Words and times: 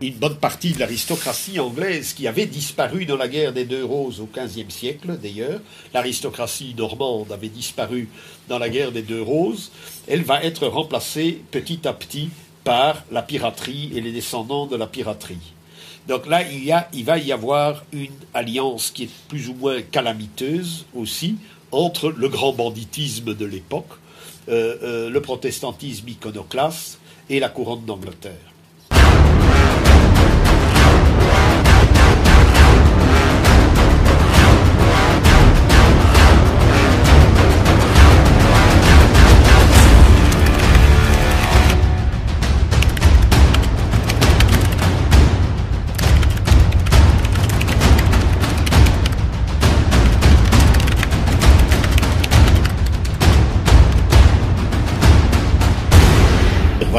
une 0.00 0.14
bonne 0.14 0.36
partie 0.36 0.72
de 0.72 0.78
l'aristocratie 0.78 1.58
anglaise 1.58 2.12
qui 2.12 2.28
avait 2.28 2.46
disparu 2.46 3.04
dans 3.04 3.16
la 3.16 3.26
guerre 3.26 3.52
des 3.52 3.64
Deux 3.64 3.84
Roses 3.84 4.20
au 4.20 4.28
XVe 4.32 4.70
siècle, 4.70 5.18
d'ailleurs. 5.20 5.60
L'aristocratie 5.92 6.74
normande 6.76 7.32
avait 7.32 7.48
disparu 7.48 8.08
dans 8.48 8.58
la 8.58 8.68
guerre 8.68 8.92
des 8.92 9.02
Deux 9.02 9.22
Roses. 9.22 9.72
Elle 10.06 10.22
va 10.22 10.44
être 10.44 10.68
remplacée 10.68 11.42
petit 11.50 11.86
à 11.86 11.92
petit 11.92 12.30
par 12.62 13.02
la 13.10 13.22
piraterie 13.22 13.90
et 13.94 14.00
les 14.00 14.12
descendants 14.12 14.66
de 14.66 14.76
la 14.76 14.86
piraterie. 14.86 15.54
Donc 16.06 16.26
là, 16.26 16.42
il, 16.48 16.64
y 16.64 16.72
a, 16.72 16.88
il 16.92 17.04
va 17.04 17.18
y 17.18 17.32
avoir 17.32 17.84
une 17.92 18.14
alliance 18.34 18.90
qui 18.90 19.04
est 19.04 19.10
plus 19.28 19.48
ou 19.48 19.54
moins 19.54 19.82
calamiteuse 19.82 20.86
aussi 20.94 21.36
entre 21.72 22.10
le 22.10 22.28
grand 22.28 22.52
banditisme 22.52 23.34
de 23.34 23.44
l'époque, 23.44 23.90
euh, 24.48 24.76
euh, 24.82 25.10
le 25.10 25.20
protestantisme 25.20 26.08
iconoclaste 26.08 26.98
et 27.28 27.40
la 27.40 27.48
couronne 27.48 27.84
d'Angleterre. 27.84 28.32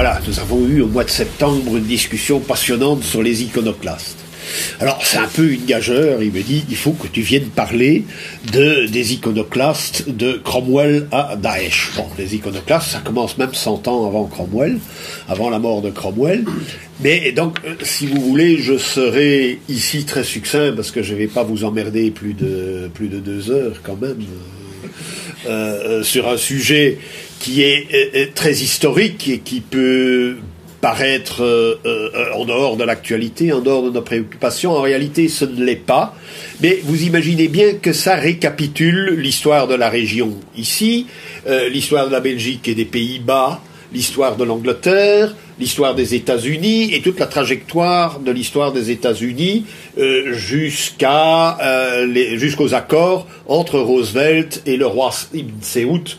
Voilà, 0.02 0.22
nous 0.26 0.40
avons 0.40 0.66
eu 0.66 0.80
au 0.80 0.88
mois 0.88 1.04
de 1.04 1.10
septembre 1.10 1.76
une 1.76 1.84
discussion 1.84 2.40
passionnante 2.40 3.04
sur 3.04 3.22
les 3.22 3.44
iconoclastes. 3.44 4.20
Alors 4.80 5.02
c'est 5.04 5.18
un 5.18 5.28
peu 5.28 5.52
une 5.52 5.66
gageure, 5.66 6.24
il 6.24 6.32
me 6.32 6.42
dit, 6.42 6.64
il 6.70 6.78
faut 6.78 6.94
que 6.94 7.08
tu 7.08 7.20
viennes 7.20 7.50
parler 7.50 8.06
de, 8.54 8.86
des 8.86 9.12
iconoclastes 9.16 10.08
de 10.08 10.40
Cromwell 10.42 11.06
à 11.12 11.36
Daesh. 11.36 11.92
Bon, 11.98 12.06
les 12.18 12.34
iconoclastes, 12.34 12.92
ça 12.92 13.00
commence 13.00 13.38
même 13.38 13.54
100 13.54 13.90
ans 13.90 14.08
avant 14.08 14.24
Cromwell, 14.24 14.78
avant 15.28 15.50
la 15.50 15.60
mort 15.60 15.82
de 15.82 15.90
Cromwell. 15.90 16.46
Mais 17.02 17.34
donc, 17.34 17.58
euh, 17.66 17.76
si 17.84 18.08
vous 18.08 18.22
voulez, 18.22 18.58
je 18.58 18.78
serai 18.78 19.60
ici 19.68 20.06
très 20.06 20.24
succinct 20.24 20.72
parce 20.78 20.92
que 20.92 21.04
je 21.04 21.14
ne 21.14 21.18
vais 21.18 21.28
pas 21.28 21.44
vous 21.44 21.66
emmerder 21.66 22.10
plus 22.10 22.36
de, 22.36 22.90
plus 22.94 23.10
de 23.10 23.20
deux 23.20 23.52
heures 23.52 23.82
quand 23.84 24.02
même 24.02 24.24
euh, 25.46 26.00
euh, 26.00 26.04
sur 26.04 26.30
un 26.30 26.38
sujet 26.38 27.00
qui 27.40 27.64
est 27.64 28.34
très 28.36 28.52
historique 28.52 29.28
et 29.30 29.40
qui 29.40 29.62
peut 29.62 30.36
paraître 30.82 31.44
euh, 31.44 31.80
euh, 31.86 32.34
en 32.34 32.46
dehors 32.46 32.78
de 32.78 32.84
l'actualité, 32.84 33.52
en 33.52 33.60
dehors 33.60 33.84
de 33.84 33.90
nos 33.90 34.02
préoccupations. 34.02 34.72
En 34.72 34.82
réalité, 34.82 35.28
ce 35.28 35.46
ne 35.46 35.64
l'est 35.64 35.76
pas. 35.76 36.16
Mais 36.62 36.80
vous 36.84 37.04
imaginez 37.04 37.48
bien 37.48 37.74
que 37.74 37.94
ça 37.94 38.16
récapitule 38.16 39.16
l'histoire 39.20 39.68
de 39.68 39.76
la 39.76 39.90
région 39.90 40.36
ici, 40.56 41.08
euh, 41.48 41.70
l'histoire 41.70 42.08
de 42.08 42.12
la 42.12 42.20
Belgique 42.20 42.68
et 42.68 42.76
des 42.76 42.86
Pays-Bas, 42.86 43.62
l'histoire 43.94 44.38
de 44.38 44.44
l'Angleterre, 44.44 45.36
l'histoire 45.60 45.96
des 45.96 46.16
États-Unis 46.16 46.94
et 46.94 47.02
toute 47.02 47.20
la 47.20 47.28
trajectoire 47.28 48.20
de 48.20 48.32
l'histoire 48.32 48.72
des 48.72 48.92
États-Unis 48.92 49.66
jusqu'à 50.32 51.58
jusqu'aux 52.36 52.74
accords 52.74 53.28
entre 53.48 53.80
Roosevelt 53.80 54.62
et 54.66 54.78
le 54.78 54.86
roi 54.86 55.12
Ibn 55.34 55.62
Saoud 55.62 56.10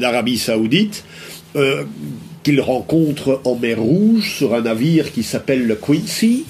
d'Arabie 0.00 0.38
Saoudite 0.38 1.04
qu'il 2.42 2.60
rencontre 2.60 3.40
en 3.44 3.56
mer 3.56 3.80
Rouge 3.80 4.36
sur 4.36 4.54
un 4.54 4.62
navire 4.62 5.12
qui 5.12 5.22
s'appelle 5.22 5.66
le 5.66 5.74
Quincy 5.74 6.44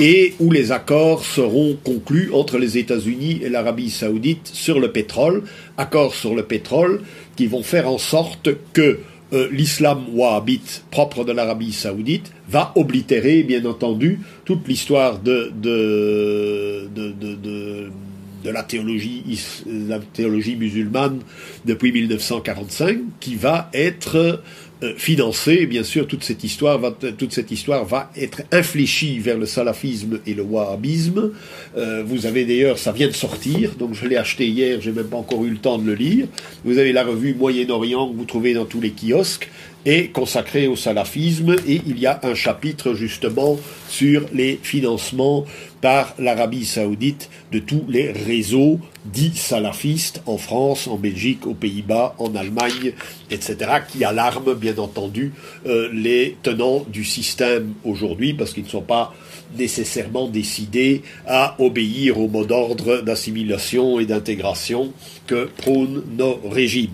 et 0.00 0.34
où 0.40 0.50
les 0.50 0.72
accords 0.72 1.24
seront 1.24 1.76
conclus 1.84 2.30
entre 2.32 2.58
les 2.58 2.78
États-Unis 2.78 3.40
et 3.42 3.48
l'Arabie 3.48 3.90
saoudite 3.90 4.50
sur 4.52 4.80
le 4.80 4.92
pétrole, 4.92 5.42
accords 5.76 6.14
sur 6.14 6.34
le 6.34 6.44
pétrole 6.44 7.02
qui 7.36 7.46
vont 7.46 7.62
faire 7.62 7.88
en 7.88 7.98
sorte 7.98 8.48
que 8.72 8.98
euh, 9.32 9.48
l'islam 9.52 10.04
wahhabite 10.12 10.84
propre 10.90 11.24
de 11.24 11.32
l'Arabie 11.32 11.72
saoudite 11.72 12.32
va 12.48 12.72
oblitérer, 12.74 13.42
bien 13.42 13.64
entendu, 13.64 14.20
toute 14.44 14.66
l'histoire 14.66 15.18
de, 15.20 15.52
de, 15.54 16.88
de, 16.94 18.50
la 18.50 18.62
théologie, 18.62 19.22
la 19.66 20.00
théologie 20.00 20.56
musulmane 20.56 21.20
depuis 21.64 21.92
1945, 21.92 22.98
qui 23.20 23.36
va 23.36 23.70
être 23.72 24.42
euh, 24.82 24.94
financer, 24.96 25.66
bien 25.66 25.82
sûr, 25.82 26.06
toute 26.06 26.24
cette 26.24 26.42
histoire 26.42 26.78
va, 26.78 26.90
toute 26.90 27.32
cette 27.32 27.50
histoire 27.50 27.84
va 27.84 28.10
être 28.16 28.42
infléchie 28.50 29.18
vers 29.18 29.36
le 29.36 29.44
salafisme 29.44 30.20
et 30.26 30.32
le 30.32 30.42
wahhabisme. 30.42 31.32
Euh, 31.76 32.02
vous 32.06 32.24
avez 32.24 32.46
d'ailleurs, 32.46 32.78
ça 32.78 32.90
vient 32.90 33.08
de 33.08 33.12
sortir, 33.12 33.72
donc 33.78 33.92
je 33.92 34.06
l'ai 34.06 34.16
acheté 34.16 34.46
hier, 34.48 34.80
j'ai 34.80 34.92
même 34.92 35.08
pas 35.08 35.18
encore 35.18 35.44
eu 35.44 35.50
le 35.50 35.58
temps 35.58 35.76
de 35.76 35.86
le 35.86 35.94
lire. 35.94 36.26
Vous 36.64 36.78
avez 36.78 36.92
la 36.92 37.04
revue 37.04 37.34
Moyen-Orient 37.34 38.10
que 38.10 38.16
vous 38.16 38.24
trouvez 38.24 38.54
dans 38.54 38.64
tous 38.64 38.80
les 38.80 38.90
kiosques 38.90 39.50
est 39.86 40.12
consacrée 40.12 40.66
au 40.66 40.76
salafisme 40.76 41.56
et 41.66 41.80
il 41.86 41.98
y 41.98 42.06
a 42.06 42.20
un 42.22 42.34
chapitre 42.34 42.94
justement 42.94 43.58
sur 43.88 44.26
les 44.32 44.58
financements 44.62 45.46
par 45.80 46.14
l'Arabie 46.18 46.64
saoudite 46.64 47.30
de 47.52 47.58
tous 47.58 47.84
les 47.88 48.12
réseaux 48.12 48.78
dits 49.04 49.36
salafistes 49.36 50.22
en 50.26 50.36
France, 50.36 50.86
en 50.86 50.96
Belgique, 50.96 51.46
aux 51.46 51.54
Pays-Bas, 51.54 52.14
en 52.18 52.34
Allemagne, 52.34 52.92
etc., 53.30 53.56
qui 53.90 54.04
alarment 54.04 54.54
bien 54.54 54.76
entendu 54.78 55.32
euh, 55.66 55.88
les 55.92 56.36
tenants 56.42 56.84
du 56.88 57.04
système 57.04 57.72
aujourd'hui 57.84 58.34
parce 58.34 58.52
qu'ils 58.52 58.64
ne 58.64 58.68
sont 58.68 58.82
pas 58.82 59.14
nécessairement 59.56 60.28
décidés 60.28 61.02
à 61.26 61.56
obéir 61.58 62.20
au 62.20 62.28
mot 62.28 62.44
d'ordre 62.44 63.02
d'assimilation 63.02 63.98
et 63.98 64.06
d'intégration 64.06 64.92
que 65.26 65.46
prônent 65.56 66.04
nos 66.16 66.40
régimes. 66.50 66.90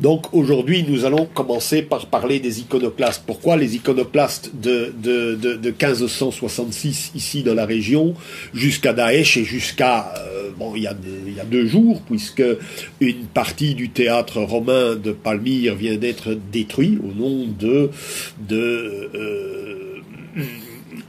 Donc 0.00 0.34
aujourd'hui, 0.34 0.84
nous 0.86 1.04
allons 1.04 1.26
commencer 1.26 1.82
par 1.82 2.06
parler 2.06 2.38
des 2.38 2.60
iconoclastes. 2.60 3.22
Pourquoi 3.26 3.56
les 3.56 3.76
iconoclastes 3.76 4.50
de, 4.54 4.92
de, 5.02 5.34
de, 5.34 5.54
de 5.54 5.68
1566 5.70 7.12
ici 7.14 7.42
dans 7.42 7.54
la 7.54 7.64
région 7.64 8.14
jusqu'à 8.52 8.92
Daesh 8.92 9.36
et 9.38 9.44
jusqu'à 9.44 10.12
euh, 10.18 10.50
bon, 10.58 10.74
il 10.76 10.82
y, 10.82 10.86
a, 10.86 10.94
il 11.26 11.34
y 11.34 11.40
a 11.40 11.44
deux 11.44 11.66
jours, 11.66 12.02
puisque 12.02 12.44
une 13.00 13.24
partie 13.26 13.74
du 13.74 13.88
théâtre 13.88 14.40
romain 14.42 14.96
de 14.96 15.12
Palmyre 15.12 15.74
vient 15.74 15.96
d'être 15.96 16.36
détruit 16.52 16.98
au 17.02 17.12
nom 17.18 17.46
de 17.58 17.90
de 18.48 19.10
euh, 19.14 19.94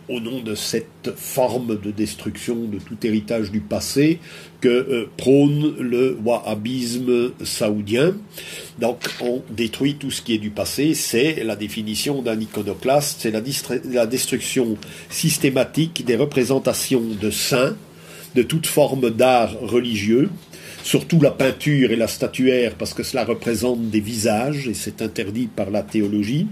au 0.10 0.20
nom 0.20 0.42
de 0.42 0.56
cette 0.56 1.14
forme 1.16 1.80
de 1.80 1.92
destruction 1.92 2.56
de 2.56 2.78
tout 2.78 2.98
héritage 3.04 3.52
du 3.52 3.60
passé 3.60 4.20
que 4.62 4.68
euh, 4.68 5.10
prône 5.18 5.76
le 5.80 6.18
wahhabisme 6.24 7.32
saoudien. 7.44 8.16
Donc 8.80 9.10
on 9.22 9.42
détruit 9.50 9.96
tout 9.96 10.12
ce 10.12 10.22
qui 10.22 10.34
est 10.34 10.40
du 10.40 10.50
passé, 10.50 10.94
c'est 10.94 11.44
la 11.44 11.56
définition 11.56 12.22
d'un 12.22 12.40
iconoclaste, 12.40 13.18
c'est 13.22 13.32
la, 13.32 13.42
la 13.86 14.06
destruction 14.06 14.78
systématique 15.10 16.06
des 16.06 16.16
représentations 16.16 17.04
de 17.22 17.30
saints, 17.30 17.76
de 18.36 18.44
toute 18.44 18.68
forme 18.68 19.10
d'art 19.10 19.60
religieux, 19.62 20.30
surtout 20.88 21.20
la 21.20 21.32
peinture 21.32 21.92
et 21.92 21.98
la 21.98 22.08
statuaire, 22.08 22.76
parce 22.76 22.94
que 22.94 23.04
cela 23.04 23.26
représente 23.26 23.90
des 23.90 24.00
visages, 24.00 24.70
et 24.70 24.74
c'est 24.74 25.02
interdit 25.02 25.50
par 25.54 25.70
la 25.70 25.84
théologie, 25.84 26.48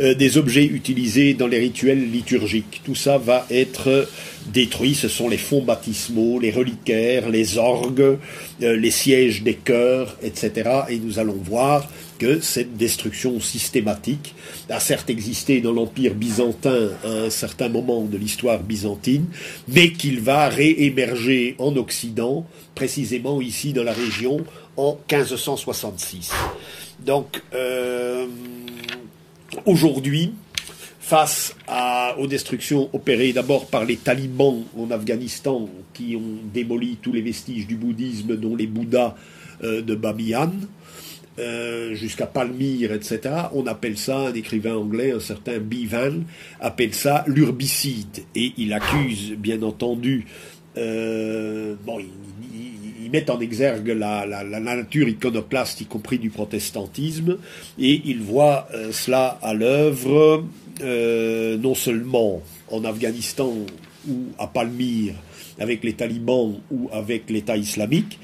euh, 0.00 0.14
des 0.14 0.38
objets 0.38 0.64
utilisés 0.64 1.34
dans 1.34 1.46
les 1.46 1.58
rituels 1.58 2.10
liturgiques. 2.10 2.80
Tout 2.86 2.94
ça 2.94 3.18
va 3.18 3.46
être 3.50 4.08
détruit, 4.52 4.94
ce 4.94 5.08
sont 5.08 5.28
les 5.28 5.38
fonds 5.38 5.62
baptismaux, 5.62 6.38
les 6.38 6.50
reliquaires, 6.50 7.28
les 7.28 7.58
orgues, 7.58 8.18
euh, 8.62 8.76
les 8.76 8.90
sièges 8.90 9.42
des 9.42 9.54
chœurs, 9.54 10.16
etc. 10.22 10.70
Et 10.88 10.98
nous 10.98 11.18
allons 11.18 11.38
voir 11.42 11.88
que 12.18 12.40
cette 12.40 12.76
destruction 12.76 13.40
systématique 13.40 14.34
a 14.70 14.80
certes 14.80 15.10
existé 15.10 15.60
dans 15.60 15.72
l'Empire 15.72 16.14
byzantin 16.14 16.90
à 17.04 17.08
un 17.08 17.30
certain 17.30 17.68
moment 17.68 18.04
de 18.04 18.16
l'histoire 18.16 18.62
byzantine, 18.62 19.26
mais 19.68 19.92
qu'il 19.92 20.20
va 20.20 20.48
réémerger 20.48 21.56
en 21.58 21.76
Occident, 21.76 22.46
précisément 22.74 23.40
ici 23.40 23.72
dans 23.72 23.84
la 23.84 23.92
région, 23.92 24.38
en 24.76 24.98
1566. 25.10 26.30
Donc, 27.04 27.42
euh, 27.54 28.26
aujourd'hui, 29.64 30.32
face 31.06 31.54
aux 32.18 32.26
destructions 32.26 32.90
opérées 32.92 33.32
d'abord 33.32 33.66
par 33.66 33.84
les 33.84 33.96
talibans 33.96 34.64
en 34.76 34.90
Afghanistan, 34.90 35.68
qui 35.94 36.16
ont 36.16 36.40
démoli 36.52 36.98
tous 37.00 37.12
les 37.12 37.22
vestiges 37.22 37.68
du 37.68 37.76
bouddhisme, 37.76 38.36
dont 38.36 38.56
les 38.56 38.66
Bouddhas 38.66 39.14
euh, 39.62 39.82
de 39.82 39.94
Bamiyan, 39.94 40.50
euh, 41.38 41.94
jusqu'à 41.94 42.26
Palmyre, 42.26 42.92
etc. 42.92 43.20
On 43.52 43.68
appelle 43.68 43.96
ça, 43.96 44.18
un 44.18 44.34
écrivain 44.34 44.74
anglais, 44.74 45.12
un 45.12 45.20
certain 45.20 45.58
Bivan, 45.58 46.24
appelle 46.60 46.92
ça 46.92 47.22
l'urbicide. 47.28 48.24
Et 48.34 48.54
il 48.56 48.72
accuse, 48.72 49.34
bien 49.38 49.62
entendu, 49.62 50.26
euh, 50.76 51.76
bon, 51.84 52.00
il, 52.00 53.10
met 53.12 53.30
en 53.30 53.38
exergue 53.38 53.90
la, 53.96 54.26
la, 54.26 54.42
la, 54.42 54.58
nature 54.58 55.08
iconoclaste, 55.08 55.82
y 55.82 55.84
compris 55.84 56.18
du 56.18 56.30
protestantisme, 56.30 57.38
et 57.78 58.02
il 58.06 58.20
voit 58.20 58.66
euh, 58.74 58.90
cela 58.90 59.38
à 59.42 59.54
l'œuvre 59.54 60.42
non 60.80 61.74
seulement 61.74 62.42
en 62.70 62.84
Afghanistan 62.84 63.52
ou 64.08 64.14
à 64.38 64.46
Palmyre, 64.46 65.14
avec 65.58 65.84
les 65.84 65.94
talibans 65.94 66.60
ou 66.70 66.88
avec 66.92 67.30
l'État 67.30 67.56
islamique, 67.56 68.18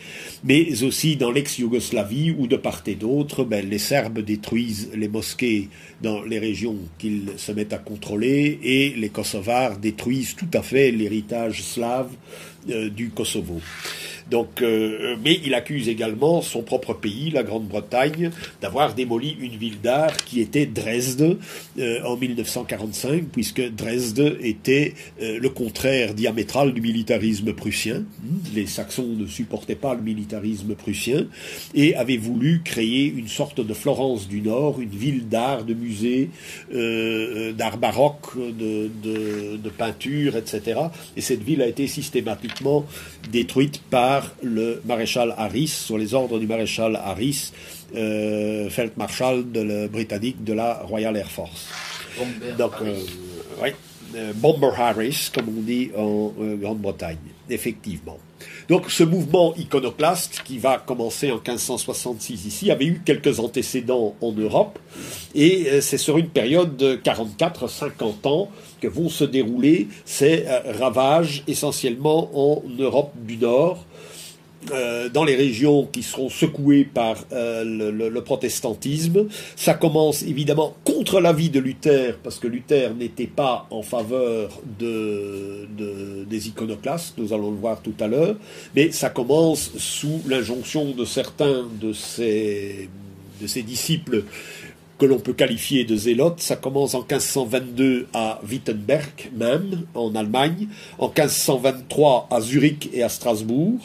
mais 0.44 0.82
aussi 0.82 1.16
dans 1.16 1.30
l'ex-Yougoslavie 1.30 2.34
où 2.36 2.46
de 2.46 2.56
part 2.56 2.82
et 2.86 2.94
d'autre, 2.94 3.44
ben, 3.44 3.68
les 3.68 3.78
Serbes 3.78 4.20
détruisent 4.20 4.90
les 4.94 5.08
mosquées 5.08 5.68
dans 6.02 6.22
les 6.22 6.38
régions 6.38 6.76
qu'ils 6.98 7.30
se 7.36 7.52
mettent 7.52 7.72
à 7.72 7.78
contrôler 7.78 8.58
et 8.62 8.90
les 8.96 9.08
Kosovars 9.08 9.78
détruisent 9.78 10.34
tout 10.36 10.48
à 10.52 10.62
fait 10.62 10.90
l'héritage 10.90 11.62
slave 11.62 12.10
euh, 12.70 12.90
du 12.90 13.10
Kosovo. 13.10 13.60
Donc, 14.30 14.62
euh, 14.62 15.16
mais 15.24 15.40
il 15.44 15.54
accuse 15.54 15.88
également 15.88 16.42
son 16.42 16.62
propre 16.62 16.94
pays, 16.94 17.30
la 17.30 17.42
Grande-Bretagne, 17.42 18.30
d'avoir 18.60 18.94
démoli 18.94 19.36
une 19.40 19.56
ville 19.56 19.80
d'art 19.80 20.16
qui 20.16 20.40
était 20.40 20.66
Dresde 20.66 21.38
euh, 21.78 22.02
en 22.04 22.16
1945, 22.16 23.24
puisque 23.32 23.62
Dresde 23.74 24.38
était 24.40 24.94
euh, 25.20 25.38
le 25.38 25.48
contraire 25.48 26.14
diamétral 26.14 26.72
du 26.72 26.80
militarisme 26.80 27.52
prussien. 27.52 28.04
Les 28.54 28.66
Saxons 28.66 29.14
ne 29.18 29.26
supportaient 29.26 29.74
pas 29.74 29.94
le 29.94 30.02
militarisme 30.02 30.74
prussien 30.74 31.26
et 31.74 31.94
avaient 31.94 32.16
voulu 32.16 32.62
créer 32.64 33.06
une 33.06 33.28
sorte 33.28 33.60
de 33.60 33.74
Florence 33.74 34.28
du 34.28 34.40
Nord, 34.40 34.80
une 34.80 34.90
ville 34.90 35.28
d'art, 35.28 35.64
de 35.64 35.74
musée, 35.74 36.30
d'art 36.70 37.78
baroque, 37.78 38.36
de, 38.36 38.90
de, 39.02 39.56
de 39.56 39.70
peinture, 39.70 40.36
etc. 40.36 40.80
Et 41.16 41.20
cette 41.20 41.42
ville 41.42 41.62
a 41.62 41.66
été 41.66 41.86
systématiquement 41.86 42.86
détruite 43.30 43.80
par 43.90 44.11
le 44.42 44.80
maréchal 44.84 45.34
Harris, 45.36 45.68
sur 45.68 45.98
les 45.98 46.14
ordres 46.14 46.38
du 46.38 46.46
maréchal 46.46 46.96
Harris, 46.96 47.52
euh, 47.94 48.70
Feldmarschall 48.70 49.52
de 49.52 49.86
britannique 49.86 50.42
de 50.44 50.54
la 50.54 50.74
Royal 50.74 51.14
Air 51.14 51.30
Force. 51.30 51.68
Bomber 52.18 52.52
Donc, 52.56 52.72
euh, 52.80 52.94
euh, 54.14 54.32
Bomber 54.34 54.70
Harris, 54.78 55.30
comme 55.34 55.48
on 55.58 55.60
dit 55.60 55.90
en 55.96 56.32
Grande-Bretagne, 56.60 57.18
effectivement. 57.50 58.18
Donc 58.68 58.90
ce 58.90 59.04
mouvement 59.04 59.54
iconoclaste 59.56 60.42
qui 60.44 60.58
va 60.58 60.78
commencer 60.78 61.30
en 61.30 61.36
1566 61.36 62.46
ici 62.46 62.70
avait 62.70 62.86
eu 62.86 63.02
quelques 63.04 63.40
antécédents 63.40 64.14
en 64.20 64.32
Europe 64.32 64.78
et 65.34 65.80
c'est 65.80 65.98
sur 65.98 66.18
une 66.18 66.28
période 66.28 66.76
de 66.76 66.96
44-50 66.96 68.26
ans 68.26 68.50
que 68.80 68.88
vont 68.88 69.08
se 69.08 69.24
dérouler 69.24 69.88
ces 70.04 70.44
ravages 70.78 71.44
essentiellement 71.46 72.30
en 72.34 72.62
Europe 72.78 73.12
du 73.16 73.36
Nord 73.36 73.84
euh, 74.70 75.08
dans 75.08 75.24
les 75.24 75.34
régions 75.34 75.86
qui 75.90 76.02
seront 76.02 76.28
secouées 76.28 76.84
par 76.84 77.24
euh, 77.32 77.64
le, 77.64 78.20
protestantisme. 78.22 79.26
Ça 79.56 79.74
commence 79.74 80.22
évidemment 80.22 80.76
contre 80.84 81.20
l'avis 81.20 81.50
de 81.50 81.58
Luther, 81.58 82.18
parce 82.22 82.38
que 82.38 82.46
Luther 82.46 82.94
n'était 82.94 83.26
pas 83.26 83.66
en 83.70 83.82
faveur 83.82 84.60
de, 84.78 85.66
des 86.28 86.48
iconoclastes, 86.48 87.14
nous 87.18 87.32
allons 87.32 87.50
le 87.50 87.56
voir 87.56 87.82
tout 87.82 87.94
à 87.98 88.06
l'heure, 88.06 88.36
mais 88.76 88.92
ça 88.92 89.10
commence 89.10 89.72
sous 89.78 90.20
l'injonction 90.28 90.92
de 90.92 91.04
certains 91.04 91.66
de 91.80 91.92
ses, 91.92 92.88
de 93.40 93.46
ses 93.48 93.62
disciples 93.62 94.22
que 95.02 95.06
l'on 95.06 95.18
peut 95.18 95.32
qualifier 95.32 95.82
de 95.84 95.96
zélotes. 95.96 96.38
Ça 96.38 96.54
commence 96.54 96.94
en 96.94 97.00
1522 97.00 98.06
à 98.14 98.40
Wittenberg 98.48 99.30
même, 99.34 99.82
en 99.96 100.14
Allemagne, 100.14 100.68
en 101.00 101.08
1523 101.08 102.28
à 102.30 102.40
Zurich 102.40 102.88
et 102.92 103.02
à 103.02 103.08
Strasbourg, 103.08 103.80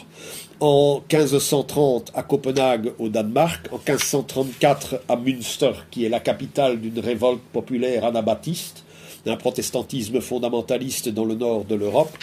en 0.60 1.02
1530 1.10 2.12
à 2.14 2.22
Copenhague 2.22 2.92
au 2.98 3.08
Danemark, 3.08 3.68
en 3.72 3.76
1534 3.76 5.02
à 5.08 5.16
Münster, 5.16 5.72
qui 5.90 6.04
est 6.04 6.08
la 6.08 6.20
capitale 6.20 6.80
d'une 6.80 6.98
révolte 6.98 7.42
populaire 7.52 8.04
anabaptiste, 8.04 8.84
d'un 9.24 9.36
protestantisme 9.36 10.20
fondamentaliste 10.20 11.08
dans 11.08 11.24
le 11.24 11.34
nord 11.34 11.64
de 11.64 11.74
l'Europe, 11.74 12.16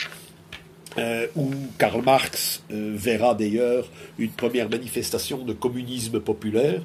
euh, 0.97 1.27
où 1.35 1.51
Karl 1.77 2.01
Marx 2.03 2.63
euh, 2.71 2.93
verra 2.95 3.35
d'ailleurs 3.35 3.89
une 4.17 4.31
première 4.31 4.69
manifestation 4.69 5.39
de 5.43 5.53
communisme 5.53 6.19
populaire. 6.19 6.81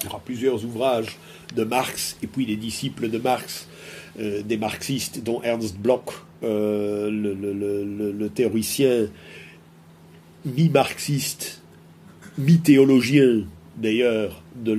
Il 0.00 0.04
y 0.04 0.08
aura 0.08 0.20
plusieurs 0.20 0.64
ouvrages 0.64 1.16
de 1.54 1.64
Marx 1.64 2.18
et 2.22 2.26
puis 2.26 2.44
des 2.44 2.56
disciples 2.56 3.08
de 3.08 3.18
Marx, 3.18 3.68
euh, 4.18 4.42
des 4.42 4.56
marxistes, 4.58 5.22
dont 5.22 5.40
Ernst 5.42 5.78
Bloch, 5.78 6.24
le, 6.42 8.28
théoricien 8.34 9.08
mi-marxiste, 10.44 11.60
mi-théologien 12.38 13.44
d'ailleurs 13.76 14.42
de 14.54 14.74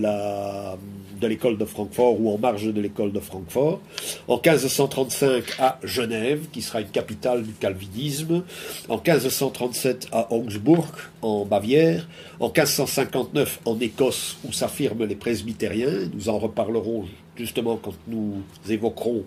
de 1.20 1.28
l'école 1.28 1.58
de 1.58 1.66
Francfort 1.66 2.20
ou 2.20 2.30
en 2.30 2.38
marge 2.38 2.66
de 2.66 2.82
l'école 2.82 3.12
de 3.12 3.20
Francfort, 3.20 3.80
en 4.28 4.36
1535 4.36 5.44
à 5.60 5.80
Genève, 5.84 6.48
qui 6.52 6.62
sera 6.62 6.82
une 6.82 6.90
capitale 6.90 7.44
du 7.44 7.54
calvinisme, 7.54 8.44
en 8.90 8.96
1537 8.96 10.08
à 10.12 10.32
Augsbourg, 10.34 10.88
en 11.22 11.46
Bavière, 11.46 12.08
en 12.40 12.48
1559 12.48 13.62
en 13.66 13.80
Écosse, 13.80 14.38
où 14.44 14.52
s'affirment 14.52 15.06
les 15.06 15.16
presbytériens, 15.16 16.10
nous 16.14 16.30
en 16.30 16.38
reparlerons 16.38 17.06
justement 17.38 17.78
quand 17.78 17.96
nous 18.08 18.42
évoquerons 18.70 19.24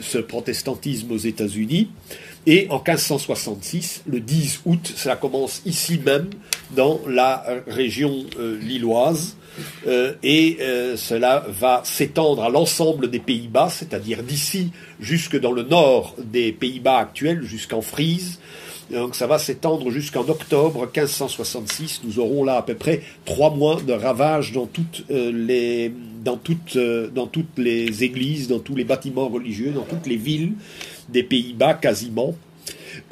ce 0.00 0.18
protestantisme 0.18 1.12
aux 1.12 1.18
États-Unis, 1.18 1.88
et 2.46 2.68
en 2.70 2.76
1566, 2.76 4.04
le 4.06 4.20
10 4.20 4.60
août, 4.66 4.92
cela 4.94 5.16
commence 5.16 5.62
ici 5.66 5.98
même, 6.04 6.30
dans 6.76 7.00
la 7.08 7.44
région 7.66 8.24
euh, 8.38 8.56
lilloise, 8.60 9.36
euh, 9.88 10.12
et 10.22 10.58
euh, 10.60 10.96
cela 10.96 11.44
va 11.48 11.80
s'étendre 11.84 12.44
à 12.44 12.48
l'ensemble 12.48 13.10
des 13.10 13.18
Pays-Bas, 13.18 13.68
c'est-à-dire 13.70 14.22
d'ici 14.22 14.70
jusque 15.00 15.38
dans 15.38 15.50
le 15.50 15.64
nord 15.64 16.14
des 16.22 16.52
Pays-Bas 16.52 16.98
actuels, 16.98 17.42
jusqu'en 17.42 17.82
Frise. 17.82 18.38
Donc 18.92 19.16
ça 19.16 19.26
va 19.26 19.40
s'étendre 19.40 19.90
jusqu'en 19.90 20.28
octobre 20.28 20.82
1566. 20.82 22.02
Nous 22.04 22.20
aurons 22.20 22.44
là 22.44 22.58
à 22.58 22.62
peu 22.62 22.74
près 22.74 23.02
trois 23.24 23.50
mois 23.50 23.80
de 23.84 23.92
ravages 23.92 24.52
dans 24.52 24.66
toutes 24.66 25.02
les 25.08 25.92
dans 26.22 26.36
toutes 26.36 26.78
dans 26.78 27.26
toutes 27.26 27.58
les 27.58 28.04
églises, 28.04 28.46
dans 28.46 28.60
tous 28.60 28.76
les 28.76 28.84
bâtiments 28.84 29.26
religieux, 29.26 29.72
dans 29.72 29.82
toutes 29.82 30.06
les 30.06 30.16
villes 30.16 30.52
des 31.08 31.22
Pays-Bas 31.22 31.74
quasiment. 31.74 32.34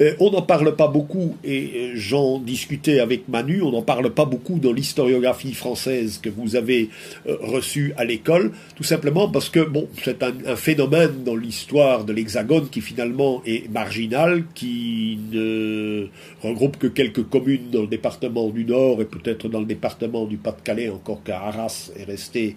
Euh, 0.01 0.13
on 0.19 0.31
n'en 0.31 0.41
parle 0.41 0.75
pas 0.75 0.87
beaucoup, 0.87 1.35
et 1.43 1.71
euh, 1.75 1.91
j'en 1.95 2.39
discutais 2.39 2.99
avec 2.99 3.27
Manu, 3.29 3.61
on 3.61 3.71
n'en 3.71 3.81
parle 3.81 4.09
pas 4.13 4.25
beaucoup 4.25 4.59
dans 4.59 4.73
l'historiographie 4.73 5.53
française 5.53 6.19
que 6.21 6.29
vous 6.29 6.55
avez 6.55 6.89
euh, 7.27 7.37
reçue 7.41 7.93
à 7.97 8.03
l'école, 8.03 8.51
tout 8.75 8.83
simplement 8.83 9.29
parce 9.29 9.49
que 9.49 9.59
bon, 9.59 9.87
c'est 10.03 10.21
un, 10.23 10.55
phénomène 10.55 11.23
dans 11.23 11.35
l'histoire 11.35 12.03
de 12.03 12.13
l'Hexagone 12.13 12.69
qui 12.69 12.81
finalement 12.81 13.41
est 13.45 13.69
marginal, 13.71 14.43
qui 14.53 15.17
ne 15.31 16.07
regroupe 16.41 16.77
que 16.77 16.87
quelques 16.87 17.23
communes 17.23 17.69
dans 17.71 17.81
le 17.81 17.87
département 17.87 18.49
du 18.49 18.65
Nord 18.65 19.01
et 19.01 19.05
peut-être 19.05 19.47
dans 19.47 19.59
le 19.59 19.65
département 19.65 20.25
du 20.25 20.37
Pas-de-Calais, 20.37 20.89
encore 20.89 21.23
qu'Arras 21.23 21.91
est 21.97 22.03
resté 22.03 22.55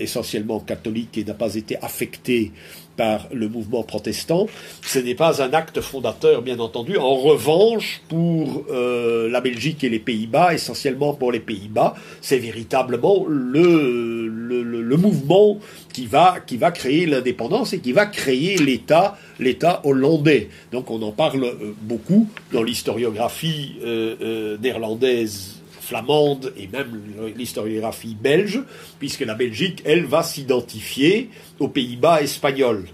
essentiellement 0.00 0.60
catholique 0.60 1.18
et 1.18 1.24
n'a 1.24 1.34
pas 1.34 1.54
été 1.54 1.76
affecté 1.82 2.52
par 2.96 3.28
le 3.32 3.48
mouvement 3.48 3.82
protestant. 3.82 4.46
Ce 4.82 4.98
n'est 4.98 5.14
pas 5.14 5.42
un 5.42 5.52
acte 5.52 5.80
fondateur, 5.80 6.42
bien 6.42 6.58
entendu. 6.58 6.96
En 6.96 7.16
revanche, 7.16 8.02
pour 8.08 8.64
euh, 8.70 9.28
la 9.28 9.40
Belgique 9.40 9.84
et 9.84 9.88
les 9.88 9.98
Pays-Bas, 9.98 10.54
essentiellement 10.54 11.14
pour 11.14 11.32
les 11.32 11.40
Pays-Bas, 11.40 11.94
c'est 12.20 12.38
véritablement 12.38 13.24
le, 13.28 14.28
le, 14.28 14.96
mouvement 14.96 15.58
qui 15.92 16.06
va, 16.06 16.38
qui 16.46 16.56
va 16.56 16.70
créer 16.70 17.04
l'indépendance 17.04 17.74
et 17.74 17.80
qui 17.80 17.92
va 17.92 18.06
créer 18.06 18.56
l'État, 18.56 19.18
l'État 19.38 19.82
hollandais. 19.84 20.48
Donc 20.72 20.90
on 20.90 21.02
en 21.02 21.12
parle 21.12 21.44
euh, 21.44 21.74
beaucoup 21.82 22.28
dans 22.52 22.62
l'historiographie 22.62 23.76
euh, 23.84 24.56
néerlandaise 24.58 25.55
flamande 25.86 26.52
et 26.56 26.66
même 26.66 27.00
l'historiographie 27.36 28.16
belge, 28.20 28.60
puisque 28.98 29.20
la 29.20 29.34
Belgique, 29.34 29.82
elle, 29.84 30.04
va 30.04 30.22
s'identifier 30.22 31.30
aux 31.58 31.68
Pays-Bas 31.68 32.22
espagnols. 32.22 32.86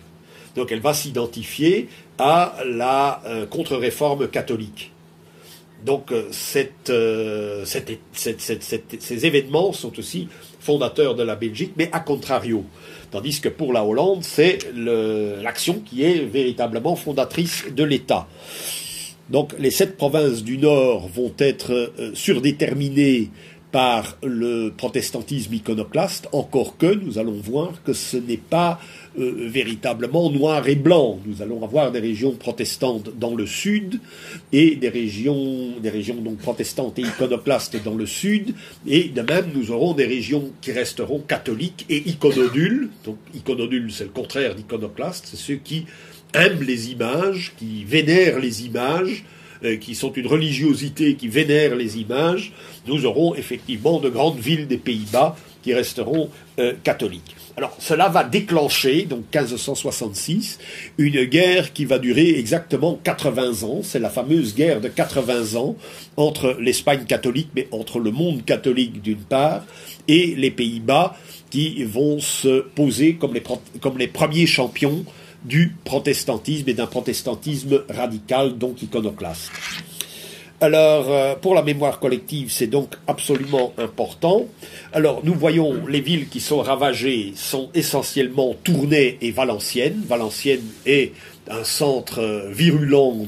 Donc 0.54 0.70
elle 0.70 0.80
va 0.80 0.94
s'identifier 0.94 1.88
à 2.18 2.56
la 2.66 3.22
euh, 3.26 3.46
contre-réforme 3.46 4.28
catholique. 4.28 4.92
Donc 5.84 6.12
euh, 6.12 6.30
euh, 6.90 7.64
ces 7.64 9.26
événements 9.26 9.72
sont 9.72 9.98
aussi 9.98 10.28
fondateurs 10.60 11.14
de 11.14 11.22
la 11.22 11.34
Belgique, 11.34 11.72
mais 11.76 11.88
à 11.92 12.00
contrario. 12.00 12.64
Tandis 13.10 13.40
que 13.40 13.48
pour 13.48 13.72
la 13.72 13.84
Hollande, 13.84 14.22
c'est 14.22 14.58
l'action 14.74 15.80
qui 15.80 16.04
est 16.04 16.24
véritablement 16.24 16.96
fondatrice 16.96 17.64
de 17.70 17.84
l'État. 17.84 18.26
Donc 19.32 19.54
les 19.58 19.70
sept 19.70 19.96
provinces 19.96 20.44
du 20.44 20.58
Nord 20.58 21.08
vont 21.08 21.32
être 21.38 21.72
euh, 21.72 22.10
surdéterminées 22.12 23.30
par 23.72 24.18
le 24.22 24.70
protestantisme 24.76 25.54
iconoclaste, 25.54 26.28
encore 26.32 26.76
que 26.76 26.92
nous 26.92 27.18
allons 27.18 27.40
voir 27.40 27.82
que 27.82 27.94
ce 27.94 28.18
n'est 28.18 28.36
pas 28.36 28.78
euh, 29.18 29.48
véritablement 29.48 30.30
noir 30.30 30.68
et 30.68 30.74
blanc. 30.74 31.18
Nous 31.24 31.40
allons 31.40 31.64
avoir 31.64 31.90
des 31.90 32.00
régions 32.00 32.32
protestantes 32.32 33.18
dans 33.18 33.34
le 33.34 33.46
sud 33.46 33.98
et 34.52 34.76
des 34.76 34.90
régions, 34.90 35.80
des 35.82 35.88
régions 35.88 36.16
donc 36.16 36.36
protestantes 36.36 36.98
et 36.98 37.02
iconoclastes 37.02 37.82
dans 37.82 37.94
le 37.94 38.04
sud, 38.04 38.54
et 38.86 39.04
de 39.04 39.22
même 39.22 39.46
nous 39.54 39.70
aurons 39.70 39.94
des 39.94 40.04
régions 40.04 40.50
qui 40.60 40.72
resteront 40.72 41.20
catholiques 41.20 41.86
et 41.88 42.06
iconodules. 42.06 42.90
Donc 43.06 43.16
iconodules, 43.34 43.90
c'est 43.90 44.04
le 44.04 44.10
contraire 44.10 44.54
d'iconoclaste, 44.54 45.28
c'est 45.30 45.38
ceux 45.38 45.56
qui 45.56 45.86
aiment 46.34 46.62
les 46.62 46.90
images, 46.90 47.52
qui 47.58 47.84
vénèrent 47.84 48.38
les 48.38 48.64
images, 48.64 49.24
euh, 49.64 49.76
qui 49.76 49.94
sont 49.94 50.12
une 50.12 50.26
religiosité 50.26 51.14
qui 51.14 51.28
vénère 51.28 51.76
les 51.76 51.98
images, 51.98 52.52
nous 52.88 53.06
aurons 53.06 53.36
effectivement 53.36 54.00
de 54.00 54.08
grandes 54.08 54.40
villes 54.40 54.66
des 54.66 54.76
Pays-Bas 54.76 55.36
qui 55.62 55.72
resteront 55.72 56.30
euh, 56.58 56.72
catholiques. 56.82 57.36
Alors 57.56 57.76
cela 57.78 58.08
va 58.08 58.24
déclencher, 58.24 59.02
donc 59.02 59.20
1566, 59.32 60.58
une 60.98 61.24
guerre 61.26 61.72
qui 61.72 61.84
va 61.84 62.00
durer 62.00 62.36
exactement 62.38 62.98
80 63.04 63.62
ans. 63.62 63.80
C'est 63.84 64.00
la 64.00 64.10
fameuse 64.10 64.56
guerre 64.56 64.80
de 64.80 64.88
80 64.88 65.54
ans 65.54 65.76
entre 66.16 66.56
l'Espagne 66.58 67.04
catholique, 67.04 67.50
mais 67.54 67.68
entre 67.70 68.00
le 68.00 68.10
monde 68.10 68.44
catholique 68.44 69.00
d'une 69.00 69.18
part, 69.18 69.64
et 70.08 70.34
les 70.34 70.50
Pays-Bas 70.50 71.16
qui 71.50 71.84
vont 71.84 72.18
se 72.18 72.62
poser 72.62 73.14
comme 73.14 73.34
les, 73.34 73.42
comme 73.80 73.98
les 73.98 74.08
premiers 74.08 74.46
champions 74.46 75.04
du 75.44 75.74
protestantisme 75.84 76.68
et 76.68 76.74
d'un 76.74 76.86
protestantisme 76.86 77.82
radical, 77.88 78.58
donc 78.58 78.82
iconoclaste. 78.82 79.50
Alors, 80.60 81.10
euh, 81.10 81.34
pour 81.34 81.56
la 81.56 81.62
mémoire 81.62 81.98
collective, 81.98 82.52
c'est 82.52 82.68
donc 82.68 82.94
absolument 83.08 83.72
important. 83.78 84.46
Alors, 84.92 85.20
nous 85.24 85.34
voyons 85.34 85.86
les 85.88 86.00
villes 86.00 86.28
qui 86.28 86.38
sont 86.38 86.60
ravagées 86.60 87.32
sont 87.34 87.68
essentiellement 87.74 88.54
Tournai 88.62 89.18
et 89.20 89.32
Valenciennes. 89.32 90.04
Valenciennes 90.06 90.62
est 90.86 91.14
un 91.50 91.64
centre 91.64 92.20
euh, 92.20 92.48
virulent 92.52 93.26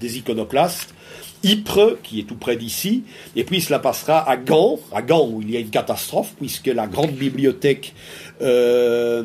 des 0.00 0.18
iconoclastes. 0.18 0.94
Ypres, 1.44 1.98
qui 2.02 2.20
est 2.20 2.24
tout 2.24 2.36
près 2.36 2.56
d'ici, 2.56 3.02
et 3.36 3.44
puis 3.44 3.60
cela 3.60 3.78
passera 3.78 4.28
à 4.28 4.36
Gand, 4.36 4.78
à 4.92 5.02
Gand 5.02 5.28
où 5.28 5.42
il 5.42 5.50
y 5.50 5.56
a 5.56 5.60
une 5.60 5.70
catastrophe, 5.70 6.34
puisque 6.38 6.68
la 6.68 6.86
grande 6.86 7.12
bibliothèque 7.12 7.94
euh, 8.42 9.22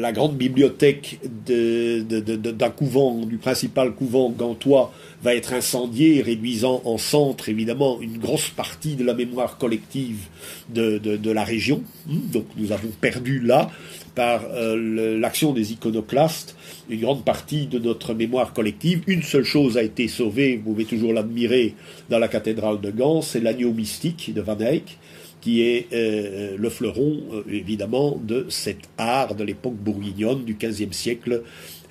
la 0.00 0.12
grande 0.12 0.36
bibliothèque 0.36 1.18
d'un 1.46 2.70
couvent, 2.70 3.24
du 3.24 3.38
principal 3.38 3.92
couvent 3.92 4.28
gantois, 4.28 4.92
va 5.22 5.34
être 5.34 5.54
incendiée, 5.54 6.20
réduisant 6.20 6.82
en 6.84 6.98
centre 6.98 7.48
évidemment 7.48 8.02
une 8.02 8.18
grosse 8.18 8.50
partie 8.50 8.96
de 8.96 9.04
la 9.04 9.14
mémoire 9.14 9.56
collective 9.56 10.26
de, 10.68 11.30
la 11.30 11.44
région. 11.44 11.82
Hmm, 12.06 12.18
donc 12.30 12.44
nous 12.56 12.72
avons 12.72 12.90
perdu 13.00 13.40
là, 13.40 13.70
par 14.14 14.42
euh, 14.52 15.18
l'action 15.18 15.52
des 15.52 15.72
iconoclastes, 15.72 16.56
une 16.88 17.00
grande 17.00 17.24
partie 17.24 17.66
de 17.66 17.78
notre 17.78 18.14
mémoire 18.14 18.52
collective. 18.52 19.02
Une 19.06 19.22
seule 19.22 19.44
chose 19.44 19.76
a 19.76 19.82
été 19.82 20.08
sauvée, 20.08 20.56
vous 20.56 20.72
pouvez 20.72 20.84
toujours 20.84 21.12
l'admirer 21.12 21.74
dans 22.10 22.18
la 22.18 22.28
cathédrale 22.28 22.80
de 22.80 22.90
Gand, 22.90 23.22
c'est 23.22 23.40
l'agneau 23.40 23.72
mystique 23.72 24.32
de 24.34 24.40
Van 24.40 24.58
Eyck 24.58 24.98
qui 25.44 25.60
est 25.60 25.88
euh, 25.92 26.56
le 26.58 26.70
fleuron, 26.70 27.20
euh, 27.34 27.42
évidemment, 27.52 28.18
de 28.18 28.46
cet 28.48 28.78
art 28.96 29.34
de 29.34 29.44
l'époque 29.44 29.74
bourguignonne 29.74 30.42
du 30.42 30.54
XVe 30.54 30.92
siècle 30.92 31.42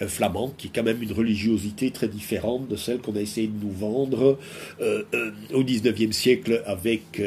euh, 0.03 0.07
flamand, 0.07 0.53
qui 0.57 0.67
est 0.67 0.71
quand 0.73 0.83
même 0.83 1.01
une 1.01 1.11
religiosité 1.11 1.91
très 1.91 2.07
différente 2.07 2.67
de 2.67 2.75
celle 2.75 2.99
qu'on 2.99 3.15
a 3.15 3.19
essayé 3.19 3.47
de 3.47 3.65
nous 3.65 3.71
vendre 3.71 4.37
euh, 4.81 5.03
euh, 5.13 5.31
au 5.53 5.63
XIXe 5.63 6.15
siècle 6.15 6.61
avec 6.65 7.21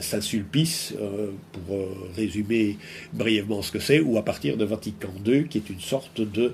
Saint-Sulpice, 0.00 0.94
pour 1.52 1.78
résumer 2.16 2.76
brièvement 3.12 3.62
ce 3.62 3.72
que 3.72 3.78
c'est, 3.78 4.00
ou 4.00 4.18
à 4.18 4.22
partir 4.22 4.56
de 4.56 4.64
Vatican 4.64 5.12
II, 5.24 5.46
qui 5.48 5.58
est 5.58 5.70
une 5.70 5.80
sorte 5.80 6.20
de 6.20 6.52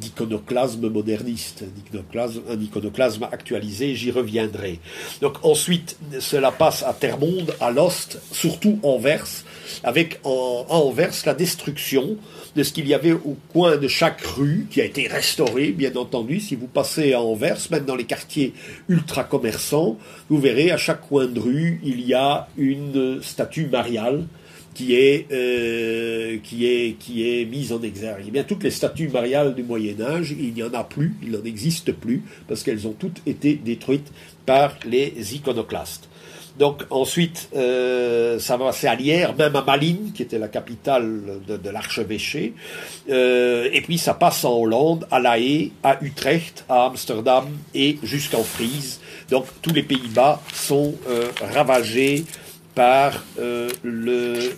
d'iconoclasme 0.00 0.88
moderniste, 0.88 1.64
un 1.64 2.60
iconoclasme, 2.60 3.28
actualisé, 3.30 3.94
j'y 3.94 4.10
reviendrai. 4.10 4.78
Donc 5.20 5.44
ensuite, 5.44 5.96
cela 6.18 6.52
passe 6.52 6.82
à 6.82 6.92
Termonde, 6.92 7.54
à 7.60 7.70
Lost, 7.70 8.20
surtout 8.32 8.78
Anvers, 8.82 9.44
avec 9.84 10.20
en, 10.24 10.66
Anvers 10.68 11.14
la 11.26 11.34
destruction 11.34 12.16
de 12.56 12.62
ce 12.62 12.72
qu'il 12.72 12.88
y 12.88 12.94
avait 12.94 13.12
au 13.12 13.36
coin 13.52 13.76
de 13.76 13.88
chaque 13.88 14.20
rue, 14.22 14.66
qui 14.70 14.80
a 14.80 14.84
été 14.84 15.06
restaurée, 15.06 15.70
bien 15.70 15.94
entendu. 15.96 16.40
Si 16.40 16.56
vous 16.56 16.66
passez 16.66 17.12
à 17.12 17.20
Anvers, 17.20 17.58
même 17.70 17.84
dans 17.84 17.96
les 17.96 18.04
quartiers 18.04 18.52
ultra 18.88 19.24
commerçants, 19.24 19.98
vous 20.28 20.38
verrez 20.38 20.70
à 20.70 20.76
chaque 20.76 21.02
coin 21.02 21.26
de 21.26 21.40
rue, 21.40 21.80
il 21.84 22.00
y 22.06 22.14
a 22.14 22.48
une 22.56 23.22
statue 23.22 23.66
mariale 23.66 24.24
qui 24.74 24.94
est, 24.94 25.26
euh, 25.32 26.38
qui 26.42 26.66
est, 26.66 26.96
qui 26.98 27.28
est 27.28 27.44
mise 27.44 27.72
en 27.72 27.82
exergue. 27.82 28.24
Eh 28.28 28.30
bien, 28.30 28.44
toutes 28.44 28.62
les 28.62 28.70
statues 28.70 29.08
mariales 29.08 29.54
du 29.54 29.62
Moyen 29.62 30.00
Âge, 30.00 30.34
il 30.38 30.54
n'y 30.54 30.62
en 30.62 30.72
a 30.72 30.84
plus, 30.84 31.14
il 31.22 31.32
n'en 31.32 31.44
existe 31.44 31.92
plus, 31.92 32.22
parce 32.48 32.62
qu'elles 32.62 32.86
ont 32.86 32.94
toutes 32.98 33.20
été 33.26 33.54
détruites 33.54 34.12
par 34.46 34.78
les 34.86 35.34
iconoclastes. 35.34 36.08
Donc 36.60 36.82
ensuite, 36.90 37.48
euh, 37.56 38.38
ça 38.38 38.58
va 38.58 38.70
Lierre, 38.94 39.34
même 39.34 39.56
à 39.56 39.62
Malines, 39.62 40.12
qui 40.12 40.22
était 40.22 40.38
la 40.38 40.48
capitale 40.48 41.40
de, 41.48 41.70
l'archevêché. 41.70 42.52
Euh, 43.08 43.70
et 43.72 43.80
puis 43.80 43.96
ça 43.96 44.12
passe 44.12 44.44
en 44.44 44.58
Hollande, 44.58 45.06
à 45.10 45.20
La 45.20 45.38
Haye, 45.38 45.72
à 45.82 45.96
Utrecht, 46.02 46.66
à 46.68 46.84
Amsterdam 46.84 47.46
et 47.74 47.98
jusqu'en 48.02 48.44
Frise. 48.44 49.00
Donc 49.30 49.46
tous 49.62 49.72
les 49.72 49.82
Pays-Bas 49.82 50.42
sont 50.52 50.94
euh, 51.08 51.28
ravagés 51.54 52.26
par 52.74 53.24
le 53.82 54.50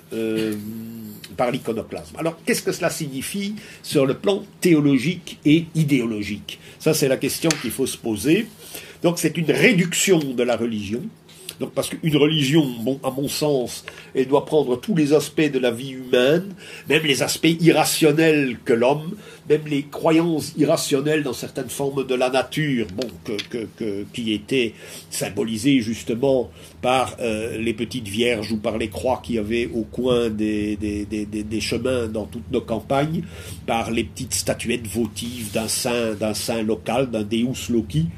par 1.37 1.51
l'iconoclasme. 1.51 2.17
Alors, 2.19 2.37
qu'est-ce 2.45 2.63
que 2.63 2.73
cela 2.73 2.91
signifie 2.91 3.55
sur 3.83 4.05
le 4.05 4.15
plan 4.15 4.45
théologique 4.61 5.39
et 5.47 5.65
idéologique? 5.75 6.59
Ça, 6.79 6.93
c'est 6.93 7.09
la 7.09 7.17
question 7.17 7.49
qu'il 7.63 7.71
faut 7.71 7.87
se 7.87 7.97
poser. 7.97 8.47
Donc, 9.03 9.19
c'est 9.19 9.37
une 9.39 9.51
réduction 9.51 10.19
de 10.19 10.43
la 10.43 10.57
religion, 10.57 11.01
donc, 11.63 11.75
parce 11.75 11.91
qu'une 11.91 12.17
religion, 12.17 12.67
bon, 12.81 12.99
à 13.05 13.11
mon 13.13 13.29
sens, 13.29 13.85
elle 14.17 14.27
doit 14.27 14.45
prendre 14.45 14.81
tous 14.81 14.97
les 14.97 15.13
aspects 15.13 15.49
de 15.49 15.61
la 15.61 15.71
vie 15.71 15.93
humaine, 15.93 16.57
même 16.89 17.05
les 17.05 17.23
aspects 17.23 17.55
irrationnels 17.61 18.57
que 18.65 18.73
l'homme, 18.73 19.15
même 19.49 19.63
les 19.69 19.85
croyances 19.85 20.55
irrationnelles 20.57 21.23
dans 21.23 21.33
certaines 21.33 21.69
formes 21.69 22.05
de 22.05 22.17
la 22.17 22.31
nature, 22.31 22.89
bon, 22.97 23.07
que, 23.25 24.05
qui 24.13 24.33
étaient 24.33 24.75
symbolisées 25.09 25.81
justement 25.81 26.51
par 26.81 27.15
euh, 27.21 27.57
les 27.59 27.75
petites 27.75 28.09
vierges 28.09 28.51
ou 28.51 28.57
par 28.57 28.77
les 28.77 28.89
croix 28.89 29.21
qu'il 29.23 29.37
y 29.37 29.39
avait 29.39 29.71
au 29.73 29.83
coin 29.83 30.31
des, 30.31 30.75
des, 30.75 31.07
des, 31.07 31.61
chemins 31.61 32.09
dans 32.09 32.25
toutes 32.25 32.51
nos 32.51 32.63
campagnes, 32.63 33.23
par 33.69 33.93
les 33.93 34.03
petites 34.03 34.35
statuettes 34.35 34.89
votives 34.89 35.53
d'un 35.53 35.69
saint, 35.69 36.15
d'un 36.15 36.35
saint 36.35 36.63
local, 36.63 37.09
d'un 37.09 37.23
Deus 37.23 37.71
Loci. 37.71 38.09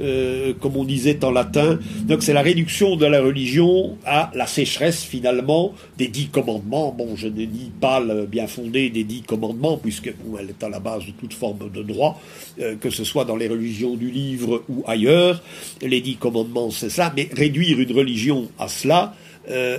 Euh, 0.00 0.52
comme 0.60 0.76
on 0.76 0.84
disait 0.84 1.24
en 1.24 1.32
latin. 1.32 1.80
Donc 2.02 2.22
c'est 2.22 2.32
la 2.32 2.42
réduction 2.42 2.94
de 2.94 3.04
la 3.04 3.20
religion 3.20 3.98
à 4.06 4.30
la 4.32 4.46
sécheresse 4.46 5.02
finalement 5.02 5.74
des 5.96 6.06
dix 6.06 6.28
commandements. 6.28 6.94
Bon, 6.96 7.16
je 7.16 7.26
ne 7.26 7.44
dis 7.46 7.72
pas 7.80 7.98
le 7.98 8.24
bien 8.26 8.46
fondé 8.46 8.90
des 8.90 9.02
dix 9.02 9.22
commandements, 9.22 9.76
puisque 9.76 10.12
elle 10.38 10.50
est 10.50 10.62
à 10.62 10.68
la 10.68 10.78
base 10.78 11.04
de 11.04 11.10
toute 11.10 11.34
forme 11.34 11.68
de 11.74 11.82
droit, 11.82 12.20
euh, 12.60 12.76
que 12.76 12.90
ce 12.90 13.02
soit 13.02 13.24
dans 13.24 13.34
les 13.34 13.48
religions 13.48 13.96
du 13.96 14.08
livre 14.08 14.62
ou 14.68 14.84
ailleurs. 14.86 15.42
Les 15.82 16.00
dix 16.00 16.14
commandements, 16.14 16.70
c'est 16.70 16.90
ça, 16.90 17.12
mais 17.16 17.28
réduire 17.32 17.80
une 17.80 17.92
religion 17.92 18.48
à 18.56 18.68
cela, 18.68 19.16
euh, 19.50 19.78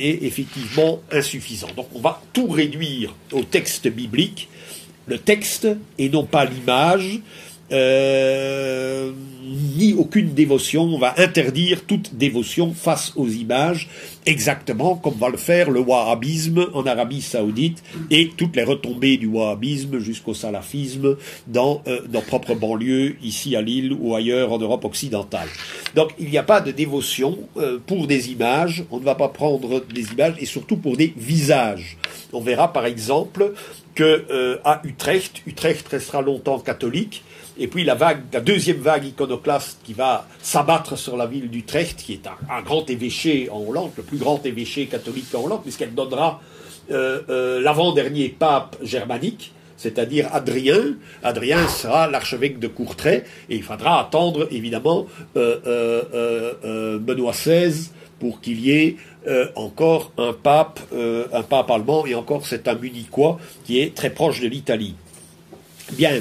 est 0.00 0.24
effectivement 0.24 1.00
insuffisant. 1.12 1.68
Donc 1.76 1.86
on 1.94 2.00
va 2.00 2.20
tout 2.32 2.48
réduire 2.48 3.14
au 3.30 3.42
texte 3.42 3.86
biblique, 3.86 4.48
le 5.06 5.18
texte 5.18 5.68
et 5.98 6.08
non 6.08 6.24
pas 6.24 6.44
l'image, 6.44 7.20
euh, 7.70 9.12
ni 9.76 9.94
aucune 9.94 10.34
dévotion. 10.34 10.82
On 10.82 10.98
va 10.98 11.14
interdire 11.18 11.84
toute 11.86 12.14
dévotion 12.14 12.72
face 12.74 13.12
aux 13.16 13.28
images, 13.28 13.88
exactement 14.26 14.96
comme 14.96 15.14
va 15.14 15.28
le 15.28 15.36
faire 15.36 15.70
le 15.70 15.80
wahhabisme 15.80 16.66
en 16.74 16.86
Arabie 16.86 17.22
saoudite 17.22 17.82
et 18.10 18.30
toutes 18.36 18.56
les 18.56 18.64
retombées 18.64 19.16
du 19.16 19.26
wahhabisme 19.26 19.98
jusqu'au 19.98 20.34
salafisme 20.34 21.16
dans 21.46 21.82
euh, 21.86 22.00
nos 22.12 22.20
propres 22.20 22.54
banlieues, 22.54 23.16
ici 23.22 23.56
à 23.56 23.62
Lille 23.62 23.92
ou 23.98 24.14
ailleurs 24.14 24.52
en 24.52 24.58
Europe 24.58 24.84
occidentale. 24.84 25.48
Donc 25.94 26.10
il 26.18 26.28
n'y 26.28 26.38
a 26.38 26.42
pas 26.42 26.60
de 26.60 26.70
dévotion 26.70 27.38
euh, 27.56 27.78
pour 27.86 28.06
des 28.06 28.30
images, 28.30 28.84
on 28.90 28.98
ne 28.98 29.04
va 29.04 29.14
pas 29.14 29.28
prendre 29.28 29.82
des 29.92 30.12
images 30.12 30.34
et 30.38 30.46
surtout 30.46 30.76
pour 30.76 30.96
des 30.96 31.12
visages. 31.16 31.96
On 32.32 32.40
verra 32.40 32.72
par 32.72 32.86
exemple 32.86 33.52
que 33.94 34.58
à 34.64 34.80
Utrecht, 34.84 35.42
Utrecht 35.46 35.86
restera 35.88 36.22
longtemps 36.22 36.58
catholique, 36.58 37.22
et 37.58 37.66
puis 37.66 37.84
la 37.84 37.96
deuxième 38.40 38.78
vague 38.78 39.04
iconoclaste 39.04 39.78
qui 39.84 39.92
va 39.92 40.26
s'abattre 40.40 40.96
sur 40.96 41.16
la 41.16 41.26
ville 41.26 41.50
d'Utrecht, 41.50 42.02
qui 42.02 42.14
est 42.14 42.26
un, 42.26 42.62
grand 42.62 42.88
évêché 42.88 43.48
en 43.50 43.60
Hollande, 43.60 43.90
le 43.96 44.02
plus 44.02 44.16
grand 44.16 44.44
évêché 44.46 44.86
catholique 44.86 45.34
en 45.34 45.44
Hollande, 45.44 45.62
puisqu'elle 45.62 45.94
donnera 45.94 46.40
euh, 46.90 47.20
euh, 47.28 47.60
l'avant-dernier 47.60 48.28
pape 48.30 48.76
germanique, 48.82 49.52
c'est-à-dire 49.76 50.28
Adrien. 50.32 50.96
Adrien 51.22 51.68
sera 51.68 52.08
l'archevêque 52.08 52.58
de 52.58 52.68
Courtrai, 52.68 53.24
et 53.50 53.56
il 53.56 53.62
faudra 53.62 54.00
attendre 54.00 54.48
évidemment 54.50 55.06
euh, 55.36 56.98
Benoît 56.98 57.32
XVI 57.32 57.90
pour 58.18 58.40
qu'il 58.40 58.60
y 58.60 58.70
ait 58.70 58.96
encore 59.56 60.12
un 60.16 60.32
pape, 60.32 60.80
un 60.92 61.42
pape 61.42 61.70
allemand, 61.70 62.06
et 62.06 62.14
encore 62.14 62.46
c'est 62.46 62.66
un 62.66 62.74
munichois 62.74 63.38
qui 63.64 63.80
est 63.80 63.94
très 63.94 64.10
proche 64.10 64.40
de 64.40 64.48
l'Italie. 64.48 64.94
Bien, 65.92 66.20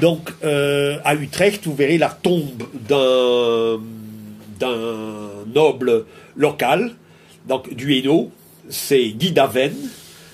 donc 0.00 0.30
à 0.42 1.14
Utrecht, 1.14 1.66
vous 1.66 1.74
verrez 1.74 1.98
la 1.98 2.08
tombe 2.08 2.64
d'un 2.88 3.78
noble 5.54 6.04
local, 6.36 6.92
donc 7.48 7.74
du 7.74 7.96
Hainaut, 7.96 8.30
c'est 8.68 9.08
Guy 9.10 9.32
d'Aven, 9.32 9.72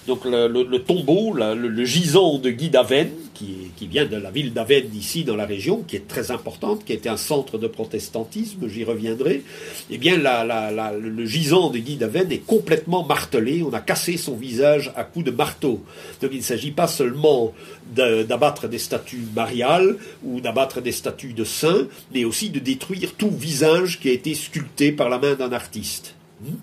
donc 0.07 0.25
le, 0.25 0.79
tombeau, 0.79 1.33
le, 1.33 1.85
gisant 1.85 2.39
de 2.39 2.51
Guy 2.51 2.69
d'Aven, 2.71 3.09
qui, 3.37 3.87
vient 3.87 4.07
de 4.07 4.17
la 4.17 4.31
ville 4.31 4.53
d'Aven 4.53 4.87
ici 4.95 5.25
dans 5.25 5.37
la 5.37 5.47
région, 5.47 5.83
qui 5.87 5.97
est 5.97 6.09
très 6.09 6.31
importante, 6.31 6.85
qui 6.85 6.93
était 6.93 7.09
un 7.09 7.17
centre 7.17 7.59
de 7.59 7.67
protestantisme, 7.67 8.69
j'y 8.69 8.85
reviendrai, 8.85 9.43
eh 9.91 9.99
bien 9.99 10.17
le 10.17 11.27
gisant 11.27 11.71
de 11.71 11.79
Guy 11.79 11.97
d'Aven 11.97 12.31
est 12.33 12.45
complètement 12.47 13.05
martelé, 13.05 13.63
on 13.63 13.73
a 13.73 13.81
cassé 13.81 14.17
son 14.17 14.37
visage 14.37 14.93
à 14.97 15.05
coups 15.05 15.27
de 15.27 15.31
marteau. 15.31 15.83
Donc 16.23 16.31
il 16.33 16.39
ne 16.39 16.43
s'agit 16.43 16.71
pas 16.71 16.87
seulement 16.87 17.53
d'abattre 17.95 18.69
des 18.69 18.79
statues 18.79 19.27
mariales 19.35 19.97
ou 20.25 20.41
d'abattre 20.41 20.81
des 20.81 20.93
statues 20.93 21.35
de 21.35 21.45
saints, 21.45 21.87
mais 22.15 22.25
aussi 22.25 22.51
de 22.51 22.59
détruire 22.59 23.13
tout 23.15 23.31
visage 23.31 24.01
qui 24.01 24.09
a 24.09 24.13
été 24.13 24.35
sculpté 24.35 24.93
par 24.93 25.09
la 25.09 25.19
main 25.19 25.35
d'un 25.35 25.53
artiste. 25.53 26.15
Hmm? 26.43 26.55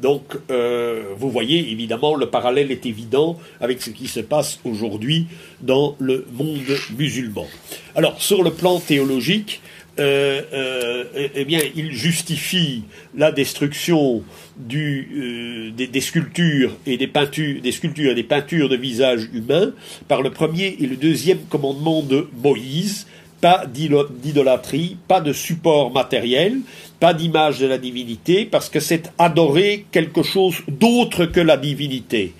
Donc, 0.00 0.36
euh, 0.50 1.04
vous 1.16 1.30
voyez, 1.30 1.70
évidemment, 1.70 2.14
le 2.14 2.26
parallèle 2.26 2.70
est 2.70 2.86
évident 2.86 3.38
avec 3.60 3.80
ce 3.80 3.90
qui 3.90 4.08
se 4.08 4.20
passe 4.20 4.58
aujourd'hui 4.64 5.26
dans 5.60 5.96
le 5.98 6.26
monde 6.32 6.60
musulman. 6.96 7.46
Alors, 7.94 8.20
sur 8.20 8.42
le 8.42 8.50
plan 8.50 8.80
théologique, 8.80 9.60
euh, 10.00 10.42
euh, 10.52 11.28
eh 11.34 11.44
bien, 11.44 11.60
il 11.76 11.92
justifie 11.92 12.82
la 13.16 13.30
destruction 13.30 14.24
des, 14.56 16.00
sculptures 16.00 16.72
et 16.84 16.96
des 16.96 17.06
peintures, 17.06 17.62
des 17.62 17.70
sculptures 17.70 18.10
et 18.10 18.14
des 18.16 18.24
peintures 18.24 18.68
de 18.68 18.76
visages 18.76 19.28
humains 19.32 19.72
par 20.08 20.22
le 20.22 20.30
premier 20.30 20.76
et 20.80 20.86
le 20.86 20.96
deuxième 20.96 21.38
commandement 21.48 22.02
de 22.02 22.26
Moïse. 22.42 23.06
Pas 23.40 23.66
d'idolâtrie, 23.66 24.96
pas 25.06 25.20
de 25.20 25.32
support 25.34 25.92
matériel, 25.92 26.60
pas 27.04 27.12
d'image 27.12 27.58
de 27.58 27.66
la 27.66 27.76
divinité, 27.76 28.46
parce 28.46 28.70
que 28.70 28.80
c'est 28.80 29.12
adorer 29.18 29.84
quelque 29.92 30.22
chose 30.22 30.62
d'autre 30.68 31.26
que 31.26 31.40
la 31.40 31.58
divinité. 31.58 32.32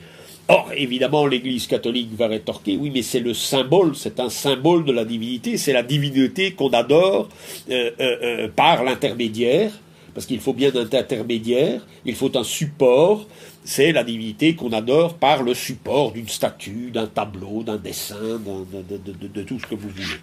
Or, 0.48 0.70
évidemment, 0.74 1.26
l'Église 1.26 1.66
catholique 1.66 2.08
va 2.16 2.28
rétorquer, 2.28 2.78
oui, 2.80 2.90
mais 2.90 3.02
c'est 3.02 3.20
le 3.20 3.34
symbole, 3.34 3.94
c'est 3.94 4.20
un 4.20 4.30
symbole 4.30 4.86
de 4.86 4.92
la 4.92 5.04
divinité, 5.04 5.58
c'est 5.58 5.74
la 5.74 5.82
divinité 5.82 6.52
qu'on 6.52 6.70
adore 6.70 7.28
euh, 7.70 7.90
euh, 8.00 8.16
euh, 8.22 8.48
par 8.56 8.84
l'intermédiaire, 8.84 9.70
parce 10.14 10.26
qu'il 10.26 10.40
faut 10.40 10.52
bien 10.52 10.70
un 10.74 10.96
intermédiaire, 10.96 11.86
il 12.04 12.14
faut 12.14 12.36
un 12.36 12.44
support, 12.44 13.26
c'est 13.64 13.92
la 13.92 14.04
divinité 14.04 14.54
qu'on 14.54 14.72
adore 14.72 15.14
par 15.14 15.42
le 15.42 15.54
support 15.54 16.12
d'une 16.12 16.28
statue, 16.28 16.90
d'un 16.92 17.06
tableau, 17.06 17.62
d'un 17.62 17.78
dessin, 17.78 18.40
de, 18.40 19.42
tout 19.42 19.58
ce 19.58 19.66
que 19.66 19.74
vous 19.74 19.88
voulez. 19.88 20.20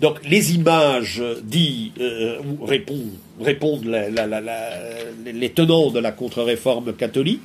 Donc 0.00 0.18
les 0.24 0.54
images 0.54 1.22
dit, 1.42 1.92
euh, 2.00 2.38
répondent, 2.64 3.18
répondent 3.40 3.84
les 5.24 5.50
tenants 5.50 5.90
de 5.90 5.98
la 5.98 6.12
contre-réforme 6.12 6.94
catholique. 6.94 7.42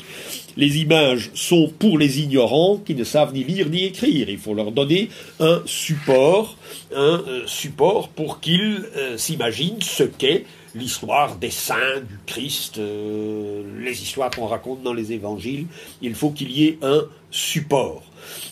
Les 0.55 0.77
images 0.77 1.31
sont 1.33 1.73
pour 1.79 1.97
les 1.97 2.21
ignorants 2.21 2.77
qui 2.77 2.93
ne 2.93 3.03
savent 3.03 3.33
ni 3.33 3.43
lire 3.43 3.69
ni 3.69 3.85
écrire. 3.85 4.29
Il 4.29 4.37
faut 4.37 4.53
leur 4.53 4.71
donner 4.71 5.09
un 5.39 5.63
support, 5.65 6.57
un 6.95 7.23
euh, 7.27 7.41
support 7.47 8.09
pour 8.09 8.39
qu'ils 8.39 8.85
euh, 8.95 9.17
s'imaginent 9.17 9.81
ce 9.81 10.03
qu'est 10.03 10.45
l'histoire 10.75 11.35
des 11.35 11.51
saints, 11.51 12.01
du 12.07 12.19
Christ, 12.25 12.77
les 12.77 14.01
histoires 14.01 14.31
qu'on 14.31 14.47
raconte 14.47 14.83
dans 14.83 14.93
les 14.93 15.11
évangiles. 15.11 15.67
Il 16.01 16.15
faut 16.15 16.31
qu'il 16.31 16.51
y 16.51 16.65
ait 16.65 16.79
un 16.81 17.03
support. 17.31 18.03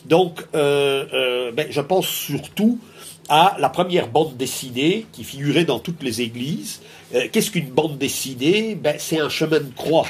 Donc, 0.06 0.44
ben, 0.54 1.68
je 1.70 1.82
pense 1.82 2.08
surtout 2.08 2.80
à 3.32 3.56
la 3.60 3.70
première 3.70 4.10
bande 4.10 4.36
dessinée 4.36 5.06
qui 5.14 5.24
figurait 5.24 5.64
dans 5.64 5.80
toutes 5.80 6.04
les 6.04 6.22
églises. 6.22 6.82
Euh, 7.16 7.28
qu'est-ce 7.32 7.50
qu'une 7.50 7.70
bande 7.70 7.98
dessinée? 7.98 8.76
Ben, 8.76 8.96
C'est 9.00 9.22
un 9.22 9.30
chemin 9.30 9.60
de 9.60 9.72
croix. 9.74 10.08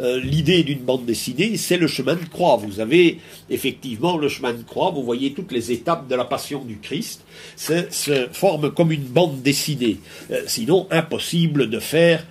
Euh, 0.00 0.20
l'idée 0.20 0.62
d'une 0.62 0.80
bande 0.80 1.04
dessinée, 1.04 1.56
c'est 1.56 1.76
le 1.76 1.86
chemin 1.86 2.14
de 2.14 2.24
croix. 2.24 2.56
Vous 2.56 2.80
avez 2.80 3.18
effectivement 3.50 4.16
le 4.16 4.28
chemin 4.28 4.52
de 4.52 4.62
croix, 4.62 4.90
vous 4.90 5.02
voyez 5.02 5.32
toutes 5.32 5.52
les 5.52 5.72
étapes 5.72 6.08
de 6.08 6.14
la 6.14 6.24
passion 6.24 6.64
du 6.64 6.78
Christ, 6.78 7.24
se 7.56 8.28
forme 8.32 8.72
comme 8.72 8.92
une 8.92 9.04
bande 9.04 9.42
dessinée. 9.42 9.98
Euh, 10.30 10.42
sinon, 10.46 10.86
impossible 10.90 11.70
de 11.70 11.78
faire 11.78 12.26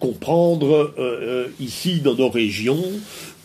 comprendre 0.00 0.92
ici 1.60 2.00
dans 2.00 2.14
nos 2.14 2.30
régions 2.30 2.82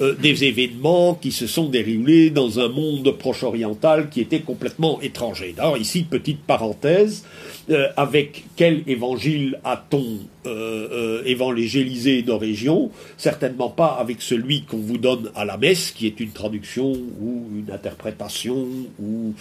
euh, 0.02 0.15
des 0.15 0.43
événements 0.43 1.13
qui 1.13 1.32
se 1.32 1.45
sont 1.45 1.69
déroulés 1.69 2.32
dans 2.32 2.60
un 2.60 2.67
monde 2.67 3.12
proche-oriental 3.12 4.10
qui 4.10 4.21
était 4.21 4.39
complètement 4.39 5.00
étranger. 5.02 5.54
Alors 5.60 5.78
ici, 5.78 6.02
petite 6.02 6.41
parenthèse, 6.41 7.26
euh, 7.69 7.89
avec 7.95 8.43
quel 8.56 8.82
évangile 8.88 9.60
a-t-on 9.63 10.17
euh, 10.45 11.21
évangélisé 11.25 12.23
nos 12.23 12.38
régions 12.38 12.91
Certainement 13.17 13.69
pas 13.69 13.97
avec 13.99 14.21
celui 14.21 14.63
qu'on 14.63 14.77
vous 14.77 14.97
donne 14.97 15.32
à 15.36 15.45
la 15.45 15.58
messe, 15.58 15.91
qui 15.91 16.08
est 16.08 16.19
une 16.19 16.32
traduction 16.32 16.91
ou 16.91 17.49
une 17.56 17.71
interprétation 17.71 18.67
ou 19.01 19.34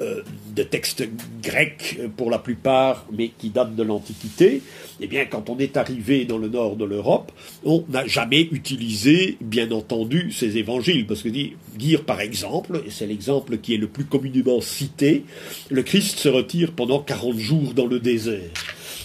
de 0.00 0.62
textes 0.62 1.08
grecs 1.42 1.98
pour 2.16 2.30
la 2.30 2.38
plupart, 2.38 3.06
mais 3.12 3.28
qui 3.28 3.50
datent 3.50 3.76
de 3.76 3.82
l'Antiquité. 3.82 4.62
Eh 5.00 5.06
bien, 5.06 5.24
quand 5.24 5.48
on 5.48 5.58
est 5.58 5.76
arrivé 5.76 6.24
dans 6.24 6.38
le 6.38 6.48
nord 6.48 6.76
de 6.76 6.84
l'Europe, 6.84 7.32
on 7.64 7.84
n'a 7.88 8.06
jamais 8.06 8.42
utilisé, 8.52 9.36
bien 9.40 9.70
entendu, 9.70 9.80
entendu 9.90 10.30
ces 10.30 10.56
évangiles, 10.56 11.06
parce 11.06 11.22
que 11.22 11.28
dire 11.28 12.04
par 12.04 12.20
exemple, 12.20 12.82
et 12.86 12.90
c'est 12.90 13.06
l'exemple 13.06 13.58
qui 13.58 13.74
est 13.74 13.78
le 13.78 13.88
plus 13.88 14.04
communément 14.04 14.60
cité, 14.60 15.24
le 15.68 15.82
Christ 15.82 16.18
se 16.18 16.28
retire 16.28 16.72
pendant 16.72 17.00
40 17.00 17.38
jours 17.38 17.74
dans 17.74 17.86
le 17.86 17.98
désert. 17.98 18.50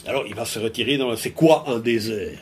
Alors 0.06 0.26
il 0.28 0.36
va 0.36 0.46
se 0.46 0.60
retirer 0.60 0.98
dans... 0.98 1.15
C'est 1.15 1.32
quoi 1.32 1.65
un 1.68 1.80
désert? 1.80 2.39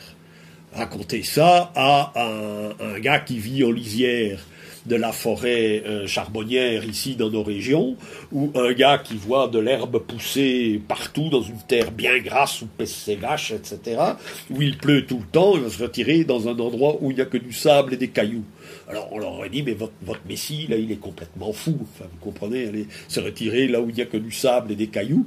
Raconter 0.73 1.23
ça 1.23 1.71
à 1.75 2.11
un, 2.15 2.71
un 2.79 2.99
gars 2.99 3.19
qui 3.19 3.37
vit 3.37 3.63
en 3.63 3.71
lisière 3.71 4.39
de 4.85 4.95
la 4.95 5.11
forêt 5.11 5.83
euh, 5.85 6.07
charbonnière 6.07 6.85
ici 6.85 7.15
dans 7.15 7.29
nos 7.29 7.43
régions, 7.43 7.95
ou 8.31 8.51
un 8.55 8.73
gars 8.73 8.97
qui 8.97 9.15
voit 9.15 9.47
de 9.47 9.59
l'herbe 9.59 9.99
pousser 9.99 10.81
partout 10.87 11.29
dans 11.29 11.41
une 11.41 11.61
terre 11.67 11.91
bien 11.91 12.19
grasse 12.19 12.61
où 12.61 12.67
pèsent 12.67 12.93
ses 12.93 13.15
vaches, 13.15 13.51
etc., 13.51 14.01
où 14.49 14.61
il 14.61 14.77
pleut 14.77 15.05
tout 15.05 15.19
le 15.19 15.25
temps, 15.31 15.55
il 15.55 15.61
va 15.61 15.69
se 15.69 15.81
retirer 15.81 16.23
dans 16.23 16.47
un 16.47 16.59
endroit 16.59 16.97
où 17.01 17.11
il 17.11 17.15
n'y 17.15 17.21
a 17.21 17.25
que 17.25 17.37
du 17.37 17.53
sable 17.53 17.93
et 17.93 17.97
des 17.97 18.09
cailloux. 18.09 18.43
Alors 18.89 19.09
on 19.11 19.19
leur 19.19 19.33
aurait 19.33 19.49
dit, 19.49 19.63
mais 19.63 19.73
votre, 19.73 19.93
Messie, 20.27 20.67
là, 20.67 20.77
il 20.77 20.91
est 20.91 20.97
complètement 20.97 21.53
fou. 21.53 21.77
Enfin, 21.81 22.05
vous 22.11 22.19
comprenez, 22.19 22.67
aller 22.67 22.87
se 23.07 23.19
retirer 23.19 23.67
là 23.67 23.81
où 23.81 23.89
il 23.89 23.95
n'y 23.95 24.01
a 24.01 24.05
que 24.05 24.17
du 24.17 24.31
sable 24.31 24.71
et 24.71 24.75
des 24.75 24.87
cailloux. 24.87 25.25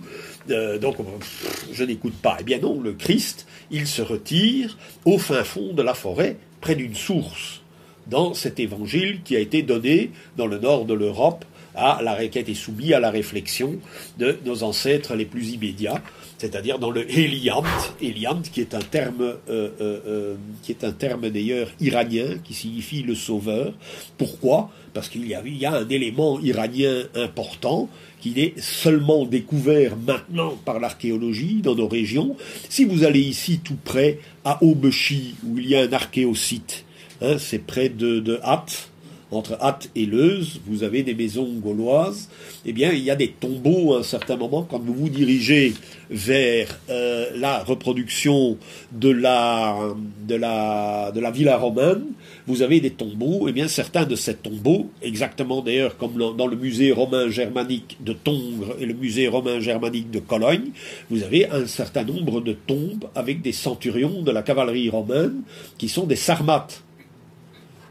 Euh, 0.50 0.78
donc, 0.78 0.96
je 1.72 1.84
n'écoute 1.84 2.14
pas. 2.14 2.36
Eh 2.40 2.44
bien 2.44 2.58
non, 2.58 2.80
le 2.80 2.92
Christ, 2.92 3.46
il 3.70 3.86
se 3.86 4.02
retire 4.02 4.76
au 5.04 5.18
fin 5.18 5.44
fond 5.44 5.72
de 5.72 5.82
la 5.82 5.94
forêt, 5.94 6.36
près 6.60 6.74
d'une 6.74 6.94
source 6.94 7.62
dans 8.08 8.34
cet 8.34 8.60
évangile 8.60 9.20
qui 9.24 9.36
a 9.36 9.40
été 9.40 9.62
donné 9.62 10.10
dans 10.36 10.46
le 10.46 10.58
nord 10.58 10.84
de 10.84 10.94
l'Europe 10.94 11.44
à 11.76 12.00
la 12.02 12.14
requête 12.14 12.48
et 12.48 12.54
soumis 12.54 12.94
à 12.94 13.00
la 13.00 13.10
réflexion 13.10 13.76
de 14.18 14.38
nos 14.44 14.62
ancêtres 14.62 15.14
les 15.14 15.26
plus 15.26 15.50
immédiats, 15.50 16.02
c'est-à-dire 16.38 16.78
dans 16.78 16.90
le 16.90 17.08
Eliant, 17.10 17.62
Eliant 18.00 18.40
qui 18.40 18.62
est 18.62 18.74
un 18.74 18.80
terme, 18.80 19.22
euh, 19.22 19.36
euh, 19.80 20.00
euh, 20.06 20.34
qui 20.62 20.72
est 20.72 20.84
un 20.84 20.92
terme 20.92 21.28
d'ailleurs 21.28 21.68
iranien 21.80 22.38
qui 22.42 22.54
signifie 22.54 23.02
le 23.02 23.14
sauveur. 23.14 23.74
Pourquoi? 24.16 24.70
Parce 24.94 25.10
qu'il 25.10 25.26
y 25.26 25.34
a, 25.34 25.42
y 25.44 25.66
a 25.66 25.74
un 25.74 25.88
élément 25.88 26.40
iranien 26.40 27.04
important 27.14 27.90
qui 28.20 28.40
est 28.40 28.58
seulement 28.58 29.26
découvert 29.26 29.96
maintenant 29.96 30.56
par 30.64 30.80
l'archéologie 30.80 31.60
dans 31.62 31.74
nos 31.74 31.88
régions. 31.88 32.36
Si 32.70 32.84
vous 32.84 33.04
allez 33.04 33.20
ici 33.20 33.60
tout 33.62 33.76
près 33.84 34.18
à 34.44 34.62
Aubechi, 34.64 35.34
où 35.46 35.58
il 35.58 35.68
y 35.68 35.76
a 35.76 35.82
un 35.82 35.92
archéosite, 35.92 36.86
Hein, 37.22 37.37
c'est 37.38 37.59
près 37.59 37.88
de, 37.88 38.20
de 38.20 38.38
entre 39.33 39.59
Hatt 39.61 39.90
et 39.96 40.07
Leuze, 40.07 40.61
vous 40.66 40.85
avez 40.85 41.02
des 41.02 41.14
maisons 41.14 41.52
gauloises, 41.55 42.29
eh 42.64 42.72
bien, 42.72 42.92
il 42.92 43.02
y 43.02 43.11
a 43.11 43.16
des 43.16 43.29
tombeaux 43.29 43.94
à 43.94 43.98
un 43.98 44.02
certain 44.05 44.37
moment. 44.37 44.62
Quand 44.62 44.79
vous 44.79 44.94
vous 44.94 45.09
dirigez 45.09 45.74
vers 46.11 46.79
euh, 46.90 47.31
la 47.35 47.64
reproduction 47.64 48.57
de 48.92 49.11
la, 49.11 49.76
de, 50.29 50.37
la, 50.37 51.11
de 51.12 51.18
la 51.18 51.31
villa 51.33 51.57
romaine, 51.57 52.05
vous 52.46 52.62
avez 52.62 52.81
des 52.81 52.92
tombeaux, 52.92 53.48
eh 53.48 53.52
bien, 53.52 53.66
certains 53.66 54.05
de 54.05 54.14
ces 54.14 54.35
tombeaux, 54.35 54.90
exactement 55.02 55.61
d'ailleurs 55.61 55.96
comme 55.96 56.16
dans 56.37 56.46
le 56.46 56.57
musée 56.57 56.92
romain 56.92 57.29
germanique 57.29 57.96
de 58.00 58.12
Tongres 58.12 58.76
et 58.79 58.87
le 58.87 58.94
musée 58.94 59.26
romain 59.26 59.59
germanique 59.59 60.11
de 60.12 60.20
Cologne, 60.20 60.70
vous 61.11 61.24
avez 61.24 61.50
un 61.50 61.66
certain 61.66 62.05
nombre 62.05 62.40
de 62.40 62.52
tombes 62.52 63.07
avec 63.16 63.42
des 63.42 63.52
centurions 63.52 64.22
de 64.22 64.31
la 64.31 64.42
cavalerie 64.42 64.88
romaine 64.88 65.42
qui 65.79 65.88
sont 65.88 66.07
des 66.07 66.16
sarmates 66.16 66.85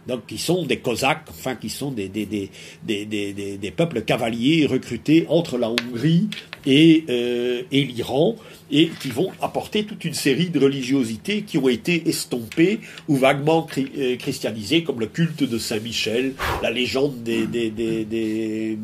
donc 0.08 0.26
qui 0.28 0.38
sont 0.38 0.65
des 0.65 0.78
Cosaques, 0.78 1.26
enfin 1.30 1.56
qui 1.56 1.70
sont 1.70 1.91
des, 1.91 2.10
des, 2.10 2.26
des, 2.26 2.50
des, 2.84 3.58
des 3.58 3.72
peuples 3.72 4.02
cavaliers 4.02 4.65
recrutés 4.65 5.26
entre 5.30 5.58
la 5.58 5.70
Hongrie 5.70 6.30
et, 6.65 7.06
euh, 7.10 7.62
et 7.72 7.84
l'Iran, 7.84 8.36
et 8.72 8.89
qui 9.00 9.10
vont 9.10 9.32
apporter 9.41 9.86
toute 9.86 10.06
une 10.06 10.13
série 10.13 10.50
de 10.50 10.60
religiosités 10.60 11.44
qui 11.44 11.58
ont 11.58 11.70
été 11.70 12.10
estompées 12.10 12.80
ou 13.08 13.15
vaguement 13.15 13.68
euh, 13.78 14.15
christianisées, 14.18 14.84
comme 14.84 15.00
le 15.00 15.08
culte 15.08 15.44
de 15.44 15.58
Saint-Michel, 15.58 16.34
la 16.62 16.72
légende 16.72 17.24
des, 17.24 17.46
des, 17.46 17.70
des 17.70 18.78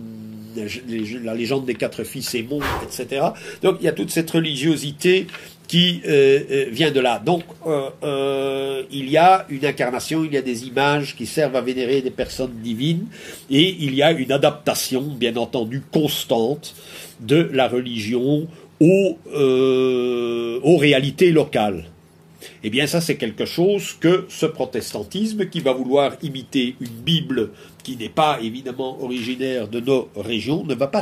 la 1.24 1.34
légende 1.34 1.66
des 1.66 1.76
quatre 1.76 2.04
fils 2.04 2.36
et 2.36 2.46
etc. 2.84 3.28
Donc 3.62 3.78
il 3.80 3.86
y 3.86 3.88
a 3.88 3.94
toute 3.94 4.10
cette 4.10 4.30
religiosité 4.30 5.28
qui 5.72 6.02
euh, 6.06 6.40
euh, 6.52 6.66
vient 6.70 6.92
de 6.92 7.00
là. 7.00 7.18
Donc 7.26 7.44
euh, 7.66 8.84
il 8.92 9.10
y 9.10 9.16
a 9.16 9.46
une 9.48 9.66
incarnation, 9.66 10.26
il 10.26 10.34
y 10.34 10.38
a 10.38 10.42
des 10.42 10.68
images 10.68 11.16
qui 11.16 11.26
servent 11.26 11.56
à 11.56 11.62
vénérer 11.62 12.02
des 12.02 12.12
personnes 12.12 12.56
divines, 12.62 13.06
et 13.50 13.78
il 13.80 13.96
y 13.96 14.04
a 14.04 14.12
une 14.12 14.34
adaptation, 14.34 15.02
bien 15.02 15.38
entendu, 15.38 15.82
constante 15.90 16.76
de 17.22 17.50
la 17.54 17.70
religion 17.70 18.50
aux, 18.82 19.18
aux 19.34 20.78
réalités 20.78 21.32
locales. 21.32 21.86
Eh 22.64 22.70
bien, 22.70 22.86
ça, 22.86 23.02
c'est 23.02 23.18
quelque 23.18 23.46
chose 23.46 23.96
que 24.00 24.26
ce 24.30 24.46
protestantisme, 24.46 25.50
qui 25.50 25.62
va 25.62 25.74
vouloir 25.74 26.14
imiter 26.22 26.76
une 26.80 26.88
Bible 26.90 27.50
qui 27.84 27.98
n'est 27.98 28.10
pas 28.10 28.40
évidemment 28.40 29.02
originaire 29.04 29.68
de 29.68 29.80
nos 29.80 30.10
régions, 30.16 30.64
ne 30.64 30.76
va 30.76 30.88
pas 30.88 31.02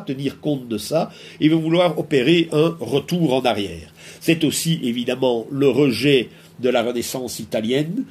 tenir, 0.00 0.40
compte 0.40 0.66
de 0.66 0.78
ça 0.78 1.10
et 1.40 1.48
va 1.50 1.56
vouloir 1.56 1.98
opérer 1.98 2.48
un 2.52 2.74
retour 2.80 3.34
en 3.34 3.42
arrière. 3.42 3.92
C'est 4.20 4.44
aussi 4.44 4.80
évidemment 4.82 5.46
le 5.50 5.68
rejet 5.68 6.30
de 6.58 6.70
la 6.70 6.82
Renaissance 6.82 7.38
italienne, 7.38 8.04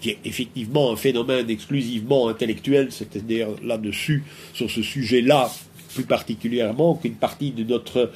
qui 0.00 0.10
est 0.10 0.18
effectivement 0.24 0.92
un 0.92 0.96
phénomène 0.96 1.48
exclusivement 1.48 2.28
intellectuel, 2.28 2.88
c'est-à-dire 2.90 3.48
là-dessus, 3.62 4.24
sur 4.52 4.68
ce 4.68 4.82
sujet-là, 4.82 5.50
plus 5.94 6.04
particulièrement 6.04 6.96
qu'une 6.96 7.14
partie 7.14 7.52
de 7.52 7.62
notre 7.62 8.10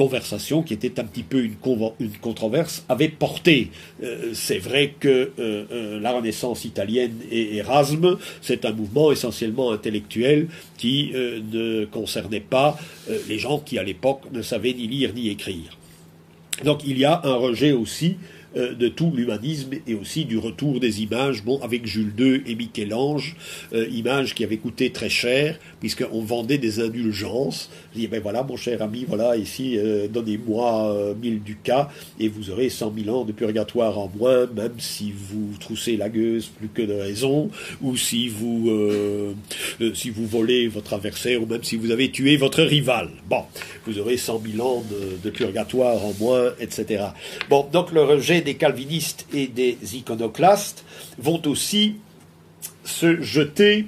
conversation 0.00 0.62
qui 0.62 0.72
était 0.72 0.98
un 0.98 1.04
petit 1.04 1.22
peu 1.22 1.44
une, 1.44 1.56
controverse 2.22 2.86
avait 2.88 3.10
porté. 3.10 3.70
Euh, 4.02 4.30
c'est 4.32 4.56
vrai 4.56 4.94
que 4.98 5.08
euh, 5.08 5.64
euh, 5.70 6.00
la 6.00 6.12
Renaissance 6.12 6.64
italienne 6.64 7.16
et 7.30 7.56
Erasme, 7.56 8.16
c'est 8.40 8.64
un 8.64 8.72
mouvement 8.72 9.12
essentiellement 9.12 9.72
intellectuel 9.72 10.48
qui 10.78 11.12
ne 11.12 11.84
concernait 11.84 12.40
pas 12.40 12.78
les 13.28 13.38
gens 13.38 13.58
qui 13.58 13.78
à 13.78 13.82
l'époque 13.82 14.22
ne 14.32 14.40
savaient 14.40 14.72
ni 14.72 14.86
lire 14.86 15.12
ni 15.12 15.28
écrire. 15.28 15.76
Donc 16.64 16.80
il 16.86 16.96
y 16.96 17.04
a 17.04 17.20
un 17.24 17.34
rejet 17.34 17.72
aussi 17.72 18.16
de 18.56 18.88
tout 18.88 19.12
l'humanisme 19.14 19.74
et 19.86 19.94
aussi 19.94 20.24
du 20.24 20.38
retour 20.38 20.80
des 20.80 21.02
images, 21.02 21.44
bon, 21.44 21.60
avec 21.62 21.86
Jules 21.86 22.14
II 22.18 22.42
et 22.46 22.54
Michel-Ange, 22.54 23.36
images 23.72 24.34
qui 24.34 24.42
avaient 24.44 24.56
coûté 24.56 24.90
très 24.90 25.10
cher, 25.10 25.58
puisqu'on 25.78 26.22
vendait 26.22 26.58
des 26.58 26.80
indulgences. 26.80 27.70
Je 27.96 28.06
ben 28.06 28.20
voilà, 28.20 28.42
mon 28.42 28.56
cher 28.56 28.82
ami, 28.82 29.04
voilà, 29.06 29.36
ici, 29.36 29.76
euh, 29.76 30.06
donnez-moi 30.08 31.14
1000 31.20 31.42
ducats, 31.42 31.90
et 32.18 32.28
vous 32.28 32.50
aurez 32.50 32.68
100 32.68 32.92
000 33.04 33.16
ans 33.16 33.24
de 33.24 33.32
purgatoire 33.32 33.98
en 33.98 34.10
moins, 34.16 34.46
même 34.46 34.74
si 34.78 35.12
vous 35.12 35.50
troussez 35.58 35.96
la 35.96 36.08
gueuse 36.08 36.46
plus 36.46 36.68
que 36.68 36.82
de 36.82 36.94
raison, 36.94 37.50
ou 37.82 37.96
si 37.96 38.28
vous, 38.28 38.70
si 39.94 40.10
vous 40.10 40.26
volez 40.26 40.68
votre 40.68 40.94
adversaire, 40.94 41.42
ou 41.42 41.46
même 41.46 41.64
si 41.64 41.76
vous 41.76 41.90
avez 41.90 42.10
tué 42.10 42.36
votre 42.36 42.62
rival. 42.62 43.08
Bon, 43.28 43.42
vous 43.86 43.98
aurez 43.98 44.16
100 44.16 44.42
000 44.56 44.66
ans 44.66 44.84
de, 44.88 45.18
de 45.22 45.30
purgatoire 45.30 46.04
en 46.04 46.14
moins, 46.18 46.52
etc. 46.60 47.06
Bon, 47.48 47.66
donc 47.72 47.92
le 47.92 48.02
rejet 48.02 48.40
des 48.40 48.54
calvinistes 48.54 49.26
et 49.32 49.46
des 49.46 49.78
iconoclastes 49.94 50.84
vont 51.18 51.42
aussi 51.46 51.96
se 52.84 53.20
jeter 53.20 53.86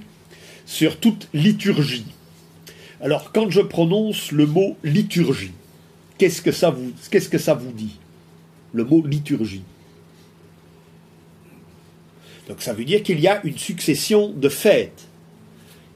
sur 0.66 0.98
toute 0.98 1.28
liturgie. 1.34 2.06
Alors, 3.02 3.32
quand 3.32 3.50
je 3.50 3.60
prononce 3.60 4.30
le 4.30 4.46
mot 4.46 4.76
liturgie, 4.84 5.52
qu'est-ce 6.18 6.40
que 6.40 6.52
ça 6.52 6.70
vous, 6.70 7.72
dit 7.72 7.98
Le 8.72 8.84
mot 8.84 9.04
liturgie? 9.04 9.64
Donc, 12.48 12.62
ça 12.62 12.72
veut 12.72 12.84
dire 12.84 13.02
qu'il 13.02 13.18
y 13.18 13.26
a 13.26 13.44
une 13.44 13.58
succession 13.58 14.28
de 14.28 14.48
fêtes 14.48 15.08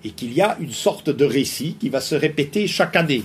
et 0.05 0.11
qu'il 0.11 0.33
y 0.33 0.41
a 0.41 0.57
une 0.61 0.73
sorte 0.73 1.09
de 1.09 1.25
récit 1.25 1.77
qui 1.79 1.89
va 1.89 2.01
se 2.01 2.17
répéter 2.17 2.67
chaque 2.67 2.97
année. 2.97 3.23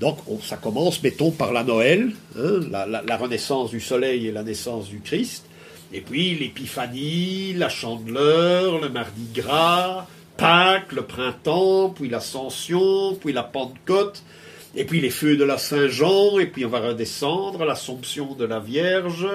Donc 0.00 0.18
ça 0.44 0.56
commence, 0.56 1.02
mettons, 1.02 1.30
par 1.30 1.52
la 1.52 1.64
Noël, 1.64 2.12
hein, 2.38 2.60
la, 2.70 3.16
renaissance 3.16 3.70
du 3.70 3.80
soleil 3.80 4.28
et 4.28 4.32
la 4.32 4.44
naissance 4.44 4.88
du 4.88 5.00
Christ, 5.00 5.44
et 5.92 6.00
puis 6.00 6.36
l'épiphanie, 6.36 7.54
la 7.54 7.68
chandeleur, 7.68 8.80
le 8.80 8.90
mardi 8.90 9.26
gras, 9.34 10.06
Pâques, 10.38 10.92
le 10.92 11.02
printemps, 11.02 11.90
puis 11.90 12.08
l'ascension, 12.08 13.16
puis 13.20 13.32
la 13.32 13.42
Pentecôte, 13.42 14.22
et 14.76 14.84
puis 14.84 15.00
les 15.00 15.10
feux 15.10 15.36
de 15.36 15.42
la 15.42 15.58
Saint-Jean, 15.58 16.38
et 16.38 16.46
puis 16.46 16.64
on 16.64 16.68
va 16.68 16.78
redescendre, 16.78 17.64
l'Assomption 17.64 18.34
de 18.34 18.44
la 18.44 18.60
Vierge, 18.60 19.26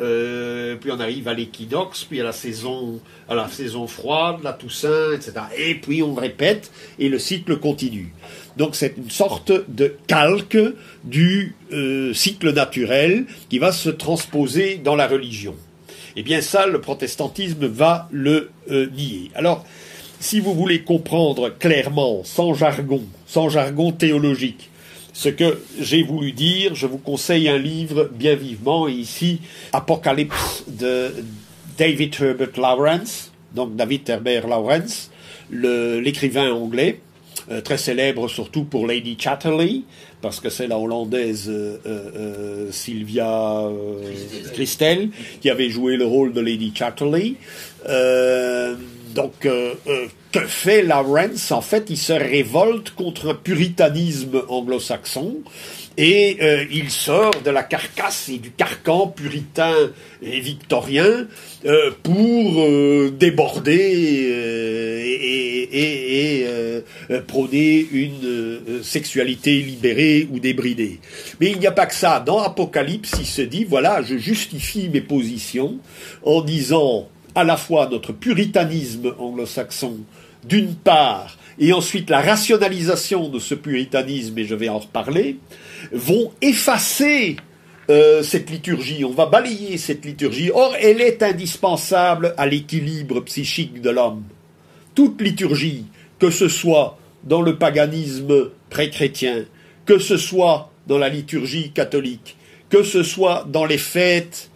euh, 0.00 0.74
puis 0.76 0.90
on 0.90 0.98
arrive 0.98 1.28
à 1.28 1.34
l'équinoxe, 1.34 2.04
puis 2.04 2.20
à 2.20 2.24
la 2.24 2.32
saison, 2.32 3.00
à 3.28 3.36
la 3.36 3.48
saison 3.48 3.86
froide, 3.86 4.38
la 4.42 4.52
Toussaint, 4.52 5.12
etc. 5.14 5.32
Et 5.56 5.76
puis 5.76 6.02
on 6.02 6.14
répète, 6.14 6.72
et 6.98 7.08
le 7.08 7.20
cycle 7.20 7.58
continue. 7.58 8.12
Donc 8.56 8.74
c'est 8.74 8.96
une 8.96 9.10
sorte 9.10 9.52
de 9.68 9.94
calque 10.08 10.58
du 11.04 11.54
euh, 11.72 12.12
cycle 12.14 12.52
naturel 12.52 13.26
qui 13.48 13.60
va 13.60 13.70
se 13.70 13.90
transposer 13.90 14.80
dans 14.82 14.96
la 14.96 15.06
religion. 15.06 15.54
Eh 16.16 16.24
bien 16.24 16.40
ça, 16.40 16.66
le 16.66 16.80
protestantisme 16.80 17.66
va 17.66 18.08
le 18.10 18.50
euh, 18.70 18.88
nier. 18.90 19.30
Alors, 19.34 19.64
si 20.22 20.38
vous 20.38 20.54
voulez 20.54 20.82
comprendre 20.82 21.50
clairement, 21.50 22.22
sans 22.22 22.54
jargon, 22.54 23.02
sans 23.26 23.48
jargon 23.48 23.90
théologique, 23.90 24.70
ce 25.12 25.28
que 25.28 25.60
j'ai 25.80 26.04
voulu 26.04 26.30
dire, 26.30 26.76
je 26.76 26.86
vous 26.86 26.98
conseille 26.98 27.48
un 27.48 27.58
livre 27.58 28.08
bien 28.14 28.36
vivement, 28.36 28.86
ici, 28.86 29.40
Apocalypse 29.72 30.62
de 30.68 31.12
David 31.76 32.14
Herbert 32.20 32.52
Lawrence, 32.56 33.32
donc 33.52 33.74
David 33.74 34.08
Herbert 34.08 34.46
Lawrence, 34.46 35.10
l'écrivain 35.50 36.52
anglais, 36.52 37.00
euh, 37.50 37.60
très 37.60 37.76
célèbre 37.76 38.28
surtout 38.28 38.62
pour 38.62 38.86
Lady 38.86 39.16
Chatterley, 39.18 39.80
parce 40.20 40.38
que 40.38 40.50
c'est 40.50 40.68
la 40.68 40.78
hollandaise 40.78 41.48
euh, 41.48 41.78
euh, 41.84 42.70
Sylvia 42.70 43.68
Christel. 44.54 45.08
qui 45.40 45.50
avait 45.50 45.68
joué 45.68 45.96
le 45.96 46.04
rôle 46.04 46.32
de 46.32 46.40
Lady 46.40 46.72
Chatterley. 46.72 47.34
Donc, 49.14 49.46
que 50.32 50.40
fait 50.46 50.82
Lawrence 50.82 51.52
En 51.52 51.60
fait, 51.60 51.90
il 51.90 51.98
se 51.98 52.12
révolte 52.12 52.90
contre 52.90 53.30
un 53.30 53.34
puritanisme 53.34 54.42
anglo-saxon 54.48 55.42
et 55.98 56.38
euh, 56.40 56.64
il 56.70 56.90
sort 56.90 57.42
de 57.44 57.50
la 57.50 57.62
carcasse 57.62 58.30
et 58.30 58.38
du 58.38 58.50
carcan 58.50 59.08
puritain 59.08 59.74
et 60.22 60.40
victorien 60.40 61.26
euh, 61.66 61.90
pour 62.02 62.62
euh, 62.62 63.14
déborder 63.18 64.32
et, 65.74 66.46
prôner 67.26 67.86
une 67.92 68.82
sexualité 68.82 69.60
libérée 69.60 70.28
ou 70.30 70.38
débridée. 70.38 70.98
Mais 71.40 71.50
il 71.50 71.58
n'y 71.58 71.66
a 71.66 71.72
pas 71.72 71.86
que 71.86 71.94
ça. 71.94 72.20
Dans 72.20 72.38
Apocalypse, 72.40 73.12
il 73.18 73.26
se 73.26 73.42
dit, 73.42 73.64
voilà, 73.64 74.02
je 74.02 74.16
justifie 74.16 74.88
mes 74.88 75.00
positions 75.00 75.78
en 76.22 76.42
disant 76.42 77.08
à 77.34 77.44
la 77.44 77.56
fois 77.56 77.88
notre 77.90 78.12
puritanisme 78.12 79.14
anglo-saxon, 79.18 79.98
d'une 80.48 80.74
part, 80.74 81.38
et 81.58 81.72
ensuite 81.72 82.10
la 82.10 82.20
rationalisation 82.20 83.28
de 83.28 83.38
ce 83.38 83.54
puritanisme, 83.54 84.38
et 84.38 84.44
je 84.44 84.54
vais 84.54 84.68
en 84.68 84.78
reparler, 84.78 85.36
vont 85.92 86.32
effacer 86.40 87.36
euh, 87.90 88.22
cette 88.22 88.50
liturgie, 88.50 89.04
on 89.04 89.10
va 89.10 89.26
balayer 89.26 89.76
cette 89.76 90.04
liturgie. 90.04 90.50
Or, 90.52 90.74
elle 90.80 91.00
est 91.00 91.22
indispensable 91.22 92.34
à 92.36 92.46
l'équilibre 92.46 93.20
psychique 93.20 93.80
de 93.80 93.90
l'homme. 93.90 94.22
Toute 94.94 95.20
liturgie, 95.20 95.86
que 96.18 96.30
ce 96.30 96.48
soit 96.48 96.98
dans 97.24 97.42
le 97.42 97.56
paganisme 97.56 98.50
pré-chrétien, 98.70 99.44
que 99.84 99.98
ce 99.98 100.16
soit 100.16 100.70
dans 100.86 100.98
la 100.98 101.08
liturgie 101.08 101.70
catholique, 101.72 102.36
que 102.68 102.82
ce 102.82 103.02
soit 103.02 103.46
dans 103.48 103.64
les 103.64 103.78
fêtes 103.78 104.50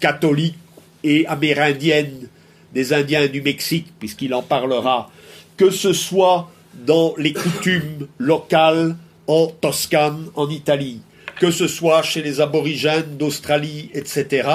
catholiques 0.00 0.56
et 1.04 1.26
amérindiennes 1.26 2.28
des 2.72 2.92
Indiens 2.92 3.28
du 3.28 3.42
Mexique, 3.42 3.88
puisqu'il 3.98 4.34
en 4.34 4.42
parlera, 4.42 5.10
que 5.56 5.70
ce 5.70 5.92
soit 5.92 6.50
dans 6.86 7.14
les 7.18 7.32
coutumes 7.32 8.08
locales 8.18 8.96
en 9.26 9.46
Toscane, 9.46 10.28
en 10.34 10.48
Italie, 10.48 11.00
que 11.38 11.50
ce 11.50 11.66
soit 11.66 12.02
chez 12.02 12.22
les 12.22 12.40
aborigènes 12.40 13.16
d'Australie, 13.18 13.90
etc., 13.94 14.48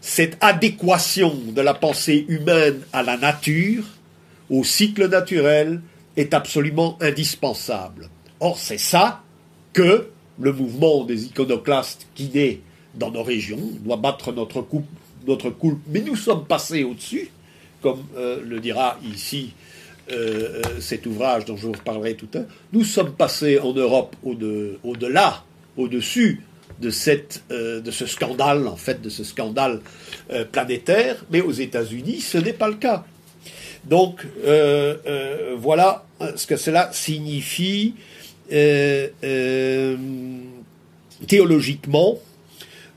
cette 0.00 0.38
adéquation 0.40 1.34
de 1.54 1.60
la 1.60 1.74
pensée 1.74 2.24
humaine 2.28 2.80
à 2.92 3.02
la 3.02 3.18
nature, 3.18 3.84
au 4.48 4.64
cycle 4.64 5.08
naturel, 5.08 5.82
est 6.16 6.32
absolument 6.32 6.96
indispensable. 7.00 8.08
Or, 8.40 8.58
c'est 8.58 8.78
ça 8.78 9.22
que 9.74 10.08
le 10.40 10.52
mouvement 10.52 11.04
des 11.04 11.26
iconoclastes 11.26 12.06
qui 12.14 12.30
naît 12.34 12.60
dans 12.94 13.10
nos 13.10 13.22
régions 13.22 13.60
doit 13.80 13.98
battre 13.98 14.32
notre 14.32 14.62
coup, 14.62 14.84
notre 15.26 15.50
coup. 15.50 15.78
Mais 15.88 16.00
nous 16.00 16.16
sommes 16.16 16.46
passés 16.46 16.84
au-dessus 16.84 17.30
comme 17.82 18.04
le 18.16 18.60
dira 18.60 18.98
ici 19.04 19.52
cet 20.80 21.06
ouvrage 21.06 21.44
dont 21.44 21.56
je 21.56 21.66
vous 21.66 21.72
reparlerai 21.72 22.14
tout 22.14 22.28
à 22.34 22.38
l'heure, 22.38 22.48
nous 22.72 22.84
sommes 22.84 23.12
passés 23.12 23.58
en 23.58 23.72
Europe 23.72 24.16
au-delà, 24.24 25.44
au-dessus 25.76 26.42
de, 26.80 26.90
de 27.80 27.90
ce 27.90 28.06
scandale, 28.06 28.66
en 28.66 28.76
fait, 28.76 29.00
de 29.00 29.08
ce 29.08 29.24
scandale 29.24 29.80
planétaire, 30.52 31.24
mais 31.30 31.40
aux 31.40 31.52
États-Unis, 31.52 32.20
ce 32.20 32.38
n'est 32.38 32.52
pas 32.52 32.68
le 32.68 32.74
cas. 32.74 33.04
Donc, 33.84 34.26
voilà 35.56 36.04
ce 36.36 36.46
que 36.46 36.56
cela 36.56 36.90
signifie 36.92 37.94
théologiquement, 41.26 42.18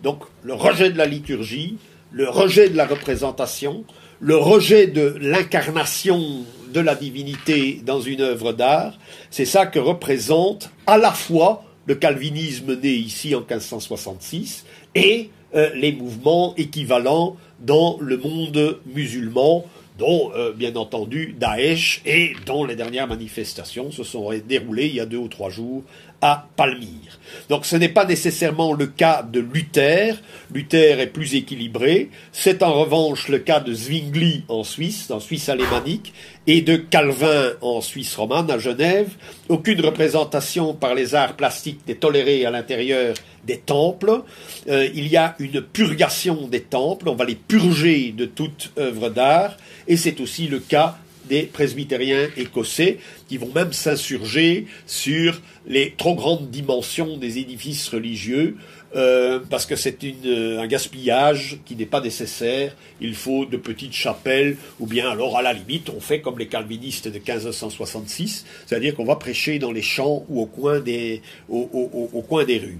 donc 0.02 0.24
le 0.44 0.54
rejet 0.56 0.90
de 0.90 0.98
la 0.98 1.06
liturgie, 1.06 1.78
le 2.14 2.30
rejet 2.30 2.70
de 2.70 2.78
la 2.78 2.86
représentation, 2.86 3.84
le 4.20 4.38
rejet 4.38 4.88
de 4.88 5.16
l'incarnation 5.20 6.46
de 6.72 6.80
la 6.80 6.96
divinité 6.96 7.82
dans 7.84 8.00
une 8.00 8.22
œuvre 8.22 8.54
d'art, 8.54 8.98
c'est 9.32 9.46
ça 9.46 9.66
que 9.66 9.80
représente 9.80 10.70
à 10.86 10.98
la 10.98 11.12
fois 11.12 11.64
le 11.88 11.96
calvinisme 11.96 12.80
né 12.80 12.90
ici 12.90 13.36
en 13.36 13.40
1566 13.40 14.66
et 14.96 15.32
euh, 15.56 15.72
les 15.76 15.92
mouvements 15.92 16.54
équivalents 16.56 17.36
dans 17.60 17.98
le 18.00 18.18
monde 18.18 18.80
musulman, 18.86 19.66
dont 19.98 20.32
euh, 20.36 20.52
bien 20.54 20.76
entendu 20.76 21.36
Daesh 21.38 22.02
et 22.06 22.34
dont 22.46 22.64
les 22.64 22.76
dernières 22.76 23.08
manifestations 23.08 23.92
se 23.92 24.04
sont 24.04 24.32
déroulées 24.48 24.88
il 24.88 24.96
y 24.96 25.00
a 25.00 25.06
deux 25.06 25.18
ou 25.18 25.28
trois 25.28 25.50
jours 25.50 25.84
à 26.24 26.48
Palmyre. 26.56 27.20
Donc 27.50 27.66
ce 27.66 27.76
n'est 27.76 27.90
pas 27.90 28.06
nécessairement 28.06 28.72
le 28.72 28.88
cas 28.88 29.24
de 29.24 29.42
Luther. 29.42 30.16
Luther 30.54 31.02
est 31.02 31.08
plus 31.08 31.36
équilibré. 31.36 32.10
C'est 32.32 32.64
en 32.64 32.74
revanche 32.74 33.28
le 33.28 33.40
cas 33.40 33.60
de 33.60 33.74
Zwingli 33.74 34.46
en 34.48 34.64
Suisse, 34.64 35.12
en 35.12 35.20
Suisse 35.20 35.50
alémanique, 35.50 36.14
et 36.48 36.62
de 36.62 36.78
Calvin 36.78 37.52
en 37.60 37.82
Suisse 37.82 38.16
romane, 38.16 38.50
à 38.50 38.58
Genève. 38.58 39.10
Aucune 39.50 39.82
représentation 39.82 40.74
par 40.74 40.96
les 40.96 41.14
arts 41.14 41.36
plastiques 41.36 41.82
n'est 41.90 41.96
tolérée 41.96 42.46
à 42.46 42.52
l'intérieur 42.52 43.16
des 43.44 43.58
temples. 43.58 44.22
Euh, 44.70 44.88
il 44.96 45.10
y 45.10 45.18
a 45.18 45.36
une 45.40 45.62
purgation 45.62 46.48
des 46.48 46.62
temples. 46.62 47.10
On 47.10 47.16
va 47.16 47.26
les 47.26 47.36
purger 47.36 48.14
de 48.16 48.26
toute 48.26 48.72
œuvre 48.78 49.10
d'art. 49.10 49.58
Et 49.90 49.98
c'est 49.98 50.22
aussi 50.22 50.48
le 50.48 50.60
cas 50.60 50.96
des 51.30 51.44
presbytériens 51.44 52.30
écossais 52.38 53.00
qui 53.28 53.38
vont 53.38 53.52
même 53.54 53.74
s'insurger 53.74 54.68
sur 54.86 55.42
les 55.68 55.94
trop 55.98 56.16
grandes 56.16 56.50
dimensions 56.50 57.18
des 57.18 57.38
édifices 57.40 57.90
religieux 57.90 58.58
euh, 58.96 59.40
parce 59.50 59.66
que 59.66 59.76
c'est 59.76 59.98
un 60.26 60.68
gaspillage 60.68 61.58
qui 61.66 61.76
n'est 61.76 61.88
pas 61.88 62.02
nécessaire. 62.02 62.76
Il 63.02 63.16
faut 63.16 63.46
de 63.46 63.58
petites 63.58 63.94
chapelles, 63.94 64.58
ou 64.80 64.86
bien 64.86 65.10
alors 65.10 65.38
à 65.38 65.42
la 65.42 65.54
limite, 65.54 65.90
on 65.90 66.00
fait 66.00 66.22
comme 66.22 66.38
les 66.38 66.48
calvinistes 66.48 67.08
de 67.08 67.18
1566, 67.18 68.46
c'est-à-dire 68.66 68.94
qu'on 68.96 69.06
va 69.06 69.16
prêcher 69.16 69.58
dans 69.58 69.72
les 69.72 69.82
champs 69.82 70.26
ou 70.30 70.42
au 70.42 70.46
coin 70.46 70.80
des, 70.80 71.22
rues. 71.50 72.80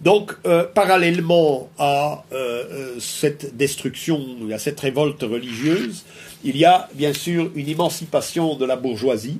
Donc, 0.00 0.32
euh, 0.46 0.64
parallèlement 0.64 1.70
à 1.78 2.24
euh, 2.32 2.98
cette 2.98 3.56
destruction, 3.56 4.20
à 4.52 4.58
cette 4.58 4.80
révolte 4.80 5.22
religieuse, 5.22 6.04
il 6.44 6.56
y 6.56 6.64
a 6.64 6.88
bien 6.94 7.12
sûr 7.12 7.50
une 7.54 7.68
émancipation 7.68 8.56
de 8.56 8.64
la 8.64 8.76
bourgeoisie. 8.76 9.38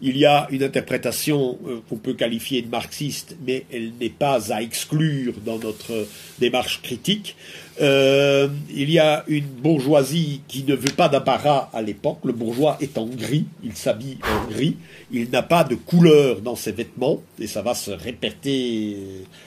Il 0.00 0.16
y 0.16 0.26
a 0.26 0.46
une 0.52 0.62
interprétation 0.62 1.58
euh, 1.66 1.80
qu'on 1.88 1.96
peut 1.96 2.14
qualifier 2.14 2.62
de 2.62 2.68
marxiste, 2.68 3.36
mais 3.44 3.64
elle 3.72 3.94
n'est 4.00 4.10
pas 4.10 4.52
à 4.52 4.62
exclure 4.62 5.34
dans 5.44 5.58
notre 5.58 6.06
démarche 6.38 6.80
critique. 6.82 7.34
Euh, 7.80 8.48
il 8.70 8.90
y 8.90 9.00
a 9.00 9.24
une 9.26 9.46
bourgeoisie 9.46 10.42
qui 10.46 10.62
ne 10.62 10.74
veut 10.74 10.94
pas 10.96 11.08
d'apparat 11.08 11.70
à 11.72 11.82
l'époque. 11.82 12.18
Le 12.24 12.32
bourgeois 12.32 12.76
est 12.80 12.96
en 12.96 13.06
gris, 13.06 13.46
il 13.64 13.74
s'habille 13.74 14.18
en 14.22 14.48
gris, 14.48 14.76
il 15.10 15.30
n'a 15.30 15.42
pas 15.42 15.64
de 15.64 15.74
couleur 15.74 16.40
dans 16.42 16.56
ses 16.56 16.72
vêtements, 16.72 17.20
et 17.40 17.48
ça 17.48 17.62
va 17.62 17.74
se 17.74 17.90
répéter 17.90 18.96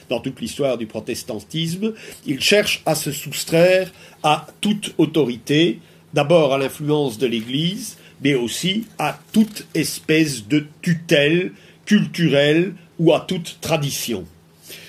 dans 0.09 0.19
toute 0.19 0.41
l'histoire 0.41 0.77
du 0.77 0.85
protestantisme. 0.85 1.93
Il 2.25 2.41
cherche 2.41 2.81
à 2.85 2.95
se 2.95 3.11
soustraire 3.11 3.91
à 4.23 4.47
toute 4.59 4.93
autorité, 4.97 5.79
d'abord 6.13 6.53
à 6.53 6.57
l'influence 6.57 7.17
de 7.17 7.27
l'Église, 7.27 7.97
mais 8.23 8.35
aussi 8.35 8.85
à 8.99 9.17
toute 9.31 9.65
espèce 9.73 10.47
de 10.47 10.65
tutelle 10.81 11.53
culturelle 11.85 12.73
ou 12.99 13.13
à 13.13 13.21
toute 13.21 13.59
tradition. 13.61 14.25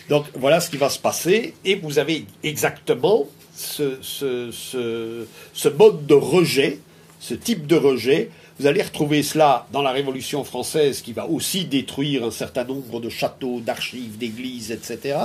Donc 0.08 0.26
voilà 0.34 0.60
ce 0.60 0.70
qui 0.70 0.76
va 0.76 0.90
se 0.90 0.98
passer, 0.98 1.54
et 1.64 1.76
vous 1.76 1.98
avez 1.98 2.26
exactement 2.42 3.26
ce, 3.54 3.96
mode 5.76 6.06
de 6.06 6.14
rejet, 6.14 6.78
ce 7.20 7.34
type 7.34 7.66
de 7.66 7.76
rejet 7.76 8.30
vous 8.62 8.68
allez 8.68 8.82
retrouver 8.82 9.22
cela 9.22 9.66
dans 9.72 9.82
la 9.82 9.90
Révolution 9.90 10.44
française 10.44 11.00
qui 11.00 11.12
va 11.12 11.26
aussi 11.26 11.64
détruire 11.64 12.24
un 12.24 12.30
certain 12.30 12.64
nombre 12.64 13.00
de 13.00 13.08
châteaux, 13.08 13.60
d'archives, 13.60 14.18
d'églises, 14.18 14.70
etc. 14.70 15.18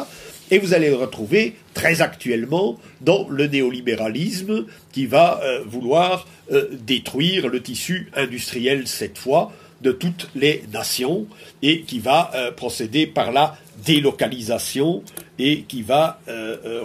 Et 0.50 0.60
vous 0.60 0.74
allez 0.74 0.90
le 0.90 0.96
retrouver 0.96 1.56
très 1.74 2.02
actuellement 2.02 2.78
dans 3.02 3.28
le 3.30 3.48
néolibéralisme 3.48 4.66
qui 4.94 5.06
va 5.06 5.42
euh, 5.44 5.62
vouloir 5.66 6.26
euh, 6.52 6.70
détruire 6.72 7.50
le 7.50 7.62
tissu 7.62 8.10
industriel 8.16 8.88
cette 8.88 9.18
fois 9.18 9.52
de 9.82 9.92
toutes 9.92 10.30
les 10.36 10.64
nations 10.72 11.28
et 11.62 11.82
qui 11.82 12.00
va 12.00 12.32
euh, 12.34 12.52
procéder 12.52 13.08
par 13.08 13.32
la 13.32 13.58
délocalisation 13.86 15.04
et 15.38 15.62
qui 15.62 15.84
va 15.84 16.20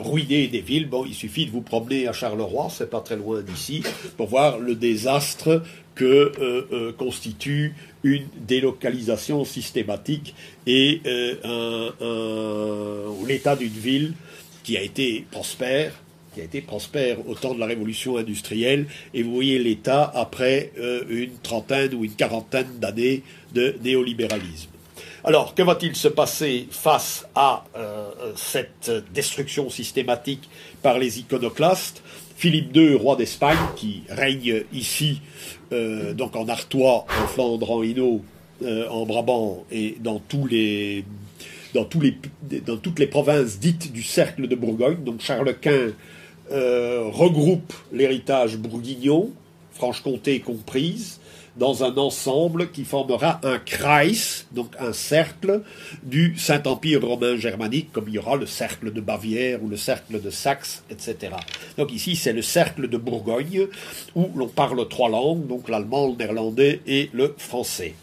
ruiner 0.05 0.47
des 0.49 0.61
villes. 0.61 0.87
Bon, 0.87 1.07
il 1.07 1.15
suffit 1.15 1.47
de 1.47 1.51
vous 1.51 1.63
promener 1.63 2.07
à 2.07 2.13
Charleroi, 2.13 2.69
c'est 2.71 2.91
pas 2.91 3.01
très 3.01 3.17
loin 3.17 3.41
d'ici, 3.41 3.83
pour 4.19 4.29
voir 4.29 4.59
le 4.59 4.75
désastre 4.75 5.63
que 5.95 6.93
constitue 6.99 7.75
une 8.03 8.27
délocalisation 8.47 9.45
systématique 9.45 10.35
et 10.67 11.01
euh, 11.07 13.11
l'état 13.27 13.57
d'une 13.57 13.69
ville 13.69 14.15
qui 14.65 14.77
a 14.77 14.83
été 14.83 15.27
prospère, 15.31 15.93
qui 16.35 16.41
a 16.41 16.45
été 16.45 16.61
prospère 16.61 17.27
au 17.29 17.35
temps 17.35 17.55
de 17.55 17.61
la 17.61 17.67
révolution 17.67 18.17
industrielle, 18.17 18.87
et 19.13 19.23
vous 19.23 19.33
voyez 19.33 19.59
l'état 19.59 20.11
après 20.15 20.73
une 21.11 21.37
trentaine 21.43 21.95
ou 21.95 22.05
une 22.05 22.15
quarantaine 22.15 22.79
d'années 22.79 23.23
de 23.53 23.75
néolibéralisme. 23.83 24.71
Alors, 25.25 25.55
que 25.55 25.63
va-t-il 25.63 25.95
se 25.95 26.09
passer 26.09 26.69
face 26.71 27.27
à 27.35 27.65
cette 28.35 28.91
destruction 29.13 29.69
systématique 29.69 30.49
par 30.81 30.99
les 30.99 31.19
iconoclastes? 31.19 32.03
Philippe 32.43 32.75
II, 32.75 32.95
roi 32.95 33.15
d'Espagne, 33.15 33.57
qui 33.77 34.03
règne 34.09 34.65
ici, 34.73 35.21
euh, 35.73 36.13
donc 36.13 36.37
en 36.37 36.49
Artois, 36.49 37.07
en 37.23 37.27
Flandre, 37.27 37.71
en 37.71 37.83
Hainaut, 37.83 38.23
euh, 38.63 38.89
en 38.89 39.07
Brabant 39.07 39.65
et 39.73 39.97
dans 40.03 40.19
toutes 40.19 40.51
les 40.51 41.05
provinces 43.11 43.59
dites 43.59 43.93
du 43.93 44.03
cercle 44.03 44.47
de 44.49 44.55
Bourgogne. 44.55 45.03
Donc 45.05 45.21
Charles 45.21 45.55
Quint 45.61 45.93
euh, 46.51 47.05
regroupe 47.11 47.73
l'héritage 47.93 48.57
bourguignon, 48.57 49.31
Franche-Comté 49.75 50.41
comprise, 50.41 51.21
dans 51.57 51.85
un 51.85 51.97
ensemble 51.97 52.71
qui 52.71 52.85
formera 52.85 53.41
un 53.43 53.59
Kreis, 53.59 54.45
donc 54.53 54.75
un 54.79 54.93
cercle 54.93 55.63
du 56.03 56.35
Saint-Empire 56.39 57.05
romain 57.05 57.37
germanique, 57.37 57.93
comme 57.93 58.09
il 58.09 58.15
y 58.15 58.19
aura 58.19 58.37
le 58.37 58.47
cercle 58.47 58.93
de 58.93 59.01
Bavière 59.01 59.63
ou 59.63 59.69
le 59.69 59.77
cercle 59.77 60.21
de 60.21 60.31
Saxe, 60.31 60.83
etc. 60.91 61.35
Donc 61.77 61.93
ici, 61.93 62.17
c'est 62.17 62.33
le 62.33 62.43
cercle 62.43 62.89
de 62.89 62.97
Bourgogne, 62.97 63.67
où 64.15 64.31
l'on 64.35 64.49
parle 64.49 64.89
trois 64.89 65.11
langues, 65.11 65.47
donc 65.47 65.69
l'allemand, 65.69 66.09
le 66.09 66.17
néerlandais 66.17 66.81
et 66.87 67.11
le 67.13 67.35
français. 67.37 67.95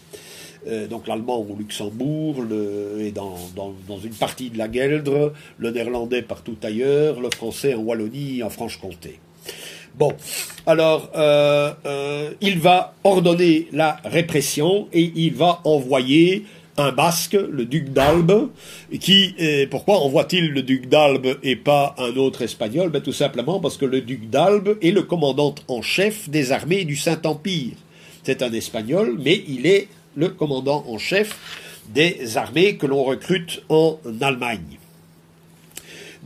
Euh, 0.67 0.87
donc 0.87 1.07
l'allemand 1.07 1.37
au 1.37 1.55
Luxembourg 1.55 2.41
le, 2.41 2.97
et 2.99 3.11
dans, 3.11 3.37
dans, 3.55 3.73
dans, 3.87 3.97
une 3.97 4.13
partie 4.13 4.49
de 4.49 4.57
la 4.57 4.67
Gueldre, 4.67 5.33
le 5.57 5.71
néerlandais 5.71 6.21
partout 6.21 6.57
ailleurs, 6.63 7.21
le 7.21 7.29
français 7.29 7.73
en 7.73 7.79
Wallonie 7.79 8.39
et 8.39 8.43
en 8.43 8.49
Franche-Comté. 8.49 9.19
Bon, 9.95 10.13
alors 10.65 11.11
euh, 11.15 11.73
euh, 11.85 12.31
il 12.41 12.59
va 12.59 12.93
ordonner 13.03 13.67
la 13.71 13.97
répression 14.05 14.87
et 14.93 15.11
il 15.15 15.33
va 15.33 15.61
envoyer 15.65 16.45
un 16.77 16.93
basque, 16.93 17.33
le 17.33 17.65
duc 17.65 17.91
d'Albe, 17.91 18.49
qui, 18.99 19.35
euh, 19.41 19.65
pourquoi 19.69 19.99
envoie-t-il 19.99 20.51
le 20.51 20.61
duc 20.61 20.87
d'Albe 20.87 21.37
et 21.43 21.57
pas 21.57 21.93
un 21.97 22.15
autre 22.15 22.41
espagnol? 22.41 22.89
Ben, 22.89 23.01
Tout 23.01 23.11
simplement 23.11 23.59
parce 23.59 23.75
que 23.75 23.85
le 23.85 24.01
duc 24.01 24.29
d'Albe 24.29 24.77
est 24.81 24.91
le 24.91 25.03
commandant 25.03 25.55
en 25.67 25.81
chef 25.81 26.29
des 26.29 26.53
armées 26.53 26.85
du 26.85 26.95
Saint-Empire. 26.95 27.73
C'est 28.23 28.41
un 28.41 28.53
espagnol, 28.53 29.17
mais 29.19 29.43
il 29.47 29.65
est 29.65 29.87
le 30.15 30.29
commandant 30.29 30.85
en 30.87 30.97
chef 30.97 31.35
des 31.93 32.37
armées 32.37 32.77
que 32.77 32.85
l'on 32.85 33.03
recrute 33.03 33.63
en 33.69 33.99
Allemagne. 34.21 34.78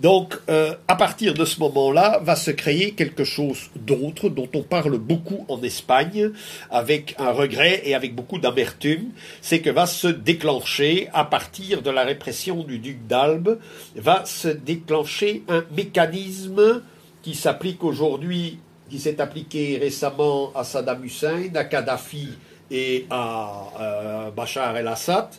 Donc, 0.04 0.38
euh, 0.50 0.76
à 0.90 0.96
partir 0.96 1.34
de 1.34 1.46
ce 1.46 1.62
moment-là, 1.62 2.20
va 2.22 2.36
se 2.36 2.52
créer 2.52 2.92
quelque 2.92 3.24
chose 3.24 3.70
d'autre 3.78 4.28
dont 4.28 4.50
on 4.54 4.62
parle 4.62 4.98
beaucoup 4.98 5.46
en 5.48 5.64
Espagne, 5.64 6.32
avec 6.70 7.16
un 7.18 7.32
regret 7.32 7.82
et 7.86 7.96
avec 7.96 8.14
beaucoup 8.14 8.38
d'amertume, 8.38 9.12
c'est 9.42 9.62
que 9.62 9.70
va 9.70 9.86
se 9.86 10.10
déclencher, 10.10 11.08
à 11.14 11.24
partir 11.24 11.82
de 11.82 11.90
la 11.90 12.04
répression 12.04 12.64
du 12.64 12.80
duc 12.80 13.08
d'Albe, 13.08 13.60
va 13.96 14.26
se 14.26 14.50
déclencher 14.50 15.44
un 15.48 15.64
mécanisme 15.76 16.82
qui 17.22 17.34
s'applique 17.34 17.82
aujourd'hui 17.86 18.60
qui 18.90 19.00
s'est 19.00 19.22
appliqué 19.22 19.80
récemment 19.82 20.52
à 20.54 20.66
Saddam 20.66 21.04
Hussein, 21.04 21.50
à 21.56 21.64
Kadhafi 21.64 22.30
et 22.70 23.08
à 23.10 23.70
euh, 23.80 24.32
Bachar 24.32 24.76
el-Assad, 24.76 25.30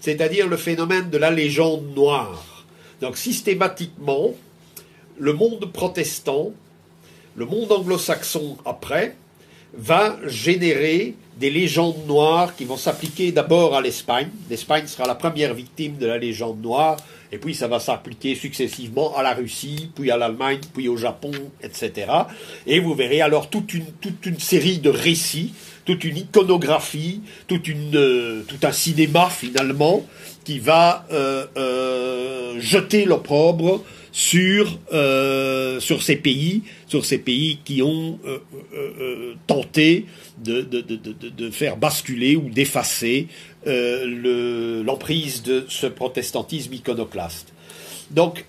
c'est-à-dire 0.00 0.46
le 0.46 0.56
phénomène 0.56 1.10
de 1.10 1.18
la 1.18 1.30
légende 1.30 1.94
noire. 1.94 2.51
Donc 3.02 3.18
systématiquement, 3.18 4.30
le 5.18 5.32
monde 5.32 5.68
protestant, 5.72 6.52
le 7.34 7.44
monde 7.44 7.72
anglo-saxon 7.72 8.56
après, 8.64 9.16
va 9.74 10.16
générer 10.26 11.16
des 11.36 11.50
légendes 11.50 12.06
noires 12.06 12.54
qui 12.54 12.64
vont 12.64 12.76
s'appliquer 12.76 13.32
d'abord 13.32 13.74
à 13.74 13.80
l'Espagne. 13.80 14.28
L'Espagne 14.48 14.86
sera 14.86 15.08
la 15.08 15.16
première 15.16 15.52
victime 15.52 15.96
de 15.96 16.06
la 16.06 16.16
légende 16.16 16.62
noire, 16.62 16.96
et 17.32 17.38
puis 17.38 17.56
ça 17.56 17.66
va 17.66 17.80
s'appliquer 17.80 18.36
successivement 18.36 19.16
à 19.16 19.24
la 19.24 19.34
Russie, 19.34 19.90
puis 19.96 20.12
à 20.12 20.16
l'Allemagne, 20.16 20.60
puis 20.72 20.88
au 20.88 20.96
Japon, 20.96 21.32
etc. 21.60 22.06
Et 22.68 22.78
vous 22.78 22.94
verrez 22.94 23.20
alors 23.20 23.50
toute 23.50 23.74
une, 23.74 24.38
série 24.38 24.78
de 24.78 24.90
récits, 24.90 25.54
toute 25.84 26.04
une 26.04 26.18
iconographie, 26.18 27.20
euh, 27.50 28.42
tout 28.46 28.58
un 28.62 28.72
cinéma 28.72 29.28
finalement, 29.28 30.06
qui 30.44 30.58
va 30.58 31.06
euh, 31.12 31.46
euh, 31.56 32.60
jeter 32.60 33.04
l'opprobre 33.04 33.82
sur, 34.12 34.78
euh, 34.92 35.80
sur 35.80 36.02
ces 36.02 36.16
pays, 36.16 36.62
sur 36.86 37.04
ces 37.04 37.18
pays 37.18 37.58
qui 37.64 37.82
ont 37.82 38.18
euh, 38.26 38.38
euh, 38.76 39.34
tenté 39.46 40.06
de, 40.38 40.60
de, 40.60 40.82
de, 40.82 40.96
de, 40.96 41.50
faire 41.50 41.76
basculer 41.78 42.36
ou 42.36 42.50
d'effacer 42.50 43.28
l'emprise 43.64 45.42
de 45.42 45.64
ce 45.68 45.86
protestantisme 45.86 46.74
iconoclaste. 46.74 47.52
Donc, 48.10 48.44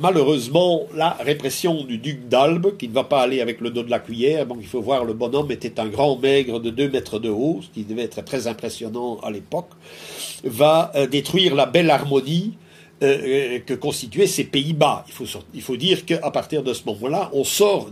malheureusement, 0.00 0.82
la 0.94 1.10
répression 1.10 1.84
du 1.84 1.98
duc 1.98 2.28
d'Albe, 2.28 2.76
qui 2.76 2.88
ne 2.88 2.92
va 2.92 3.04
pas 3.04 3.22
aller 3.22 3.40
avec 3.40 3.60
le 3.60 3.70
dos 3.70 3.82
de 3.82 3.90
la 3.90 4.00
cuillère, 4.00 4.44
donc 4.44 4.58
il 4.60 4.66
faut 4.66 4.82
voir, 4.82 5.04
le 5.04 5.14
bonhomme 5.14 5.50
était 5.52 5.80
un 5.80 5.86
grand 5.86 6.18
maigre 6.18 6.60
de 6.60 6.70
2 6.70 6.90
mètres 6.90 7.18
de 7.18 7.30
haut, 7.30 7.60
ce 7.62 7.68
qui 7.68 7.84
devait 7.84 8.02
être 8.02 8.22
très 8.24 8.46
impressionnant 8.46 9.20
à 9.22 9.30
l'époque, 9.30 9.70
va 10.44 10.92
détruire 11.10 11.54
la 11.54 11.66
belle 11.66 11.90
harmonie 11.90 12.54
euh, 13.02 13.18
euh, 13.26 13.58
que 13.66 13.74
constituaient 13.74 14.28
ces 14.28 14.44
Pays-Bas. 14.44 15.04
Il 15.08 15.12
faut, 15.12 15.26
il 15.52 15.62
faut 15.62 15.76
dire 15.76 16.04
qu'à 16.04 16.30
partir 16.30 16.62
de 16.62 16.72
ce 16.72 16.84
moment-là, 16.86 17.28
on 17.32 17.42
sort 17.42 17.90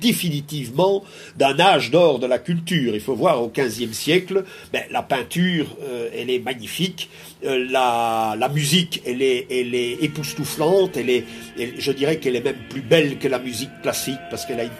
définitivement 0.00 1.02
d'un 1.38 1.58
âge 1.58 1.90
d'or 1.90 2.18
de 2.18 2.26
la 2.26 2.38
culture. 2.38 2.94
Il 2.94 3.00
faut 3.00 3.14
voir 3.14 3.42
au 3.42 3.48
XVe 3.48 3.94
siècle, 3.94 4.44
ben, 4.70 4.82
la 4.90 5.02
peinture, 5.02 5.66
euh, 5.82 6.10
elle 6.14 6.28
est 6.28 6.40
magnifique, 6.40 7.08
la, 7.42 8.36
la, 8.38 8.48
musique, 8.50 9.02
elle 9.06 9.22
est, 9.22 9.46
elle 9.50 9.74
est 9.74 10.02
époustouflante, 10.02 10.98
elle 10.98 11.10
est, 11.10 11.24
je 11.78 11.92
dirais 11.92 12.18
qu'elle 12.18 12.36
est 12.36 12.44
même 12.44 12.68
plus 12.68 12.82
belle 12.82 13.18
que 13.18 13.28
la 13.28 13.38
musique 13.38 13.70
classique 13.82 14.20
parce 14.30 14.44
qu'elle 14.44 14.60
a 14.60 14.64
une, 14.64 14.70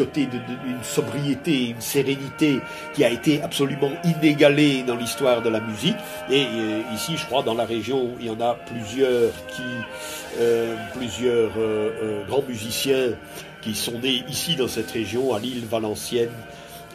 côté 0.00 0.26
d'une 0.26 0.82
sobriété, 0.82 1.68
une 1.68 1.80
sérénité 1.82 2.60
qui 2.94 3.04
a 3.04 3.10
été 3.10 3.42
absolument 3.42 3.90
inégalée 4.02 4.82
dans 4.82 4.96
l'histoire 4.96 5.42
de 5.42 5.50
la 5.50 5.60
musique. 5.60 5.96
Et 6.30 6.46
euh, 6.46 6.80
ici, 6.94 7.18
je 7.18 7.26
crois, 7.26 7.42
dans 7.42 7.52
la 7.52 7.66
région, 7.66 8.12
il 8.18 8.26
y 8.26 8.30
en 8.30 8.40
a 8.40 8.54
plusieurs 8.54 9.30
qui, 9.48 9.62
euh, 10.38 10.74
plusieurs 10.94 11.50
euh, 11.58 12.24
grands 12.26 12.44
musiciens 12.48 13.10
qui 13.60 13.74
sont 13.74 13.98
nés 13.98 14.24
ici 14.26 14.56
dans 14.56 14.68
cette 14.68 14.90
région, 14.90 15.34
à 15.34 15.38
l'île 15.38 15.66
Valencienne, 15.66 16.32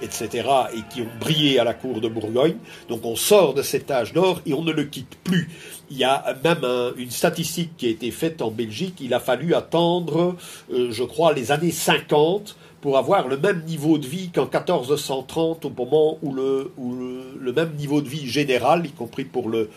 etc., 0.01 0.49
et 0.73 0.81
qui 0.91 1.01
ont 1.01 1.19
brillé 1.19 1.59
à 1.59 1.63
la 1.63 1.75
cour 1.75 2.01
de 2.01 2.07
Bourgogne. 2.07 2.57
Donc 2.89 3.05
on 3.05 3.15
sort 3.15 3.53
de 3.53 3.61
cet 3.61 3.91
âge 3.91 4.13
d'or 4.13 4.41
et 4.47 4.53
on 4.55 4.63
ne 4.63 4.71
le 4.71 4.85
quitte 4.85 5.15
plus. 5.23 5.47
Il 5.91 5.97
y 5.97 6.03
a 6.03 6.35
même 6.43 6.65
une 6.97 7.11
statistique 7.11 7.77
qui 7.77 7.85
a 7.85 7.89
été 7.89 8.09
faite 8.09 8.41
en 8.41 8.49
Belgique. 8.49 8.95
Il 8.99 9.13
a 9.13 9.19
fallu 9.19 9.53
attendre, 9.53 10.35
je 10.71 11.03
crois, 11.03 11.33
les 11.33 11.51
années 11.51 11.69
50 11.69 12.57
pour 12.85 12.99
avoir 12.99 13.27
le 13.27 13.37
même 13.37 13.63
niveau 13.63 13.97
de 13.97 14.05
vie 14.05 14.29
qu'en 14.29 14.43
1430, 14.43 15.65
au 15.65 15.71
moment 15.71 16.19
où, 16.21 16.35
le, 16.35 17.51
même 17.51 17.73
niveau 17.73 17.99
de 17.99 18.07
vie 18.07 18.27
général, 18.27 18.85
y 18.85 18.91
compris 18.91 19.23
pour 19.23 19.49
le, 19.49 19.69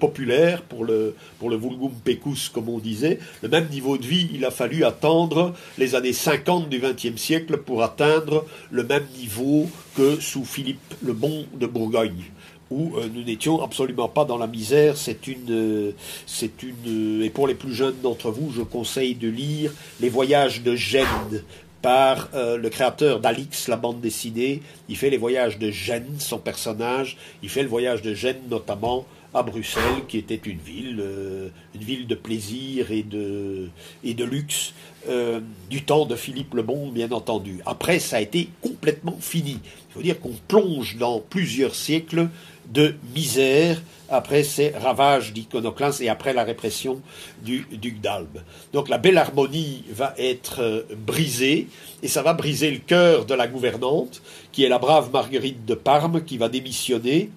populaire, 0.00 0.62
pour 0.62 0.82
le, 0.86 1.14
vulgum 1.42 1.92
pecus, 2.02 2.48
comme 2.48 2.70
on 2.70 2.78
disait, 2.78 3.18
le 3.42 3.50
même 3.50 3.68
niveau 3.68 3.98
de 3.98 4.06
vie, 4.06 4.30
il 4.32 4.46
a 4.46 4.50
fallu 4.50 4.82
attendre 4.84 5.52
les 5.76 5.94
années 5.94 6.14
50 6.14 6.70
du 6.70 6.78
XXe 6.80 7.20
siècle 7.20 7.58
pour 7.58 7.82
atteindre 7.82 8.46
le 8.70 8.82
même 8.82 9.04
niveau 9.18 9.68
que 9.94 10.18
sous 10.18 10.46
Philippe 10.46 10.94
le 11.02 11.12
Bon 11.12 11.44
de 11.60 11.66
Bourgogne 11.66 12.24
où 12.70 12.96
euh, 12.96 13.08
nous 13.12 13.22
n'étions 13.22 13.62
absolument 13.62 14.08
pas 14.08 14.24
dans 14.24 14.38
la 14.38 14.46
misère. 14.46 14.96
C'est 14.96 15.26
une, 15.26 15.92
c'est 16.26 16.62
une, 16.62 17.22
et 17.22 17.30
pour 17.30 17.46
les 17.46 17.54
plus 17.54 17.74
jeunes 17.74 17.96
d'entre 18.02 18.30
vous, 18.30 18.50
je 18.50 18.62
conseille 18.62 19.14
de 19.14 19.28
lire 19.28 19.70
Les 20.00 20.08
Voyages 20.08 20.62
de 20.62 20.74
Gênes 20.74 21.42
par 21.84 22.30
euh, 22.32 22.56
le 22.56 22.70
créateur 22.70 23.20
d'Alix, 23.20 23.68
la 23.68 23.76
bande 23.76 24.00
dessinée. 24.00 24.62
Il 24.88 24.96
fait 24.96 25.10
les 25.10 25.18
voyages 25.18 25.58
de 25.58 25.70
Gênes, 25.70 26.16
son 26.18 26.38
personnage. 26.38 27.18
Il 27.42 27.50
fait 27.50 27.62
le 27.62 27.68
voyage 27.68 28.00
de 28.00 28.14
Gênes 28.14 28.40
notamment 28.48 29.04
à 29.34 29.42
Bruxelles, 29.42 30.06
qui 30.08 30.16
était 30.16 30.40
une 30.46 30.60
ville, 30.60 30.96
euh, 30.98 31.48
une 31.74 31.82
ville 31.82 32.06
de 32.06 32.14
plaisir 32.14 32.90
et 32.90 33.02
de, 33.02 33.68
et 34.02 34.14
de 34.14 34.24
luxe, 34.24 34.72
euh, 35.10 35.40
du 35.68 35.82
temps 35.82 36.06
de 36.06 36.16
Philippe 36.16 36.54
le 36.54 36.62
Bon, 36.62 36.88
bien 36.88 37.12
entendu. 37.12 37.60
Après, 37.66 37.98
ça 37.98 38.16
a 38.16 38.20
été 38.22 38.48
complètement 38.62 39.18
fini. 39.20 39.58
Il 39.90 39.92
faut 39.92 40.02
dire 40.02 40.18
qu'on 40.18 40.32
plonge 40.48 40.96
dans 40.96 41.20
plusieurs 41.20 41.74
siècles 41.74 42.30
de 42.70 42.94
misère 43.14 43.80
après 44.08 44.42
ces 44.42 44.70
ravages 44.70 45.32
d'iconoclastes 45.32 46.00
et 46.00 46.08
après 46.08 46.34
la 46.34 46.44
répression 46.44 47.00
du 47.42 47.66
duc 47.72 48.00
d'Albe. 48.00 48.42
Donc 48.72 48.88
la 48.88 48.98
belle 48.98 49.18
harmonie 49.18 49.84
va 49.90 50.14
être 50.18 50.60
euh, 50.60 50.82
brisée 50.96 51.68
et 52.02 52.08
ça 52.08 52.22
va 52.22 52.34
briser 52.34 52.70
le 52.70 52.78
cœur 52.78 53.24
de 53.24 53.34
la 53.34 53.48
gouvernante 53.48 54.22
qui 54.52 54.64
est 54.64 54.68
la 54.68 54.78
brave 54.78 55.10
Marguerite 55.10 55.64
de 55.64 55.74
Parme 55.74 56.22
qui 56.22 56.38
va 56.38 56.48
démissionner 56.48 57.30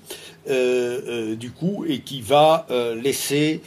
euh, 0.50 1.02
euh, 1.08 1.36
du 1.36 1.52
coup 1.52 1.86
et 1.88 2.00
qui 2.00 2.22
va 2.22 2.68
laisser 3.02 3.62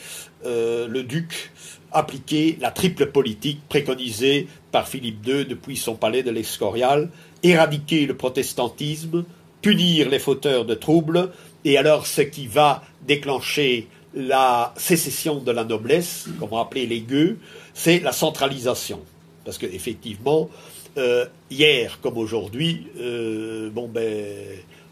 le 0.45 1.03
duc 1.03 1.53
appliquer 1.93 2.57
la 2.61 2.71
triple 2.71 3.07
politique 3.07 3.61
préconisée 3.69 4.47
par 4.73 4.89
Philippe 4.89 5.27
II 5.27 5.45
depuis 5.45 5.77
son 5.77 5.95
palais 5.95 6.23
de 6.23 6.31
l'Escorial, 6.31 7.11
éradiquer 7.43 8.07
le 8.07 8.17
protestantisme, 8.17 9.25
punir 9.63 10.09
les 10.09 10.19
fauteurs 10.19 10.65
de 10.65 10.75
troubles, 10.75 11.31
et 11.65 11.77
alors 11.77 12.07
ce 12.07 12.23
qui 12.23 12.47
va 12.47 12.83
déclencher 13.07 13.89
la 14.15 14.75
sécession 14.77 15.37
de 15.37 15.53
la 15.53 15.65
noblesse, 15.65 16.27
comme 16.39 16.49
on 16.53 16.59
appelait 16.59 16.87
les 16.87 17.01
gueux, 17.01 17.39
c'est 17.75 18.01
la 18.01 18.13
centralisation. 18.13 19.01
Parce 19.45 19.59
qu'effectivement, 19.59 20.51
euh, 20.99 21.27
hier 21.51 22.01
comme 22.01 22.19
aujourd'hui, 22.19 22.87
euh, 22.99 23.71
bon 23.71 23.89
ben, 23.89 24.35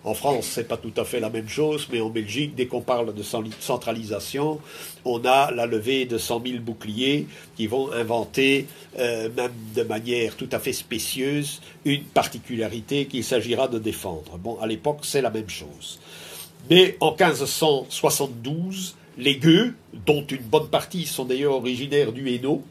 en 0.05 0.15
France, 0.15 0.47
c'est 0.47 0.69
pas 0.69 0.77
tout 0.77 0.93
à 0.97 1.05
fait 1.05 1.19
la 1.21 1.29
même 1.29 1.49
chose, 1.49 1.89
mais 1.93 2.01
en 2.01 2.09
Belgique, 2.09 2.55
dès 2.55 2.67
qu'on 2.67 2.81
parle 2.81 3.13
de 3.13 3.23
centralisation, 3.23 4.61
on 5.05 5.25
a 5.25 5.51
la 5.51 5.67
levée 5.67 6.07
de 6.07 6.19
100 6.19 6.43
000 6.47 6.59
boucliers 6.61 7.27
qui 7.57 7.67
vont 7.67 7.93
inventer, 7.93 8.67
euh, 8.99 9.29
même 9.37 9.53
de 9.75 9.83
manière 9.83 10.37
tout 10.37 10.49
à 10.53 10.61
fait 10.61 10.73
spécieuse, 10.73 11.61
une 11.85 12.05
particularité 12.05 13.07
qu'il 13.07 13.25
s'agira 13.25 13.67
de 13.67 13.79
défendre. 13.79 14.39
Bon, 14.39 14.59
à 14.61 14.67
l'époque, 14.67 15.01
c'est 15.03 15.21
la 15.21 15.31
même 15.31 15.51
chose. 15.51 15.99
Mais 16.71 16.97
en 17.01 17.11
1572, 17.13 18.97
les 19.17 19.37
gueux, 19.37 19.75
dont 20.07 20.25
une 20.25 20.43
bonne 20.43 20.69
partie 20.69 21.07
sont 21.07 21.25
d'ailleurs 21.25 21.55
originaires 21.55 22.13
du 22.13 22.29
Hainaut, 22.29 22.63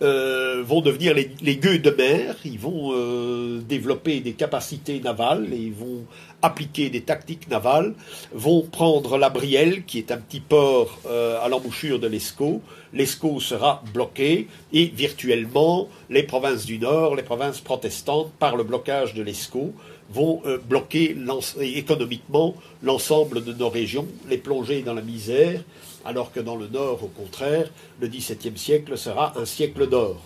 euh, 0.00 0.62
vont 0.64 0.80
devenir 0.80 1.12
les, 1.12 1.56
gueux 1.56 1.80
de 1.80 1.90
mer, 1.90 2.36
ils 2.44 2.58
vont 2.58 2.92
euh, 2.92 3.60
développer 3.60 4.20
des 4.20 4.32
capacités 4.32 5.00
navales 5.00 5.52
et 5.52 5.56
ils 5.56 5.72
vont 5.72 6.04
appliquer 6.40 6.88
des 6.88 7.00
tactiques 7.00 7.48
navales, 7.48 7.94
vont 8.32 8.62
prendre 8.62 9.18
la 9.18 9.28
Brielle, 9.28 9.84
qui 9.84 9.98
est 9.98 10.12
un 10.12 10.18
petit 10.18 10.38
port 10.38 11.00
euh, 11.06 11.40
à 11.42 11.48
l'embouchure 11.48 11.98
de 11.98 12.06
l'Escaut. 12.06 12.62
L'Escaut 12.92 13.40
sera 13.40 13.82
bloqué 13.92 14.46
et 14.72 14.86
virtuellement, 14.86 15.88
les 16.10 16.22
provinces 16.22 16.64
du 16.64 16.78
Nord, 16.78 17.16
les 17.16 17.24
provinces 17.24 17.60
protestantes, 17.60 18.30
par 18.38 18.54
le 18.54 18.62
blocage 18.62 19.14
de 19.14 19.22
l'Escaut, 19.22 19.74
vont 20.10 20.40
euh, 20.46 20.58
bloquer 20.58 21.16
économiquement 21.60 22.54
l'ensemble 22.82 23.44
de 23.44 23.52
nos 23.52 23.68
régions, 23.68 24.06
les 24.28 24.38
plonger 24.38 24.82
dans 24.82 24.94
la 24.94 25.02
misère, 25.02 25.62
alors 26.04 26.32
que 26.32 26.40
dans 26.40 26.56
le 26.56 26.68
Nord, 26.68 27.02
au 27.04 27.08
contraire, 27.08 27.70
le 28.00 28.08
XVIIe 28.08 28.56
siècle 28.56 28.96
sera 28.96 29.38
un 29.38 29.44
siècle 29.44 29.88
d'or. 29.88 30.20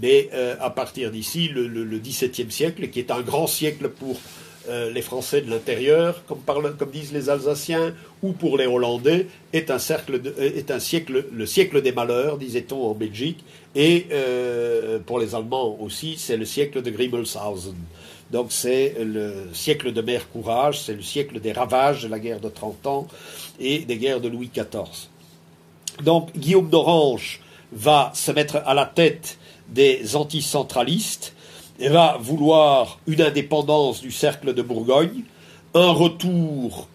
Mais 0.00 0.28
euh, 0.34 0.54
à 0.60 0.70
partir 0.70 1.10
d'ici, 1.10 1.48
le, 1.48 1.98
XVIIe 1.98 2.50
siècle, 2.50 2.88
qui 2.88 3.00
est 3.00 3.10
un 3.10 3.22
grand 3.22 3.46
siècle 3.46 3.88
pour 3.88 4.16
euh, 4.68 4.90
les 4.92 5.02
Français 5.02 5.40
de 5.40 5.50
l'intérieur, 5.50 6.22
comme, 6.26 6.42
disent 6.92 7.12
les 7.12 7.30
Alsaciens, 7.30 7.94
ou 8.22 8.32
pour 8.32 8.58
les 8.58 8.66
Hollandais, 8.66 9.26
est 9.52 9.70
un 9.70 9.78
siècle, 9.78 10.20
le 11.32 11.46
siècle 11.46 11.82
des 11.82 11.92
malheurs, 11.92 12.36
disait-on 12.36 12.90
en 12.90 12.94
Belgique, 12.94 13.42
et 13.74 14.06
pour 15.06 15.18
les 15.18 15.34
Allemands 15.34 15.76
aussi, 15.80 16.16
c'est 16.18 16.36
le 16.36 16.46
siècle 16.46 16.82
de 16.82 16.90
Grimmelshausen. 16.90 17.74
Donc 18.30 18.46
c'est 18.50 18.96
le 18.98 19.48
siècle 19.52 19.92
de 19.92 20.00
mer 20.02 20.28
courage, 20.30 20.80
c'est 20.80 20.94
le 20.94 21.02
siècle 21.02 21.40
des 21.40 21.52
ravages 21.52 22.02
de 22.02 22.08
la 22.08 22.18
guerre 22.18 22.40
de 22.40 22.48
Trente 22.48 22.86
Ans 22.86 23.06
et 23.60 23.80
des 23.80 23.96
guerres 23.96 24.20
de 24.20 24.28
Louis 24.28 24.50
XIV. 24.52 25.08
Donc 26.02 26.36
Guillaume 26.36 26.68
d'Orange 26.68 27.40
va 27.72 28.10
se 28.14 28.32
mettre 28.32 28.56
à 28.66 28.74
la 28.74 28.86
tête 28.86 29.38
des 29.68 30.16
anticentralistes 30.16 31.34
va 31.80 32.16
vouloir 32.18 32.98
une 33.06 33.20
indépendance 33.20 34.00
du 34.00 34.10
cercle 34.10 34.54
de 34.54 34.62
Bourgogne, 34.62 35.22
un 35.74 35.92
retour 35.92 36.88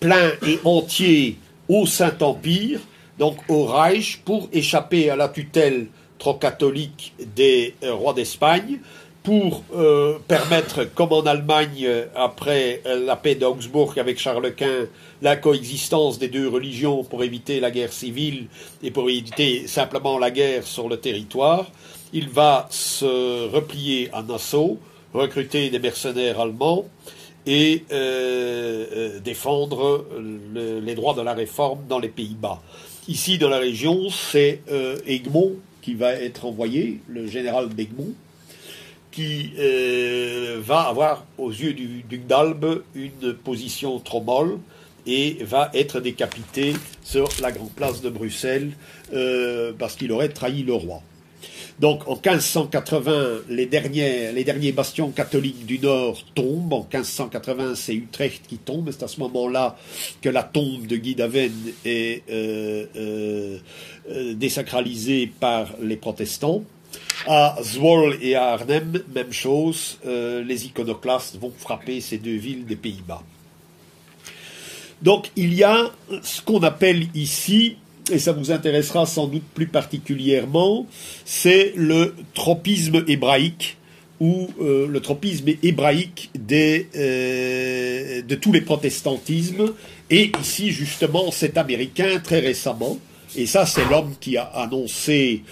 plein 0.00 0.32
et 0.46 0.58
entier 0.64 1.38
au 1.68 1.86
Saint-Empire, 1.86 2.80
donc 3.18 3.36
au 3.48 3.64
Reich, 3.64 4.20
pour 4.24 4.48
échapper 4.52 5.10
à 5.10 5.16
la 5.16 5.28
tutelle 5.28 5.86
trop 6.18 6.34
catholique 6.34 7.14
des 7.36 7.74
euh, 7.82 7.94
rois 7.94 8.14
d'Espagne, 8.14 8.78
pour 9.22 9.62
euh, 9.74 10.18
permettre, 10.26 10.84
comme 10.84 11.12
en 11.12 11.22
Allemagne 11.22 11.88
après 12.14 12.82
la 12.84 13.16
paix 13.16 13.34
d'Augsbourg 13.36 13.94
avec 13.96 14.18
Charles 14.18 14.54
Quint, 14.54 14.86
la 15.20 15.36
coexistence 15.36 16.18
des 16.18 16.28
deux 16.28 16.48
religions 16.48 17.04
pour 17.04 17.22
éviter 17.22 17.60
la 17.60 17.70
guerre 17.70 17.92
civile 17.92 18.46
et 18.82 18.90
pour 18.90 19.08
éviter 19.08 19.66
simplement 19.68 20.18
la 20.18 20.30
guerre 20.30 20.66
sur 20.66 20.88
le 20.88 20.96
territoire, 20.96 21.70
il 22.12 22.28
va 22.28 22.66
se 22.70 23.48
replier 23.48 24.10
à 24.12 24.22
Nassau, 24.22 24.78
recruter 25.14 25.70
des 25.70 25.78
mercenaires 25.78 26.40
allemands 26.40 26.84
et 27.46 27.84
euh, 27.90 28.86
euh, 28.92 29.20
défendre 29.20 30.06
les 30.54 30.94
droits 30.94 31.14
de 31.14 31.22
la 31.22 31.34
réforme 31.34 31.80
dans 31.88 31.98
les 31.98 32.08
Pays-Bas. 32.08 32.60
Ici, 33.08 33.38
dans 33.38 33.48
la 33.48 33.58
région, 33.58 34.08
c'est 34.10 34.60
euh, 34.70 34.96
Egmont 35.06 35.52
qui 35.80 35.94
va 35.94 36.12
être 36.12 36.44
envoyé, 36.44 37.00
le 37.08 37.26
général 37.26 37.68
d'Egmont, 37.70 38.12
qui 39.12 39.52
va 40.60 40.80
avoir, 40.80 41.24
aux 41.38 41.50
yeux 41.50 41.74
du 41.74 42.02
duc 42.08 42.26
d'Albe, 42.26 42.82
une 42.94 43.34
position 43.34 43.98
trop 43.98 44.20
molle 44.20 44.58
et 45.06 45.38
va 45.42 45.70
être 45.74 46.00
décapité 46.00 46.74
sur 47.04 47.28
la 47.40 47.52
grande 47.52 47.72
place 47.72 48.00
de 48.00 48.10
Bruxelles 48.10 48.72
parce 49.78 49.96
qu'il 49.96 50.10
aurait 50.12 50.30
trahi 50.30 50.62
le 50.62 50.74
roi. 50.74 51.02
Donc 51.82 52.06
en 52.06 52.14
1580, 52.14 53.40
les, 53.48 53.66
derniers 53.66 54.72
bastions 54.72 55.10
catholiques 55.10 55.66
du 55.66 55.78
Nord 55.78 56.22
tombent. 56.34 56.72
En 56.72 56.86
1580, 56.92 57.74
c'est 57.74 57.94
Utrecht 57.94 58.46
qui 58.46 58.58
tombe. 58.58 58.90
C'est 58.90 59.02
à 59.02 59.08
ce 59.08 59.18
moment-là 59.20 59.76
que 60.20 60.28
la 60.28 60.42
tombe 60.42 60.86
de 60.86 60.96
Guy 60.96 61.14
d'Aven 61.14 61.52
est 61.84 62.22
euh, 62.30 62.86
euh, 62.96 63.58
euh, 64.10 64.34
désacralisée 64.34 65.32
par 65.40 65.74
les 65.80 65.96
protestants. 65.96 66.62
À 67.26 67.56
Zwolle 67.62 68.18
et 68.20 68.34
à 68.34 68.52
Arnhem, 68.52 69.02
même 69.14 69.32
chose, 69.32 69.98
les 70.04 70.66
iconoclastes 70.66 71.38
vont 71.38 71.52
frapper 71.56 72.00
ces 72.00 72.18
deux 72.18 72.36
villes 72.36 72.66
des 72.66 72.76
Pays-Bas. 72.76 73.22
Donc 75.02 75.30
il 75.36 75.54
y 75.54 75.62
a 75.62 75.90
ce 76.22 76.42
qu'on 76.42 76.62
appelle 76.62 77.06
ici 77.14 77.76
et 78.10 78.18
ça 78.18 78.32
vous 78.32 78.50
intéressera 78.50 79.06
sans 79.06 79.26
doute 79.26 79.44
plus 79.54 79.66
particulièrement, 79.66 80.86
c'est 81.24 81.72
le 81.76 82.14
tropisme 82.34 83.04
hébraïque 83.06 83.76
ou 84.20 84.48
euh, 84.60 84.86
le 84.86 85.00
tropisme 85.00 85.48
hébraïque 85.62 86.30
euh, 86.50 88.22
de 88.22 88.34
tous 88.36 88.52
les 88.52 88.60
protestantismes, 88.60 89.72
et 90.10 90.30
ici 90.40 90.70
justement 90.70 91.30
cet 91.30 91.58
américain 91.58 92.20
très 92.22 92.40
récemment, 92.40 92.98
et 93.34 93.46
ça, 93.46 93.64
c'est 93.64 93.84
l'homme 93.88 94.14
qui 94.20 94.36
a 94.36 94.44
annoncé, 94.44 95.42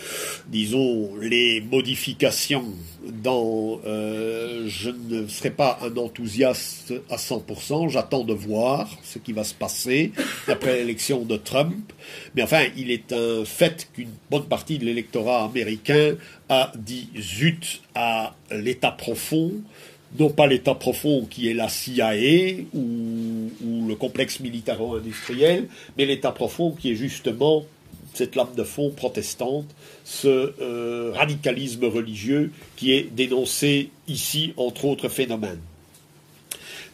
disons, 0.49 1.17
les 1.17 1.61
modifications 1.61 2.67
dans... 3.23 3.81
Euh, 3.87 4.69
je 4.69 4.91
ne 4.91 5.27
serai 5.27 5.51
pas 5.51 5.79
un 5.83 5.97
enthousiaste 5.97 6.93
à 7.09 7.17
100%, 7.17 7.89
j'attends 7.89 8.25
de 8.25 8.35
voir 8.35 8.89
ce 9.03 9.19
qui 9.19 9.33
va 9.33 9.45
se 9.45 9.55
passer 9.55 10.13
après 10.47 10.77
l'élection 10.77 11.25
de 11.25 11.37
Trump. 11.37 11.93
Mais 12.35 12.43
enfin, 12.43 12.65
il 12.77 12.91
est 12.91 13.13
un 13.13 13.45
fait 13.47 13.89
qu'une 13.95 14.13
bonne 14.31 14.45
partie 14.45 14.79
de 14.79 14.85
l'électorat 14.85 15.45
américain 15.45 16.17
a 16.51 16.73
dit 16.77 17.09
zut 17.19 17.81
à 17.95 18.35
l'état 18.51 18.91
profond 18.91 19.53
non 20.19 20.31
pas 20.31 20.47
l'État 20.47 20.75
profond 20.75 21.27
qui 21.29 21.49
est 21.49 21.55
la 21.55 21.69
CIA 21.69 22.15
ou, 22.75 23.87
le 23.89 23.95
complexe 23.97 24.41
militaro-industriel, 24.41 25.69
mais 25.99 26.07
l'État 26.07 26.33
profond 26.33 26.73
qui 26.73 26.93
est 26.93 26.95
justement 26.95 27.65
cette 28.15 28.37
lame 28.37 28.55
de 28.57 28.65
fond 28.65 28.91
protestante, 28.91 29.67
ce 30.05 30.55
euh, 30.61 31.13
radicalisme 31.15 31.85
religieux 31.85 32.53
qui 32.77 32.93
est 32.93 33.03
dénoncé 33.15 33.91
ici, 34.09 34.53
entre 34.57 34.85
autres 34.85 35.09
phénomènes. 35.09 35.61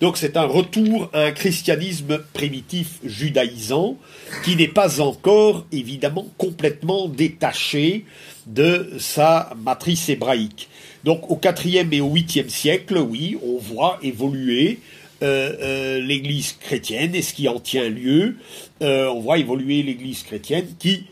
Donc 0.01 0.19
c'est 0.19 0.37
un 0.37 0.45
retour 0.45 1.09
à 1.15 1.23
un 1.23 1.33
christianisme 1.33 2.19
primitif 2.35 2.99
judaïsant 3.03 3.97
qui 4.45 4.55
n'est 4.57 4.69
pas 4.69 5.01
encore 5.01 5.65
évidemment 5.73 6.27
complètement 6.37 7.09
détaché 7.09 8.05
de 8.47 8.93
sa 8.99 9.55
matrice 9.57 10.11
hébraïque. 10.11 10.69
Donc 11.07 11.31
au 11.31 11.41
IVe 11.41 11.95
et 11.95 12.01
au 12.01 12.13
8e 12.13 12.49
siècle, 12.49 12.99
oui, 12.99 13.39
on 13.45 13.59
voit 13.59 13.99
évoluer 14.03 14.81
euh, 15.23 15.53
euh, 15.63 16.01
l'Église 16.01 16.55
chrétienne 16.61 17.15
et 17.15 17.23
ce 17.23 17.33
qui 17.33 17.49
en 17.49 17.61
tient 17.61 17.89
lieu. 17.89 18.35
Euh, 18.83 19.07
on 19.07 19.21
voit 19.21 19.39
évoluer 19.39 19.85
l'Église 19.85 20.25
chrétienne 20.25 20.67
qui 20.81 21.05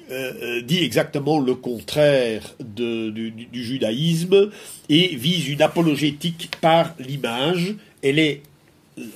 dit 0.65 0.83
exactement 0.83 1.39
le 1.39 1.55
contraire 1.55 2.43
du, 2.61 3.33
judaïsme 3.53 4.51
et 4.89 5.15
vise 5.15 5.49
une 5.49 5.63
apologétique 5.63 6.51
par 6.61 6.95
l'image. 6.99 7.77
Elle 8.03 8.19
est 8.19 8.43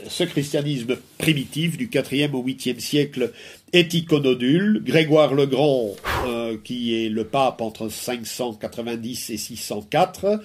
ce 0.09 0.25
christianisme 0.25 0.97
primitif 1.19 1.77
du 1.77 1.89
4e 1.89 2.33
au 2.33 2.43
8e 2.45 2.79
siècle 2.79 3.33
est 3.73 3.95
iconodule. 3.95 4.83
Grégoire 4.85 5.35
le 5.35 5.47
Grand, 5.47 5.95
euh, 6.27 6.57
qui 6.63 7.05
est 7.05 7.09
le 7.09 7.25
pape 7.25 7.61
entre 7.61 7.89
590 7.89 9.31
et 9.31 9.37
604, 9.37 10.41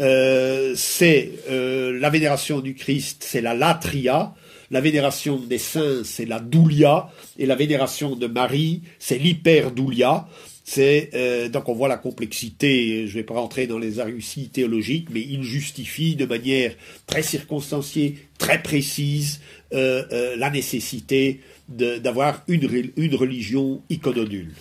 euh, 0.00 0.74
c'est 0.76 1.30
euh, 1.50 1.98
la 1.98 2.10
vénération 2.10 2.60
du 2.60 2.74
Christ, 2.74 3.24
c'est 3.26 3.40
la 3.40 3.54
latria, 3.54 4.34
la 4.70 4.80
vénération 4.80 5.36
des 5.36 5.58
saints, 5.58 6.02
c'est 6.04 6.26
la 6.26 6.40
doulia, 6.40 7.10
et 7.38 7.46
la 7.46 7.54
vénération 7.54 8.16
de 8.16 8.26
Marie, 8.26 8.82
c'est 8.98 9.18
l'hyperdoulia. 9.18 10.28
C'est 10.64 11.10
euh, 11.14 11.48
donc 11.48 11.66
on 11.70 11.72
voit 11.72 11.88
la 11.88 11.96
complexité. 11.96 13.06
Je 13.06 13.12
ne 13.12 13.20
vais 13.20 13.22
pas 13.22 13.34
rentrer 13.34 13.66
dans 13.66 13.78
les 13.78 14.00
arguties 14.00 14.50
théologiques, 14.50 15.08
mais 15.10 15.22
il 15.22 15.42
justifie 15.42 16.14
de 16.14 16.26
manière 16.26 16.74
très 17.06 17.22
circonstanciée, 17.22 18.18
très 18.36 18.62
précise, 18.62 19.40
euh, 19.72 20.04
euh, 20.12 20.36
la 20.36 20.50
nécessité 20.50 21.40
d'avoir 21.68 22.42
une, 22.48 22.90
une 22.96 23.14
religion 23.14 23.82
iconodule. 23.88 24.52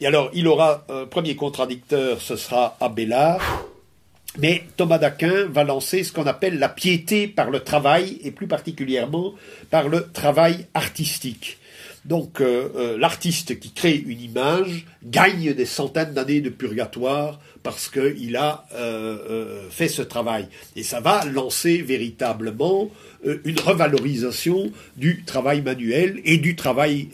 Et 0.00 0.06
alors, 0.06 0.30
il 0.34 0.48
aura 0.48 0.86
un 0.88 1.04
premier 1.06 1.36
contradicteur, 1.36 2.20
ce 2.20 2.36
sera 2.36 2.76
Abélard. 2.80 3.71
Mais 4.38 4.64
Thomas 4.76 4.98
d'Aquin 4.98 5.46
va 5.46 5.62
lancer 5.62 6.04
ce 6.04 6.12
qu'on 6.12 6.26
appelle 6.26 6.58
la 6.58 6.70
piété 6.70 7.28
par 7.28 7.50
le 7.50 7.60
travail, 7.60 8.18
et 8.22 8.30
plus 8.30 8.46
particulièrement 8.46 9.34
par 9.70 9.88
le 9.88 10.08
travail 10.12 10.66
artistique. 10.72 11.58
Donc 12.04 12.40
euh, 12.40 12.68
euh, 12.74 12.98
l'artiste 12.98 13.60
qui 13.60 13.70
crée 13.70 13.94
une 13.94 14.20
image 14.20 14.86
gagne 15.04 15.54
des 15.54 15.66
centaines 15.66 16.14
d'années 16.14 16.40
de 16.40 16.50
purgatoire 16.50 17.40
parce 17.62 17.88
qu'il 17.88 18.36
a 18.36 18.66
euh, 18.74 19.70
fait 19.70 19.86
ce 19.86 20.02
travail. 20.02 20.48
Et 20.74 20.82
ça 20.82 21.00
va 21.00 21.24
lancer 21.26 21.80
véritablement 21.80 22.90
une 23.44 23.60
revalorisation 23.60 24.72
du 24.96 25.22
travail 25.24 25.62
manuel 25.62 26.20
et 26.24 26.38
du 26.38 26.56
travail 26.56 27.08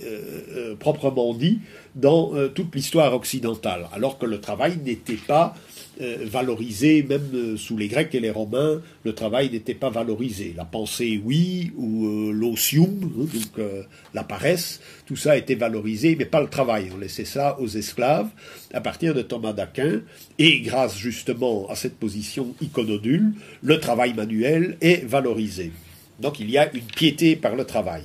proprement 0.80 1.34
dit 1.34 1.58
dans 1.94 2.32
toute 2.54 2.74
l'histoire 2.74 3.12
occidentale, 3.12 3.88
alors 3.92 4.16
que 4.16 4.24
le 4.24 4.40
travail 4.40 4.78
n'était 4.82 5.18
pas 5.18 5.54
valorisé, 5.98 7.02
même 7.02 7.28
euh, 7.34 7.56
sous 7.56 7.76
les 7.76 7.88
Grecs 7.88 8.14
et 8.14 8.20
les 8.20 8.30
Romains, 8.30 8.80
le 9.04 9.14
travail 9.14 9.50
n'était 9.50 9.74
pas 9.74 9.90
valorisé. 9.90 10.54
La 10.56 10.64
pensée, 10.64 11.20
oui, 11.24 11.72
ou 11.76 12.06
euh, 12.06 12.32
l'osium, 12.32 12.88
hein, 13.02 13.26
donc 13.32 13.66
la 14.14 14.24
paresse, 14.24 14.80
tout 15.06 15.16
ça 15.16 15.36
était 15.36 15.54
valorisé, 15.54 16.16
mais 16.16 16.24
pas 16.24 16.40
le 16.40 16.48
travail. 16.48 16.90
On 16.94 16.98
laissait 16.98 17.24
ça 17.24 17.58
aux 17.60 17.68
esclaves 17.68 18.28
à 18.72 18.80
partir 18.80 19.14
de 19.14 19.22
Thomas 19.22 19.52
d'Aquin, 19.52 20.02
et 20.38 20.60
grâce 20.60 20.96
justement 20.96 21.68
à 21.68 21.74
cette 21.74 21.96
position 21.96 22.54
iconodule, 22.60 23.32
le 23.62 23.80
travail 23.80 24.14
manuel 24.14 24.76
est 24.80 25.04
valorisé. 25.06 25.72
Donc 26.20 26.40
il 26.40 26.50
y 26.50 26.58
a 26.58 26.72
une 26.74 26.82
piété 26.82 27.36
par 27.36 27.54
le 27.54 27.64
travail. 27.64 28.02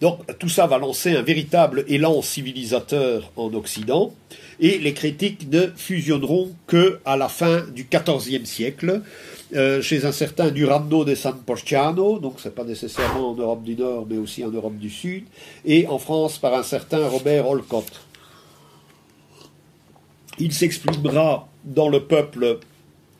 Donc 0.00 0.20
tout 0.38 0.48
ça 0.48 0.66
va 0.66 0.78
lancer 0.78 1.16
un 1.16 1.22
véritable 1.22 1.84
élan 1.88 2.22
civilisateur 2.22 3.30
en 3.36 3.52
Occident, 3.54 4.12
et 4.60 4.78
les 4.78 4.92
critiques 4.94 5.50
ne 5.50 5.66
fusionneront 5.76 6.52
que 6.66 7.00
à 7.04 7.16
la 7.16 7.28
fin 7.28 7.62
du 7.74 7.88
XIVe 7.90 8.44
siècle, 8.44 9.02
euh, 9.54 9.82
chez 9.82 10.04
un 10.04 10.12
certain 10.12 10.50
Durando 10.50 11.04
de 11.04 11.14
San 11.14 11.36
Porciano, 11.36 12.18
donc 12.18 12.34
c'est 12.38 12.54
pas 12.54 12.64
nécessairement 12.64 13.30
en 13.30 13.34
Europe 13.34 13.62
du 13.62 13.76
Nord, 13.76 14.06
mais 14.08 14.16
aussi 14.16 14.44
en 14.44 14.50
Europe 14.50 14.76
du 14.76 14.90
Sud, 14.90 15.24
et 15.64 15.86
en 15.86 15.98
France 15.98 16.38
par 16.38 16.54
un 16.54 16.62
certain 16.62 17.08
Robert 17.08 17.48
Olcott. 17.48 17.86
Il 20.38 20.52
s'exprimera 20.52 21.48
dans 21.64 21.88
le 21.88 22.00
peuple 22.00 22.58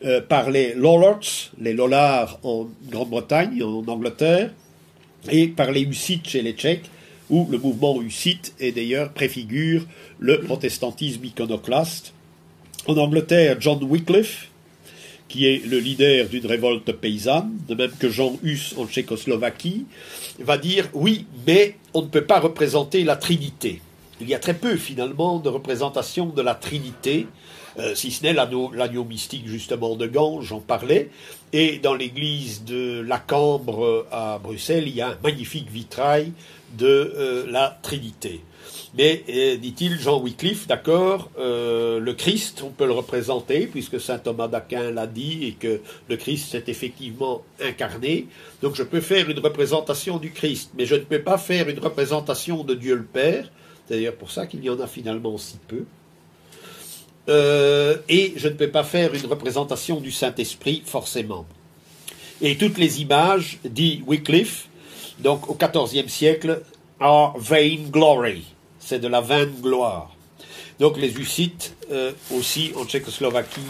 euh, 0.03 0.21
par 0.21 0.51
les 0.51 0.73
Lollards, 0.73 1.51
les 1.59 1.73
Lollards 1.73 2.39
en 2.43 2.67
Grande-Bretagne, 2.89 3.63
en 3.63 3.87
Angleterre, 3.87 4.51
et 5.29 5.47
par 5.47 5.71
les 5.71 5.81
Hussites 5.81 6.27
chez 6.27 6.41
les 6.41 6.53
Tchèques, 6.53 6.89
où 7.29 7.47
le 7.49 7.57
mouvement 7.57 8.01
hussite 8.01 8.53
est 8.59 8.71
d'ailleurs 8.71 9.11
préfigure 9.11 9.85
le 10.19 10.41
protestantisme 10.41 11.25
iconoclaste. 11.25 12.13
En 12.87 12.97
Angleterre, 12.97 13.57
John 13.59 13.83
Wycliffe, 13.83 14.49
qui 15.27 15.47
est 15.47 15.65
le 15.65 15.79
leader 15.79 16.27
d'une 16.27 16.45
révolte 16.45 16.91
paysanne, 16.91 17.57
de 17.67 17.75
même 17.75 17.91
que 17.99 18.09
Jean 18.09 18.37
Hus 18.43 18.75
en 18.77 18.85
Tchécoslovaquie, 18.85 19.85
va 20.39 20.57
dire 20.57 20.87
oui, 20.93 21.25
mais 21.47 21.75
on 21.93 22.03
ne 22.03 22.07
peut 22.07 22.25
pas 22.25 22.39
représenter 22.39 23.03
la 23.03 23.15
Trinité. 23.15 23.81
Il 24.21 24.29
y 24.29 24.33
a 24.33 24.39
très 24.39 24.53
peu 24.53 24.77
finalement 24.77 25.39
de 25.39 25.49
représentation 25.49 26.27
de 26.27 26.41
la 26.41 26.55
Trinité, 26.55 27.27
euh, 27.79 27.95
si 27.95 28.11
ce 28.11 28.23
n'est 28.23 28.33
l'agneau 28.33 29.03
mystique 29.03 29.47
justement 29.47 29.95
de 29.95 30.07
Gand, 30.07 30.41
j'en 30.41 30.59
parlais, 30.59 31.09
et 31.53 31.79
dans 31.79 31.93
l'église 31.93 32.63
de 32.63 33.01
la 33.01 33.17
Cambre 33.17 34.05
à 34.11 34.39
Bruxelles, 34.39 34.87
il 34.87 34.95
y 34.95 35.01
a 35.01 35.09
un 35.09 35.17
magnifique 35.23 35.69
vitrail 35.69 36.31
de 36.77 37.13
euh, 37.15 37.45
la 37.49 37.77
Trinité. 37.81 38.41
Mais, 38.97 39.23
euh, 39.29 39.57
dit-il, 39.57 39.99
Jean 39.99 40.21
Wycliffe, 40.21 40.67
d'accord, 40.67 41.29
euh, 41.37 41.99
le 41.99 42.13
Christ, 42.13 42.63
on 42.65 42.69
peut 42.69 42.85
le 42.85 42.93
représenter, 42.93 43.67
puisque 43.67 43.99
saint 43.99 44.19
Thomas 44.19 44.47
d'Aquin 44.47 44.91
l'a 44.91 45.05
dit, 45.05 45.45
et 45.45 45.51
que 45.51 45.81
le 46.07 46.15
Christ 46.17 46.51
s'est 46.51 46.63
effectivement 46.67 47.43
incarné. 47.61 48.27
Donc 48.61 48.75
je 48.75 48.83
peux 48.83 49.01
faire 49.01 49.29
une 49.29 49.39
représentation 49.39 50.17
du 50.17 50.31
Christ, 50.31 50.71
mais 50.77 50.85
je 50.85 50.95
ne 50.95 51.01
peux 51.01 51.21
pas 51.21 51.37
faire 51.37 51.67
une 51.67 51.79
représentation 51.79 52.63
de 52.63 52.73
Dieu 52.73 52.95
le 52.95 53.03
Père. 53.03 53.51
C'est 53.87 53.95
d'ailleurs 53.95 54.15
pour 54.15 54.31
ça 54.31 54.47
qu'il 54.47 54.63
y 54.63 54.69
en 54.69 54.79
a 54.79 54.87
finalement 54.87 55.37
si 55.37 55.57
peu. 55.67 55.83
Et 57.27 58.33
je 58.35 58.47
ne 58.47 58.53
peux 58.53 58.69
pas 58.69 58.83
faire 58.83 59.13
une 59.13 59.25
représentation 59.25 59.99
du 59.99 60.11
Saint-Esprit, 60.11 60.83
forcément. 60.85 61.45
Et 62.41 62.57
toutes 62.57 62.77
les 62.77 63.01
images, 63.01 63.59
dit 63.63 64.03
Wycliffe, 64.05 64.67
donc 65.19 65.49
au 65.49 65.55
XIVe 65.55 66.09
siècle, 66.09 66.61
are 66.99 67.37
vain 67.37 67.77
glory. 67.89 68.43
C'est 68.79 68.99
de 68.99 69.07
la 69.07 69.21
vaine 69.21 69.53
gloire. 69.61 70.15
Donc 70.79 70.97
les 70.97 71.17
Hussites, 71.17 71.75
euh, 71.91 72.11
aussi 72.35 72.71
en 72.75 72.85
Tchécoslovaquie, 72.85 73.61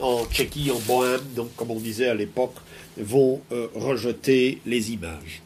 en 0.00 0.24
Tchéquie, 0.26 0.70
en 0.70 0.78
Bohème, 0.80 1.22
donc 1.34 1.54
comme 1.56 1.70
on 1.70 1.80
disait 1.80 2.08
à 2.08 2.14
l'époque, 2.14 2.54
vont 2.98 3.40
euh, 3.52 3.68
rejeter 3.74 4.60
les 4.66 4.92
images. 4.92 5.42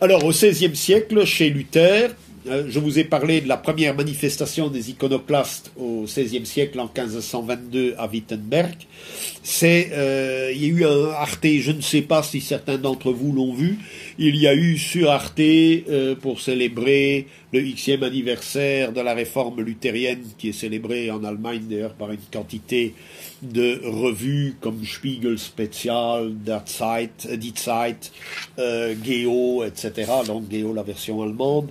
Alors 0.00 0.24
au 0.24 0.30
XVIe 0.30 0.76
siècle, 0.76 1.24
chez 1.24 1.48
Luther, 1.48 2.10
euh, 2.10 2.12
je 2.68 2.78
vous 2.78 2.98
ai 2.98 3.04
parlé 3.04 3.40
de 3.40 3.48
la 3.48 3.56
première 3.56 3.94
manifestation 3.94 4.68
des 4.68 4.90
iconoclastes 4.90 5.72
au 5.76 6.04
XVIe 6.04 6.46
siècle 6.46 6.80
en 6.80 6.84
1522 6.84 7.94
à 7.98 8.06
Wittenberg. 8.06 8.76
Euh, 9.62 10.52
il 10.54 10.62
y 10.62 10.64
a 10.66 10.68
eu 10.68 10.84
un 10.84 11.10
Arte, 11.10 11.46
je 11.60 11.72
ne 11.72 11.80
sais 11.80 12.02
pas 12.02 12.22
si 12.22 12.40
certains 12.40 12.78
d'entre 12.78 13.12
vous 13.12 13.32
l'ont 13.32 13.54
vu, 13.54 13.78
il 14.18 14.34
y 14.36 14.48
a 14.48 14.54
eu 14.54 14.76
sur 14.76 15.10
Arte 15.10 15.38
euh, 15.38 16.16
pour 16.16 16.40
célébrer 16.40 17.26
le 17.52 17.60
Xème 17.60 18.02
anniversaire 18.02 18.92
de 18.92 19.00
la 19.00 19.14
réforme 19.14 19.62
luthérienne 19.62 20.24
qui 20.36 20.48
est 20.48 20.52
célébrée 20.52 21.10
en 21.10 21.22
Allemagne 21.22 21.62
d'ailleurs 21.70 21.94
par 21.94 22.10
une 22.10 22.18
quantité 22.32 22.94
de 23.42 23.80
revues 23.84 24.56
comme 24.60 24.84
Spiegel 24.84 25.38
Spezial, 25.38 26.32
Der 26.44 26.62
Zeit, 26.66 27.28
Die 27.36 27.54
Zeit, 27.54 28.10
euh, 28.58 28.94
Geo, 29.04 29.62
etc. 29.62 30.10
Donc 30.26 30.50
Geo 30.50 30.74
la 30.74 30.82
version 30.82 31.22
allemande. 31.22 31.68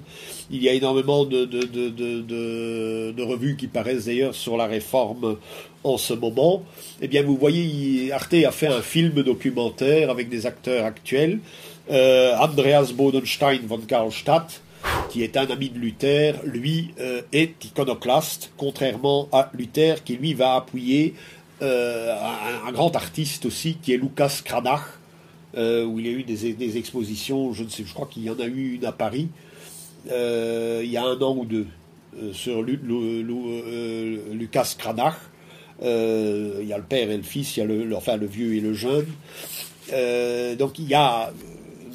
Il 0.50 0.64
y 0.64 0.70
a 0.70 0.74
énormément 0.74 1.26
de, 1.26 1.44
de, 1.44 1.60
de, 1.60 3.12
de 3.12 3.24
revues 3.24 3.58
qui 3.58 3.68
paraissent 3.68 4.06
d'ailleurs 4.06 4.34
sur 4.34 4.56
la 4.56 4.68
réforme 4.68 5.38
en 5.84 5.98
ce 5.98 6.14
moment. 6.14 6.64
Eh 7.02 7.08
bien, 7.10 7.24
vous 7.24 7.36
voyez, 7.36 8.12
Arte 8.14 8.34
a 8.34 8.52
fait 8.52 8.68
un 8.68 8.82
film 8.82 9.22
documentaire 9.24 10.10
avec 10.10 10.30
des 10.30 10.46
acteurs 10.46 10.86
actuels. 10.86 11.40
Euh, 11.90 12.36
Andreas 12.38 12.92
Bodenstein 12.94 13.62
von 13.66 13.80
Karlstadt, 13.80 14.62
qui 15.10 15.24
est 15.24 15.36
un 15.38 15.48
ami 15.48 15.70
de 15.70 15.80
Luther, 15.80 16.34
lui 16.44 16.94
euh, 17.00 17.22
est 17.32 17.64
iconoclaste, 17.64 18.52
contrairement 18.58 19.30
à 19.32 19.50
Luther, 19.54 20.04
qui 20.04 20.18
lui 20.18 20.34
va 20.34 20.56
appuyer 20.56 21.14
euh, 21.62 22.14
un, 22.66 22.72
grand 22.74 22.94
artiste 22.96 23.46
aussi, 23.46 23.78
qui 23.82 23.94
est 23.94 23.98
Lucas 23.98 24.42
Cranach, 24.44 24.82
où 25.56 26.00
il 26.00 26.06
y 26.06 26.10
a 26.10 26.12
eu 26.12 26.24
des, 26.24 26.78
expositions, 26.78 27.54
je 27.54 27.64
ne 27.64 27.70
sais, 27.70 27.84
je 27.86 27.94
crois 27.94 28.10
qu'il 28.12 28.24
y 28.24 28.30
en 28.30 28.38
a 28.40 28.46
eu 28.46 28.76
une 28.76 28.86
à 28.86 28.92
Paris, 28.92 29.30
il 30.06 30.86
y 30.86 30.98
a 30.98 31.04
un 31.04 31.20
an 31.22 31.36
ou 31.36 31.46
deux, 31.46 31.66
sur 32.34 32.62
Lucas 32.62 32.86
Cranach. 34.78 35.16
il 35.82 36.68
y 36.68 36.74
a 36.74 36.78
le 36.78 36.84
père 36.84 37.10
et 37.10 37.18
le 37.18 37.24
fils, 37.24 37.58
il 37.58 37.64
y 37.64 37.64
a 37.64 37.68
enfin 37.98 38.18
le 38.18 38.28
vieux 38.28 38.54
et 38.54 38.60
le 38.60 38.74
jeune. 38.74 39.08
donc 40.60 40.78
il 40.78 40.88
y 40.88 40.94
a 40.94 41.32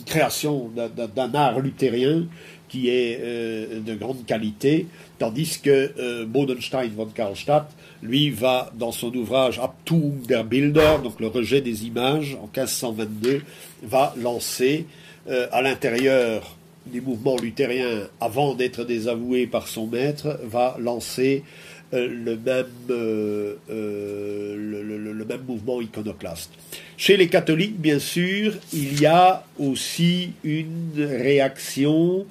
création 0.05 0.71
d'un 1.15 1.35
art 1.35 1.61
luthérien 1.61 2.27
qui 2.73 2.89
est 2.89 3.19
euh, 3.21 3.81
de 3.81 3.95
grande 3.95 4.25
qualité, 4.25 4.87
tandis 5.19 5.61
que 5.63 5.93
euh, 5.99 6.25
Bodenstein 6.25 6.89
von 6.89 7.05
Karlstadt, 7.05 7.67
lui, 8.03 8.31
va 8.31 8.73
dans 8.75 8.93
son 8.93 9.15
ouvrage 9.15 9.59
Abtung 9.59 10.27
der 10.27 10.45
Bilder, 10.45 10.97
donc 11.05 11.21
le 11.21 11.27
rejet 11.27 11.61
des 11.61 11.87
images, 11.87 12.35
en 12.41 12.47
1522, 12.47 13.43
va 13.83 14.15
lancer 14.17 14.87
euh, 15.29 15.49
à 15.53 15.61
l'intérieur 15.61 16.57
du 16.87 17.03
mouvement 17.03 17.37
luthérien, 17.37 18.09
avant 18.23 18.55
d'être 18.55 18.85
désavoué 18.85 19.47
par 19.47 19.69
son 19.69 19.87
maître, 19.87 20.41
va 20.43 20.75
lancer 20.81 21.45
le 21.93 22.37
même, 22.37 22.67
le, 22.89 23.59
le, 23.69 25.25
même 25.25 25.43
mouvement 25.47 25.81
iconoclaste. 25.81 26.51
Chez 26.97 27.17
les 27.17 27.29
catholiques, 27.29 27.79
bien 27.79 27.99
sûr, 27.99 28.55
il 28.73 29.01
y 29.01 29.07
a 29.07 29.45
aussi 29.59 30.33
une 30.43 30.93
réaction 30.97 32.27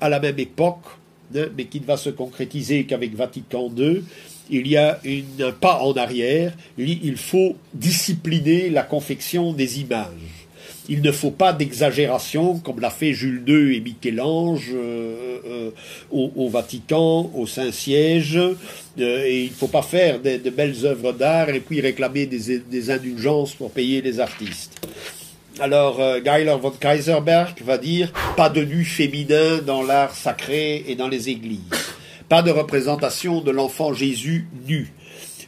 à 0.00 0.08
la 0.08 0.20
même 0.20 0.38
époque, 0.38 0.84
hein, 1.34 1.46
mais 1.56 1.64
qui 1.64 1.80
ne 1.80 1.86
va 1.86 1.96
se 1.96 2.10
concrétiser 2.10 2.84
qu'avec 2.84 3.14
Vatican 3.14 3.72
II. 3.76 4.02
Il 4.48 4.68
y 4.68 4.76
a 4.76 5.00
un 5.40 5.52
pas 5.52 5.80
en 5.80 5.92
arrière. 5.94 6.52
Il 6.78 7.16
faut 7.16 7.56
discipliner 7.74 8.70
la 8.70 8.84
confection 8.84 9.52
des 9.52 9.80
images. 9.80 10.35
Il 10.88 11.02
ne 11.02 11.10
faut 11.10 11.30
pas 11.30 11.52
d'exagération 11.52 12.58
comme 12.58 12.80
l'a 12.80 12.90
fait 12.90 13.12
Jules 13.12 13.42
II 13.46 13.76
et 13.76 13.80
Michel-Ange 13.80 14.70
euh, 14.72 15.38
euh, 15.46 15.70
au, 16.10 16.48
Vatican, 16.48 17.30
au 17.34 17.46
Saint-Siège. 17.46 18.38
et 18.98 19.44
il 19.44 19.50
ne 19.50 19.54
faut 19.54 19.66
pas 19.66 19.82
faire 19.82 20.20
de, 20.20 20.50
belles 20.50 20.84
œuvres 20.84 21.12
d'art 21.12 21.48
et 21.48 21.60
puis 21.60 21.80
réclamer 21.80 22.26
des, 22.26 22.90
indulgences 22.90 23.54
pour 23.54 23.70
payer 23.70 24.00
les 24.00 24.20
artistes. 24.20 24.86
Alors, 25.58 25.98
Geiler 26.22 26.56
von 26.60 26.70
Kaiserberg 26.70 27.54
va 27.64 27.78
dire 27.78 28.12
pas 28.36 28.50
de 28.50 28.62
nu 28.62 28.84
féminin 28.84 29.58
dans 29.66 29.82
l'art 29.82 30.14
sacré 30.14 30.84
et 30.86 30.94
dans 30.94 31.08
les 31.08 31.30
églises. 31.30 31.60
Pas 32.28 32.42
de 32.42 32.50
représentation 32.50 33.40
de 33.40 33.50
l'enfant 33.50 33.94
Jésus 33.94 34.46
nu. 34.68 34.92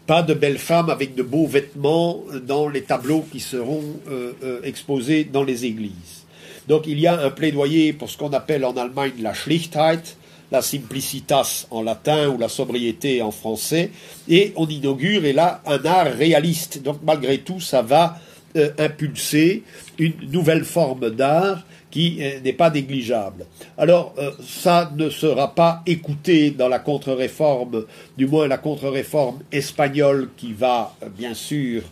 Pas 0.08 0.22
de 0.22 0.32
belles 0.32 0.56
femmes 0.56 0.88
avec 0.88 1.14
de 1.14 1.22
beaux 1.22 1.46
vêtements 1.46 2.24
dans 2.46 2.66
les 2.66 2.80
tableaux 2.80 3.26
qui 3.30 3.40
seront 3.40 3.84
euh, 4.10 4.32
euh, 4.42 4.60
exposés 4.64 5.24
dans 5.24 5.44
les 5.44 5.66
églises. 5.66 6.24
Donc 6.66 6.86
il 6.86 6.98
y 6.98 7.06
a 7.06 7.20
un 7.20 7.28
plaidoyer 7.28 7.92
pour 7.92 8.08
ce 8.08 8.16
qu'on 8.16 8.32
appelle 8.32 8.64
en 8.64 8.74
Allemagne 8.78 9.12
la 9.20 9.34
Schlichtheit, 9.34 10.16
la 10.50 10.62
simplicitas 10.62 11.66
en 11.70 11.82
latin 11.82 12.30
ou 12.30 12.38
la 12.38 12.48
sobriété 12.48 13.20
en 13.20 13.30
français, 13.30 13.90
et 14.30 14.54
on 14.56 14.66
inaugure 14.66 15.26
et 15.26 15.34
là 15.34 15.60
un 15.66 15.84
art 15.84 16.10
réaliste. 16.16 16.82
Donc 16.82 17.00
malgré 17.04 17.40
tout, 17.40 17.60
ça 17.60 17.82
va 17.82 18.18
euh, 18.56 18.70
impulser 18.78 19.62
une 19.98 20.14
nouvelle 20.32 20.64
forme 20.64 21.10
d'art 21.10 21.64
qui 21.90 22.18
euh, 22.20 22.40
n'est 22.40 22.52
pas 22.52 22.70
négligeable. 22.70 23.46
Alors, 23.76 24.14
euh, 24.18 24.30
ça 24.46 24.92
ne 24.96 25.10
sera 25.10 25.54
pas 25.54 25.82
écouté 25.86 26.50
dans 26.50 26.68
la 26.68 26.78
contre-réforme, 26.78 27.84
du 28.16 28.26
moins 28.26 28.46
la 28.46 28.58
contre-réforme 28.58 29.40
espagnole 29.52 30.28
qui 30.36 30.52
va, 30.52 30.94
euh, 31.02 31.08
bien 31.08 31.34
sûr, 31.34 31.82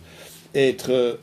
être 0.55 1.19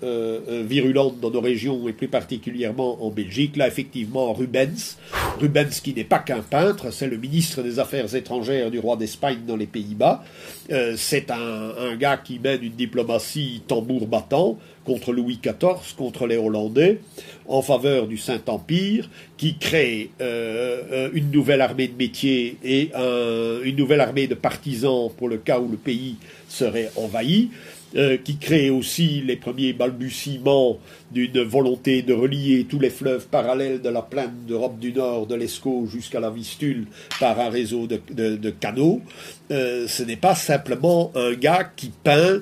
virulente 0.64 1.18
dans 1.18 1.30
nos 1.30 1.40
régions 1.40 1.88
et 1.88 1.92
plus 1.92 2.06
particulièrement 2.06 3.04
en 3.04 3.10
Belgique. 3.10 3.56
Là, 3.56 3.66
effectivement, 3.66 4.32
Rubens, 4.32 4.96
Rubens 5.40 5.80
qui 5.82 5.92
n'est 5.92 6.04
pas 6.04 6.20
qu'un 6.20 6.42
peintre, 6.42 6.92
c'est 6.92 7.08
le 7.08 7.16
ministre 7.16 7.62
des 7.62 7.80
Affaires 7.80 8.14
étrangères 8.14 8.70
du 8.70 8.78
roi 8.78 8.96
d'Espagne 8.96 9.38
dans 9.44 9.56
les 9.56 9.66
Pays-Bas. 9.66 10.22
c'est 10.96 11.32
un, 11.32 11.72
un, 11.80 11.96
gars 11.96 12.18
qui 12.18 12.38
mène 12.38 12.62
une 12.62 12.74
diplomatie 12.74 13.62
tambour 13.66 14.06
battant 14.06 14.56
contre 14.84 15.12
Louis 15.12 15.38
XIV, 15.42 15.94
contre 15.96 16.26
les 16.26 16.36
Hollandais, 16.36 17.00
en 17.46 17.62
faveur 17.62 18.06
du 18.06 18.18
Saint-Empire, 18.18 19.08
qui 19.36 19.56
crée 19.56 20.10
euh, 20.20 20.82
euh, 20.92 21.10
une 21.12 21.30
nouvelle 21.30 21.60
armée 21.60 21.88
de 21.88 21.96
métiers 21.96 22.56
et 22.64 22.90
une 23.64 23.76
nouvelle 23.76 24.00
armée 24.00 24.26
de 24.26 24.34
partisans 24.34 25.10
pour 25.16 25.28
le 25.28 25.38
cas 25.38 25.58
où 25.58 25.68
le 25.68 25.76
pays 25.76 26.16
serait 26.48 26.90
envahi. 26.96 27.50
Euh, 27.96 28.16
qui 28.16 28.38
crée 28.38 28.70
aussi 28.70 29.22
les 29.24 29.36
premiers 29.36 29.72
balbutiements 29.72 30.80
d'une 31.12 31.42
volonté 31.42 32.02
de 32.02 32.12
relier 32.12 32.66
tous 32.68 32.80
les 32.80 32.90
fleuves 32.90 33.28
parallèles 33.28 33.80
de 33.82 33.88
la 33.88 34.02
plaine 34.02 34.32
d'Europe 34.48 34.80
du 34.80 34.92
Nord, 34.92 35.28
de 35.28 35.36
l'Escaut 35.36 35.86
jusqu'à 35.86 36.18
la 36.18 36.30
Vistule, 36.30 36.88
par 37.20 37.38
un 37.38 37.50
réseau 37.50 37.86
de, 37.86 38.50
canaux. 38.50 39.00
ce 39.48 40.02
n'est 40.02 40.16
pas 40.16 40.34
simplement 40.34 41.12
un 41.14 41.34
gars 41.34 41.70
qui 41.76 41.92
peint 42.02 42.40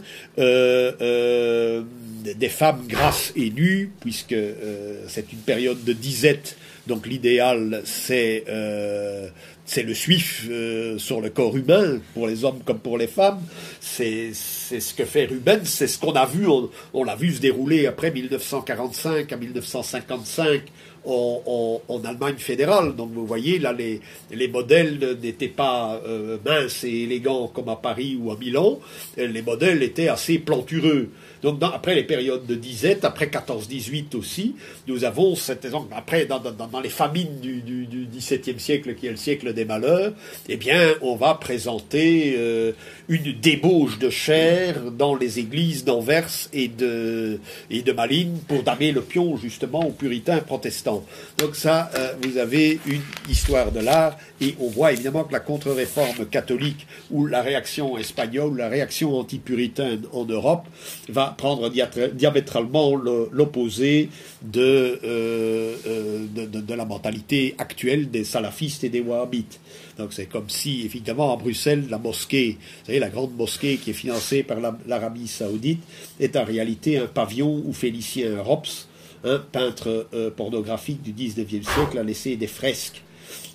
des 2.36 2.48
femmes 2.48 2.84
grasses 2.88 3.32
et 3.36 3.50
nues, 3.50 3.90
puisque 4.00 4.32
euh, 4.32 5.04
c'est 5.08 5.32
une 5.32 5.40
période 5.40 5.82
de 5.84 5.92
disette, 5.92 6.56
donc 6.86 7.06
l'idéal 7.06 7.82
c'est 7.84 8.44
euh, 8.48 9.28
c'est 9.64 9.82
le 9.82 9.94
suif 9.94 10.46
euh, 10.50 10.98
sur 10.98 11.20
le 11.20 11.30
corps 11.30 11.56
humain, 11.56 12.00
pour 12.14 12.26
les 12.26 12.44
hommes 12.44 12.60
comme 12.64 12.80
pour 12.80 12.98
les 12.98 13.06
femmes. 13.06 13.40
C'est 13.80 14.32
ce 14.34 14.94
que 14.94 15.04
fait 15.04 15.26
Rubens, 15.26 15.64
c'est 15.64 15.86
ce 15.86 15.98
qu'on 15.98 16.12
a 16.12 16.26
vu, 16.26 16.46
on, 16.92 17.04
l'a 17.04 17.16
vu 17.16 17.32
se 17.32 17.40
dérouler 17.40 17.86
après 17.86 18.10
1945 18.10 19.32
à 19.32 19.36
1955 19.36 20.62
en, 21.04 21.80
Allemagne 22.04 22.36
fédérale. 22.36 22.96
Donc 22.96 23.10
vous 23.12 23.26
voyez, 23.26 23.58
là, 23.58 23.72
les, 23.72 24.00
les 24.30 24.48
modèles 24.48 25.18
n'étaient 25.22 25.48
pas 25.48 26.00
minces 26.44 26.84
et 26.84 27.02
élégants 27.02 27.48
comme 27.48 27.68
à 27.68 27.76
Paris 27.76 28.18
ou 28.20 28.30
à 28.30 28.36
Milan, 28.36 28.80
les 29.16 29.42
modèles 29.42 29.82
étaient 29.82 30.08
assez 30.08 30.38
plantureux. 30.38 31.10
Donc 31.42 31.60
après 31.62 31.94
les 31.94 32.04
périodes 32.04 32.46
de 32.46 32.54
disette, 32.54 33.04
après 33.04 33.26
14-18 33.26 34.16
aussi, 34.16 34.54
nous 34.86 35.04
avons 35.04 35.34
cette 35.34 35.66
après 35.92 36.26
dans, 36.26 36.80
les 36.82 36.88
famines 36.88 37.40
du, 37.40 37.86
XVIIe 38.12 38.60
siècle 38.60 38.94
qui 38.94 39.06
est 39.06 39.10
le 39.10 39.16
siècle 39.16 39.52
des 39.52 39.64
malheurs, 39.64 40.12
eh 40.48 40.56
bien 40.56 40.94
on 41.00 41.16
va 41.16 41.34
présenter 41.34 42.34
euh, 42.36 42.72
une 43.08 43.32
débauche 43.40 43.98
de 43.98 44.10
chair 44.10 44.90
dans 44.90 45.14
les 45.14 45.38
églises 45.38 45.84
d'Anvers 45.84 46.48
et 46.52 46.68
de, 46.68 47.38
et 47.70 47.82
de 47.82 47.92
Malines 47.92 48.38
pour 48.48 48.62
damer 48.62 48.92
le 48.92 49.00
pion 49.00 49.36
justement 49.36 49.86
aux 49.86 49.92
puritains 49.92 50.40
protestants. 50.40 50.91
Donc 51.38 51.56
ça, 51.56 51.90
euh, 51.94 52.14
vous 52.22 52.38
avez 52.38 52.80
une 52.86 53.00
histoire 53.28 53.72
de 53.72 53.80
l'art 53.80 54.16
et 54.40 54.54
on 54.60 54.68
voit 54.68 54.92
évidemment 54.92 55.24
que 55.24 55.32
la 55.32 55.40
contre-réforme 55.40 56.26
catholique 56.26 56.86
ou 57.10 57.26
la 57.26 57.42
réaction 57.42 57.96
espagnole, 57.98 58.56
la 58.56 58.68
réaction 58.68 59.18
anti-puritaine 59.18 60.02
en 60.12 60.24
Europe 60.24 60.66
va 61.08 61.34
prendre 61.36 61.70
diamétralement 61.70 62.94
l'opposé 62.96 64.08
euh, 64.56 64.96
euh, 65.04 66.26
de, 66.34 66.60
de, 66.60 66.74
la 66.74 66.84
mentalité 66.84 67.54
actuelle 67.58 68.10
des 68.10 68.24
salafistes 68.24 68.84
et 68.84 68.88
des 68.88 69.00
wahhabites. 69.00 69.60
Donc 69.98 70.12
c'est 70.12 70.26
comme 70.26 70.48
si, 70.48 70.82
évidemment, 70.84 71.32
à 71.32 71.36
Bruxelles, 71.36 71.84
la 71.90 71.98
mosquée, 71.98 72.56
vous 72.58 72.86
savez, 72.86 72.98
la 72.98 73.10
grande 73.10 73.36
mosquée 73.36 73.76
qui 73.76 73.90
est 73.90 73.94
financée 73.94 74.42
par 74.42 74.58
l'Arabie 74.86 75.28
saoudite, 75.28 75.82
est 76.18 76.36
en 76.36 76.44
réalité 76.44 76.98
un 76.98 77.06
pavillon 77.06 77.62
où 77.64 77.72
Félicien 77.72 78.42
Rops, 78.42 78.88
un 79.24 79.38
peintre 79.38 80.08
euh, 80.14 80.30
pornographique 80.30 81.02
du 81.02 81.12
XIXe 81.12 81.66
siècle, 81.66 81.98
a 81.98 82.02
laissé 82.02 82.36
des 82.36 82.46
fresques 82.46 83.02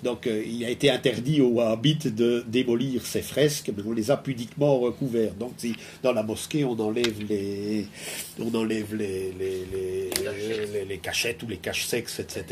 donc 0.02 0.26
euh, 0.26 0.42
il 0.46 0.64
a 0.64 0.70
été 0.70 0.90
interdit 0.90 1.40
aux 1.40 1.48
Wahhabites 1.48 2.14
de 2.14 2.44
démolir 2.46 3.04
ces 3.04 3.22
fresques, 3.22 3.72
mais 3.76 3.82
on 3.86 3.92
les 3.92 4.10
a 4.10 4.16
pudiquement 4.16 4.78
recouvertes. 4.78 5.38
Donc 5.38 5.52
si 5.56 5.74
dans 6.02 6.12
la 6.12 6.22
mosquée 6.22 6.64
on 6.64 6.78
enlève 6.78 7.14
les, 7.28 7.86
on 8.40 8.54
enlève 8.54 8.94
les, 8.94 9.32
les, 9.38 10.84
les, 10.84 10.98
cachettes 10.98 11.42
ou 11.42 11.48
les 11.48 11.56
caches-sexes, 11.56 12.20
etc., 12.20 12.44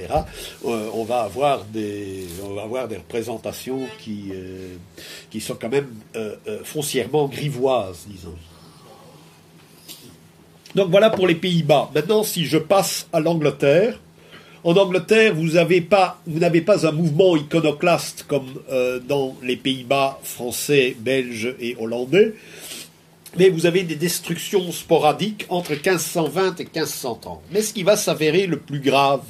euh, 0.65 0.89
on, 0.95 1.05
va 1.05 1.23
avoir 1.23 1.65
des, 1.65 2.27
on 2.45 2.55
va 2.55 2.63
avoir 2.63 2.89
des 2.89 2.97
représentations 2.97 3.81
qui, 3.99 4.31
euh, 4.33 4.77
qui 5.31 5.41
sont 5.41 5.57
quand 5.61 5.69
même 5.69 5.89
foncièrement 6.65 7.27
grivoises, 7.27 8.07
disons. 8.09 8.35
Donc 10.77 10.91
voilà 10.91 11.09
pour 11.09 11.27
les 11.27 11.35
Pays-Bas. 11.35 11.91
Maintenant, 11.95 12.23
si 12.23 12.45
je 12.45 12.59
passe 12.59 13.09
à 13.11 13.19
l'Angleterre, 13.19 13.99
en 14.63 14.77
Angleterre, 14.77 15.35
vous 15.35 15.53
n'avez 15.53 15.81
pas, 15.81 16.19
un 16.27 16.93
mouvement 16.93 17.35
iconoclaste 17.35 18.27
comme 18.29 18.61
euh, 18.71 19.01
dans 19.01 19.35
les 19.43 19.57
Pays-Bas 19.57 20.21
français, 20.23 20.95
belges 21.01 21.55
et 21.61 21.77
hollandais, 21.81 22.35
mais 23.39 23.49
vous 23.49 23.65
avez 23.65 23.85
des 23.85 23.95
destructions 23.95 24.71
sporadiques 24.71 25.47
entre 25.49 25.71
1520 25.71 26.61
et 26.61 26.65
1530. 26.65 27.41
Mais 27.53 27.63
ce 27.63 27.73
qui 27.73 27.83
va 27.83 27.97
s'avérer 27.97 28.47
le 28.47 28.59
plus 28.59 28.81
grave 28.81 29.23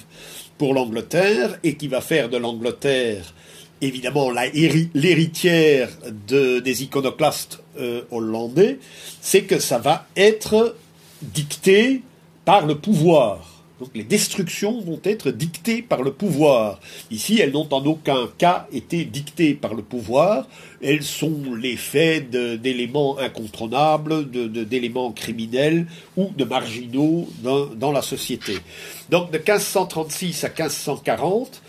pour 0.59 0.75
l'Angleterre 0.75 1.61
et 1.63 1.77
qui 1.77 1.87
va 1.87 2.01
faire 2.01 2.29
de 2.29 2.39
l'Angleterre 2.39 3.35
évidemment 3.83 4.31
l'héritière 4.31 5.91
des 6.29 6.83
iconoclastes 6.83 7.63
euh, 7.79 8.03
hollandais, 8.11 8.79
c'est 9.21 9.43
que 9.43 9.59
ça 9.59 9.79
va 9.79 10.07
être 10.17 10.75
dicté 11.23 12.03
par 12.45 12.67
le 12.67 12.77
pouvoir. 12.77 13.53
Donc 13.79 13.91
les 13.95 14.05
destructions 14.05 14.81
vont 14.81 15.01
être 15.05 15.31
dictées 15.31 15.83
par 15.83 16.03
le 16.03 16.11
pouvoir. 16.11 16.81
Ici, 17.11 17.41
elles 17.41 17.53
n'ont 17.53 17.69
en 17.75 17.85
aucun 17.85 18.27
cas 18.39 18.67
été 18.73 19.05
dictées 19.05 19.53
par 19.53 19.75
le 19.75 19.83
pouvoir. 19.83 20.49
Elles 20.83 21.03
sont 21.03 21.43
l'effet 21.55 22.21
d'éléments 22.21 23.19
incontournables, 23.19 24.31
d'éléments 24.31 25.13
criminels 25.13 25.87
ou 26.17 26.31
de 26.35 26.45
marginaux 26.45 27.29
dans 27.43 27.93
la 27.93 28.01
société. 28.01 28.57
Donc 29.11 29.31
de 29.31 29.37
1536 29.37 30.45
à 30.45 30.49
1540, 30.49 31.63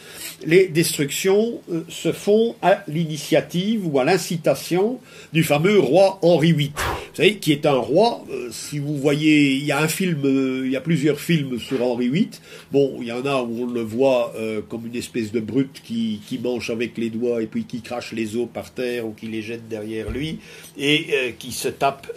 les 0.45 0.67
destructions 0.67 1.61
euh, 1.71 1.83
se 1.89 2.11
font 2.11 2.55
à 2.61 2.83
l'initiative 2.87 3.87
ou 3.87 3.99
à 3.99 4.03
l'incitation 4.03 4.99
du 5.33 5.43
fameux 5.43 5.79
roi 5.79 6.19
Henri 6.21 6.53
VIII. 6.53 6.71
Vous 6.75 7.23
savez, 7.23 7.37
qui 7.37 7.51
est 7.51 7.65
un 7.65 7.77
roi, 7.77 8.23
euh, 8.29 8.49
si 8.51 8.77
vous 8.77 8.95
voyez, 8.97 9.53
il 9.53 9.65
y 9.65 9.71
a 9.71 9.79
un 9.79 9.87
film, 9.87 10.21
euh, 10.25 10.61
il 10.65 10.71
y 10.71 10.75
a 10.75 10.81
plusieurs 10.81 11.19
films 11.19 11.59
sur 11.59 11.83
Henri 11.83 12.09
VIII. 12.09 12.29
Bon, 12.71 12.97
il 13.01 13.07
y 13.07 13.11
en 13.11 13.25
a 13.25 13.41
où 13.41 13.63
on 13.63 13.65
le 13.65 13.81
voit 13.81 14.33
comme 14.69 14.85
une 14.85 14.95
espèce 14.95 15.31
de 15.31 15.39
brute 15.39 15.81
qui, 15.83 16.21
qui 16.27 16.37
mange 16.37 16.69
avec 16.69 16.97
les 16.97 17.09
doigts 17.09 17.41
et 17.41 17.47
puis 17.47 17.63
qui 17.63 17.81
crache 17.81 18.11
les 18.11 18.35
os 18.35 18.47
par 18.51 18.71
terre 18.71 19.07
ou 19.07 19.13
qui 19.13 19.27
les 19.27 19.41
jette 19.41 19.67
derrière 19.67 20.11
lui 20.11 20.39
et 20.77 21.35
qui 21.39 21.51
se 21.51 21.69
tape 21.69 22.11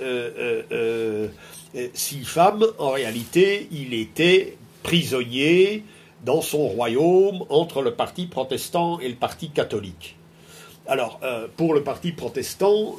six 1.95 2.25
femmes. 2.25 2.67
En 2.79 2.91
réalité, 2.91 3.69
il 3.73 3.95
était 3.95 4.57
prisonnier 4.83 5.85
dans 6.25 6.43
son 6.43 6.69
royaume 6.69 7.45
entre 7.49 7.83
le 7.83 7.95
parti 7.95 8.27
protestant 8.27 9.01
et 9.01 9.09
le 9.09 9.15
parti 9.15 9.51
catholique. 9.51 10.17
Alors, 10.87 11.21
euh, 11.23 11.47
pour 11.57 11.75
le 11.75 11.83
parti 11.83 12.13
protestant, 12.13 12.97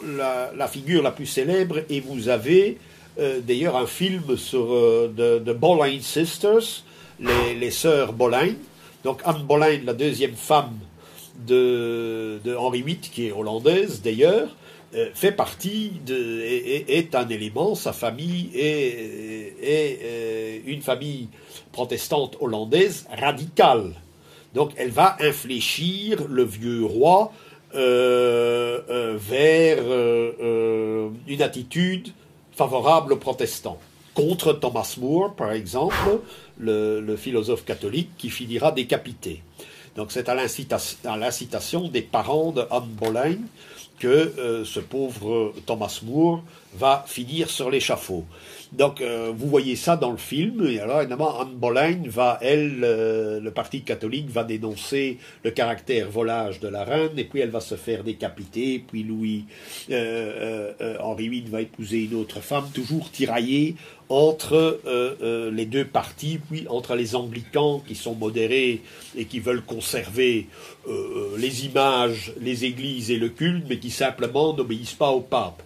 la, 0.55 0.67
figure 0.67 1.03
la 1.03 1.11
plus 1.11 1.25
célèbre, 1.25 1.79
et 1.89 1.99
vous 1.99 2.29
avez 2.29 2.77
euh, 3.19 3.41
d'ailleurs 3.41 3.75
un 3.75 3.85
film 3.85 4.37
sur 4.37 4.71
euh, 4.71 5.41
The, 5.45 5.51
Boleyn 5.51 5.99
Sisters, 5.99 6.83
les, 7.19 7.71
sœurs 7.71 8.13
Boleyn. 8.13 8.55
Donc 9.03 9.21
Anne 9.25 9.43
Boleyn, 9.43 9.81
la 9.83 9.93
deuxième 9.93 10.35
femme 10.35 10.77
de, 11.45 12.39
de 12.43 12.55
Henri 12.55 12.81
VIII, 12.81 12.97
qui 12.97 13.27
est 13.27 13.31
hollandaise 13.31 14.01
d'ailleurs, 14.01 14.49
fait 15.13 15.31
partie 15.31 15.93
de, 16.05 16.41
est, 16.41 17.15
un 17.15 17.27
élément, 17.29 17.75
sa 17.75 17.93
famille 17.93 18.49
est, 18.53 19.55
est 19.61 19.99
euh, 20.03 20.59
une 20.65 20.81
famille 20.81 21.29
protestante 21.71 22.37
hollandaise 22.41 23.07
radicale. 23.17 23.93
Donc 24.53 24.71
elle 24.75 24.89
va 24.89 25.15
infléchir 25.21 26.27
le 26.27 26.43
vieux 26.43 26.83
roi 26.83 27.31
euh, 27.73 29.17
vers 29.17 29.83
une 31.27 31.41
attitude 31.41 32.09
favorable 32.51 33.13
aux 33.13 33.17
protestants. 33.17 33.79
Contre 34.13 34.51
Thomas 34.51 34.97
More, 34.99 35.33
par 35.35 35.53
exemple, 35.53 36.19
le, 36.59 36.99
le 36.99 37.15
philosophe 37.15 37.63
catholique 37.63 38.09
qui 38.17 38.29
finira 38.29 38.73
décapité. 38.73 39.41
Donc 39.95 40.11
c'est 40.11 40.27
à 40.27 40.35
l'incitation 40.35 41.87
des 41.87 42.01
parents 42.01 42.51
de 42.51 42.65
Anne 42.71 42.89
Boleyn 42.89 43.39
que 44.01 44.07
euh, 44.07 44.65
ce 44.65 44.79
pauvre 44.79 45.53
Thomas 45.67 46.01
Moore 46.03 46.43
va 46.73 47.05
finir 47.07 47.51
sur 47.51 47.69
l'échafaud. 47.69 48.25
Donc, 48.71 49.01
euh, 49.01 49.33
vous 49.35 49.47
voyez 49.47 49.75
ça 49.75 49.97
dans 49.97 50.11
le 50.11 50.17
film. 50.17 50.65
Et 50.65 50.79
alors, 50.79 51.01
évidemment, 51.01 51.41
Anne 51.41 51.55
Boleyn 51.55 52.03
va, 52.05 52.39
elle, 52.41 52.79
le 52.79 53.51
parti 53.51 53.81
catholique 53.81 54.29
va 54.29 54.43
dénoncer 54.43 55.17
le 55.43 55.51
caractère 55.51 56.09
volage 56.09 56.61
de 56.61 56.69
la 56.69 56.83
reine, 56.85 57.11
et 57.17 57.25
puis 57.25 57.41
elle 57.41 57.49
va 57.49 57.59
se 57.59 57.75
faire 57.75 58.03
décapiter. 58.03 58.83
Puis 58.87 59.03
Louis 59.03 59.45
euh, 59.89 60.71
euh, 60.79 60.97
Henri 61.01 61.27
VIII 61.27 61.49
va 61.49 61.61
épouser 61.61 62.05
une 62.05 62.15
autre 62.15 62.39
femme, 62.39 62.69
toujours 62.73 63.11
tiraillée 63.11 63.75
entre 64.07 64.81
les 65.53 65.65
deux 65.65 65.85
partis, 65.85 66.37
puis 66.37 66.65
entre 66.67 66.95
les 66.95 67.15
anglicans 67.15 67.81
qui 67.87 67.95
sont 67.95 68.13
modérés 68.13 68.81
et 69.15 69.23
qui 69.23 69.39
veulent 69.39 69.63
conserver 69.63 70.47
les 71.37 71.65
images, 71.65 72.33
les 72.39 72.65
églises 72.65 73.11
et 73.11 73.17
le 73.17 73.29
culte, 73.29 73.65
mais 73.69 73.77
qui 73.77 73.91
simplement 73.91 74.53
n'obéissent 74.53 74.93
pas 74.93 75.11
au 75.11 75.21
pape, 75.21 75.61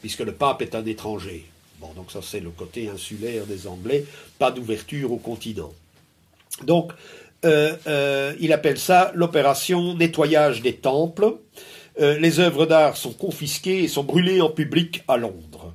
puisque 0.00 0.20
le 0.20 0.32
pape 0.32 0.62
est 0.62 0.74
un 0.74 0.84
étranger. 0.84 1.44
Bon, 1.80 1.88
donc 1.94 2.10
ça 2.10 2.20
c'est 2.22 2.40
le 2.40 2.50
côté 2.50 2.88
insulaire 2.88 3.46
des 3.46 3.66
Anglais, 3.66 4.04
pas 4.38 4.50
d'ouverture 4.50 5.12
au 5.12 5.18
continent. 5.18 5.72
Donc, 6.64 6.92
euh, 7.44 7.74
euh, 7.86 8.34
il 8.40 8.52
appelle 8.52 8.78
ça 8.78 9.12
l'opération 9.14 9.94
nettoyage 9.94 10.60
des 10.60 10.74
temples. 10.74 11.36
Euh, 12.00 12.18
les 12.18 12.40
œuvres 12.40 12.66
d'art 12.66 12.96
sont 12.96 13.12
confisquées 13.12 13.84
et 13.84 13.88
sont 13.88 14.04
brûlées 14.04 14.40
en 14.40 14.50
public 14.50 15.02
à 15.08 15.16
Londres. 15.16 15.72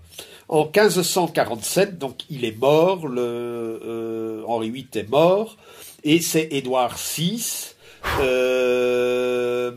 En 0.50 0.66
1547, 0.66 1.98
donc 1.98 2.24
il 2.30 2.46
est 2.46 2.58
mort, 2.58 3.08
le, 3.08 4.44
Henri 4.46 4.70
VIII 4.70 4.88
est 4.96 5.10
mort, 5.10 5.58
et 6.04 6.22
c'est 6.22 6.50
Édouard 6.52 6.96
VI, 6.98 7.73
un 8.20 9.72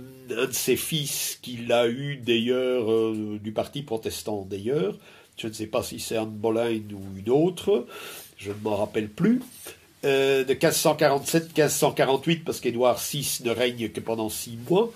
de 0.46 0.52
ses 0.52 0.76
fils 0.76 1.38
qu'il 1.42 1.72
a 1.72 1.88
eu 1.88 2.16
d'ailleurs 2.16 3.12
du 3.40 3.52
parti 3.52 3.82
protestant 3.82 4.46
d'ailleurs, 4.48 4.96
je 5.36 5.48
ne 5.48 5.52
sais 5.52 5.66
pas 5.66 5.82
si 5.82 6.00
c'est 6.00 6.16
Anne 6.16 6.30
Boleyn 6.30 6.82
ou 6.92 7.18
une 7.18 7.30
autre, 7.30 7.86
je 8.38 8.50
ne 8.50 8.56
m'en 8.62 8.76
rappelle 8.76 9.08
plus, 9.08 9.40
euh, 10.04 10.44
de 10.44 10.54
1547-1548, 10.54 12.44
parce 12.44 12.60
qu'Édouard 12.60 12.98
VI 12.98 13.40
ne 13.44 13.50
règne 13.50 13.88
que 13.88 14.00
pendant 14.00 14.28
six 14.28 14.56
mois. 14.68 14.92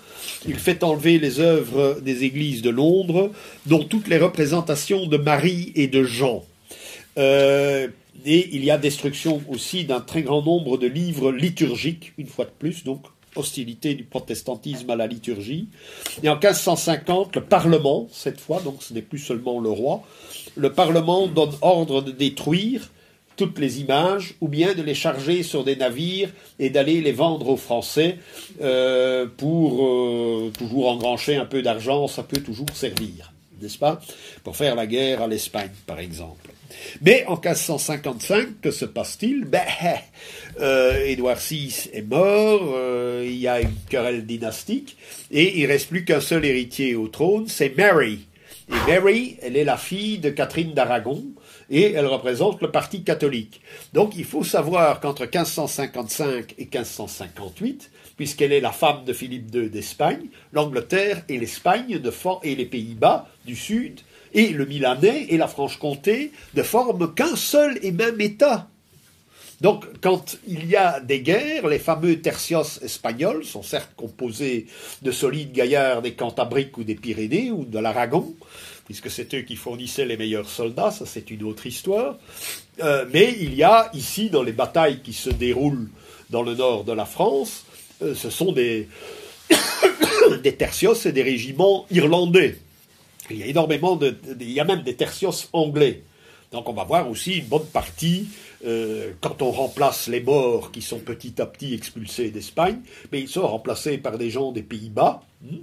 Il 0.47 0.55
fait 0.55 0.83
enlever 0.83 1.19
les 1.19 1.39
œuvres 1.39 1.99
des 2.01 2.23
églises 2.23 2.61
de 2.61 2.69
Londres, 2.69 3.31
dont 3.65 3.83
toutes 3.83 4.07
les 4.07 4.17
représentations 4.17 5.07
de 5.07 5.17
Marie 5.17 5.73
et 5.75 5.87
de 5.87 6.03
Jean. 6.03 6.45
Euh, 7.17 7.87
et 8.25 8.55
il 8.55 8.63
y 8.63 8.71
a 8.71 8.77
destruction 8.77 9.41
aussi 9.49 9.85
d'un 9.85 9.99
très 9.99 10.21
grand 10.21 10.43
nombre 10.43 10.77
de 10.77 10.87
livres 10.87 11.31
liturgiques, 11.31 12.13
une 12.17 12.27
fois 12.27 12.45
de 12.45 12.51
plus, 12.57 12.83
donc 12.83 13.01
hostilité 13.35 13.93
du 13.93 14.03
protestantisme 14.03 14.89
à 14.89 14.95
la 14.95 15.07
liturgie. 15.07 15.67
Et 16.23 16.29
en 16.29 16.35
1550, 16.35 17.35
le 17.35 17.43
Parlement, 17.43 18.07
cette 18.11 18.39
fois, 18.39 18.61
donc 18.61 18.83
ce 18.83 18.93
n'est 18.93 19.01
plus 19.01 19.19
seulement 19.19 19.59
le 19.59 19.69
roi, 19.69 20.03
le 20.55 20.71
Parlement 20.73 21.27
donne 21.27 21.53
ordre 21.61 22.01
de 22.01 22.11
détruire 22.11 22.89
toutes 23.37 23.59
les 23.59 23.79
images 23.79 24.35
ou 24.41 24.47
bien 24.47 24.73
de 24.73 24.81
les 24.81 24.93
charger 24.93 25.43
sur 25.43 25.63
des 25.63 25.75
navires 25.75 26.29
et 26.59 26.69
d'aller 26.69 27.01
les 27.01 27.11
vendre 27.11 27.49
aux 27.49 27.57
Français 27.57 28.17
euh, 28.61 29.25
pour 29.37 29.85
euh, 29.85 30.51
toujours 30.57 30.89
engrancher 30.89 31.37
un 31.37 31.45
peu 31.45 31.61
d'argent, 31.61 32.07
ça 32.07 32.23
peut 32.23 32.41
toujours 32.41 32.69
servir, 32.73 33.33
n'est-ce 33.61 33.77
pas 33.77 33.99
Pour 34.43 34.55
faire 34.55 34.75
la 34.75 34.85
guerre 34.85 35.21
à 35.21 35.27
l'Espagne, 35.27 35.71
par 35.87 35.99
exemple. 35.99 36.51
Mais 37.01 37.25
en 37.27 37.35
1555, 37.35 38.61
que 38.61 38.71
se 38.71 38.85
passe-t-il? 38.85 39.45
Ben, 39.45 39.61
Édouard 40.59 41.37
VI 41.37 41.89
est 41.93 42.01
mort, 42.01 42.73
euh, 42.75 43.23
il 43.25 43.37
y 43.37 43.47
a 43.47 43.61
une 43.61 43.75
querelle 43.89 44.25
dynastique, 44.25 44.97
et 45.29 45.59
il 45.59 45.65
reste 45.65 45.89
plus 45.89 46.05
qu'un 46.05 46.21
seul 46.21 46.45
héritier 46.45 46.95
au 46.95 47.07
trône, 47.07 47.47
c'est 47.47 47.75
Mary. 47.77 48.27
Et 48.69 48.91
Mary, 48.91 49.37
elle 49.41 49.57
est 49.57 49.63
la 49.63 49.77
fille 49.77 50.19
de 50.19 50.29
Catherine 50.29 50.73
d'Aragon, 50.73 51.23
et 51.69 51.93
elle 51.93 52.05
représente 52.05 52.61
le 52.61 52.71
parti 52.71 53.03
catholique. 53.03 53.61
Donc 53.93 54.15
il 54.15 54.25
faut 54.25 54.43
savoir 54.43 54.99
qu'entre 54.99 55.23
1555 55.23 56.55
et 56.57 56.65
1558, 56.65 57.91
puisqu'elle 58.17 58.51
est 58.51 58.61
la 58.61 58.71
femme 58.71 59.05
de 59.05 59.13
Philippe 59.13 59.53
II 59.53 59.69
d'Espagne, 59.69 60.27
l'Angleterre 60.51 61.23
et 61.29 61.37
l'Espagne 61.37 61.99
et 62.43 62.55
les 62.55 62.65
Pays-Bas 62.65 63.27
du 63.45 63.55
Sud 63.55 64.01
et 64.33 64.49
le 64.49 64.65
Milanais 64.65 65.27
et 65.29 65.37
la 65.37 65.47
Franche-Comté 65.47 66.31
ne 66.55 66.63
forment 66.63 67.13
qu'un 67.13 67.35
seul 67.35 67.79
et 67.81 67.91
même 67.91 68.19
État. 68.21 68.70
Donc, 69.61 69.85
quand 70.01 70.37
il 70.47 70.67
y 70.67 70.75
a 70.75 70.99
des 70.99 71.21
guerres, 71.21 71.67
les 71.67 71.77
fameux 71.77 72.19
tercios 72.19 72.79
espagnols 72.81 73.45
sont 73.45 73.61
certes 73.61 73.91
composés 73.95 74.65
de 75.03 75.11
solides 75.11 75.51
gaillards 75.51 76.01
des 76.01 76.13
Cantabriques 76.13 76.79
ou 76.79 76.83
des 76.83 76.95
Pyrénées 76.95 77.51
ou 77.51 77.63
de 77.63 77.77
l'Aragon, 77.77 78.33
puisque 78.85 79.11
c'est 79.11 79.31
eux 79.35 79.41
qui 79.41 79.55
fournissaient 79.55 80.05
les 80.05 80.17
meilleurs 80.17 80.49
soldats, 80.49 80.89
ça 80.89 81.05
c'est 81.05 81.29
une 81.29 81.43
autre 81.43 81.67
histoire. 81.67 82.17
Euh, 82.81 83.05
mais 83.13 83.35
il 83.39 83.53
y 83.53 83.61
a 83.61 83.91
ici, 83.93 84.31
dans 84.31 84.41
les 84.41 84.51
batailles 84.51 85.01
qui 85.03 85.13
se 85.13 85.29
déroulent 85.29 85.89
dans 86.31 86.41
le 86.41 86.55
nord 86.55 86.83
de 86.83 86.93
la 86.93 87.05
France, 87.05 87.63
euh, 88.01 88.15
ce 88.15 88.31
sont 88.31 88.53
des, 88.53 88.89
des 90.43 90.55
tercios 90.55 90.95
et 91.05 91.11
des 91.11 91.21
régiments 91.21 91.85
irlandais. 91.91 92.57
Il 93.29 93.37
y 93.37 93.43
a 93.43 93.45
énormément 93.45 93.95
de, 93.95 94.17
il 94.39 94.51
y 94.51 94.59
a 94.59 94.65
même 94.65 94.81
des 94.81 94.95
tertios 94.95 95.49
anglais. 95.53 96.01
Donc 96.51 96.67
on 96.67 96.73
va 96.73 96.83
voir 96.83 97.09
aussi 97.09 97.35
une 97.35 97.45
bonne 97.45 97.67
partie 97.67 98.27
euh, 98.65 99.11
quand 99.21 99.41
on 99.41 99.51
remplace 99.51 100.07
les 100.07 100.21
morts 100.21 100.71
qui 100.71 100.81
sont 100.81 100.99
petit 100.99 101.41
à 101.41 101.45
petit 101.45 101.73
expulsés 101.73 102.31
d'Espagne, 102.31 102.79
mais 103.11 103.21
ils 103.21 103.27
sont 103.27 103.47
remplacés 103.47 103.97
par 103.97 104.17
des 104.17 104.29
gens 104.29 104.51
des 104.51 104.63
Pays-Bas, 104.63 105.21
hein, 105.45 105.57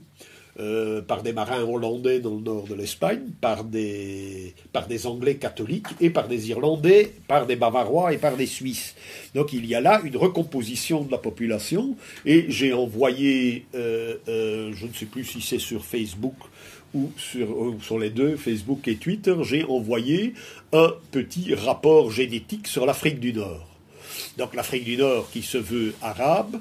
euh, 0.61 1.03
par 1.03 1.23
des 1.23 1.33
marins 1.33 1.63
hollandais 1.63 2.21
dans 2.21 2.35
le 2.35 2.41
nord 2.41 2.67
de 2.67 2.75
l'Espagne, 2.75 3.23
par 3.41 3.65
des, 3.65 4.55
par 4.73 4.87
des 4.87 5.07
Anglais 5.07 5.37
catholiques 5.37 5.87
et 6.01 6.11
par 6.11 6.29
des 6.29 6.51
Irlandais, 6.51 7.13
par 7.29 7.47
des 7.47 7.57
Bavarois 7.57 8.13
et 8.13 8.19
par 8.19 8.37
des 8.37 8.47
Suisses. 8.47 8.95
Donc 9.35 9.53
il 9.53 9.67
y 9.67 9.75
a 9.75 9.81
là 9.81 10.01
une 10.05 10.17
recomposition 10.17 11.03
de 11.03 11.11
la 11.11 11.19
population 11.19 11.97
et 12.27 12.47
j'ai 12.49 12.73
envoyé, 12.73 13.67
euh, 13.75 14.17
je 14.27 14.87
ne 14.87 14.93
sais 14.93 15.07
plus 15.07 15.25
si 15.25 15.41
c'est 15.41 15.59
sur 15.59 15.85
Facebook 15.85 16.37
ou 16.95 17.11
sur, 17.17 17.99
les 17.99 18.11
deux, 18.11 18.37
Facebook 18.37 18.89
et 18.89 18.97
Twitter, 18.97 19.35
j'ai 19.43 19.65
envoyé 19.65 20.35
un 20.73 20.93
petit 21.11 21.55
rapport 21.55 22.11
génétique 22.11 22.67
sur 22.67 22.87
l'Afrique 22.87 23.21
du 23.21 23.33
Nord. 23.33 23.67
Donc 24.39 24.55
l'Afrique 24.55 24.85
du 24.85 24.97
Nord, 24.97 25.31
qui 25.31 25.43
se 25.43 25.59
veut 25.59 25.95
arabe, 26.03 26.59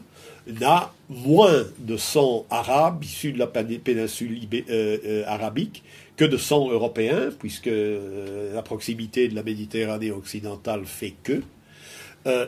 n'a 0.47 0.93
moins 1.09 1.65
de 1.79 1.97
sang 1.97 2.45
arabe 2.49 3.03
issu 3.03 3.33
de 3.33 3.39
la 3.39 3.47
péninsule 3.47 4.39
euh, 4.53 4.97
euh, 5.05 5.23
arabique 5.27 5.83
que 6.15 6.25
de 6.25 6.37
sang 6.37 6.69
européen, 6.69 7.29
puisque 7.37 7.67
euh, 7.67 8.53
la 8.53 8.61
proximité 8.61 9.27
de 9.27 9.35
la 9.35 9.43
Méditerranée 9.43 10.11
occidentale 10.11 10.85
fait 10.85 11.13
que, 11.23 11.41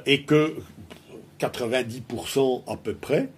et 0.05 0.23
que 0.23 0.55
90% 1.39 2.63
à 2.67 2.75
peu 2.75 2.93
près 2.95 3.29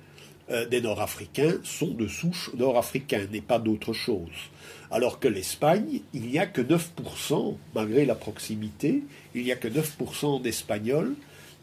des 0.71 0.81
Nord-Africains 0.81 1.57
sont 1.63 1.89
de 1.89 2.07
souche 2.07 2.49
nord-africaine 2.57 3.27
et 3.33 3.41
pas 3.41 3.59
d'autre 3.59 3.93
chose. 3.93 4.49
Alors 4.89 5.19
que 5.19 5.27
l'Espagne, 5.27 6.01
il 6.15 6.23
n'y 6.23 6.39
a 6.39 6.47
que 6.47 6.61
9%, 6.61 7.57
malgré 7.75 8.05
la 8.05 8.15
proximité, 8.15 9.03
il 9.35 9.43
n'y 9.43 9.51
a 9.51 9.55
que 9.55 9.67
9% 9.67 10.41
d'Espagnols, 10.41 11.13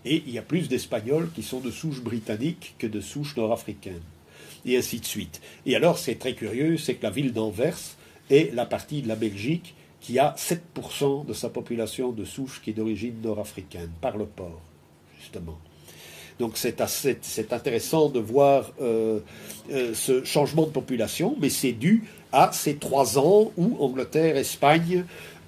et 0.04 0.22
il 0.26 0.32
y 0.32 0.38
a 0.38 0.42
plus 0.42 0.68
d'Espagnols 0.68 1.30
qui 1.34 1.42
sont 1.42 1.60
de 1.60 1.70
souche 1.70 2.02
britannique 2.02 2.74
que 2.78 2.86
de 2.86 3.00
souche 3.00 3.36
nord-africaine. 3.36 4.00
Et 4.64 4.76
ainsi 4.76 5.00
de 5.00 5.04
suite. 5.04 5.40
Et 5.66 5.76
alors, 5.76 5.98
c'est 5.98 6.16
très 6.16 6.34
curieux, 6.34 6.76
c'est 6.76 6.94
que 6.94 7.02
la 7.02 7.10
ville 7.10 7.32
d'Anvers 7.32 7.78
est 8.30 8.54
la 8.54 8.66
partie 8.66 9.02
de 9.02 9.08
la 9.08 9.16
Belgique 9.16 9.74
qui 10.00 10.18
a 10.18 10.34
7% 10.36 11.26
de 11.26 11.32
sa 11.32 11.48
population 11.48 12.12
de 12.12 12.24
souche 12.24 12.60
qui 12.62 12.70
est 12.70 12.74
d'origine 12.74 13.20
nord-africaine, 13.22 13.90
par 14.00 14.16
le 14.16 14.26
port, 14.26 14.60
justement. 15.20 15.58
Donc 16.38 16.52
c'est 16.56 17.52
intéressant 17.52 18.08
de 18.08 18.20
voir 18.20 18.70
euh, 18.80 19.20
euh, 19.72 19.92
ce 19.94 20.24
changement 20.24 20.66
de 20.66 20.70
population, 20.70 21.36
mais 21.40 21.50
c'est 21.50 21.72
dû 21.72 22.04
à 22.32 22.50
ces 22.52 22.76
trois 22.76 23.18
ans 23.18 23.50
où 23.56 23.76
Angleterre, 23.80 24.36
Espagne 24.36 25.04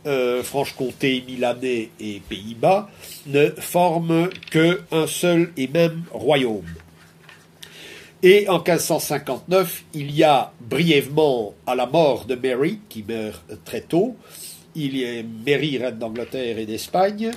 euh, 0.07 0.43
Franche-Comté, 0.43 1.23
Milanais 1.27 1.91
et 2.01 2.21
Pays-Bas, 2.29 2.89
ne 3.27 3.51
forment 3.51 4.29
qu'un 4.51 5.07
seul 5.07 5.53
et 5.57 5.69
même 5.69 6.03
royaume. 6.11 6.65
Et 8.23 8.49
en 8.49 8.59
1559, 8.59 9.85
il 9.95 10.15
y 10.15 10.25
a 10.25 10.53
brièvement, 10.61 11.55
à 11.67 11.75
la 11.75 11.87
mort 11.87 12.27
de 12.27 12.35
Mary, 12.35 12.81
qui 12.89 13.03
meurt 13.03 13.43
très 13.65 13.81
tôt, 13.81 14.17
il 14.75 14.97
y 14.97 15.05
a 15.07 15.23
Mary, 15.47 15.79
reine 15.79 15.99
d'Angleterre 15.99 16.59
et 16.59 16.67
d'Espagne, 16.67 17.31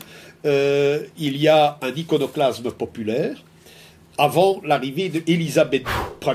euh, 0.45 1.03
il 1.17 1.37
y 1.37 1.47
a 1.47 1.77
un 1.81 1.93
iconoclasme 1.95 2.71
populaire, 2.71 3.37
avant 4.17 4.61
l'arrivée 4.63 5.09
d'Élisabeth 5.09 5.85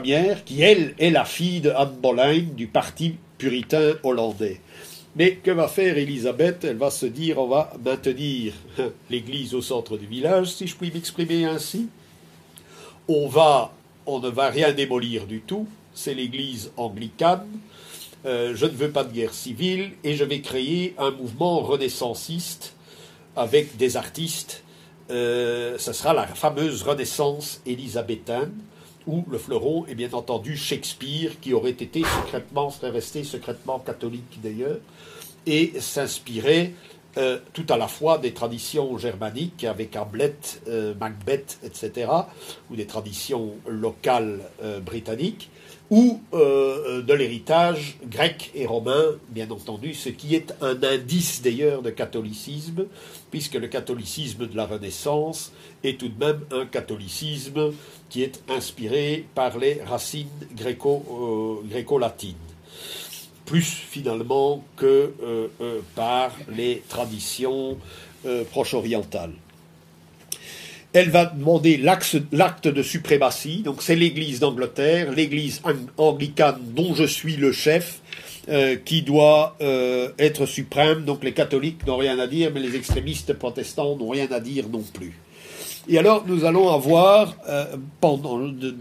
Ier, 0.04 0.36
qui 0.44 0.62
elle 0.62 0.94
est 0.98 1.10
la 1.10 1.24
fille 1.24 1.60
de 1.60 1.70
Anne 1.70 1.96
Boleyn 2.02 2.46
du 2.56 2.66
parti 2.66 3.16
puritain 3.36 3.92
hollandais. 4.02 4.60
Mais 5.16 5.36
que 5.36 5.50
va 5.50 5.68
faire 5.68 5.98
Élisabeth? 5.98 6.64
Elle 6.64 6.76
va 6.76 6.90
se 6.90 7.06
dire 7.06 7.38
on 7.38 7.48
va 7.48 7.72
maintenir 7.84 8.52
l'église 9.10 9.54
au 9.54 9.62
centre 9.62 9.96
du 9.96 10.06
village, 10.06 10.52
si 10.52 10.66
je 10.66 10.76
puis 10.76 10.90
m'exprimer 10.92 11.44
ainsi. 11.44 11.88
On 13.08 13.26
va, 13.26 13.72
on 14.06 14.20
ne 14.20 14.28
va 14.28 14.50
rien 14.50 14.72
démolir 14.72 15.26
du 15.26 15.40
tout. 15.40 15.66
C'est 15.94 16.14
l'église 16.14 16.70
anglicane. 16.76 17.46
Euh, 18.26 18.54
je 18.54 18.66
ne 18.66 18.72
veux 18.72 18.90
pas 18.90 19.04
de 19.04 19.12
guerre 19.12 19.32
civile 19.32 19.92
et 20.04 20.14
je 20.14 20.24
vais 20.24 20.40
créer 20.40 20.94
un 20.98 21.10
mouvement 21.12 21.60
renaissanciste 21.60 22.74
avec 23.36 23.76
des 23.76 23.96
artistes 23.96 24.62
euh, 25.10 25.78
ce 25.78 25.92
sera 25.92 26.12
la 26.12 26.26
fameuse 26.26 26.82
Renaissance 26.82 27.62
élisabéthaine, 27.64 28.52
où 29.06 29.24
le 29.30 29.38
fleuron 29.38 29.86
est 29.86 29.94
bien 29.94 30.12
entendu 30.12 30.56
Shakespeare, 30.56 31.40
qui 31.40 31.54
aurait 31.54 31.70
été 31.70 32.02
secrètement, 32.02 32.70
serait 32.70 32.90
resté 32.90 33.24
secrètement 33.24 33.78
catholique 33.78 34.38
d'ailleurs, 34.42 34.78
et 35.46 35.72
s'inspirait 35.80 36.72
euh, 37.16 37.38
tout 37.52 37.66
à 37.68 37.76
la 37.76 37.88
fois 37.88 38.18
des 38.18 38.32
traditions 38.32 38.96
germaniques 38.98 39.64
avec 39.64 39.96
Hamlet, 39.96 40.36
euh, 40.68 40.94
Macbeth, 41.00 41.58
etc., 41.64 42.10
ou 42.70 42.76
des 42.76 42.86
traditions 42.86 43.54
locales 43.66 44.40
britanniques, 44.84 45.50
ou 45.90 46.20
euh, 46.34 47.02
de 47.02 47.14
l'héritage 47.14 47.96
grec 48.04 48.50
et 48.54 48.66
romain, 48.66 49.04
bien 49.30 49.50
entendu, 49.50 49.94
ce 49.94 50.10
qui 50.10 50.34
est 50.34 50.54
un 50.60 50.82
indice 50.82 51.40
d'ailleurs 51.40 51.82
de 51.82 51.90
catholicisme, 51.90 52.86
puisque 53.30 53.54
le 53.54 53.68
catholicisme 53.68 54.46
de 54.46 54.56
la 54.56 54.66
Renaissance 54.66 55.52
est 55.82 55.98
tout 55.98 56.08
de 56.08 56.24
même 56.24 56.40
un 56.50 56.66
catholicisme 56.66 57.72
qui 58.10 58.22
est 58.22 58.42
inspiré 58.50 59.26
par 59.34 59.58
les 59.58 59.82
racines 59.82 60.28
gréco, 60.54 61.62
euh, 61.72 61.98
latines 61.98 62.36
plus 63.48 63.64
finalement 63.64 64.62
que 64.76 65.12
euh, 65.22 65.48
par 65.94 66.32
les 66.54 66.82
traditions 66.88 67.78
proche-orientales 68.50 69.32
elle 70.92 71.10
va 71.10 71.26
demander 71.26 71.76
l'acte 71.76 72.66
de 72.66 72.82
suprématie. 72.82 73.62
Donc 73.62 73.82
c'est 73.82 73.94
l'Église 73.94 74.40
d'Angleterre, 74.40 75.12
l'Église 75.12 75.60
anglicane 75.96 76.58
dont 76.74 76.94
je 76.94 77.04
suis 77.04 77.36
le 77.36 77.52
chef, 77.52 78.00
euh, 78.48 78.76
qui 78.82 79.02
doit 79.02 79.56
euh, 79.60 80.08
être 80.18 80.46
suprême. 80.46 81.04
Donc 81.04 81.22
les 81.22 81.32
catholiques 81.32 81.86
n'ont 81.86 81.98
rien 81.98 82.18
à 82.18 82.26
dire, 82.26 82.50
mais 82.54 82.60
les 82.60 82.76
extrémistes 82.76 83.34
protestants 83.34 83.96
n'ont 83.96 84.08
rien 84.08 84.28
à 84.30 84.40
dire 84.40 84.68
non 84.70 84.82
plus. 84.92 85.18
Et 85.86 85.98
alors 85.98 86.24
nous 86.26 86.44
allons 86.46 86.72
avoir, 86.72 87.36
euh, 87.48 87.66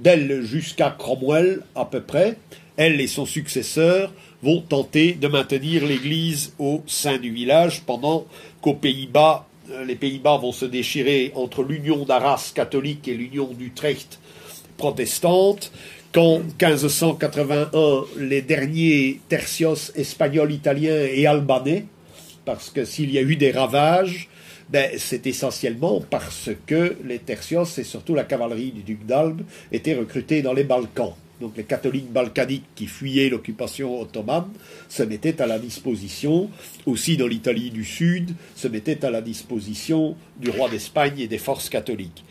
d'elle 0.02 0.42
jusqu'à 0.44 0.96
Cromwell 0.98 1.62
à 1.76 1.84
peu 1.84 2.00
près, 2.00 2.38
elle 2.78 3.02
et 3.02 3.08
son 3.08 3.26
successeur 3.26 4.14
vont 4.44 4.62
tenter 4.62 5.14
de 5.14 5.28
maintenir 5.28 5.86
l'Église 5.86 6.54
au 6.60 6.84
sein 6.88 7.18
du 7.18 7.32
village 7.32 7.82
pendant 7.86 8.26
qu'aux 8.62 8.76
Pays-Bas 8.76 9.48
euh, 9.72 9.84
les 9.84 9.96
Pays-Bas 9.96 10.38
vont 10.38 10.52
se 10.52 10.66
déchirer 10.66 11.32
entre 11.36 11.64
l'union 11.64 12.06
d'Arras 12.06 12.52
catholique 12.54 13.08
et 13.08 13.14
l'union 13.14 13.48
d'Utrecht 13.48 14.20
protestante. 14.78 15.72
Qu'en 16.14 16.40
1581, 16.40 18.06
les 18.18 18.42
derniers 18.42 19.20
tertios 19.28 19.92
espagnols, 19.96 20.54
italiens 20.54 21.04
et 21.04 21.28
albanais, 21.28 21.86
parce 22.46 22.70
que 22.70 22.86
s'il 22.86 23.12
y 23.12 23.18
a 23.18 23.22
eu 23.22 23.36
des 23.36 23.52
ravages, 23.52 24.30
ben, 24.70 24.90
c'est 24.98 25.28
essentiellement 25.28 26.02
parce 26.10 26.50
que 26.66 26.96
les 27.04 27.20
tertios 27.20 27.66
et 27.78 27.84
surtout 27.84 28.16
la 28.16 28.24
cavalerie 28.24 28.72
du 28.72 28.84
duc 28.84 29.06
d'Albe 29.06 29.42
étaient 29.72 29.96
recrutés 29.96 30.42
dans 30.42 30.54
les 30.54 30.64
Balkans 30.64 31.14
donc 31.40 31.54
les 31.56 31.64
catholiques 31.64 32.12
balkaniques 32.12 32.66
qui 32.76 32.88
fuyaient 32.88 33.30
l'occupation 33.30 34.02
ottomane, 34.02 34.48
se 34.90 35.04
mettaient 35.04 35.42
à 35.42 35.48
la 35.48 35.60
disposition, 35.60 36.50
aussi 36.86 37.18
dans 37.18 37.28
l'Italie 37.28 37.70
du 37.70 37.84
Sud, 37.84 38.34
se 38.56 38.68
mettaient 38.68 39.06
à 39.06 39.12
la 39.12 39.22
disposition 39.22 40.16
du 40.38 40.50
roi 40.50 40.70
d'Espagne 40.70 41.20
et 41.20 41.28
des 41.28 41.38
forces 41.38 41.70
catholiques. 41.70 42.24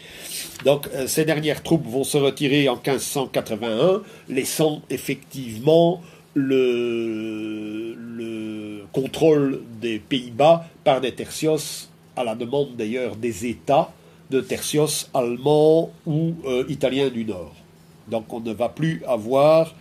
Donc 0.64 0.88
euh, 0.94 1.07
ces 1.07 1.24
dernières 1.24 1.62
troupes 1.62 1.86
vont 1.86 2.04
se 2.04 2.18
retirer 2.18 2.68
en 2.68 2.74
1581, 2.74 4.02
laissant 4.28 4.82
effectivement 4.90 6.02
le, 6.34 7.94
le 7.94 8.82
contrôle 8.92 9.62
des 9.80 9.98
Pays-Bas 9.98 10.66
par 10.84 11.00
des 11.00 11.12
tertios, 11.12 11.88
à 12.16 12.24
la 12.24 12.34
demande 12.34 12.76
d'ailleurs 12.76 13.16
des 13.16 13.46
États, 13.46 13.92
de 14.30 14.40
tertios 14.40 15.07
allemands 15.14 15.90
ou 16.07 16.34
euh, 16.46 16.64
italiens 16.68 17.09
du 17.09 17.24
Nord. 17.24 17.54
Donc 18.09 18.32
on 18.32 18.40
ne 18.40 18.52
va 18.52 18.68
plus 18.68 19.02
avoir 19.07 19.74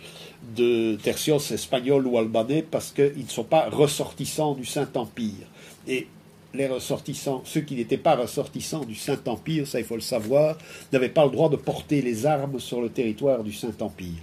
de 0.56 0.96
tertios 0.96 1.38
espagnols 1.52 2.06
ou 2.06 2.18
albanais 2.18 2.62
parce 2.62 2.92
qu'ils 2.92 3.24
ne 3.24 3.30
sont 3.30 3.44
pas 3.44 3.68
ressortissants 3.68 4.54
du 4.54 4.64
Saint-Empire. 4.64 5.46
Et 5.88 6.06
les 6.54 6.66
ressortissants, 6.66 7.42
ceux 7.44 7.60
qui 7.60 7.74
n'étaient 7.74 7.96
pas 7.96 8.16
ressortissants 8.16 8.84
du 8.84 8.94
Saint-Empire, 8.94 9.66
ça 9.66 9.78
il 9.78 9.84
faut 9.84 9.94
le 9.94 10.00
savoir, 10.00 10.56
n'avaient 10.92 11.08
pas 11.08 11.24
le 11.24 11.30
droit 11.30 11.48
de 11.48 11.56
porter 11.56 12.02
les 12.02 12.26
armes 12.26 12.58
sur 12.60 12.80
le 12.80 12.88
territoire 12.88 13.44
du 13.44 13.52
Saint-Empire. 13.52 14.22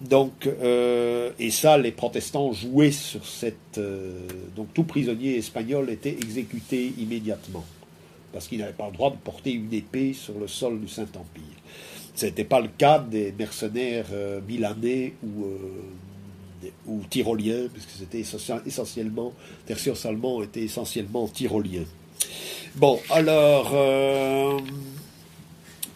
Donc, 0.00 0.46
euh, 0.46 1.30
et 1.38 1.50
ça, 1.50 1.76
les 1.76 1.92
protestants 1.92 2.52
jouaient 2.52 2.90
sur 2.90 3.26
cette. 3.26 3.76
Euh, 3.76 4.18
donc, 4.56 4.72
tout 4.72 4.84
prisonnier 4.84 5.36
espagnol 5.36 5.90
était 5.90 6.10
exécuté 6.12 6.94
immédiatement, 6.96 7.64
parce 8.32 8.48
qu'il 8.48 8.60
n'avait 8.60 8.72
pas 8.72 8.86
le 8.86 8.94
droit 8.94 9.10
de 9.10 9.16
porter 9.16 9.52
une 9.52 9.72
épée 9.74 10.14
sur 10.14 10.38
le 10.38 10.48
sol 10.48 10.80
du 10.80 10.88
Saint-Empire. 10.88 11.44
Ce 12.14 12.26
n'était 12.26 12.44
pas 12.44 12.60
le 12.60 12.68
cas 12.68 12.98
des 12.98 13.32
mercenaires 13.38 14.06
euh, 14.12 14.40
milanais 14.46 15.14
ou, 15.22 15.44
euh, 15.44 16.68
ou 16.86 17.02
tyroliens, 17.08 17.68
puisque 17.72 17.90
c'était 17.98 18.22
essentiellement, 18.66 19.32
tertios 19.66 20.06
allemands 20.06 20.42
étaient 20.42 20.62
essentiellement 20.62 21.28
tyroliens. 21.28 21.84
Bon, 22.76 23.00
alors, 23.10 23.70
euh, 23.74 24.58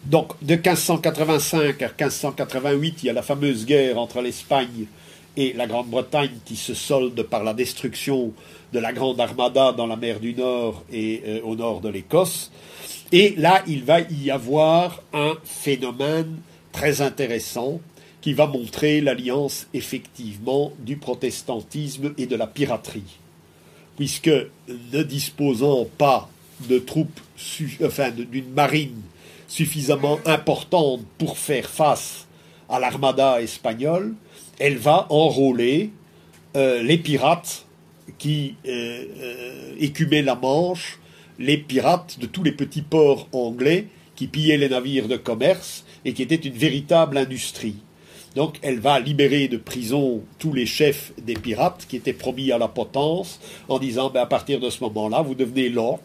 donc 0.05 0.33
de 0.41 0.55
1585 0.55 1.81
à 1.81 1.87
1588, 1.87 3.03
il 3.03 3.05
y 3.05 3.09
a 3.09 3.13
la 3.13 3.21
fameuse 3.21 3.65
guerre 3.65 3.99
entre 3.99 4.21
l'Espagne 4.21 4.85
et 5.37 5.53
la 5.53 5.67
Grande-Bretagne 5.67 6.37
qui 6.45 6.55
se 6.55 6.73
solde 6.73 7.21
par 7.23 7.43
la 7.43 7.53
destruction 7.53 8.31
de 8.73 8.79
la 8.79 8.93
Grande 8.93 9.19
Armada 9.19 9.73
dans 9.73 9.87
la 9.87 9.95
mer 9.95 10.19
du 10.19 10.33
Nord 10.33 10.83
et 10.91 11.41
au 11.43 11.55
nord 11.55 11.81
de 11.81 11.89
l'Écosse. 11.89 12.51
Et 13.17 13.33
là, 13.37 13.63
il 13.65 13.85
va 13.85 14.01
y 14.01 14.29
avoir 14.29 15.01
un 15.13 15.35
phénomène 15.45 16.35
très 16.73 16.99
intéressant 16.99 17.79
qui 18.19 18.33
va 18.33 18.45
montrer 18.45 18.99
l'alliance 18.99 19.67
effectivement 19.73 20.73
du 20.79 20.97
protestantisme 20.97 22.13
et 22.17 22.25
de 22.25 22.35
la 22.35 22.45
piraterie. 22.45 23.19
Puisque 23.95 24.29
ne 24.67 25.01
disposant 25.01 25.87
pas 25.97 26.29
de 26.67 26.77
troupes, 26.77 27.21
enfin 27.85 28.11
d'une 28.11 28.51
marine 28.51 29.01
suffisamment 29.47 30.19
importante 30.25 30.99
pour 31.17 31.37
faire 31.37 31.69
face 31.69 32.27
à 32.67 32.81
l'armada 32.81 33.41
espagnole, 33.41 34.13
elle 34.59 34.75
va 34.75 35.07
enrôler 35.09 35.91
euh, 36.57 36.83
les 36.83 36.97
pirates 36.97 37.65
qui 38.17 38.55
euh, 38.67 39.05
euh, 39.21 39.75
écumaient 39.79 40.21
la 40.21 40.35
Manche 40.35 40.99
les 41.39 41.57
pirates 41.57 42.19
de 42.19 42.25
tous 42.25 42.43
les 42.43 42.51
petits 42.51 42.81
ports 42.81 43.27
anglais 43.31 43.87
qui 44.15 44.27
pillaient 44.27 44.57
les 44.57 44.69
navires 44.69 45.07
de 45.07 45.17
commerce 45.17 45.83
et 46.05 46.13
qui 46.13 46.21
étaient 46.21 46.35
une 46.35 46.53
véritable 46.53 47.17
industrie. 47.17 47.77
Donc 48.35 48.57
elle 48.61 48.79
va 48.79 48.99
libérer 48.99 49.47
de 49.47 49.57
prison 49.57 50.21
tous 50.39 50.53
les 50.53 50.65
chefs 50.65 51.13
des 51.21 51.35
pirates 51.35 51.85
qui 51.87 51.95
étaient 51.95 52.13
promis 52.13 52.51
à 52.51 52.57
la 52.57 52.67
potence 52.67 53.39
en 53.69 53.79
disant 53.79 54.09
ben, 54.09 54.21
à 54.21 54.25
partir 54.25 54.59
de 54.59 54.69
ce 54.69 54.83
moment-là, 54.83 55.21
vous 55.21 55.35
devenez 55.35 55.69
lord. 55.69 56.01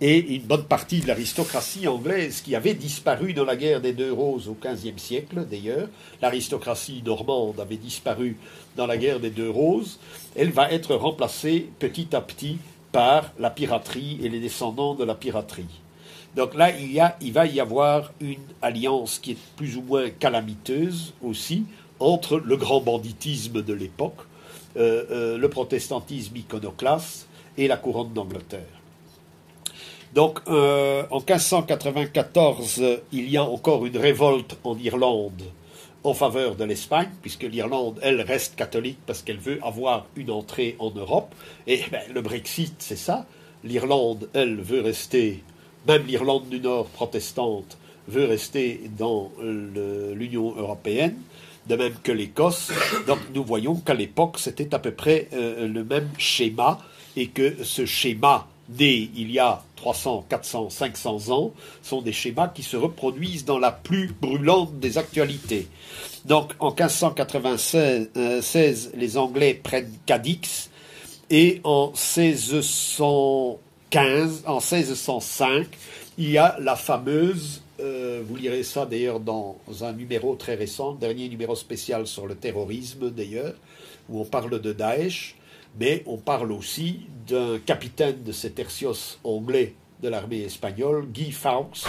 Et 0.00 0.36
une 0.36 0.42
bonne 0.42 0.62
partie 0.62 1.00
de 1.00 1.08
l'aristocratie 1.08 1.88
anglaise 1.88 2.40
qui 2.40 2.54
avait 2.54 2.74
disparu 2.74 3.32
dans 3.32 3.44
la 3.44 3.56
guerre 3.56 3.80
des 3.80 3.92
Deux 3.92 4.12
Roses 4.12 4.46
au 4.46 4.56
XVe 4.62 4.96
siècle, 4.96 5.44
d'ailleurs, 5.50 5.88
l'aristocratie 6.22 7.02
normande 7.04 7.58
avait 7.58 7.78
disparu 7.78 8.36
dans 8.76 8.86
la 8.86 8.96
guerre 8.96 9.18
des 9.18 9.30
Deux 9.30 9.50
Roses, 9.50 9.98
elle 10.36 10.52
va 10.52 10.70
être 10.70 10.94
remplacée 10.94 11.66
petit 11.80 12.14
à 12.14 12.20
petit 12.20 12.58
par 12.92 13.32
la 13.38 13.50
piraterie 13.50 14.18
et 14.22 14.28
les 14.28 14.40
descendants 14.40 14.94
de 14.94 15.04
la 15.04 15.14
piraterie. 15.14 15.80
Donc 16.36 16.54
là, 16.54 16.70
il, 16.70 16.92
y 16.92 17.30
va 17.30 17.46
y 17.46 17.60
avoir 17.60 18.12
une 18.20 18.36
alliance 18.62 19.18
qui 19.18 19.32
est 19.32 19.38
plus 19.56 19.76
ou 19.76 19.82
moins 19.82 20.10
calamiteuse 20.10 21.14
aussi 21.22 21.64
entre 22.00 22.38
le 22.38 22.56
grand 22.56 22.80
banditisme 22.80 23.62
de 23.62 23.72
l'époque, 23.72 24.20
euh, 24.76 25.04
euh, 25.10 25.38
le 25.38 25.48
protestantisme 25.48 26.36
iconoclaste 26.36 27.26
et 27.56 27.66
la 27.66 27.76
couronne 27.76 28.12
d'Angleterre. 28.12 28.60
Donc 30.14 30.40
euh, 30.48 31.02
en 31.10 31.18
1594, 31.18 32.82
il 33.12 33.28
y 33.28 33.36
a 33.36 33.42
encore 33.42 33.84
une 33.84 33.96
révolte 33.96 34.56
en 34.64 34.78
Irlande 34.78 35.42
en 36.04 36.14
faveur 36.14 36.54
de 36.54 36.64
l'Espagne, 36.64 37.10
puisque 37.22 37.42
l'Irlande, 37.42 37.98
elle, 38.02 38.20
reste 38.20 38.56
catholique 38.56 38.98
parce 39.06 39.22
qu'elle 39.22 39.38
veut 39.38 39.58
avoir 39.62 40.06
une 40.16 40.30
entrée 40.30 40.76
en 40.78 40.90
Europe. 40.90 41.34
Et 41.66 41.82
ben, 41.90 42.02
le 42.12 42.20
Brexit, 42.20 42.74
c'est 42.78 42.96
ça. 42.96 43.26
L'Irlande, 43.64 44.28
elle, 44.32 44.56
veut 44.60 44.80
rester, 44.80 45.42
même 45.86 46.06
l'Irlande 46.06 46.48
du 46.48 46.60
Nord 46.60 46.86
protestante, 46.86 47.76
veut 48.06 48.24
rester 48.24 48.80
dans 48.96 49.30
l'Union 49.42 50.54
européenne, 50.56 51.16
de 51.66 51.76
même 51.76 51.94
que 52.02 52.12
l'Écosse. 52.12 52.70
Donc 53.06 53.18
nous 53.34 53.44
voyons 53.44 53.74
qu'à 53.74 53.94
l'époque, 53.94 54.38
c'était 54.38 54.74
à 54.74 54.78
peu 54.78 54.92
près 54.92 55.28
euh, 55.32 55.66
le 55.66 55.84
même 55.84 56.08
schéma, 56.16 56.78
et 57.16 57.26
que 57.26 57.64
ce 57.64 57.84
schéma 57.84 58.46
dès 58.68 59.08
il 59.16 59.30
y 59.30 59.38
a 59.38 59.62
300, 59.76 60.26
400, 60.28 60.70
500 60.70 61.30
ans, 61.30 61.52
sont 61.82 62.02
des 62.02 62.12
schémas 62.12 62.48
qui 62.48 62.62
se 62.62 62.76
reproduisent 62.76 63.44
dans 63.44 63.58
la 63.58 63.72
plus 63.72 64.12
brûlante 64.20 64.78
des 64.78 64.98
actualités. 64.98 65.68
Donc 66.24 66.52
en 66.58 66.70
1596, 66.70 68.92
les 68.94 69.16
Anglais 69.16 69.54
prennent 69.54 69.92
Cadix 70.04 70.70
et 71.30 71.60
en 71.64 71.88
1615, 71.88 74.42
en 74.46 74.60
1605, 74.60 75.66
il 76.18 76.30
y 76.30 76.38
a 76.38 76.56
la 76.60 76.74
fameuse, 76.74 77.62
euh, 77.80 78.22
vous 78.26 78.34
lirez 78.36 78.64
ça 78.64 78.86
d'ailleurs 78.86 79.20
dans 79.20 79.56
un 79.82 79.92
numéro 79.92 80.34
très 80.34 80.56
récent, 80.56 80.92
dernier 80.92 81.28
numéro 81.28 81.54
spécial 81.54 82.06
sur 82.06 82.26
le 82.26 82.34
terrorisme 82.34 83.10
d'ailleurs, 83.10 83.54
où 84.08 84.20
on 84.20 84.24
parle 84.24 84.58
de 84.60 84.72
Daesh, 84.72 85.36
mais 85.78 86.02
on 86.06 86.16
parle 86.16 86.52
aussi 86.52 87.00
d'un 87.26 87.58
capitaine 87.58 88.22
de 88.24 88.32
ces 88.32 88.50
tertios 88.50 89.18
anglais 89.24 89.74
de 90.02 90.08
l'armée 90.08 90.42
espagnole, 90.42 91.06
Guy 91.06 91.32
Fawkes, 91.32 91.84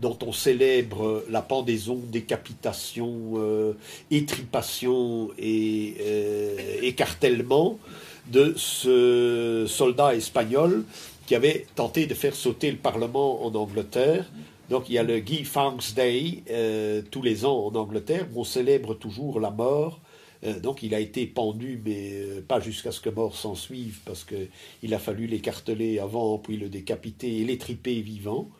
dont 0.00 0.18
on 0.26 0.32
célèbre 0.32 1.24
la 1.30 1.40
pendaison, 1.40 2.00
décapitation, 2.08 3.34
euh, 3.36 3.74
étripation 4.10 5.30
et 5.38 5.94
euh, 6.00 6.56
écartellement 6.82 7.78
de 8.26 8.54
ce 8.56 9.66
soldat 9.68 10.14
espagnol 10.14 10.84
qui 11.26 11.34
avait 11.34 11.66
tenté 11.74 12.06
de 12.06 12.14
faire 12.14 12.34
sauter 12.34 12.70
le 12.70 12.76
Parlement 12.76 13.44
en 13.44 13.54
Angleterre. 13.54 14.30
Donc 14.68 14.88
il 14.88 14.94
y 14.94 14.98
a 14.98 15.02
le 15.02 15.20
Guy 15.20 15.44
Fawkes 15.44 15.94
Day 15.94 16.42
euh, 16.50 17.02
tous 17.10 17.22
les 17.22 17.44
ans 17.44 17.66
en 17.66 17.74
Angleterre 17.74 18.26
où 18.34 18.40
on 18.40 18.44
célèbre 18.44 18.94
toujours 18.94 19.38
la 19.40 19.50
mort 19.50 20.00
euh, 20.44 20.60
donc 20.60 20.82
il 20.82 20.94
a 20.94 21.00
été 21.00 21.26
pendu, 21.26 21.80
mais 21.84 22.12
euh, 22.12 22.40
pas 22.46 22.60
jusqu'à 22.60 22.92
ce 22.92 23.00
que 23.00 23.10
mort 23.10 23.36
s'en 23.36 23.54
suive, 23.54 24.00
parce 24.04 24.24
qu'il 24.24 24.94
a 24.94 24.98
fallu 24.98 25.26
l'écarteler 25.26 25.98
avant, 25.98 26.38
puis 26.38 26.56
le 26.56 26.68
décapiter 26.68 27.38
et 27.38 27.44
l'étriper 27.44 28.00
vivant. 28.00 28.50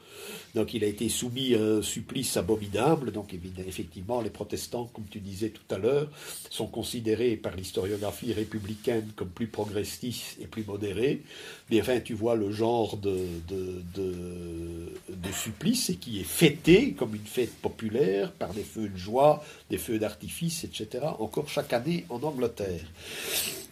Donc 0.54 0.72
il 0.72 0.84
a 0.84 0.86
été 0.86 1.08
soumis 1.08 1.54
à 1.54 1.60
un 1.60 1.82
supplice 1.82 2.36
abominable. 2.36 3.10
Donc 3.10 3.34
effectivement, 3.66 4.20
les 4.20 4.30
protestants, 4.30 4.88
comme 4.92 5.06
tu 5.10 5.18
disais 5.18 5.50
tout 5.50 5.74
à 5.74 5.78
l'heure, 5.78 6.08
sont 6.50 6.66
considérés 6.66 7.36
par 7.36 7.56
l'historiographie 7.56 8.32
républicaine 8.32 9.10
comme 9.16 9.28
plus 9.28 9.48
progressistes 9.48 10.36
et 10.40 10.46
plus 10.46 10.64
modérés. 10.64 11.22
Mais 11.70 11.80
enfin, 11.80 11.98
tu 12.00 12.14
vois 12.14 12.36
le 12.36 12.52
genre 12.52 12.96
de, 12.96 13.16
de, 13.48 13.82
de, 13.94 15.32
supplice 15.32 15.90
et 15.90 15.96
qui 15.96 16.20
est 16.20 16.24
fêté 16.24 16.92
comme 16.92 17.14
une 17.14 17.26
fête 17.26 17.54
populaire 17.54 18.30
par 18.32 18.54
des 18.54 18.62
feux 18.62 18.88
de 18.88 18.96
joie, 18.96 19.44
des 19.70 19.78
feux 19.78 19.98
d'artifice, 19.98 20.62
etc. 20.64 21.04
Encore 21.18 21.48
chaque 21.48 21.72
année 21.72 22.04
en 22.10 22.22
Angleterre. 22.22 22.84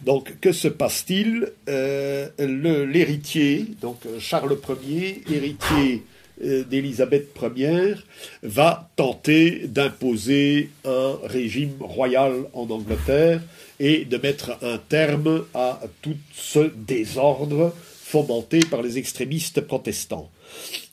Donc 0.01 0.39
que 0.41 0.51
se 0.51 0.67
passe-t-il? 0.67 1.53
Euh, 1.69 2.29
L'héritier, 2.37 3.67
donc 3.81 4.01
Charles 4.19 4.57
Ier, 4.85 5.23
héritier 5.31 6.03
d'Élisabeth 6.41 7.29
Ier 7.55 7.95
va 8.41 8.89
tenter 8.95 9.67
d'imposer 9.67 10.69
un 10.85 11.17
régime 11.23 11.75
royal 11.79 12.33
en 12.53 12.69
Angleterre 12.69 13.41
et 13.79 14.05
de 14.05 14.17
mettre 14.17 14.57
un 14.61 14.77
terme 14.77 15.45
à 15.53 15.81
tout 16.01 16.17
ce 16.33 16.71
désordre 16.75 17.73
fomenté 18.13 18.59
par 18.59 18.81
les 18.81 18.97
extrémistes 18.99 19.61
protestants. 19.61 20.29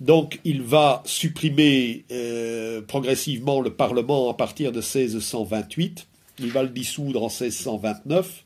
Donc 0.01 0.41
il 0.45 0.63
va 0.63 1.03
supprimer 1.05 2.05
euh, 2.11 2.81
progressivement 2.81 3.61
le 3.61 3.71
Parlement 3.71 4.31
à 4.31 4.35
partir 4.35 4.73
de 4.73 4.79
1628 4.79 6.07
il 6.41 6.51
va 6.51 6.63
le 6.63 6.69
dissoudre 6.69 7.23
en 7.23 7.29
1629 7.29 8.45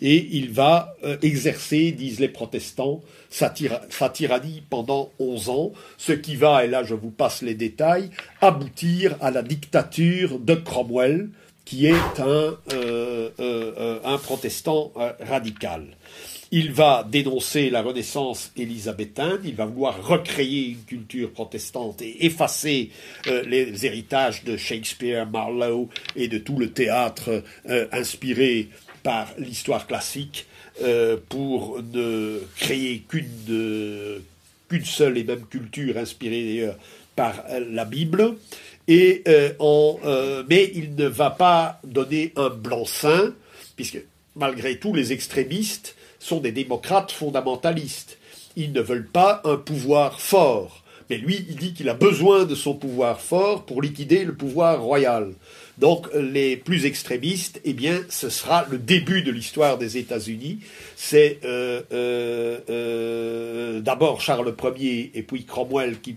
et 0.00 0.28
il 0.32 0.50
va 0.50 0.96
euh, 1.04 1.16
exercer, 1.22 1.92
disent 1.92 2.20
les 2.20 2.28
protestants, 2.28 3.02
sa, 3.30 3.50
tyrannie 3.50 4.62
pendant 4.68 5.10
11 5.18 5.48
ans, 5.48 5.72
ce 5.96 6.12
qui 6.12 6.36
va, 6.36 6.64
et 6.64 6.68
là 6.68 6.82
je 6.82 6.94
vous 6.94 7.10
passe 7.10 7.42
les 7.42 7.54
détails, 7.54 8.10
aboutir 8.40 9.16
à 9.20 9.30
la 9.30 9.42
dictature 9.42 10.38
de 10.38 10.54
Cromwell, 10.54 11.30
qui 11.64 11.86
est 11.86 12.20
un, 12.20 12.56
euh, 12.72 13.30
euh, 13.38 13.98
un 14.04 14.18
protestant 14.18 14.92
radical. 15.20 15.86
Il 16.54 16.70
va 16.70 17.08
dénoncer 17.10 17.70
la 17.70 17.80
Renaissance 17.80 18.52
élisabéthaine, 18.58 19.40
il 19.42 19.54
va 19.54 19.64
vouloir 19.64 20.06
recréer 20.06 20.66
une 20.72 20.84
culture 20.84 21.30
protestante 21.30 22.02
et 22.02 22.26
effacer 22.26 22.90
euh, 23.26 23.42
les 23.44 23.86
héritages 23.86 24.44
de 24.44 24.58
Shakespeare, 24.58 25.26
Marlowe 25.26 25.88
et 26.14 26.28
de 26.28 26.36
tout 26.36 26.58
le 26.58 26.70
théâtre 26.70 27.42
euh, 27.70 27.86
inspiré 27.90 28.68
par 29.02 29.28
l'histoire 29.38 29.86
classique 29.86 30.44
euh, 30.82 31.16
pour 31.30 31.82
ne 31.82 32.42
créer 32.58 33.02
qu'une 33.08 34.84
seule 34.84 35.16
et 35.16 35.24
même 35.24 35.46
culture 35.46 35.96
inspirée 35.96 36.44
d'ailleurs 36.44 36.76
par 37.16 37.44
la 37.70 37.86
Bible. 37.86 38.36
Mais 38.88 39.22
il 40.74 40.96
ne 40.98 41.06
va 41.06 41.30
pas 41.30 41.80
donner 41.82 42.34
un 42.36 42.50
blanc-seing, 42.50 43.32
puisque 43.74 44.02
malgré 44.36 44.76
tout 44.76 44.92
les 44.92 45.14
extrémistes 45.14 45.96
sont 46.22 46.40
des 46.40 46.52
démocrates 46.52 47.12
fondamentalistes. 47.12 48.18
Ils 48.56 48.72
ne 48.72 48.80
veulent 48.80 49.08
pas 49.08 49.40
un 49.44 49.56
pouvoir 49.56 50.20
fort. 50.20 50.82
Mais 51.10 51.18
lui, 51.18 51.44
il 51.48 51.56
dit 51.56 51.74
qu'il 51.74 51.88
a 51.88 51.94
besoin 51.94 52.44
de 52.44 52.54
son 52.54 52.74
pouvoir 52.74 53.20
fort 53.20 53.66
pour 53.66 53.82
liquider 53.82 54.24
le 54.24 54.34
pouvoir 54.34 54.80
royal. 54.80 55.34
Donc 55.78 56.08
les 56.14 56.56
plus 56.56 56.86
extrémistes, 56.86 57.60
eh 57.64 57.72
bien, 57.72 58.02
ce 58.08 58.28
sera 58.28 58.66
le 58.70 58.78
début 58.78 59.22
de 59.22 59.32
l'histoire 59.32 59.78
des 59.78 59.98
États-Unis. 59.98 60.60
C'est 60.96 61.40
euh, 61.44 61.82
euh, 61.92 62.60
euh, 62.70 63.80
d'abord 63.80 64.20
Charles 64.20 64.54
Ier 64.78 65.10
et 65.14 65.22
puis 65.22 65.44
Cromwell 65.44 65.98
qui, 66.00 66.16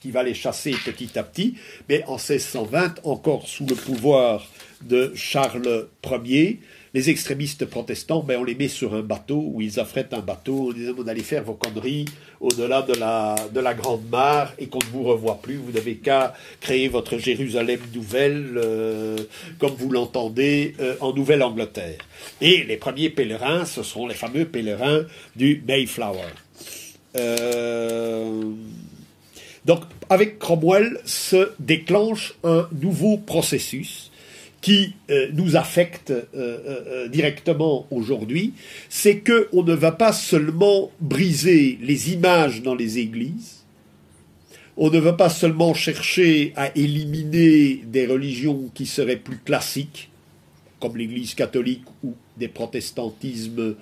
qui 0.00 0.10
va 0.10 0.22
les 0.22 0.34
chasser 0.34 0.74
petit 0.84 1.18
à 1.18 1.22
petit. 1.22 1.54
Mais 1.88 2.04
en 2.06 2.16
1620, 2.16 3.00
encore 3.04 3.46
sous 3.46 3.66
le 3.66 3.76
pouvoir 3.76 4.46
de 4.82 5.12
Charles 5.14 5.86
Ier, 6.24 6.60
les 6.94 7.10
extrémistes 7.10 7.64
protestants, 7.64 8.22
ben, 8.22 8.38
on 8.40 8.44
les 8.44 8.54
met 8.54 8.68
sur 8.68 8.94
un 8.94 9.02
bateau, 9.02 9.50
où 9.52 9.60
ils 9.60 9.80
affrètent 9.80 10.14
un 10.14 10.20
bateau, 10.20 10.68
on 10.68 10.72
dit 10.72 10.86
vous 10.96 11.08
allez 11.08 11.24
faire 11.24 11.42
vos 11.42 11.54
conneries 11.54 12.04
au-delà 12.40 12.82
de 12.82 12.94
la, 12.94 13.34
de 13.52 13.58
la 13.58 13.74
Grande 13.74 14.08
Mare 14.08 14.52
et 14.58 14.68
qu'on 14.68 14.78
ne 14.78 14.92
vous 14.92 15.02
revoit 15.02 15.40
plus. 15.42 15.56
Vous 15.56 15.72
n'avez 15.72 15.96
qu'à 15.96 16.34
créer 16.60 16.86
votre 16.86 17.18
Jérusalem 17.18 17.80
nouvelle, 17.92 18.52
euh, 18.56 19.16
comme 19.58 19.74
vous 19.74 19.90
l'entendez, 19.90 20.76
euh, 20.78 20.94
en 21.00 21.12
Nouvelle-Angleterre. 21.12 21.98
Et 22.40 22.62
les 22.62 22.76
premiers 22.76 23.10
pèlerins, 23.10 23.64
ce 23.64 23.82
seront 23.82 24.06
les 24.06 24.14
fameux 24.14 24.44
pèlerins 24.44 25.02
du 25.34 25.64
Mayflower. 25.66 26.30
Euh, 27.16 28.52
donc, 29.64 29.80
avec 30.10 30.38
Cromwell 30.38 31.00
se 31.04 31.50
déclenche 31.58 32.34
un 32.44 32.68
nouveau 32.80 33.16
processus 33.16 34.12
qui 34.64 34.94
euh, 35.10 35.28
nous 35.34 35.56
affecte 35.56 36.10
euh, 36.10 36.24
euh, 36.34 37.08
directement 37.08 37.86
aujourd'hui, 37.90 38.54
c'est 38.88 39.18
que 39.18 39.46
on 39.52 39.62
ne 39.62 39.74
va 39.74 39.92
pas 39.92 40.14
seulement 40.14 40.90
briser 41.00 41.78
les 41.82 42.14
images 42.14 42.62
dans 42.62 42.74
les 42.74 42.98
églises, 42.98 43.62
on 44.78 44.88
ne 44.88 44.98
va 44.98 45.12
pas 45.12 45.28
seulement 45.28 45.74
chercher 45.74 46.54
à 46.56 46.74
éliminer 46.78 47.82
des 47.84 48.06
religions 48.06 48.70
qui 48.72 48.86
seraient 48.86 49.18
plus 49.18 49.36
classiques, 49.36 50.08
comme 50.80 50.96
l'Église 50.96 51.34
catholique 51.34 51.84
ou 52.02 52.14
des 52.38 52.48
protestantismes 52.48 53.76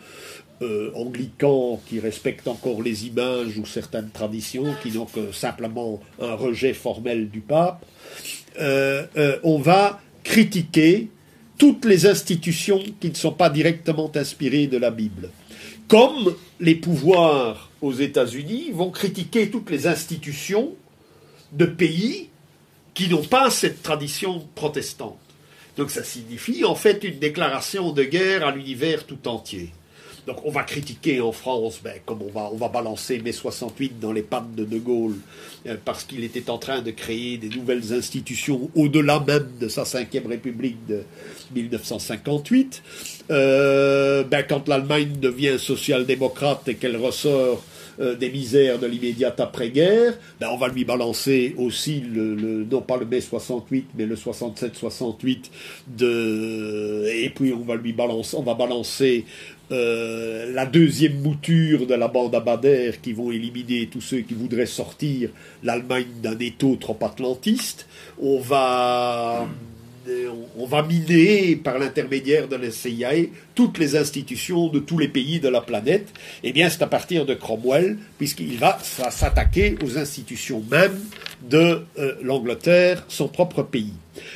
anglicans 0.95 1.81
qui 1.89 1.99
respectent 1.99 2.47
encore 2.47 2.83
les 2.83 3.07
images 3.07 3.57
ou 3.57 3.67
certaines 3.67 4.11
traditions, 4.11 4.75
qui 4.83 4.91
n'ont 4.93 5.07
que 5.07 5.33
simplement 5.33 6.01
un 6.21 6.35
rejet 6.35 6.75
formel 6.75 7.31
du 7.31 7.41
pape. 7.41 7.85
on 8.59 9.59
va 9.59 10.01
critiquer 10.25 11.09
toutes 11.59 11.85
les 11.85 12.07
institutions 12.07 12.83
qui 13.01 13.11
ne 13.11 13.15
sont 13.15 13.33
pas 13.33 13.51
directement 13.51 14.11
inspirées 14.15 14.67
de 14.67 14.79
la 14.79 14.91
Bible. 14.91 15.31
Comme 15.89 16.35
les 16.61 16.75
pouvoirs 16.75 17.71
aux 17.81 17.93
États-Unis 17.93 18.71
vont 18.73 18.91
critiquer 18.91 19.51
toutes 19.51 19.71
les 19.71 19.87
institutions 19.87 20.75
de 21.53 21.67
pays 21.67 22.29
qui 22.95 23.09
n'ont 23.09 23.25
pas 23.25 23.51
cette 23.51 23.83
tradition 23.83 24.47
protestante. 24.55 25.19
Donc 25.77 25.91
ça 25.91 26.05
signifie 26.05 26.65
en 26.65 26.75
fait 26.75 27.05
une 27.05 27.19
déclaration 27.19 27.93
de 27.93 28.05
guerre 28.05 28.47
à 28.47 28.53
l'univers 28.53 29.07
tout 29.07 29.29
entier. 29.29 29.71
Donc 30.27 30.45
on 30.45 30.51
va 30.51 30.63
critiquer 30.63 31.21
en 31.21 31.33
France, 31.33 31.81
ben, 31.83 31.95
comme 32.07 32.23
on 32.23 32.31
va, 32.31 32.49
on 32.53 32.57
va 32.57 32.69
balancer 32.69 33.19
mai 33.19 33.33
68 33.33 33.99
dans 33.99 34.13
les 34.13 34.23
pattes 34.23 34.55
de 34.55 34.65
De 34.65 34.79
Gaulle, 34.79 35.17
euh, 35.67 35.77
parce 35.85 36.05
qu'il 36.05 36.23
était 36.23 36.49
en 36.49 36.59
train 36.59 36.81
de 36.81 36.93
créer 36.93 37.39
des 37.39 37.49
nouvelles 37.49 37.93
institutions 37.93 38.71
au-delà 38.77 39.21
même 39.21 39.49
de 39.61 39.69
sa 39.69 39.85
cinquième 39.85 40.27
République 40.27 40.87
de 40.87 41.03
1958. 41.55 42.83
Euh, 43.31 44.23
ben, 44.25 44.45
quand 44.49 44.69
l'Allemagne 44.69 45.13
devient 45.21 45.59
social-démocrate 45.59 46.69
et 46.69 46.77
qu'elle 46.77 46.97
ressort 46.97 47.63
euh, 48.01 48.15
des 48.15 48.31
misères 48.31 48.79
de 48.79 48.87
l'immédiate 48.87 49.39
après-guerre, 49.39 50.15
ben 50.41 50.49
on 50.51 50.57
va 50.57 50.69
lui 50.69 50.83
balancer 50.83 51.55
aussi 51.59 52.01
le, 52.01 52.65
non 52.65 52.81
pas 52.81 52.97
le 52.97 53.05
mai 53.05 53.21
68 53.21 53.89
mais 53.99 54.07
le 54.07 54.17
67-68 54.17 55.51
de 55.89 57.07
et 57.13 57.29
puis 57.29 57.53
on 57.53 57.65
va 57.65 57.75
lui 57.77 57.93
balancer 57.93 58.35
on 58.39 58.43
va 58.43 58.55
balancer 58.55 59.27
euh, 59.73 60.53
la 60.53 60.67
deuxième 60.67 61.21
mouture 61.23 61.87
de 61.87 61.95
la 61.95 62.09
bande 62.09 62.35
Abadère 62.35 63.01
qui 63.01 63.15
vont 63.15 63.33
éliminer 63.33 63.89
tous 63.91 64.03
ceux 64.03 64.21
qui 64.21 64.35
voudraient 64.35 64.67
sortir 64.67 65.31
l'Allemagne 65.63 66.07
d'un 66.23 66.39
étau 66.39 66.77
trop 66.77 66.99
atlantiste. 67.01 67.87
On 68.21 68.39
va 68.39 69.49
on 70.59 70.67
va 70.67 70.83
miner 70.83 71.57
par 71.57 71.79
l'intermédiaire 71.79 72.49
de 72.49 72.57
la 72.57 72.71
CIA 72.71 73.27
toutes 73.55 73.79
les 73.79 73.97
institutions 73.97 74.69
de 74.69 74.79
tous 74.79 74.99
les 74.99 75.09
pays 75.09 75.41
de 75.41 75.49
la 75.49 75.61
planète. 75.61 76.09
Eh 76.43 76.53
bien, 76.53 76.69
c'est 76.69 76.83
à 76.83 76.87
partir 76.87 77.27
de 77.27 77.35
Cromwell, 77.35 77.99
puisqu'il 78.19 78.57
va, 78.59 78.79
s'attaquer 78.81 79.77
aux 79.85 79.99
institutions 79.99 80.63
mêmes 80.71 80.99
de 81.49 81.83
euh, 81.99 82.15
l'Angleterre, 82.23 83.05
son 83.09 83.29
propre 83.29 83.63
pays. 83.63 83.93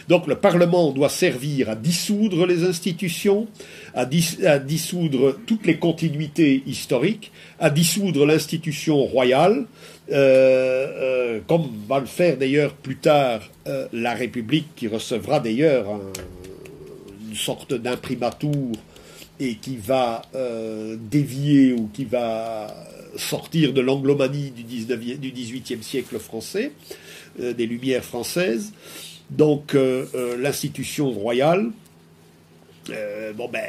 Donc, 0.09 0.27
le 0.27 0.37
Parlement 0.37 0.91
doit 0.91 1.09
servir 1.09 1.71
à 1.71 1.75
dissoudre 1.75 2.47
les 2.47 2.65
institutions, 2.65 3.47
à, 3.95 4.07
dissoudre 4.07 5.37
toutes 5.47 5.67
les 5.67 5.79
continuités 5.79 6.63
historiques, 6.67 7.33
à 7.59 7.71
dissoudre 7.71 8.27
l'institution 8.27 9.05
royale, 9.05 9.67
euh, 10.09 10.15
euh, 10.15 11.41
comme 11.49 11.69
va 11.89 11.99
le 11.99 12.07
faire 12.07 12.37
d'ailleurs 12.37 12.75
plus 12.75 12.97
tard 12.97 13.41
euh, 13.67 13.89
la 13.93 14.15
République, 14.15 14.69
qui 14.77 14.87
recevra 14.87 15.41
d'ailleurs 15.41 16.01
une 17.29 17.35
sorte 17.35 17.75
d'imprimatur 17.75 18.73
et 19.41 19.57
qui 19.57 19.77
va 19.77 20.23
dévier 20.99 21.73
ou 21.73 21.91
qui 21.93 22.05
va 22.05 22.75
sortir 23.17 23.73
de 23.73 23.81
l'anglomanie 23.81 24.51
du, 24.51 24.63
du 24.63 25.33
18e 25.33 25.83
siècle 25.83 26.19
français, 26.19 26.73
des 27.39 27.67
Lumières 27.67 28.05
françaises. 28.05 28.73
Donc 29.29 29.77
l'institution 30.39 31.11
royale, 31.11 31.71
bon 32.89 33.49
ben, 33.53 33.67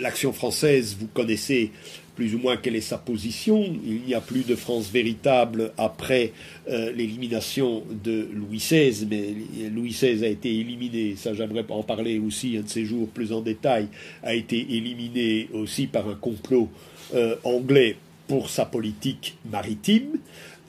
l'action 0.00 0.32
française, 0.32 0.96
vous 0.98 1.06
connaissez 1.06 1.70
plus 2.18 2.34
ou 2.34 2.38
moins 2.38 2.56
quelle 2.56 2.74
est 2.74 2.80
sa 2.80 2.98
position. 2.98 3.64
Il 3.86 4.02
n'y 4.04 4.12
a 4.12 4.20
plus 4.20 4.44
de 4.44 4.56
France 4.56 4.90
véritable 4.90 5.70
après 5.78 6.32
euh, 6.68 6.90
l'élimination 6.90 7.84
de 8.04 8.26
Louis 8.34 8.58
XVI, 8.58 9.06
mais 9.08 9.68
Louis 9.70 9.90
XVI 9.90 10.24
a 10.24 10.28
été 10.28 10.52
éliminé, 10.52 11.14
ça 11.16 11.32
j'aimerais 11.32 11.64
en 11.68 11.84
parler 11.84 12.18
aussi 12.18 12.56
un 12.56 12.62
de 12.62 12.68
ces 12.68 12.84
jours 12.84 13.06
plus 13.06 13.32
en 13.32 13.40
détail, 13.40 13.86
a 14.24 14.34
été 14.34 14.58
éliminé 14.58 15.48
aussi 15.52 15.86
par 15.86 16.08
un 16.08 16.16
complot 16.16 16.68
euh, 17.14 17.36
anglais 17.44 17.94
pour 18.26 18.50
sa 18.50 18.64
politique 18.64 19.36
maritime. 19.48 20.18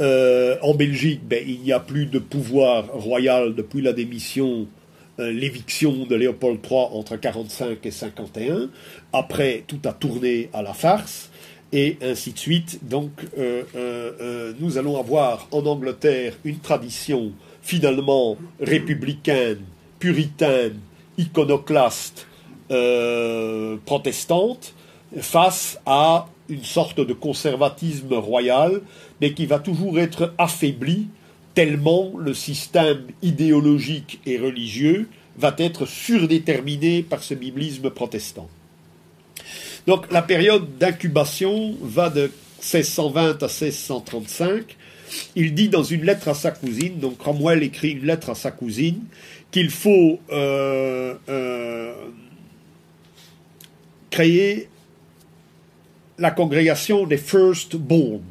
Euh, 0.01 0.55
en 0.61 0.75
Belgique, 0.75 1.21
ben, 1.27 1.43
il 1.47 1.61
n'y 1.61 1.71
a 1.71 1.79
plus 1.79 2.05
de 2.05 2.19
pouvoir 2.19 2.93
royal 2.93 3.55
depuis 3.55 3.81
la 3.81 3.93
démission 3.93 4.67
l'éviction 5.17 6.05
de 6.05 6.15
Léopold 6.15 6.59
III 6.63 6.79
entre 6.93 7.17
45 7.17 7.85
et 7.85 7.91
51. 7.91 8.69
Après, 9.11 9.65
tout 9.67 9.81
a 9.83 9.91
tourné 9.91 10.49
à 10.53 10.61
la 10.61 10.73
farce 10.73 11.28
et 11.71 11.97
ainsi 12.01 12.33
de 12.33 12.39
suite. 12.39 12.79
Donc 12.83 13.11
euh, 13.37 13.63
euh, 13.75 14.11
euh, 14.21 14.53
nous 14.59 14.77
allons 14.77 14.99
avoir 14.99 15.47
en 15.51 15.65
Angleterre 15.65 16.33
une 16.43 16.59
tradition 16.59 17.31
finalement 17.61 18.37
républicaine, 18.59 19.59
puritaine, 19.99 20.79
iconoclaste, 21.17 22.25
protestante, 23.85 24.73
face 25.19 25.79
à 25.85 26.27
une 26.49 26.63
sorte 26.63 26.99
de 26.99 27.13
conservatisme 27.13 28.13
royal, 28.13 28.81
mais 29.21 29.33
qui 29.33 29.45
va 29.45 29.59
toujours 29.59 29.99
être 29.99 30.33
affaibli 30.37 31.07
tellement 31.55 32.13
le 32.17 32.33
système 32.33 33.07
idéologique 33.21 34.19
et 34.25 34.37
religieux 34.37 35.09
va 35.37 35.53
être 35.57 35.85
surdéterminé 35.85 37.03
par 37.03 37.23
ce 37.23 37.33
biblisme 37.33 37.89
protestant. 37.89 38.47
Donc 39.87 40.11
la 40.11 40.21
période 40.21 40.77
d'incubation 40.77 41.75
va 41.81 42.09
de 42.09 42.31
1620 42.59 43.43
à 43.43 43.47
1635. 43.47 44.75
Il 45.35 45.55
dit 45.55 45.69
dans 45.69 45.83
une 45.83 46.03
lettre 46.03 46.27
à 46.27 46.33
sa 46.33 46.51
cousine, 46.51 46.99
donc 46.99 47.17
Cromwell 47.17 47.63
écrit 47.63 47.91
une 47.91 48.05
lettre 48.05 48.29
à 48.29 48.35
sa 48.35 48.51
cousine, 48.51 49.01
qu'il 49.51 49.71
faut 49.71 50.19
euh, 50.31 51.15
euh, 51.29 51.93
créer 54.11 54.69
la 56.19 56.31
congrégation 56.31 57.05
des 57.07 57.17
firstborn, 57.17 58.21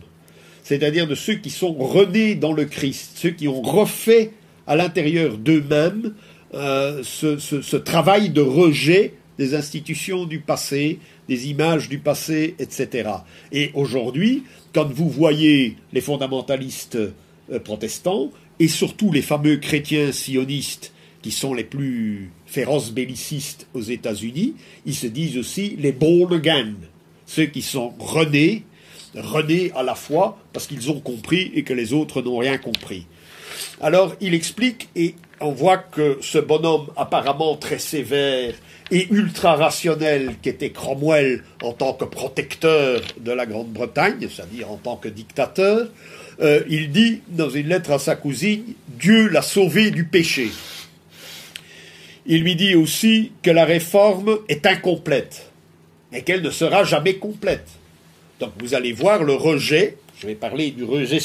c'est-à-dire 0.63 1.07
de 1.07 1.15
ceux 1.15 1.35
qui 1.35 1.51
sont 1.51 1.73
renés 1.73 2.35
dans 2.35 2.53
le 2.53 2.67
Christ, 2.67 3.13
ceux 3.17 3.31
qui 3.31 3.49
ont 3.49 3.63
refait 3.63 4.33
à 4.67 4.77
l'intérieur 4.77 5.39
d'eux-mêmes 5.39 6.15
euh, 6.55 7.03
ce, 7.03 7.77
travail 7.77 8.31
de 8.31 8.41
rejet 8.41 9.15
des 9.39 9.55
institutions 9.55 10.25
du 10.25 10.41
passé, 10.41 10.99
des 11.29 11.49
images 11.49 11.89
du 11.89 11.99
passé, 11.99 12.55
etc. 12.59 13.11
Et 13.53 13.71
aujourd'hui, 13.75 14.45
quand 14.73 14.91
vous 14.91 15.09
voyez 15.09 15.77
les 15.93 16.01
fondamentalistes 16.01 16.97
euh, 16.97 17.59
protestants, 17.61 18.31
et 18.61 18.69
surtout 18.69 19.13
les 19.13 19.23
fameux 19.23 19.57
chrétiens 19.57 20.13
sionistes 20.13 20.93
qui 21.23 21.31
sont 21.31 21.55
les 21.55 21.65
plus 21.65 22.31
féroces 22.47 22.93
bellicistes 22.93 23.67
aux 23.75 23.83
États-Unis, 23.83 24.55
ils 24.87 24.95
se 24.95 25.07
disent 25.07 25.39
aussi 25.39 25.77
les 25.79 25.93
born 25.93 26.35
again, 26.35 26.75
ceux 27.27 27.47
qui 27.47 27.63
sont 27.63 27.93
renés, 27.99 28.65
renés 29.15 29.73
à 29.75 29.83
la 29.83 29.95
fois 29.95 30.39
parce 30.53 30.67
qu'ils 30.67 30.91
ont 30.91 31.01
compris 31.01 31.53
et 31.55 31.63
que 31.63 31.75
les 31.75 31.93
autres 31.93 32.23
n'ont 32.23 32.39
rien 32.39 32.59
compris. 32.59 33.07
Alors 33.81 34.15
il 34.21 34.35
explique, 34.35 34.89
et 34.97 35.15
on 35.41 35.53
voit 35.53 35.79
que 35.79 36.19
ce 36.21 36.39
bonhomme 36.39 36.89
apparemment 36.97 37.57
très 37.57 37.79
sévère 37.79 38.55
et 38.91 39.09
ultra 39.11 39.57
rationnel 39.57 40.37
qu'était 40.43 40.71
Cromwell 40.71 41.43
en 41.63 41.73
tant 41.73 41.93
que 41.93 42.05
protecteur 42.05 43.01
de 43.21 43.33
la 43.33 43.47
Grande-Bretagne, 43.47 44.29
c'est-à-dire 44.31 44.71
en 44.71 44.77
tant 44.77 44.97
que 44.97 45.09
dictateur, 45.09 45.89
euh, 46.41 46.63
il 46.69 46.91
dit 46.91 47.21
dans 47.29 47.51
une 47.51 47.69
lettre 47.69 47.91
à 47.91 47.99
sa 47.99 48.17
cousine, 48.17 48.65
Dieu 48.89 49.29
l'a 49.29 49.43
sauvé 49.43 49.91
du 49.91 50.05
péché. 50.05 50.51
Il 52.27 52.43
lui 52.43 52.57
dit 52.57 52.75
aussi 52.75 53.33
que 53.43 53.51
la 53.51 53.65
réforme 53.65 54.39
est 54.49 54.67
incomplète, 54.67 55.51
et 56.13 56.23
qu'elle 56.23 56.43
ne 56.43 56.51
sera 56.51 56.85
jamais 56.85 57.15
complète. 57.15 57.67
Donc 58.41 58.53
vous 58.61 58.75
allez 58.75 58.93
voir 58.93 59.25
le 59.25 59.35
rejet, 59.35 59.97
je 60.21 60.27
vais 60.27 60.35
parler 60.35 60.71
du 60.71 60.85
rejet 60.85 61.19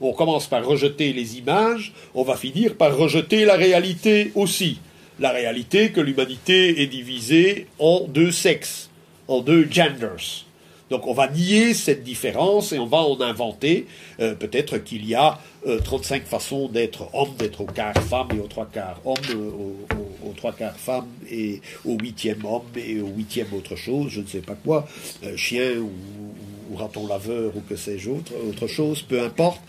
on 0.00 0.12
commence 0.12 0.46
par 0.46 0.64
rejeter 0.64 1.12
les 1.12 1.38
images, 1.38 1.92
on 2.14 2.22
va 2.22 2.36
finir 2.36 2.74
par 2.74 2.96
rejeter 2.96 3.44
la 3.44 3.54
réalité 3.54 4.32
aussi 4.34 4.78
la 5.18 5.30
réalité 5.30 5.90
que 5.90 6.00
l'humanité 6.00 6.82
est 6.82 6.86
divisée 6.86 7.66
en 7.78 8.06
deux 8.08 8.30
sexes, 8.30 8.90
en 9.26 9.40
deux 9.40 9.68
genders. 9.70 10.44
Donc 10.90 11.06
on 11.06 11.12
va 11.12 11.28
nier 11.28 11.74
cette 11.74 12.02
différence 12.02 12.72
et 12.72 12.78
on 12.78 12.86
va 12.86 12.98
en 12.98 13.20
inventer. 13.20 13.86
Euh, 14.20 14.34
peut-être 14.34 14.78
qu'il 14.78 15.06
y 15.06 15.14
a 15.14 15.38
35 15.84 16.22
euh, 16.22 16.24
façons 16.24 16.68
d'être 16.68 17.10
homme, 17.12 17.34
d'être 17.38 17.60
au 17.60 17.66
quart 17.66 17.94
femme 18.04 18.28
et 18.34 18.40
au 18.40 18.46
trois 18.46 18.66
quarts 18.66 19.00
homme, 19.04 19.16
euh, 19.30 20.26
au, 20.26 20.32
trois 20.34 20.52
quarts 20.52 20.78
femme 20.78 21.08
et 21.30 21.60
au 21.84 21.98
huitième 21.98 22.42
homme 22.44 22.62
et 22.76 23.02
au 23.02 23.08
huitième 23.08 23.52
autre 23.52 23.76
chose, 23.76 24.12
je 24.12 24.20
ne 24.20 24.26
sais 24.26 24.40
pas 24.40 24.54
quoi, 24.54 24.86
chien 25.36 25.78
ou, 25.78 25.90
ou, 26.70 26.76
raton 26.76 27.06
laveur 27.06 27.56
ou 27.56 27.60
que 27.60 27.76
sais-je 27.76 28.10
autre, 28.10 28.32
autre 28.48 28.66
chose, 28.66 29.02
peu 29.02 29.20
importe. 29.22 29.60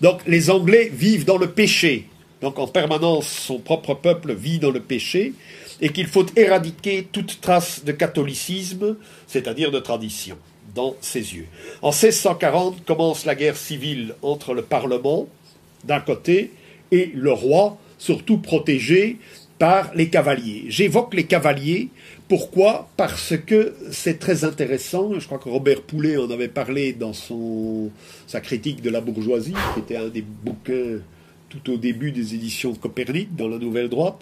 Donc 0.00 0.20
les 0.26 0.50
Anglais 0.50 0.90
vivent 0.92 1.24
dans 1.24 1.38
le 1.38 1.50
péché. 1.50 2.06
Donc 2.40 2.58
en 2.58 2.66
permanence, 2.66 3.26
son 3.26 3.58
propre 3.58 3.94
peuple 3.94 4.32
vit 4.32 4.58
dans 4.58 4.70
le 4.70 4.80
péché 4.80 5.32
et 5.80 5.90
qu'il 5.90 6.06
faut 6.06 6.26
éradiquer 6.36 7.08
toute 7.10 7.40
trace 7.40 7.84
de 7.84 7.92
catholicisme, 7.92 8.96
c'est-à-dire 9.26 9.70
de 9.70 9.78
tradition, 9.78 10.36
dans 10.74 10.96
ses 11.00 11.34
yeux. 11.34 11.46
En 11.82 11.90
1640 11.90 12.84
commence 12.84 13.24
la 13.24 13.34
guerre 13.34 13.56
civile 13.56 14.14
entre 14.22 14.54
le 14.54 14.62
Parlement, 14.62 15.28
d'un 15.84 16.00
côté, 16.00 16.52
et 16.90 17.10
le 17.14 17.32
roi, 17.32 17.78
surtout 17.98 18.38
protégé 18.38 19.18
par 19.58 19.92
les 19.94 20.08
cavaliers. 20.08 20.64
J'évoque 20.68 21.14
les 21.14 21.24
cavaliers, 21.24 21.88
pourquoi 22.28 22.88
Parce 22.96 23.34
que 23.46 23.74
c'est 23.90 24.18
très 24.18 24.44
intéressant, 24.44 25.18
je 25.18 25.26
crois 25.26 25.38
que 25.38 25.48
Robert 25.48 25.82
Poulet 25.82 26.18
en 26.18 26.30
avait 26.30 26.48
parlé 26.48 26.92
dans 26.92 27.14
son, 27.14 27.90
sa 28.26 28.40
critique 28.40 28.82
de 28.82 28.90
la 28.90 29.00
bourgeoisie, 29.00 29.54
qui 29.74 29.80
était 29.80 29.96
un 29.96 30.08
des 30.08 30.22
bouquins 30.22 31.00
tout 31.48 31.72
au 31.72 31.76
début 31.78 32.12
des 32.12 32.34
éditions 32.34 32.74
Copernic 32.74 33.34
dans 33.34 33.48
la 33.48 33.56
Nouvelle 33.56 33.88
Droite, 33.88 34.20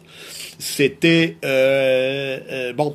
c'était 0.58 1.36
euh, 1.44 2.38
euh, 2.48 2.72
bon, 2.72 2.94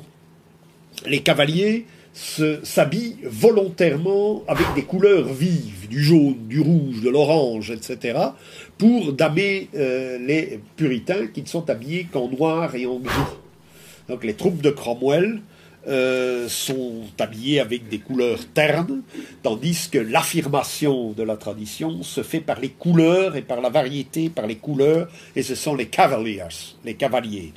les 1.06 1.20
cavaliers, 1.20 1.84
s'habillent 2.14 3.16
volontairement 3.24 4.42
avec 4.46 4.66
des 4.74 4.82
couleurs 4.82 5.32
vives, 5.32 5.88
du 5.88 6.02
jaune, 6.02 6.46
du 6.46 6.60
rouge, 6.60 7.00
de 7.00 7.08
l'orange, 7.08 7.70
etc., 7.70 8.18
pour 8.76 9.14
damer 9.14 9.68
euh, 9.74 10.18
les 10.18 10.60
puritains 10.76 11.26
qui 11.28 11.42
ne 11.42 11.46
sont 11.46 11.70
habillés 11.70 12.06
qu'en 12.12 12.28
noir 12.28 12.74
et 12.74 12.84
en 12.86 12.98
gris. 12.98 13.41
Donc 14.08 14.24
les 14.24 14.34
troupes 14.34 14.60
de 14.60 14.70
Cromwell 14.70 15.40
euh, 15.88 16.48
sont 16.48 17.02
habillées 17.18 17.58
avec 17.58 17.88
des 17.88 17.98
couleurs 17.98 18.38
ternes, 18.54 19.02
tandis 19.42 19.88
que 19.90 19.98
l'affirmation 19.98 21.10
de 21.10 21.24
la 21.24 21.36
tradition 21.36 22.04
se 22.04 22.22
fait 22.22 22.38
par 22.38 22.60
les 22.60 22.68
couleurs 22.68 23.34
et 23.34 23.42
par 23.42 23.60
la 23.60 23.68
variété, 23.68 24.28
par 24.28 24.46
les 24.46 24.54
couleurs, 24.54 25.08
et 25.34 25.42
ce 25.42 25.56
sont 25.56 25.74
les 25.74 25.86
cavaliers, 25.86 26.44
les 26.84 26.94
cavaliers. 26.94 27.52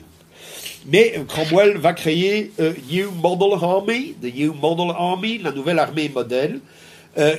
Mais 0.88 1.14
euh, 1.18 1.24
Cromwell 1.24 1.78
va 1.78 1.94
créer 1.94 2.52
euh, 2.60 2.74
New 2.90 3.12
Model 3.12 3.60
Army, 3.62 4.16
the 4.20 4.34
New 4.34 4.56
Model 4.56 4.96
Army, 4.98 5.38
la 5.38 5.52
nouvelle 5.52 5.78
armée 5.78 6.10
modèle, 6.10 6.62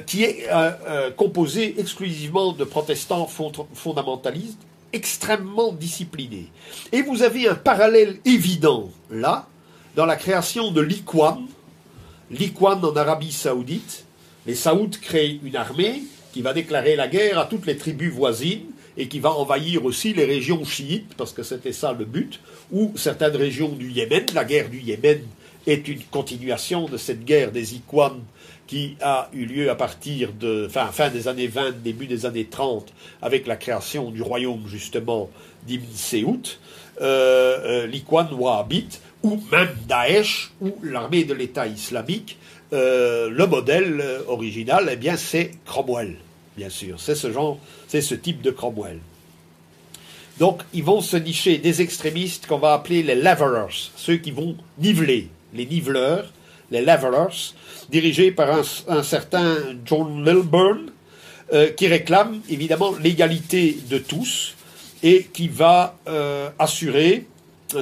qui 0.07 0.23
est 0.25 0.47
composée 1.19 1.75
exclusivement 1.79 2.55
de 2.55 2.65
protestants 2.65 3.29
fondamentalistes 3.75 4.63
extrêmement 4.97 5.73
disciplinés. 5.73 6.49
Et 6.91 7.03
vous 7.03 7.23
avez 7.23 7.49
un 7.49 7.55
parallèle 7.55 8.17
évident 8.25 8.91
là, 9.11 9.47
dans 9.95 10.07
la 10.07 10.17
création 10.17 10.73
de 10.73 10.81
l'Iqwan, 10.81 11.47
l'Iqwan 12.31 12.83
en 12.85 12.97
Arabie 12.97 13.33
Saoudite. 13.33 14.05
Les 14.47 14.55
Saouds 14.55 14.99
créent 15.01 15.39
une 15.45 15.57
armée 15.57 16.03
qui 16.33 16.43
va 16.43 16.53
déclarer 16.53 16.97
la 16.97 17.09
guerre 17.09 17.39
à 17.39 17.45
toutes 17.45 17.67
les 17.67 17.77
tribus 17.77 18.13
voisines 18.13 18.67
et 18.97 19.09
qui 19.09 19.21
va 19.21 19.33
envahir 19.33 19.85
aussi 19.85 20.15
les 20.15 20.25
régions 20.25 20.65
chiites, 20.65 21.15
parce 21.17 21.33
que 21.33 21.43
c'était 21.43 21.73
ça 21.73 21.93
le 21.93 22.07
but, 22.07 22.41
ou 22.73 22.93
certaines 22.97 23.37
régions 23.37 23.69
du 23.69 23.91
Yémen. 23.91 24.25
La 24.35 24.45
guerre 24.45 24.71
du 24.71 24.81
Yémen 24.81 25.21
est 25.67 25.87
une 25.89 26.03
continuation 26.05 26.89
de 26.89 26.97
cette 26.97 27.25
guerre 27.25 27.53
des 27.53 27.75
Ikhwan 27.75 28.21
qui 28.67 28.97
a 29.01 29.29
eu 29.33 29.47
lieu 29.47 29.71
à 29.71 29.75
partir 29.75 30.33
de 30.33 30.69
fin, 30.69 31.11
des 31.11 31.29
années 31.29 31.47
20, 31.47 31.83
début 31.83 32.07
des 32.07 32.27
années 32.27 32.47
30, 32.47 32.93
avec 33.23 33.47
la 33.47 33.57
création 33.57 34.11
du 34.11 34.23
royaume 34.23 34.65
justement 34.67 35.31
d'Ibn 35.67 35.87
Seout, 35.95 36.59
euh, 37.01 37.59
euh, 37.65 37.87
l'Ikhwan 37.87 38.29
wahhabite, 38.33 39.01
ou 39.23 39.41
même 39.53 39.75
Daesh, 39.89 40.53
ou 40.61 40.77
l'armée 40.83 41.25
de 41.25 41.35
l'État 41.35 41.67
islamique, 41.67 42.39
euh, 42.73 43.29
le 43.31 43.47
modèle 43.47 44.03
original, 44.27 44.89
eh 44.91 44.97
bien, 44.97 45.17
c'est 45.17 45.53
Cromwell, 45.65 46.17
bien 46.57 46.71
sûr. 46.71 47.01
C'est 47.01 47.15
ce 47.15 47.31
genre, 47.31 47.59
c'est 47.89 48.01
ce 48.01 48.15
type 48.15 48.43
de 48.43 48.51
Cromwell. 48.51 48.99
Donc, 50.39 50.63
ils 50.75 50.85
vont 50.85 51.01
se 51.01 51.17
nicher 51.17 51.59
des 51.59 51.81
extrémistes 51.81 52.47
qu'on 52.47 52.59
va 52.59 52.75
appeler 52.75 53.03
les 53.03 53.15
levelers, 53.15 53.91
ceux 53.97 54.17
qui 54.17 54.33
vont 54.33 54.57
niveler, 54.79 55.29
les 55.55 55.65
niveleurs, 55.65 56.31
les 56.71 56.81
levelers, 56.81 57.55
dirigés 57.91 58.31
par 58.31 58.63
un, 58.89 59.03
certain 59.03 59.57
John 59.85 60.25
Lilburn, 60.25 60.91
euh, 61.53 61.71
qui 61.71 61.87
réclame 61.87 62.41
évidemment 62.49 62.95
l'égalité 63.01 63.79
de 63.89 63.99
tous 63.99 64.55
et 65.03 65.29
qui 65.33 65.49
va 65.49 65.97
euh, 66.09 66.49
assurer, 66.59 67.27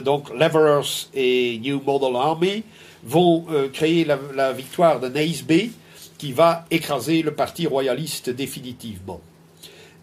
donc 0.02 0.30
Levelers 0.30 1.08
et 1.14 1.58
New 1.58 1.80
Model 1.82 2.16
Army 2.16 2.62
vont 3.04 3.46
euh, 3.50 3.68
créer 3.68 4.04
la, 4.04 4.52
victoire 4.52 5.00
de 5.00 5.08
Naisby, 5.08 5.72
qui 6.18 6.32
va 6.32 6.64
écraser 6.70 7.22
le 7.22 7.32
parti 7.32 7.66
royaliste 7.66 8.30
définitivement. 8.30 9.20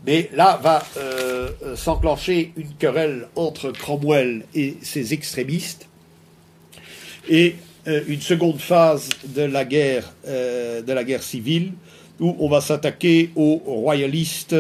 Mais 0.06 0.30
là 0.34 0.60
va 0.62 0.84
euh, 0.98 1.49
euh, 1.64 1.76
s'enclencher 1.76 2.53
une 2.58 2.74
querelle 2.74 3.28
entre 3.36 3.72
Cromwell 3.72 4.45
et 4.56 4.78
ses 4.82 5.14
extrémistes. 5.14 5.88
Et 7.30 7.49
euh, 7.49 7.70
une 7.86 8.22
seconde 8.22 8.60
phase 8.60 9.10
de 9.36 9.41
la 9.41 9.66
guerre, 9.66 10.14
de 10.26 10.91
la 10.91 11.03
guerre 11.03 11.24
civile, 11.24 11.72
où 12.20 12.36
on 12.40 12.49
va 12.49 12.62
s'attaquer 12.62 13.32
aux 13.36 13.62
royalistes 13.66 14.56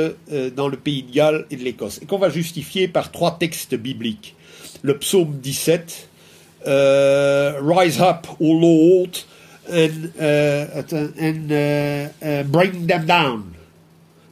dans 0.55 0.67
le 0.67 0.77
pays 0.77 1.03
de 1.03 1.11
Galles 1.11 1.45
et 1.51 1.55
de 1.55 1.63
l'Écosse, 1.63 1.99
et 2.01 2.05
qu'on 2.05 2.17
va 2.17 2.29
justifier 2.29 2.87
par 2.87 3.11
trois 3.11 3.37
textes 3.37 3.75
bibliques. 3.75 4.35
Le 4.81 4.97
psaume 4.97 5.37
17, 5.39 6.09
Rise 6.65 8.01
up, 8.01 8.27
O 8.39 8.59
Lord, 8.59 9.11
and, 9.69 10.09
bring 12.51 12.87
them 12.87 13.05
down. 13.05 13.43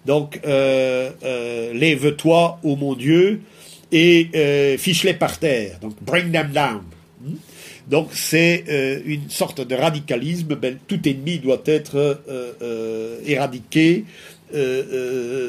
Donc, 0.10 0.40
euh, 0.44 1.12
euh, 1.24 1.74
lève-toi, 1.74 2.60
ô 2.64 2.76
mon 2.76 2.96
Dieu, 2.96 3.42
et 3.92 4.30
euh, 4.36 4.78
fiche-les 4.78 5.14
par 5.14 5.38
terre. 5.38 5.78
Donc, 5.82 5.94
bring 6.02 6.32
them 6.32 6.50
down. 6.52 6.82
Donc, 7.90 8.10
c'est 8.14 9.02
une 9.06 9.30
sorte 9.30 9.62
de 9.62 9.76
radicalisme. 9.76 10.56
Ben, 10.56 10.78
tout 10.88 11.08
ennemi 11.08 11.40
doit 11.40 11.62
être 11.66 12.22
éradiqué 13.26 14.06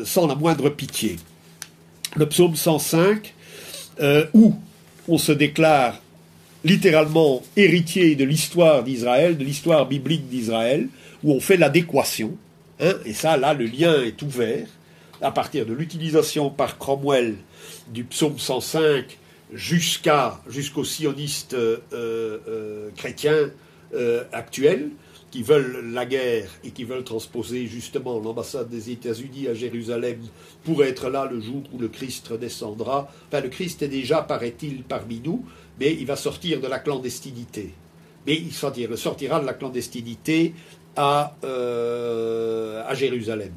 sans 0.05 0.27
la 0.27 0.35
moindre 0.35 0.71
pitié. 0.71 1.17
Le 2.17 2.27
psaume 2.27 2.57
105, 2.57 3.35
où 4.35 4.55
on 5.07 5.19
se 5.19 5.33
déclare 5.33 6.01
littéralement 6.65 7.43
héritier 7.57 8.17
de 8.17 8.25
l'histoire 8.25 8.83
d'Israël, 8.83 9.37
de 9.37 9.45
l'histoire 9.45 9.87
biblique 9.87 10.29
d'Israël, 10.29 10.89
où 11.23 11.33
on 11.33 11.41
fait 11.41 11.57
l'adéquation 11.57 12.37
Hein, 12.81 12.95
et 13.05 13.13
ça, 13.13 13.37
là, 13.37 13.53
le 13.53 13.67
lien 13.67 14.03
est 14.03 14.21
ouvert 14.23 14.67
à 15.21 15.31
partir 15.31 15.67
de 15.67 15.75
l'utilisation 15.75 16.49
par 16.49 16.79
Cromwell 16.79 17.37
du 17.89 18.05
psaume 18.05 18.39
105 18.39 19.19
jusqu'à 19.53 20.41
jusqu'aux 20.49 20.85
sionistes 20.85 21.55
euh, 21.55 21.79
euh, 21.93 22.91
chrétiens 22.97 23.51
euh, 23.95 24.25
actuels 24.33 24.91
qui 25.31 25.43
veulent 25.43 25.93
la 25.93 26.07
guerre 26.07 26.51
et 26.65 26.71
qui 26.71 26.85
veulent 26.85 27.05
transposer 27.05 27.67
justement 27.67 28.19
l'ambassade 28.19 28.69
des 28.69 28.91
États-Unis 28.91 29.47
à 29.47 29.55
Jérusalem 29.55 30.19
pour 30.65 30.83
être 30.83 31.09
là 31.09 31.29
le 31.31 31.41
jour 31.41 31.63
où 31.73 31.79
le 31.79 31.89
Christ 31.89 32.33
descendra. 32.33 33.09
Enfin, 33.29 33.41
le 33.41 33.49
Christ 33.49 33.83
est 33.83 33.89
déjà, 33.89 34.23
paraît-il, 34.23 34.83
parmi 34.83 35.21
nous, 35.25 35.45
mais 35.79 35.93
il 35.93 36.07
va 36.07 36.17
sortir 36.17 36.61
de 36.61 36.67
la 36.67 36.81
clandestinité. 36.81 37.73
Mais 38.27 38.35
il 38.35 38.53
sortira 38.53 39.41
de 39.41 39.47
la 39.47 39.55
clandestinité 39.55 40.53
à, 40.97 41.37
à 41.43 42.95
Jérusalem. 42.95 43.53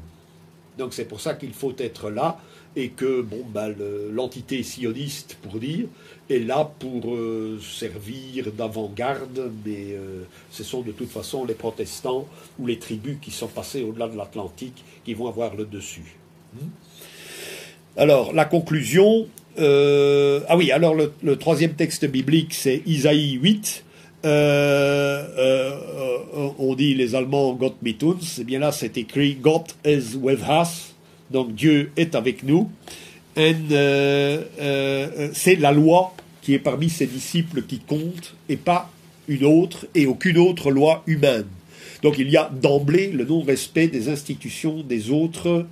Donc 0.78 0.94
c'est 0.94 1.04
pour 1.06 1.20
ça 1.20 1.34
qu'il 1.34 1.52
faut 1.52 1.74
être 1.78 2.08
là 2.08 2.38
et 2.76 2.88
que 2.88 3.22
bon, 3.22 3.42
bah, 3.52 3.68
l'entité 4.10 4.62
sioniste, 4.62 5.36
pour 5.42 5.60
dire, 5.60 5.86
est 6.28 6.38
là 6.38 6.70
pour 6.78 7.14
euh, 7.14 7.58
servir 7.60 8.50
d'avant-garde, 8.52 9.52
mais 9.64 9.92
euh, 9.92 10.24
ce 10.50 10.64
sont 10.64 10.82
de 10.82 10.92
toute 10.92 11.10
façon 11.10 11.44
les 11.44 11.54
protestants 11.54 12.26
ou 12.58 12.66
les 12.66 12.78
tribus 12.78 13.18
qui 13.20 13.30
sont 13.30 13.48
passés 13.48 13.82
au-delà 13.82 14.08
de 14.08 14.16
l'Atlantique 14.16 14.82
qui 15.04 15.14
vont 15.14 15.28
avoir 15.28 15.54
le 15.54 15.64
dessus. 15.64 16.16
Hmm? 16.54 16.68
alors, 17.96 18.32
la 18.32 18.44
conclusion. 18.44 19.28
ah 19.58 20.56
oui, 20.56 20.72
alors 20.72 20.94
le, 20.94 21.36
troisième 21.36 21.74
texte 21.74 22.06
biblique, 22.06 22.54
c'est 22.54 22.82
Isaïe 22.86 23.32
8. 23.34 23.84
Euh, 24.24 25.28
euh, 25.36 25.76
euh, 26.34 26.48
on 26.58 26.74
dit 26.74 26.94
les 26.94 27.14
Allemands 27.14 27.52
Gott 27.52 27.76
mit 27.82 27.98
uns, 28.02 28.16
et 28.18 28.40
eh 28.40 28.44
bien 28.44 28.58
là 28.58 28.72
c'est 28.72 28.96
écrit 28.96 29.34
Gott 29.34 29.76
is 29.84 30.16
with 30.16 30.40
us, 30.48 30.93
donc 31.34 31.54
Dieu 31.54 31.90
est 31.96 32.14
avec 32.14 32.44
nous. 32.44 32.70
c'est 33.36 34.40
la 35.58 35.72
loi 35.72 36.14
qui 36.40 36.54
est 36.54 36.60
parmi 36.60 36.88
ses 36.88 37.06
disciples 37.06 37.62
qui 37.62 37.80
compte 37.80 38.34
et 38.48 38.56
pas 38.56 38.90
une 39.26 39.44
autre 39.44 39.86
et 39.96 40.06
aucune 40.06 40.38
autre 40.38 40.70
loi 40.70 41.02
humaine. 41.08 41.46
Donc 42.02 42.18
il 42.18 42.30
y 42.30 42.36
a 42.36 42.48
d'emblée 42.50 43.10
le 43.10 43.24
non-respect 43.24 43.88
des 43.88 44.08
institutions 44.08 44.82
des 44.82 45.10
autres 45.10 45.66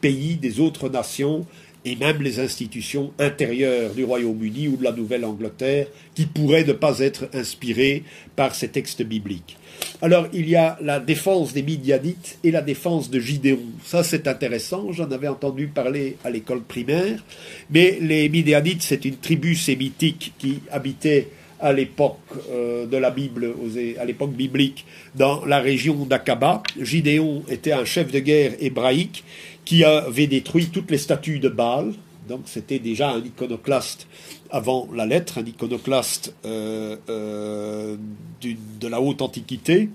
pays, 0.00 0.36
des 0.36 0.60
autres 0.60 0.88
nations, 0.88 1.46
et 1.84 1.96
même 1.96 2.22
les 2.22 2.38
institutions 2.38 3.12
intérieures 3.18 3.94
du 3.94 4.04
Royaume-Uni 4.04 4.68
ou 4.68 4.76
de 4.76 4.84
la 4.84 4.92
Nouvelle-Angleterre 4.92 5.88
qui 6.14 6.26
pourraient 6.26 6.64
ne 6.64 6.74
pas 6.74 7.00
être 7.00 7.28
inspirées 7.34 8.04
par 8.36 8.54
ces 8.54 8.68
textes 8.68 9.02
bibliques. 9.02 9.56
Alors 10.00 10.26
il 10.32 10.48
y 10.48 10.56
a 10.56 10.78
la 10.80 10.98
défense 10.98 11.52
des 11.52 11.62
Midianites 11.62 12.38
et 12.42 12.50
la 12.50 12.60
défense 12.60 13.10
de 13.10 13.20
Gidéon. 13.20 13.60
Ça 13.84 14.02
c'est 14.02 14.26
intéressant, 14.26 14.90
j'en 14.92 15.10
avais 15.10 15.28
entendu 15.28 15.68
parler 15.68 16.16
à 16.24 16.30
l'école 16.30 16.62
primaire, 16.62 17.22
mais 17.70 17.98
les 18.00 18.28
Midianites 18.28 18.82
c'est 18.82 19.04
une 19.04 19.16
tribu 19.16 19.54
sémitique 19.54 20.32
qui 20.38 20.60
habitait 20.70 21.28
à 21.60 21.72
l'époque 21.72 22.18
euh, 22.50 22.86
de 22.86 22.96
la 22.96 23.10
Bible, 23.10 23.54
à 23.98 24.04
l'époque 24.04 24.32
biblique, 24.32 24.84
dans 25.14 25.44
la 25.46 25.60
région 25.60 26.04
d'Akaba. 26.04 26.62
Gidéon 26.80 27.44
était 27.48 27.72
un 27.72 27.84
chef 27.84 28.10
de 28.10 28.18
guerre 28.18 28.54
hébraïque 28.58 29.22
qui 29.64 29.84
avait 29.84 30.26
détruit 30.26 30.66
toutes 30.72 30.90
les 30.90 30.98
statues 30.98 31.38
de 31.38 31.48
Baal. 31.48 31.92
Donc 32.28 32.42
c'était 32.46 32.78
déjà 32.78 33.10
un 33.10 33.24
iconoclaste 33.24 34.06
avant 34.50 34.88
la 34.94 35.06
lettre, 35.06 35.38
un 35.38 35.44
iconoclaste 35.44 36.34
euh, 36.44 36.96
euh, 37.08 37.96
de 38.42 38.88
la 38.88 39.00
haute 39.00 39.22
antiquité, 39.22 39.88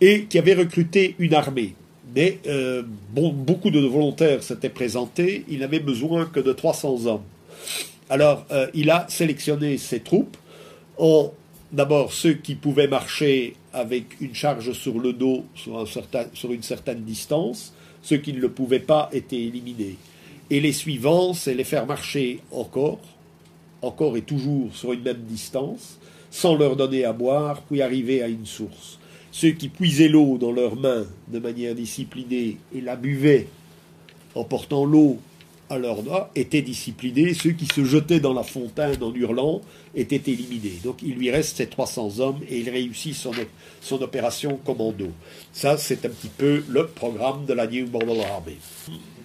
et 0.00 0.24
qui 0.24 0.38
avait 0.38 0.54
recruté 0.54 1.14
une 1.18 1.34
armée. 1.34 1.74
Mais 2.14 2.38
euh, 2.46 2.82
beaucoup 3.14 3.70
de 3.70 3.80
volontaires 3.80 4.42
s'étaient 4.42 4.70
présentés, 4.70 5.44
il 5.48 5.58
n'avait 5.58 5.80
besoin 5.80 6.24
que 6.26 6.40
de 6.40 6.52
300 6.52 7.06
hommes. 7.06 7.24
Alors 8.08 8.46
il 8.72 8.88
a 8.90 9.04
sélectionné 9.10 9.76
ses 9.76 10.00
troupes 10.00 10.38
d'abord 11.70 12.14
ceux 12.14 12.32
qui 12.32 12.54
pouvaient 12.54 12.88
marcher 12.88 13.54
avec 13.74 14.18
une 14.22 14.34
charge 14.34 14.72
sur 14.72 14.98
le 14.98 15.12
dos 15.12 15.44
sur 15.54 16.52
une 16.52 16.62
certaine 16.62 17.02
distance, 17.02 17.74
ceux 18.00 18.16
qui 18.16 18.32
ne 18.32 18.40
le 18.40 18.48
pouvaient 18.48 18.78
pas 18.80 19.10
étaient 19.12 19.42
éliminés. 19.42 19.96
Et 20.50 20.60
les 20.60 20.72
suivants, 20.72 21.34
c'est 21.34 21.54
les 21.54 21.64
faire 21.64 21.86
marcher 21.86 22.40
encore, 22.50 23.00
encore 23.82 24.16
et 24.16 24.22
toujours 24.22 24.74
sur 24.74 24.92
une 24.92 25.02
même 25.02 25.24
distance, 25.28 25.98
sans 26.30 26.56
leur 26.56 26.76
donner 26.76 27.04
à 27.04 27.12
boire, 27.12 27.62
puis 27.62 27.82
arriver 27.82 28.22
à 28.22 28.28
une 28.28 28.46
source. 28.46 28.98
Ceux 29.30 29.50
qui 29.50 29.68
puisaient 29.68 30.08
l'eau 30.08 30.38
dans 30.38 30.52
leurs 30.52 30.76
mains 30.76 31.06
de 31.28 31.38
manière 31.38 31.74
disciplinée 31.74 32.56
et 32.74 32.80
la 32.80 32.96
buvaient 32.96 33.48
en 34.34 34.44
portant 34.44 34.84
l'eau 34.84 35.18
à 35.70 35.78
leurs 35.78 36.02
doigts 36.02 36.30
étaient 36.34 36.62
disciplinés. 36.62 37.34
Ceux 37.34 37.50
qui 37.50 37.66
se 37.66 37.84
jetaient 37.84 38.20
dans 38.20 38.32
la 38.32 38.42
fontaine 38.42 39.02
en 39.02 39.12
hurlant 39.14 39.60
étaient 39.94 40.30
éliminés. 40.30 40.78
Donc 40.82 41.02
il 41.02 41.14
lui 41.14 41.30
reste 41.30 41.58
ces 41.58 41.66
300 41.66 42.20
hommes 42.20 42.40
et 42.48 42.58
il 42.58 42.70
réussit 42.70 43.14
son, 43.14 43.32
opération 44.02 44.58
commando. 44.64 45.08
Ça, 45.52 45.76
c'est 45.76 46.06
un 46.06 46.08
petit 46.08 46.30
peu 46.30 46.64
le 46.68 46.86
programme 46.86 47.44
de 47.44 47.52
la 47.52 47.66
New 47.66 47.86
Model 47.88 48.20
Army. 48.22 48.56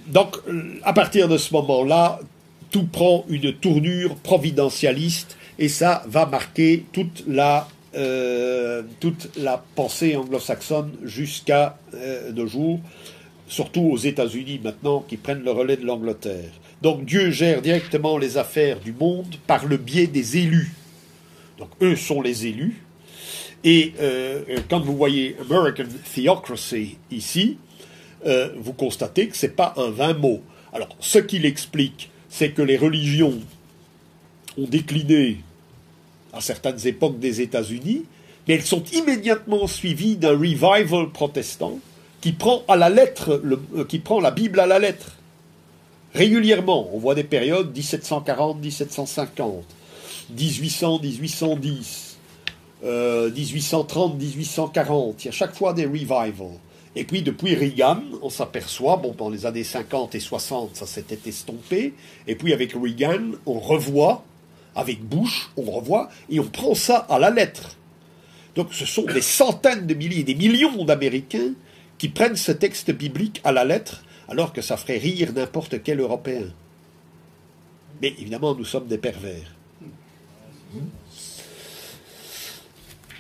Donc, 0.08 0.38
à 0.84 0.94
partir 0.94 1.28
de 1.28 1.38
ce 1.38 1.54
moment-là, 1.54 2.20
tout 2.72 2.86
prend 2.86 3.24
une 3.30 3.54
tournure 3.54 4.16
providentialiste 4.16 5.38
et 5.60 5.70
ça 5.70 6.04
va 6.08 6.26
marquer 6.26 6.86
toute 6.92 7.24
la 7.28 7.68
euh, 7.96 8.82
toute 9.00 9.30
la 9.38 9.64
pensée 9.76 10.16
anglo-saxonne 10.16 10.94
jusqu'à 11.04 11.78
euh, 11.94 12.32
nos 12.32 12.48
jours, 12.48 12.80
surtout 13.48 13.82
aux 13.82 13.98
États-Unis 13.98 14.60
maintenant 14.64 15.06
qui 15.08 15.16
prennent 15.16 15.44
le 15.44 15.52
relais 15.52 15.78
de 15.78 15.86
l'Angleterre. 15.86 16.50
Donc 16.82 17.06
Dieu 17.06 17.30
gère 17.30 17.62
directement 17.62 18.18
les 18.18 18.40
affaires 18.40 18.80
du 18.80 18.94
monde 18.94 19.36
par 19.46 19.68
le 19.68 19.78
biais 19.78 20.08
des 20.08 20.38
élus. 20.38 20.74
Donc 21.60 21.70
eux 21.84 21.96
sont 21.96 22.24
les 22.24 22.48
élus. 22.48 22.82
Et 23.64 23.94
euh, 24.02 24.42
quand 24.70 24.80
vous 24.80 24.98
voyez 24.98 25.36
American 25.40 25.86
Theocracy 26.16 26.98
ici, 27.12 27.58
vous 28.58 28.74
constatez 28.74 29.28
que 29.28 29.38
ce 29.38 29.46
n'est 29.46 29.52
pas 29.52 29.74
un 29.78 29.90
vain 29.90 30.14
mot. 30.14 30.42
Alors 30.72 30.96
ce 31.00 31.20
qu'il 31.20 31.46
explique, 31.46 32.10
c'est 32.30 32.52
que 32.52 32.62
les 32.62 32.78
religions 32.78 33.40
ont 34.58 34.68
décliné 34.68 35.38
à 36.34 36.42
certaines 36.42 36.88
époques 36.88 37.20
des 37.20 37.42
États-Unis, 37.42 38.06
mais 38.48 38.56
elles 38.56 38.64
sont 38.64 38.84
immédiatement 38.92 39.68
suivies 39.68 40.16
d'un 40.16 40.38
revival 40.38 41.10
protestant 41.12 41.80
qui 42.22 42.32
prend 42.32 42.64
à 42.68 42.76
la 42.76 42.90
lettre, 42.90 43.42
euh, 43.76 43.86
qui 43.86 44.00
prend 44.00 44.20
la 44.20 44.32
Bible 44.32 44.60
à 44.60 44.66
la 44.66 44.80
lettre. 44.80 45.18
Régulièrement, 46.14 46.90
on 46.94 47.00
voit 47.00 47.16
des 47.16 47.24
périodes 47.24 47.76
1740, 47.76 48.60
1750, 48.60 49.66
1800, 50.38 51.00
1810, 51.02 52.18
1830, 52.84 54.18
1840. 54.20 55.24
Il 55.24 55.26
y 55.26 55.30
a 55.30 55.32
chaque 55.32 55.56
fois 55.56 55.74
des 55.74 55.86
revivals. 55.86 56.34
Et 56.96 57.06
puis 57.06 57.24
depuis 57.24 57.56
Reagan, 57.56 58.04
on 58.22 58.30
s'aperçoit, 58.30 58.98
bon, 58.98 59.16
dans 59.18 59.30
les 59.30 59.46
années 59.46 59.64
50 59.64 60.14
et 60.16 60.20
60, 60.20 60.76
ça 60.76 60.86
s'était 60.86 61.20
estompé. 61.28 61.94
Et 62.28 62.36
puis 62.36 62.54
avec 62.54 62.74
Reagan, 62.74 63.32
on 63.46 63.60
revoit 63.60 64.24
avec 64.76 65.04
Bush, 65.04 65.50
on 65.58 65.70
revoit, 65.70 66.10
et 66.30 66.40
on 66.40 66.46
prend 66.46 66.76
ça 66.76 66.98
à 67.10 67.20
la 67.20 67.30
lettre. 67.30 67.78
Donc 68.56 68.74
ce 68.74 68.86
sont 68.86 69.04
des 69.04 69.22
centaines 69.22 69.88
de 69.88 69.94
milliers, 69.94 70.24
des 70.24 70.36
millions 70.36 70.84
d'Américains 70.86 71.54
qui 71.98 72.10
prennent 72.10 72.36
ce 72.36 72.52
texte 72.52 72.92
biblique 72.92 73.42
à 73.44 73.52
la 73.52 73.66
lettre, 73.66 74.04
alors 74.28 74.54
que 74.54 74.62
ça 74.62 74.78
ferait 74.78 74.98
rire 74.98 75.34
n'importe 75.34 75.82
quel 75.84 76.00
Européen. 76.00 76.46
Mais 78.02 78.10
évidemment, 78.20 78.56
nous 78.56 78.66
sommes 78.66 78.88
des 78.88 78.98
pervers. 78.98 79.56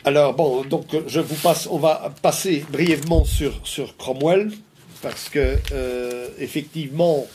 Alors 0.05 0.33
bon, 0.33 0.65
donc 0.65 0.87
je 1.07 1.21
vous 1.21 1.35
passe, 1.35 1.65
on 1.71 1.79
va 1.79 2.13
passer 2.21 2.65
brièvement 2.69 3.23
sur, 3.23 3.61
Cromwell, 3.97 4.51
parce 5.01 5.29
que 5.29 5.55
euh, 5.71 6.27
effectivement, 6.39 7.25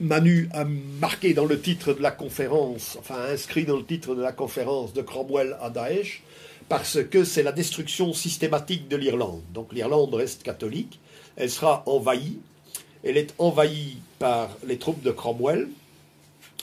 Manu 0.00 0.48
a 0.52 0.64
marqué 0.64 1.32
dans 1.32 1.44
le 1.44 1.60
titre 1.60 1.92
de 1.92 2.02
la 2.02 2.10
conférence, 2.10 2.96
enfin 2.98 3.26
inscrit 3.32 3.64
dans 3.64 3.76
le 3.76 3.84
titre 3.84 4.16
de 4.16 4.22
la 4.22 4.32
conférence 4.32 4.92
de 4.94 5.02
Cromwell 5.02 5.56
à 5.62 5.70
Daesh, 5.70 6.24
parce 6.68 7.00
que 7.04 7.22
c'est 7.22 7.44
la 7.44 7.52
destruction 7.52 8.12
systématique 8.12 8.88
de 8.88 8.96
l'Irlande. 8.96 9.42
Donc 9.52 9.72
l'Irlande 9.72 10.12
reste 10.12 10.42
catholique, 10.42 10.98
elle 11.36 11.50
sera 11.50 11.84
envahie, 11.86 12.38
elle 13.04 13.16
est 13.16 13.32
envahie 13.38 13.98
par 14.18 14.50
les 14.66 14.78
troupes 14.78 15.02
de 15.02 15.12
Cromwell, 15.12 15.68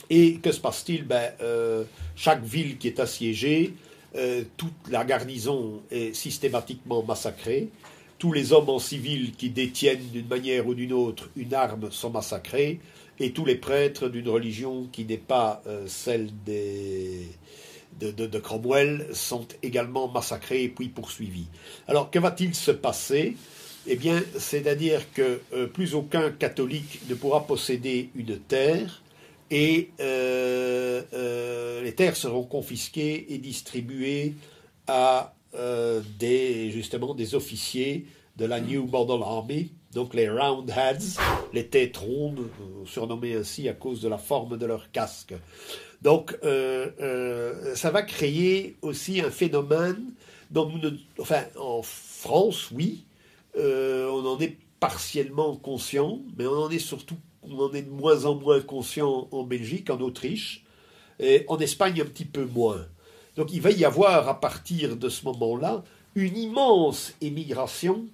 et 0.09 0.33
que 0.43 0.51
se 0.51 0.59
passe-t-il? 0.59 1.03
Ben, 1.05 1.31
euh, 1.41 1.85
Chaque 2.17 2.43
ville 2.43 2.77
qui 2.77 2.89
est 2.89 2.99
assiégée, 2.99 3.73
euh, 4.15 4.43
toute 4.57 4.73
la 4.89 5.05
garnison 5.05 5.81
est 5.89 6.13
systématiquement 6.13 7.03
massacrée, 7.03 7.69
tous 8.19 8.33
les 8.33 8.53
hommes 8.53 8.69
en 8.69 8.79
civil 8.79 9.31
qui 9.31 9.49
détiennent 9.49 10.07
d'une 10.11 10.27
manière 10.27 10.67
ou 10.67 10.75
d'une 10.75 10.93
autre 10.93 11.29
une 11.35 11.53
arme 11.53 11.91
sont 11.91 12.11
massacrés, 12.11 12.79
et 13.19 13.31
tous 13.31 13.45
les 13.45 13.55
prêtres 13.55 14.09
d'une 14.09 14.29
religion 14.29 14.87
qui 14.91 15.05
n'est 15.05 15.17
pas 15.17 15.61
euh, 15.67 15.85
celle 15.87 16.29
de, 16.45 18.39
Cromwell 18.39 19.07
sont 19.13 19.47
également 19.63 20.07
massacrés 20.07 20.63
et 20.63 20.69
puis 20.69 20.89
poursuivis. 20.89 21.47
Alors 21.87 22.09
que 22.09 22.19
va-t-il 22.19 22.55
se 22.55 22.71
passer? 22.71 23.37
Eh 23.87 23.95
bien, 23.95 24.21
c'est-à-dire 24.37 25.11
que 25.13 25.41
euh, 25.53 25.67
plus 25.67 25.95
aucun 25.95 26.31
catholique 26.31 27.01
ne 27.09 27.15
pourra 27.15 27.47
posséder 27.47 28.09
une 28.15 28.37
terre 28.37 29.01
et 29.51 29.91
euh, 29.99 31.83
les 31.83 31.93
terres 31.93 32.15
seront 32.15 32.43
confisquées 32.43 33.33
et 33.33 33.37
distribuées 33.37 34.33
à 34.87 35.35
des, 36.17 36.71
justement 36.71 37.13
des 37.13 37.35
officiers 37.35 38.07
de 38.37 38.45
la 38.45 38.59
New 38.59 38.87
Model 38.87 39.21
Army, 39.21 39.71
donc 39.93 40.13
les 40.13 40.29
Roundheads, 40.29 41.19
les 41.53 41.67
têtes 41.67 41.97
rondes, 41.97 42.39
euh, 42.39 42.85
surnommées 42.85 43.35
ainsi 43.35 43.67
à 43.67 43.73
cause 43.73 44.01
de 44.01 44.07
la 44.07 44.17
forme 44.17 44.57
de 44.57 44.65
leur 44.65 44.91
casque. 44.91 45.33
Donc 46.01 46.37
euh, 46.43 46.89
euh, 47.01 47.75
ça 47.75 47.91
va 47.91 48.01
créer 48.01 48.77
aussi 48.81 49.21
un 49.21 49.29
phénomène 49.29 50.13
dont 50.49 50.71
enfin 51.19 51.43
en 51.59 51.81
France, 51.83 52.71
oui, 52.71 53.05
on 53.55 54.25
en 54.25 54.39
est 54.39 54.57
partiellement 54.79 55.55
conscient, 55.55 56.19
mais 56.37 56.47
on 56.47 56.63
en 56.63 56.69
est 56.69 56.79
surtout, 56.79 57.17
on 57.51 57.65
en 57.65 57.73
est 57.73 57.83
de 57.83 57.89
moins 57.89 58.25
en 58.25 58.35
moins 58.35 58.61
conscient 58.61 59.27
en 59.31 59.43
Belgique, 59.43 59.89
en 59.89 59.99
Autriche, 59.99 60.63
et 61.19 61.45
en 61.47 61.57
Espagne 61.59 62.01
un 62.01 62.05
petit 62.05 62.25
peu 62.25 62.45
moins. 62.45 62.85
Donc 63.35 63.53
il 63.53 63.61
va 63.61 63.71
y 63.71 63.85
avoir 63.85 64.27
à 64.27 64.39
partir 64.39 64.97
de 64.97 65.09
ce 65.09 65.23
moment-là 65.25 65.83
une 66.15 66.37
immense 66.37 67.13
émigration 67.21 68.05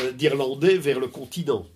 euh, 0.00 0.12
d'Irlandais 0.12 0.78
vers 0.78 1.00
le 1.00 1.08
continent. 1.08 1.66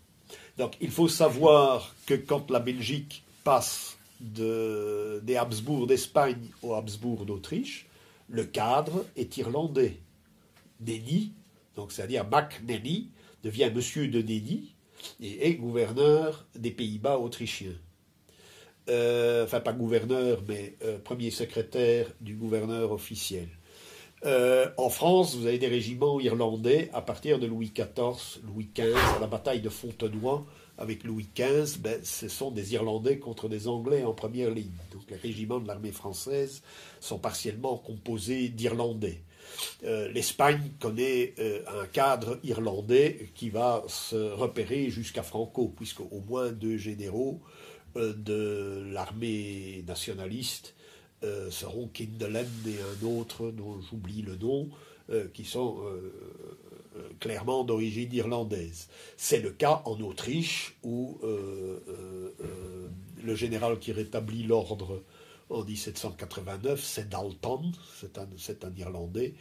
Donc 0.57 0.75
il 0.81 0.91
faut 0.91 1.09
savoir 1.09 1.95
que 2.07 2.15
quand 2.15 2.51
la 2.51 2.61
Belgique 2.61 3.23
passe 3.45 3.97
de, 4.21 5.21
des 5.23 5.37
Habsbourg 5.37 5.87
d'Espagne 5.87 6.49
aux 6.63 6.75
Habsbourg 6.75 7.27
d'Autriche, 7.27 7.87
le 8.29 8.45
cadre 8.45 9.05
est 9.17 9.37
irlandais. 9.37 9.99
Nenny, 10.81 11.33
donc 11.75 11.93
c'est-à-dire 11.93 12.27
Mac 12.27 12.63
Nenny, 12.67 13.11
devient 13.45 13.71
monsieur 13.75 14.09
de 14.09 14.21
Nenny 14.21 14.75
et 15.21 15.55
gouverneur 15.55 16.47
des 16.55 16.71
Pays-Bas 16.71 17.19
autrichiens. 17.19 17.77
Euh, 18.89 19.45
enfin, 19.45 19.61
pas 19.61 19.73
gouverneur, 19.73 20.43
mais 20.47 20.77
euh, 20.85 20.99
premier 20.99 21.31
secrétaire 21.31 22.07
du 22.21 22.35
gouverneur 22.35 22.93
officiel. 22.93 23.49
Euh, 24.25 24.69
en 24.77 24.89
France, 24.89 25.35
vous 25.35 25.47
avez 25.47 25.59
des 25.59 25.67
régiments 25.67 26.21
irlandais 26.21 26.89
à 26.93 27.03
partir 27.03 27.39
de 27.39 27.47
Louis 27.47 27.73
XIV, 27.75 28.43
Louis 28.45 28.71
XV, 28.75 28.95
à 29.17 29.21
la 29.21 29.27
bataille 29.27 29.61
de 29.61 29.69
Fontenoy 29.69 30.45
avec 30.79 31.05
Louis 31.05 31.29
XV, 31.35 31.79
ben, 31.81 32.01
ce 32.05 32.29
sont 32.29 32.51
des 32.51 32.75
Irlandais 32.75 33.19
contre 33.19 33.49
des 33.49 33.67
Anglais 33.69 34.05
en 34.05 34.13
première 34.13 34.51
ligne. 34.51 34.71
Donc 34.93 35.03
les 35.11 35.17
régiments 35.17 35.59
de 35.59 35.67
l'armée 35.67 35.93
française 35.93 36.63
sont 37.01 37.19
partiellement 37.19 37.79
composés 37.79 38.49
d'Irlandais. 38.49 39.23
Euh, 39.85 40.09
L'Espagne 40.13 40.73
connaît 40.81 41.35
euh, 41.39 41.63
un 41.83 41.87
cadre 41.87 42.39
irlandais 42.43 43.31
qui 43.35 43.51
va 43.51 43.85
se 43.89 44.33
repérer 44.33 44.91
jusqu'à 44.91 45.23
Franco, 45.23 45.73
puisque 45.77 46.01
au 46.01 46.23
moins 46.29 46.53
deux 46.53 46.77
généraux 46.77 47.41
de 47.95 48.85
l'armée 48.93 49.83
nationaliste 49.87 50.75
euh, 51.25 51.51
seront 51.51 51.89
Kindelen 51.89 52.47
et 52.67 52.77
un 52.79 53.07
autre 53.07 53.51
dont 53.51 53.81
j'oublie 53.81 54.21
le 54.21 54.37
nom, 54.37 54.69
euh, 55.09 55.29
qui 55.33 55.47
sont 55.47 55.79
euh, 55.87 56.13
clairement 57.21 57.65
d'origine 57.65 58.13
irlandaise. 58.13 58.89
C'est 59.17 59.41
le 59.41 59.51
cas 59.51 59.81
en 59.87 59.99
Autriche 60.03 60.77
où 60.83 61.19
le 63.23 63.35
général 63.35 63.79
qui 63.79 63.93
rétablit 63.93 64.43
l'ordre 64.43 65.03
en 65.51 65.65
1789, 65.65 66.83
c'est 66.83 67.09
Dalton, 67.09 67.73
c'est 68.37 68.65
un, 68.65 68.73
Irlandais, 68.77 69.35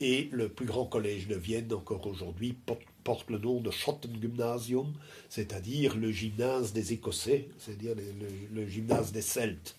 et 0.00 0.28
le 0.32 0.48
plus 0.48 0.66
grand 0.66 0.84
collège 0.84 1.28
de 1.28 1.36
Vienne 1.36 1.72
encore 1.72 2.06
aujourd'hui 2.06 2.56
porte, 3.04 3.30
le 3.30 3.38
nom 3.38 3.60
de 3.60 3.70
Schottengymnasium, 3.70 4.92
c'est-à-dire 5.28 5.96
le 5.96 6.10
gymnase 6.10 6.72
des 6.72 6.92
Écossais, 6.92 7.48
c'est-à-dire 7.58 7.94
le, 8.52 8.66
gymnase 8.66 9.12
des 9.12 9.22
Celtes 9.22 9.76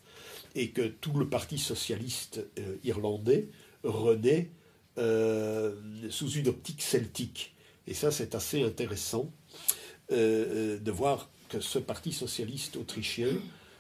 et 0.56 0.70
que 0.70 0.82
tout 0.82 1.14
le 1.14 1.28
Parti 1.28 1.58
socialiste 1.58 2.46
euh, 2.60 2.76
irlandais 2.84 3.50
renaît 3.84 4.52
euh, 4.98 5.76
sous 6.10 6.30
une 6.32 6.48
optique 6.48 6.82
celtique. 6.82 7.56
Et 7.88 7.94
ça, 7.94 8.12
c'est 8.12 8.36
assez 8.36 8.62
intéressant 8.62 9.32
euh, 10.12 10.80
de 10.80 10.92
voir 10.92 11.30
que 11.50 11.60
ce 11.60 11.80
parti 11.80 12.12
socialiste 12.12 12.78
autrichien 12.78 13.30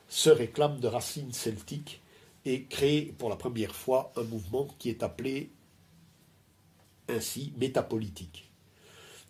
se 0.07 0.29
réclame 0.29 0.79
de 0.79 0.87
racines 0.87 1.33
celtiques 1.33 2.01
et 2.45 2.63
crée 2.63 3.13
pour 3.17 3.29
la 3.29 3.35
première 3.35 3.75
fois 3.75 4.11
un 4.15 4.23
mouvement 4.23 4.67
qui 4.79 4.89
est 4.89 5.03
appelé 5.03 5.49
ainsi 7.09 7.53
métapolitique. 7.57 8.49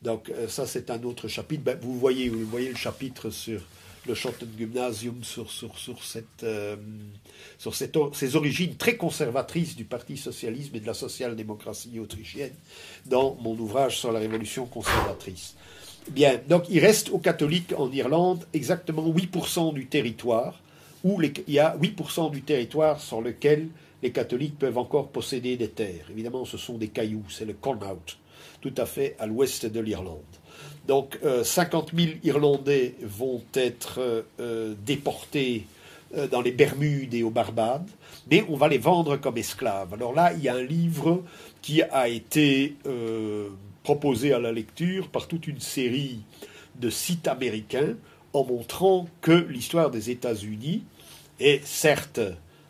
Donc 0.01 0.31
ça 0.49 0.65
c'est 0.65 0.89
un 0.89 1.01
autre 1.03 1.27
chapitre. 1.27 1.63
Ben, 1.63 1.77
vous 1.79 1.97
voyez, 1.97 2.29
vous 2.29 2.45
voyez 2.45 2.69
le 2.69 2.75
chapitre 2.75 3.29
sur 3.29 3.61
le 4.07 4.15
Schottengymnasium 4.15 5.23
sur, 5.23 5.49
sur, 5.49 5.77
sur, 5.77 6.03
cette, 6.03 6.43
euh, 6.43 6.75
sur 7.57 7.73
ces 7.75 8.35
origines 8.35 8.75
très 8.75 8.97
conservatrices 8.97 9.75
du 9.75 9.85
Parti 9.85 10.17
socialisme 10.17 10.75
et 10.75 10.79
de 10.79 10.87
la 10.87 10.93
social-démocratie 10.93 11.99
autrichienne 11.99 12.53
dans 13.05 13.35
mon 13.35 13.57
ouvrage 13.57 13.99
sur 13.99 14.11
la 14.11 14.19
révolution 14.19 14.65
conservatrice. 14.65 15.55
Bien, 16.09 16.39
donc 16.49 16.65
il 16.69 16.79
reste 16.79 17.09
aux 17.11 17.19
catholiques 17.19 17.73
en 17.77 17.89
Irlande 17.91 18.45
exactement 18.53 19.07
8% 19.07 19.73
du 19.73 19.87
territoire, 19.87 20.61
où 21.03 21.21
il 21.21 21.53
y 21.53 21.59
a 21.59 21.75
8% 21.77 22.31
du 22.31 22.41
territoire 22.41 22.99
sur 22.99 23.21
lequel 23.21 23.67
les 24.01 24.11
catholiques 24.11 24.59
peuvent 24.59 24.77
encore 24.77 25.09
posséder 25.09 25.57
des 25.57 25.69
terres. 25.69 26.05
Évidemment, 26.11 26.45
ce 26.45 26.57
sont 26.57 26.77
des 26.77 26.89
cailloux, 26.89 27.23
c'est 27.29 27.45
le 27.45 27.53
Connaught, 27.53 28.17
tout 28.61 28.73
à 28.77 28.85
fait 28.85 29.15
à 29.19 29.25
l'ouest 29.25 29.65
de 29.65 29.79
l'Irlande. 29.79 30.19
Donc 30.87 31.17
50 31.43 31.93
euh, 31.93 31.97
000 31.97 32.11
Irlandais 32.23 32.95
vont 33.01 33.41
être 33.53 34.23
euh, 34.39 34.75
déportés 34.85 35.65
euh, 36.15 36.27
dans 36.27 36.41
les 36.41 36.51
Bermudes 36.51 37.13
et 37.13 37.23
aux 37.23 37.29
Barbades, 37.29 37.89
mais 38.29 38.45
on 38.49 38.55
va 38.55 38.67
les 38.67 38.77
vendre 38.77 39.17
comme 39.17 39.37
esclaves. 39.37 39.93
Alors 39.93 40.13
là, 40.13 40.33
il 40.33 40.43
y 40.43 40.49
a 40.49 40.55
un 40.55 40.63
livre 40.63 41.23
qui 41.61 41.81
a 41.81 42.09
été 42.09 42.75
proposé 43.83 44.33
à 44.33 44.39
la 44.39 44.51
lecture 44.51 45.07
par 45.07 45.27
toute 45.27 45.47
une 45.47 45.59
série 45.59 46.19
de 46.75 46.89
sites 46.89 47.27
américains 47.27 47.95
en 48.33 48.43
montrant 48.43 49.07
que 49.21 49.31
l'histoire 49.31 49.91
des 49.91 50.09
États-Unis 50.09 50.83
est 51.43 51.65
certes 51.65 52.21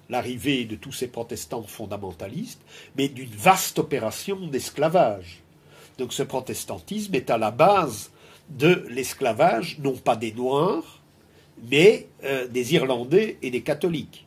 l'arrivée 0.10 0.66
de 0.66 0.76
tous 0.76 0.92
ces 0.92 1.08
protestants 1.08 1.64
fondamentalistes, 1.64 2.62
mais 2.98 3.08
d'une 3.08 3.30
vaste 3.30 3.80
opération 3.80 4.48
d'esclavage. 4.48 5.42
Donc 5.98 6.14
ce 6.14 6.24
protestantisme 6.24 7.16
est 7.16 7.30
à 7.30 7.38
la 7.38 7.52
base 7.52 8.12
de 8.50 8.86
l'esclavage, 8.90 9.78
non 9.80 9.94
pas 9.94 10.16
des 10.16 10.34
Noirs, 10.34 11.02
mais 11.70 12.08
euh, 12.24 12.48
des 12.48 12.74
Irlandais 12.74 13.38
et 13.42 13.52
des 13.52 13.62
catholiques. 13.62 14.26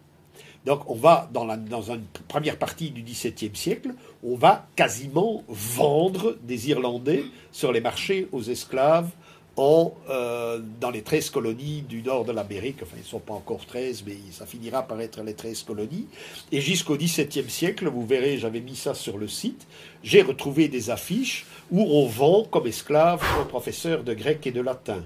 Donc 0.64 0.88
on 0.90 0.94
va, 0.94 1.28
dans, 1.32 1.56
dans 1.56 1.92
une 1.92 2.04
première 2.26 2.58
partie 2.58 2.90
du 2.90 3.02
XVIIe 3.02 3.54
siècle, 3.54 3.94
on 4.24 4.36
va 4.36 4.66
quasiment 4.74 5.44
vendre 5.48 6.36
des 6.42 6.70
Irlandais 6.70 7.24
sur 7.52 7.72
les 7.72 7.80
marchés 7.80 8.26
aux 8.32 8.42
esclaves 8.42 9.10
euh, 9.58 10.60
dans 10.80 10.90
les 10.90 11.02
13 11.02 11.30
colonies 11.30 11.82
du 11.82 12.02
nord 12.02 12.24
de 12.24 12.32
l'Amérique, 12.32 12.80
enfin 12.82 12.96
ils 12.96 13.02
ne 13.02 13.06
sont 13.06 13.20
pas 13.20 13.32
encore 13.32 13.64
13, 13.64 14.04
mais 14.06 14.16
ça 14.30 14.44
finira 14.44 14.82
par 14.82 15.00
être 15.00 15.22
les 15.22 15.34
13 15.34 15.62
colonies, 15.62 16.06
et 16.52 16.60
jusqu'au 16.60 16.96
XVIIe 16.96 17.48
siècle, 17.48 17.88
vous 17.88 18.04
verrez, 18.06 18.36
j'avais 18.36 18.60
mis 18.60 18.76
ça 18.76 18.94
sur 18.94 19.16
le 19.16 19.28
site, 19.28 19.66
j'ai 20.02 20.20
retrouvé 20.20 20.68
des 20.68 20.90
affiches 20.90 21.46
où 21.70 21.80
on 21.80 22.06
vend 22.06 22.44
comme 22.44 22.66
esclave 22.66 23.22
un 23.40 23.44
professeur 23.44 24.04
de 24.04 24.12
grec 24.12 24.46
et 24.46 24.52
de 24.52 24.60
latin. 24.60 25.02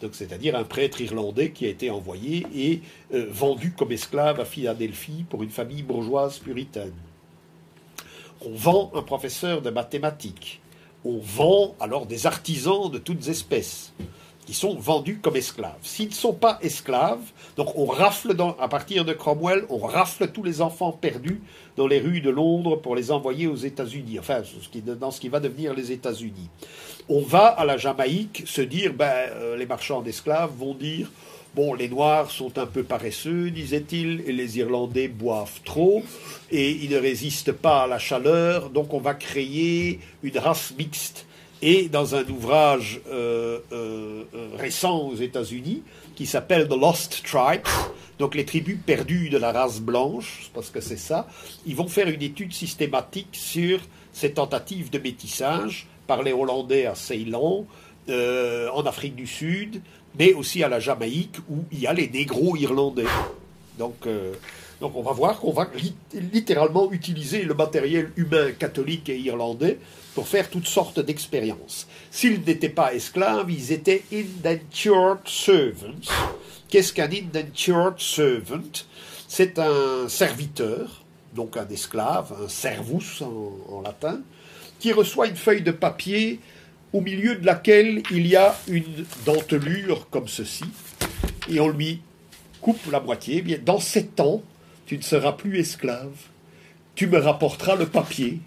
Donc, 0.00 0.14
c'est-à-dire 0.14 0.56
un 0.56 0.64
prêtre 0.64 1.02
irlandais 1.02 1.50
qui 1.50 1.66
a 1.66 1.68
été 1.68 1.90
envoyé 1.90 2.46
et 2.54 2.80
euh, 3.12 3.26
vendu 3.30 3.72
comme 3.72 3.92
esclave 3.92 4.40
à 4.40 4.46
Philadelphie 4.46 5.26
pour 5.28 5.42
une 5.42 5.50
famille 5.50 5.82
bourgeoise 5.82 6.38
puritaine. 6.38 6.94
On 8.40 8.54
vend 8.54 8.90
un 8.94 9.02
professeur 9.02 9.60
de 9.60 9.68
mathématiques 9.68 10.62
on 11.04 11.18
vend 11.18 11.74
alors 11.80 12.06
des 12.06 12.26
artisans 12.26 12.90
de 12.90 12.98
toutes 12.98 13.28
espèces 13.28 13.92
qui 14.46 14.54
sont 14.54 14.74
vendus 14.74 15.20
comme 15.22 15.36
esclaves. 15.36 15.78
S'ils 15.82 16.08
ne 16.08 16.14
sont 16.14 16.32
pas 16.32 16.58
esclaves, 16.60 17.22
donc 17.56 17.68
on 17.76 17.86
rafle 17.86 18.34
à 18.58 18.68
partir 18.68 19.04
de 19.04 19.12
Cromwell, 19.12 19.64
on 19.68 19.78
rafle 19.78 20.28
tous 20.28 20.42
les 20.42 20.60
enfants 20.60 20.92
perdus 20.92 21.40
dans 21.76 21.86
les 21.86 22.00
rues 22.00 22.20
de 22.20 22.30
Londres 22.30 22.76
pour 22.76 22.96
les 22.96 23.12
envoyer 23.12 23.46
aux 23.46 23.54
États-Unis, 23.54 24.18
enfin 24.18 24.42
dans 24.98 25.10
ce 25.10 25.20
qui 25.20 25.28
va 25.28 25.40
devenir 25.40 25.72
les 25.72 25.92
États-Unis. 25.92 26.48
On 27.08 27.20
va 27.20 27.46
à 27.46 27.64
la 27.64 27.76
Jamaïque 27.76 28.42
se 28.46 28.60
dire, 28.60 28.92
ben, 28.92 29.06
euh, 29.06 29.56
les 29.56 29.66
marchands 29.66 30.02
d'esclaves 30.02 30.52
vont 30.58 30.74
dire, 30.74 31.10
Bon, 31.52 31.74
les 31.74 31.88
Noirs 31.88 32.30
sont 32.30 32.58
un 32.58 32.66
peu 32.66 32.84
paresseux, 32.84 33.50
disait-il, 33.50 34.22
et 34.24 34.30
les 34.30 34.58
Irlandais 34.58 35.08
boivent 35.08 35.60
trop, 35.64 36.04
et 36.52 36.70
ils 36.70 36.90
ne 36.90 36.96
résistent 36.96 37.50
pas 37.50 37.82
à 37.82 37.86
la 37.88 37.98
chaleur, 37.98 38.70
donc 38.70 38.94
on 38.94 39.00
va 39.00 39.14
créer 39.14 39.98
une 40.22 40.38
race 40.38 40.72
mixte. 40.78 41.26
Et 41.60 41.88
dans 41.88 42.14
un 42.14 42.24
ouvrage 42.28 43.00
euh, 43.10 43.58
euh, 43.72 44.22
euh, 44.32 44.48
récent 44.58 45.08
aux 45.08 45.16
États-Unis, 45.16 45.82
qui 46.14 46.24
s'appelle 46.24 46.68
The 46.68 46.76
Lost 46.76 47.22
Tribes, 47.24 47.66
donc 48.20 48.36
les 48.36 48.44
tribus 48.44 48.78
perdues 48.86 49.28
de 49.28 49.36
la 49.36 49.50
race 49.50 49.80
blanche, 49.80 50.50
parce 50.54 50.70
que 50.70 50.80
c'est 50.80 50.96
ça, 50.96 51.26
ils 51.66 51.74
vont 51.74 51.88
faire 51.88 52.08
une 52.08 52.22
étude 52.22 52.52
systématique 52.52 53.30
sur 53.32 53.80
ces 54.12 54.30
tentatives 54.30 54.90
de 54.90 55.00
métissage 55.00 55.88
par 56.06 56.22
les 56.22 56.32
Hollandais 56.32 56.86
à 56.86 56.94
Ceylan, 56.94 57.66
en 58.08 58.82
Afrique 58.86 59.14
du 59.14 59.26
Sud, 59.28 59.82
mais 60.18 60.32
aussi 60.32 60.62
à 60.62 60.68
la 60.68 60.80
Jamaïque 60.80 61.38
où 61.48 61.64
il 61.72 61.80
y 61.80 61.86
a 61.86 61.92
les 61.92 62.08
négros 62.08 62.56
irlandais. 62.56 63.06
Donc, 63.78 64.06
euh, 64.06 64.32
donc 64.80 64.96
on 64.96 65.02
va 65.02 65.12
voir 65.12 65.40
qu'on 65.40 65.52
va 65.52 65.70
littéralement 66.12 66.90
utiliser 66.92 67.42
le 67.42 67.54
matériel 67.54 68.10
humain 68.16 68.52
catholique 68.58 69.08
et 69.08 69.18
irlandais 69.18 69.78
pour 70.14 70.26
faire 70.26 70.50
toutes 70.50 70.66
sortes 70.66 71.00
d'expériences. 71.00 71.86
S'ils 72.10 72.42
n'étaient 72.44 72.68
pas 72.68 72.94
esclaves, 72.94 73.50
ils 73.50 73.72
étaient 73.72 74.02
indentured 74.12 75.26
servants. 75.26 76.10
Qu'est-ce 76.68 76.92
qu'un 76.92 77.10
indentured 77.10 77.98
servant? 77.98 78.84
C'est 79.28 79.58
un 79.58 80.08
serviteur, 80.08 81.04
donc 81.34 81.56
un 81.56 81.68
esclave, 81.68 82.34
un 82.44 82.48
servus 82.48 83.22
en 83.22 83.80
latin, 83.82 84.20
qui 84.80 84.92
reçoit 84.92 85.28
une 85.28 85.36
feuille 85.36 85.62
de 85.62 85.70
papier 85.70 86.40
au 86.92 87.00
milieu 87.00 87.36
de 87.36 87.46
laquelle 87.46 88.02
il 88.10 88.26
y 88.26 88.36
a 88.36 88.56
une 88.68 89.04
dentelure 89.24 90.08
comme 90.10 90.28
ceci, 90.28 90.64
et 91.48 91.60
on 91.60 91.68
lui 91.68 92.00
coupe 92.60 92.90
la 92.90 93.00
moitié. 93.00 93.36
Eh 93.38 93.42
bien, 93.42 93.58
dans 93.64 93.80
sept 93.80 94.20
ans, 94.20 94.42
tu 94.86 94.96
ne 94.96 95.02
seras 95.02 95.32
plus 95.32 95.58
esclave, 95.58 96.12
tu 96.94 97.06
me 97.06 97.18
rapporteras 97.18 97.76
le 97.76 97.86
papier. 97.86 98.40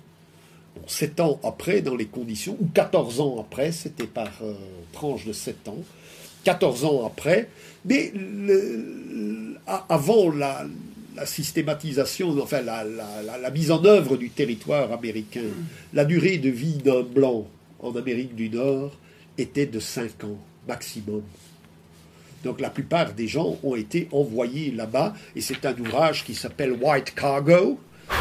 sept 0.87 1.19
ans 1.19 1.39
après, 1.43 1.81
dans 1.81 1.95
les 1.95 2.05
conditions, 2.05 2.57
ou 2.59 2.67
quatorze 2.73 3.21
ans 3.21 3.39
après, 3.39 3.71
c'était 3.71 4.07
par 4.07 4.31
euh, 4.41 4.53
tranche 4.91 5.25
de 5.25 5.33
sept 5.33 5.67
ans, 5.67 5.79
quatorze 6.43 6.83
ans 6.83 7.05
après, 7.05 7.49
mais 7.85 8.11
avant 9.89 10.31
la, 10.31 10.65
systématisation, 11.25 12.37
enfin 12.41 12.61
la, 12.61 13.49
mise 13.51 13.71
en 13.71 13.85
œuvre 13.85 14.17
du 14.17 14.29
territoire 14.29 14.91
américain, 14.91 15.43
la 15.93 16.05
durée 16.05 16.37
de 16.39 16.49
vie 16.49 16.77
d'un 16.77 17.03
blanc 17.03 17.47
en 17.84 17.95
Amérique 17.95 18.35
du 18.35 18.49
Nord 18.49 18.91
était 19.38 19.68
de 19.68 19.80
5 19.80 20.23
ans 20.23 20.38
maximum. 20.68 21.23
Donc 22.43 22.60
la 22.60 22.69
plupart 22.69 23.14
des 23.14 23.27
gens 23.27 23.57
ont 23.64 23.76
été 23.76 24.07
envoyés 24.11 24.72
là-bas, 24.72 25.14
et 25.35 25.41
c'est 25.41 25.65
un 25.65 25.77
ouvrage 25.77 26.26
qui 26.26 26.35
s'appelle 26.35 26.73
White 26.73 27.14
Cargo, 27.15 27.80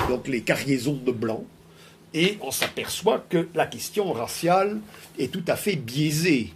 donc 0.08 0.28
les 0.28 0.42
cargaisons 0.42 1.00
de 1.04 1.12
blancs, 1.12 1.44
et 2.14 2.36
on 2.40 2.50
s'aperçoit 2.50 3.24
que 3.28 3.48
la 3.54 3.66
question 3.66 4.12
raciale 4.12 4.78
est 5.18 5.32
tout 5.32 5.44
à 5.48 5.56
fait 5.56 5.76
biaisée, 5.76 6.52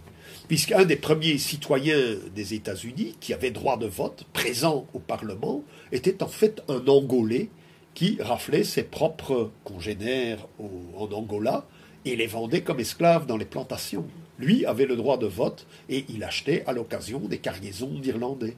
puisqu'un 0.47 0.85
des 0.85 0.95
premiers 0.95 1.37
citoyens 1.37 2.15
des 2.35 2.53
États-Unis 2.53 3.17
qui 3.19 3.33
avait 3.33 3.51
droit 3.51 3.77
de 3.77 3.87
vote, 3.87 4.25
présent 4.33 4.87
au 4.93 4.99
Parlement, 4.99 5.63
était 5.91 6.23
en 6.23 6.27
fait 6.27 6.61
un 6.69 6.85
Angolais 6.87 7.49
qui 7.95 8.17
raflait 8.21 8.63
ses 8.63 8.83
propres 8.83 9.51
congénères 9.63 10.47
en 10.59 11.11
Angola, 11.11 11.65
et 12.09 12.15
les 12.15 12.27
vendait 12.27 12.61
comme 12.61 12.79
esclaves 12.79 13.25
dans 13.25 13.37
les 13.37 13.45
plantations. 13.45 14.05
Lui 14.39 14.65
avait 14.65 14.85
le 14.85 14.95
droit 14.95 15.17
de 15.17 15.25
vote 15.25 15.65
et 15.89 16.05
il 16.09 16.23
achetait 16.23 16.63
à 16.67 16.73
l'occasion 16.73 17.19
des 17.19 17.39
cargaisons 17.39 17.99
d'Irlandais. 17.99 18.55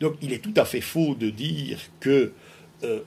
Donc 0.00 0.14
il 0.22 0.32
est 0.32 0.38
tout 0.38 0.54
à 0.56 0.64
fait 0.64 0.80
faux 0.80 1.14
de 1.14 1.30
dire 1.30 1.78
que 2.00 2.32
euh, 2.84 3.00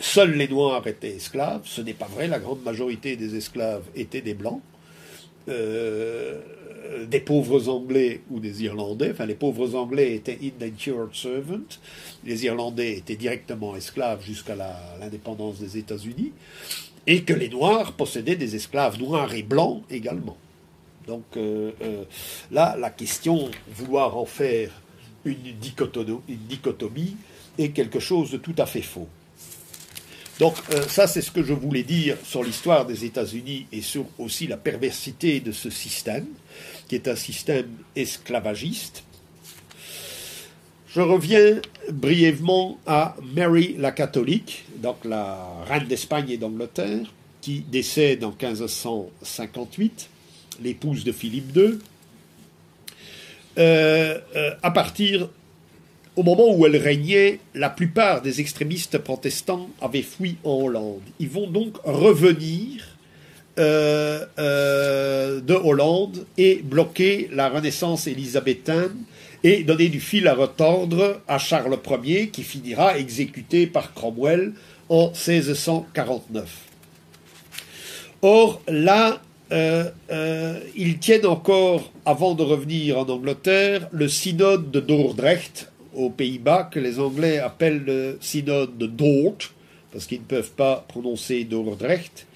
seuls 0.00 0.32
les 0.32 0.48
Noirs 0.48 0.86
étaient 0.86 1.16
esclaves. 1.16 1.62
Ce 1.64 1.80
n'est 1.80 1.94
pas 1.94 2.06
vrai, 2.06 2.28
la 2.28 2.38
grande 2.38 2.62
majorité 2.62 3.16
des 3.16 3.36
esclaves 3.36 3.84
étaient 3.94 4.22
des 4.22 4.34
Blancs. 4.34 4.60
Euh, 5.48 6.40
des 7.06 7.20
pauvres 7.20 7.68
Anglais 7.68 8.20
ou 8.30 8.40
des 8.40 8.64
Irlandais. 8.64 9.10
Enfin, 9.12 9.26
les 9.26 9.34
pauvres 9.34 9.74
Anglais 9.74 10.14
étaient 10.14 10.38
indentured 10.42 11.14
servants. 11.14 11.78
Les 12.24 12.44
Irlandais 12.44 12.96
étaient 12.96 13.16
directement 13.16 13.76
esclaves 13.76 14.24
jusqu'à 14.24 14.56
l'indépendance 14.98 15.60
des 15.60 15.78
États-Unis 15.78 16.32
et 17.10 17.24
que 17.24 17.32
les 17.32 17.48
Noirs 17.48 17.94
possédaient 17.94 18.36
des 18.36 18.54
esclaves 18.54 18.96
noirs 19.00 19.34
et 19.34 19.42
blancs 19.42 19.82
également. 19.90 20.36
Donc 21.08 21.24
euh, 21.36 21.72
euh, 21.82 22.04
là, 22.52 22.76
la 22.78 22.90
question, 22.90 23.50
vouloir 23.74 24.16
en 24.16 24.26
faire 24.26 24.70
une 25.24 25.58
dichotomie, 25.60 26.20
une 26.28 26.46
dichotomie, 26.46 27.16
est 27.58 27.70
quelque 27.70 27.98
chose 27.98 28.30
de 28.30 28.36
tout 28.36 28.54
à 28.58 28.64
fait 28.64 28.80
faux. 28.80 29.08
Donc 30.38 30.54
ça, 30.88 31.08
c'est 31.08 31.20
ce 31.20 31.32
que 31.32 31.42
je 31.42 31.52
voulais 31.52 31.82
dire 31.82 32.16
sur 32.22 32.44
l'histoire 32.44 32.86
des 32.86 33.04
États-Unis 33.04 33.66
et 33.72 33.82
sur 33.82 34.06
aussi 34.16 34.46
la 34.46 34.56
perversité 34.56 35.40
de 35.40 35.52
ce 35.52 35.68
système, 35.68 36.26
qui 36.88 36.94
est 36.94 37.08
un 37.08 37.16
système 37.16 37.68
esclavagiste. 37.96 39.02
Je 40.92 41.00
reviens 41.00 41.60
brièvement 41.92 42.76
à 42.84 43.14
Mary 43.36 43.76
la 43.78 43.92
catholique, 43.92 44.64
donc 44.78 44.96
la 45.04 45.38
reine 45.68 45.86
d'Espagne 45.86 46.30
et 46.30 46.36
d'Angleterre, 46.36 47.06
qui 47.40 47.60
décède 47.60 48.24
en 48.24 48.30
1558, 48.30 50.08
l'épouse 50.64 51.04
de 51.04 51.12
Philippe 51.12 51.56
II, 51.56 51.78
euh, 53.58 54.18
euh, 54.34 54.54
à 54.64 54.72
partir 54.72 55.28
au 56.16 56.24
moment 56.24 56.52
où 56.52 56.66
elle 56.66 56.76
régnait, 56.76 57.38
la 57.54 57.70
plupart 57.70 58.20
des 58.20 58.40
extrémistes 58.40 58.98
protestants 58.98 59.70
avaient 59.80 60.02
fui 60.02 60.38
en 60.42 60.54
Hollande. 60.54 61.02
Ils 61.20 61.30
vont 61.30 61.48
donc 61.48 61.76
revenir 61.84 62.96
euh, 63.60 65.40
de 65.40 65.54
Hollande 65.54 66.26
et 66.36 66.56
bloquer 66.64 67.30
la 67.32 67.48
Renaissance 67.48 68.08
élisabéthaine 68.08 68.96
et 69.42 69.62
donner 69.64 69.88
du 69.88 70.00
fil 70.00 70.28
à 70.28 70.34
retordre 70.34 71.20
à 71.26 71.38
Charles 71.38 71.78
Ier 72.04 72.28
qui 72.28 72.42
finira 72.42 72.98
exécuté 72.98 73.66
par 73.66 73.94
Cromwell 73.94 74.52
en 74.88 75.06
1649. 75.08 76.70
Or, 78.22 78.60
là, 78.68 79.22
euh, 79.52 79.90
euh, 80.10 80.60
ils 80.76 80.98
tiennent 80.98 81.26
encore, 81.26 81.90
avant 82.04 82.34
de 82.34 82.42
revenir 82.42 82.98
en 82.98 83.08
Angleterre, 83.08 83.88
le 83.92 84.08
synode 84.08 84.70
de 84.70 84.80
Dordrecht 84.80 85.72
aux 85.94 86.10
Pays-Bas, 86.10 86.68
que 86.70 86.78
les 86.78 87.00
Anglais 87.00 87.38
appellent 87.38 87.82
le 87.84 88.18
synode 88.20 88.76
de 88.78 88.86
Dort, 88.86 89.38
parce 89.92 90.06
qu'ils 90.06 90.20
ne 90.20 90.24
peuvent 90.24 90.52
pas 90.52 90.84
prononcer 90.86 91.44
Dordrecht, 91.44 92.26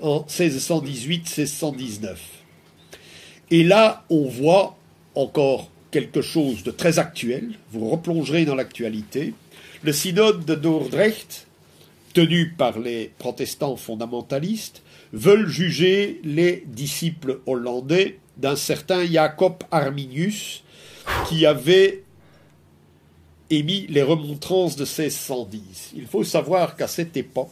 en 0.00 0.26
1618-1619. 0.28 2.16
Et 3.50 3.62
là, 3.62 4.04
on 4.10 4.28
voit 4.28 4.76
encore 5.14 5.70
quelque 5.92 6.22
chose 6.22 6.64
de 6.64 6.72
très 6.72 6.98
actuel, 6.98 7.50
vous 7.70 7.88
replongerez 7.88 8.44
dans 8.44 8.56
l'actualité. 8.56 9.34
Le 9.84 9.92
synode 9.92 10.44
de 10.44 10.56
Dordrecht, 10.56 11.46
tenu 12.14 12.54
par 12.58 12.80
les 12.80 13.12
protestants 13.18 13.76
fondamentalistes, 13.76 14.82
veulent 15.12 15.48
juger 15.48 16.20
les 16.24 16.64
disciples 16.66 17.40
hollandais 17.46 18.18
d'un 18.38 18.56
certain 18.56 19.06
Jacob 19.06 19.54
Arminius 19.70 20.64
qui 21.28 21.44
avait 21.44 22.02
émis 23.50 23.86
les 23.88 24.02
remontrances 24.02 24.76
de 24.76 24.84
1610. 24.84 25.92
Il 25.94 26.06
faut 26.06 26.24
savoir 26.24 26.74
qu'à 26.74 26.88
cette 26.88 27.16
époque, 27.18 27.50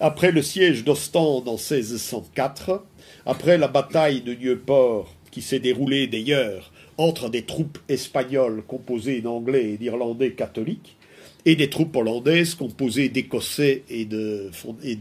après 0.00 0.32
le 0.32 0.42
siège 0.42 0.84
d'Ostende 0.84 1.48
en 1.48 1.56
1604, 1.56 2.84
après 3.24 3.56
la 3.56 3.68
bataille 3.68 4.20
de 4.20 4.34
Nieuport, 4.34 5.14
qui 5.30 5.40
s'est 5.40 5.60
déroulée 5.60 6.08
d'ailleurs 6.08 6.70
entre 7.00 7.30
des 7.30 7.46
troupes 7.46 7.78
espagnoles 7.88 8.62
composées 8.62 9.22
d'Anglais 9.22 9.70
et 9.70 9.78
d'Irlandais 9.78 10.32
catholiques, 10.32 10.98
et 11.46 11.56
des 11.56 11.70
troupes 11.70 11.96
hollandaises 11.96 12.54
composées 12.54 13.08
d'Écossais 13.08 13.84
et 13.88 14.04
de, 14.04 14.50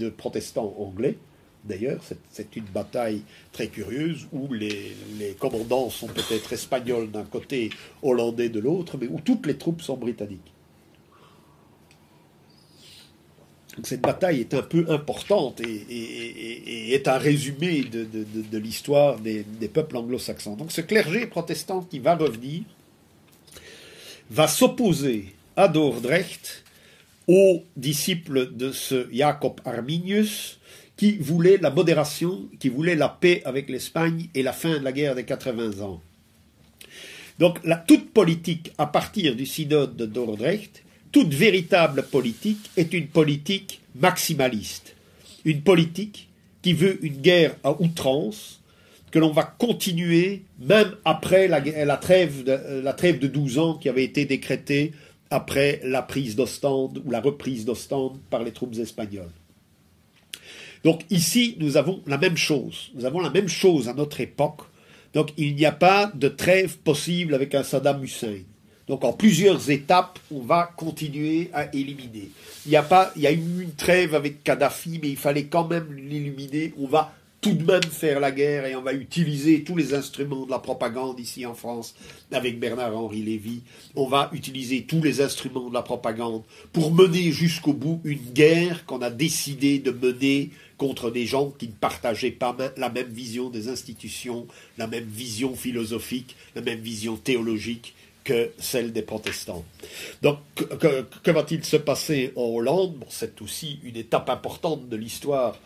protestants 0.10 0.74
anglais, 0.80 1.18
D'ailleurs, 1.66 2.02
c'est 2.32 2.56
une 2.56 2.64
bataille 2.64 3.22
très 3.52 3.68
curieuse 3.68 4.30
où 4.32 4.52
les, 4.54 4.96
commandants 5.40 5.90
sont 5.90 6.08
peut-être 6.08 6.54
espagnols 6.54 7.12
d'un 7.12 7.26
côté, 7.26 7.70
hollandais 8.02 8.48
de 8.48 8.62
l'autre, 8.62 8.98
mais 8.98 9.08
où 9.08 9.20
toutes 9.20 9.46
les 9.46 9.58
troupes 9.58 9.82
sont 9.82 9.98
britanniques. 9.98 10.54
Cette 13.88 14.02
bataille 14.02 14.42
est 14.42 14.54
un 14.54 14.62
peu 14.62 14.86
importante 14.90 15.62
et, 15.62 16.94
est 16.94 17.08
un 17.08 17.18
résumé 17.18 17.84
de, 17.84 18.58
l'histoire 18.58 19.20
des, 19.20 19.44
peuples 19.72 19.98
anglo-saxons. 19.98 20.56
Donc 20.56 20.72
ce 20.72 20.82
clergé 20.82 21.28
protestant 21.28 21.82
qui 21.82 22.00
va 22.00 22.16
revenir 22.16 22.64
va 24.30 24.48
s'opposer 24.48 25.34
à 25.56 25.68
Dordrecht 25.68 26.64
aux 27.28 27.64
disciples 27.78 28.56
de 28.56 28.72
ce 28.72 29.08
Jacob 29.12 29.62
Arminius, 29.66 30.60
qui 30.98 31.18
voulait 31.18 31.58
la 31.58 31.70
modération, 31.70 32.50
qui 32.60 32.70
voulait 32.70 32.96
la 32.96 33.08
paix 33.08 33.42
avec 33.46 33.70
l'Espagne 33.70 34.28
et 34.36 34.44
la 34.44 34.52
fin 34.54 34.80
de 34.80 34.84
la 34.84 34.92
guerre 34.92 35.16
des 35.16 35.26
80 35.26 35.82
ans. 35.82 36.02
Donc 37.38 37.60
toute 37.88 38.12
politique 38.12 38.74
à 38.78 38.86
partir 38.86 39.36
du 39.36 39.46
synode 39.46 39.96
de 39.96 40.06
Dordrecht, 40.06 40.84
toute 41.12 41.34
véritable 41.34 42.04
politique 42.04 42.70
est 42.78 42.94
une 42.94 43.08
politique 43.08 43.82
maximaliste, 43.96 44.96
une 45.46 45.62
politique 45.62 46.30
qui 46.62 46.74
veut 46.74 47.04
une 47.04 47.18
guerre 47.18 47.56
à 47.64 47.80
outrance, 47.82 48.60
que 49.12 49.20
l'on 49.20 49.32
va 49.32 49.44
continuer 49.44 50.44
même 50.60 50.96
après 51.04 51.48
la, 51.48 51.98
trêve 51.98 52.44
de, 52.44 52.82
la 52.82 52.94
trêve 52.94 53.20
de 53.20 53.28
12 53.28 53.58
ans 53.60 53.74
qui 53.76 53.90
avait 53.90 54.04
été 54.04 54.26
décrétée 54.26 54.94
après 55.32 55.80
la 55.84 56.02
prise 56.02 56.36
d'Ostende 56.36 57.02
ou 57.06 57.12
la 57.12 57.22
reprise 57.22 57.66
d'Ostende 57.66 58.20
par 58.30 58.44
les 58.44 58.52
troupes 58.52 58.76
espagnoles. 58.76 59.32
Donc 60.84 61.02
ici, 61.10 61.56
nous 61.60 61.78
avons 61.78 62.02
la 62.08 62.18
même 62.18 62.38
chose. 62.38 62.92
Nous 62.96 63.06
avons 63.06 63.20
la 63.20 63.30
même 63.30 63.50
chose 63.50 63.90
à 63.90 63.94
notre 63.94 64.22
époque. 64.22 64.62
Donc 65.14 65.32
il 65.38 65.56
n'y 65.56 65.66
a 65.66 65.72
pas 65.72 66.12
de 66.14 66.28
trêve 66.28 66.78
possible 66.78 67.34
avec 67.34 67.56
un 67.56 67.64
Saddam 67.64 68.04
Hussein. 68.04 68.42
Donc 68.90 69.04
en 69.04 69.14
plusieurs 69.14 69.70
étapes, 69.70 70.18
on 70.32 70.40
va 70.40 70.74
continuer 70.76 71.52
à 71.54 71.74
éliminer. 71.76 72.32
Il 72.66 72.72
y 72.72 72.76
a 72.76 72.82
pas, 72.82 73.14
il 73.16 73.22
y 73.22 73.28
a 73.28 73.32
eu 73.32 73.62
une 73.62 73.76
trêve 73.76 74.16
avec 74.16 74.44
Kadhafi, 74.44 75.00
mais 75.00 75.10
il 75.10 75.16
fallait 75.16 75.46
quand 75.46 75.68
même 75.68 75.94
l'éliminer. 75.94 76.74
On 76.76 76.88
va 76.88 77.14
tout 77.40 77.54
de 77.54 77.64
même 77.64 77.84
faire 77.84 78.20
la 78.20 78.32
guerre 78.32 78.66
et 78.66 78.76
on 78.76 78.82
va 78.82 78.94
utiliser 78.94 79.64
tous 79.64 79.76
les 79.76 79.94
instruments 79.94 80.46
de 80.46 80.52
la 80.52 80.58
propagande 80.58 81.20
ici 81.20 81.46
en 81.46 81.54
France 81.54 81.94
avec 82.32 82.60
Bernard-Henri 82.60 83.22
Lévy. 83.22 83.62
On 83.96 84.08
va 84.08 84.32
utiliser 84.34 84.82
tous 84.82 85.04
les 85.04 85.22
instruments 85.22 85.70
de 85.70 85.74
la 85.74 85.84
propagande 85.84 86.42
pour 86.74 86.92
mener 86.92 87.32
jusqu'au 87.32 87.74
bout 87.74 88.02
une 88.04 88.34
guerre 88.34 88.88
qu'on 88.88 89.04
a 89.04 89.12
décidé 89.12 89.78
de 89.78 89.92
mener 89.92 90.50
contre 90.78 91.12
des 91.12 91.28
gens 91.28 91.52
qui 91.52 91.68
ne 91.68 91.74
partageaient 91.74 92.32
pas 92.32 92.58
la 92.76 92.90
même 92.90 93.10
vision 93.10 93.52
des 93.52 93.70
institutions, 93.70 94.48
la 94.80 94.88
même 94.88 95.08
vision 95.08 95.56
philosophique, 95.56 96.36
la 96.56 96.62
même 96.62 96.80
vision 96.80 97.18
théologique 97.18 97.94
que 98.30 98.52
celle 98.60 98.94
des 98.94 99.02
protestants. 99.02 99.66
Donc, 100.22 100.38
que, 100.54 101.32
va-t-il 101.32 101.64
se 101.66 101.78
passer 101.78 102.32
en 102.36 102.44
Hollande? 102.44 103.04
C'est 103.10 103.42
aussi 103.42 103.80
une 103.84 103.98
étape 103.98 104.30
importante 104.30 104.88
de 104.88 104.96
l'histoire 104.96 105.58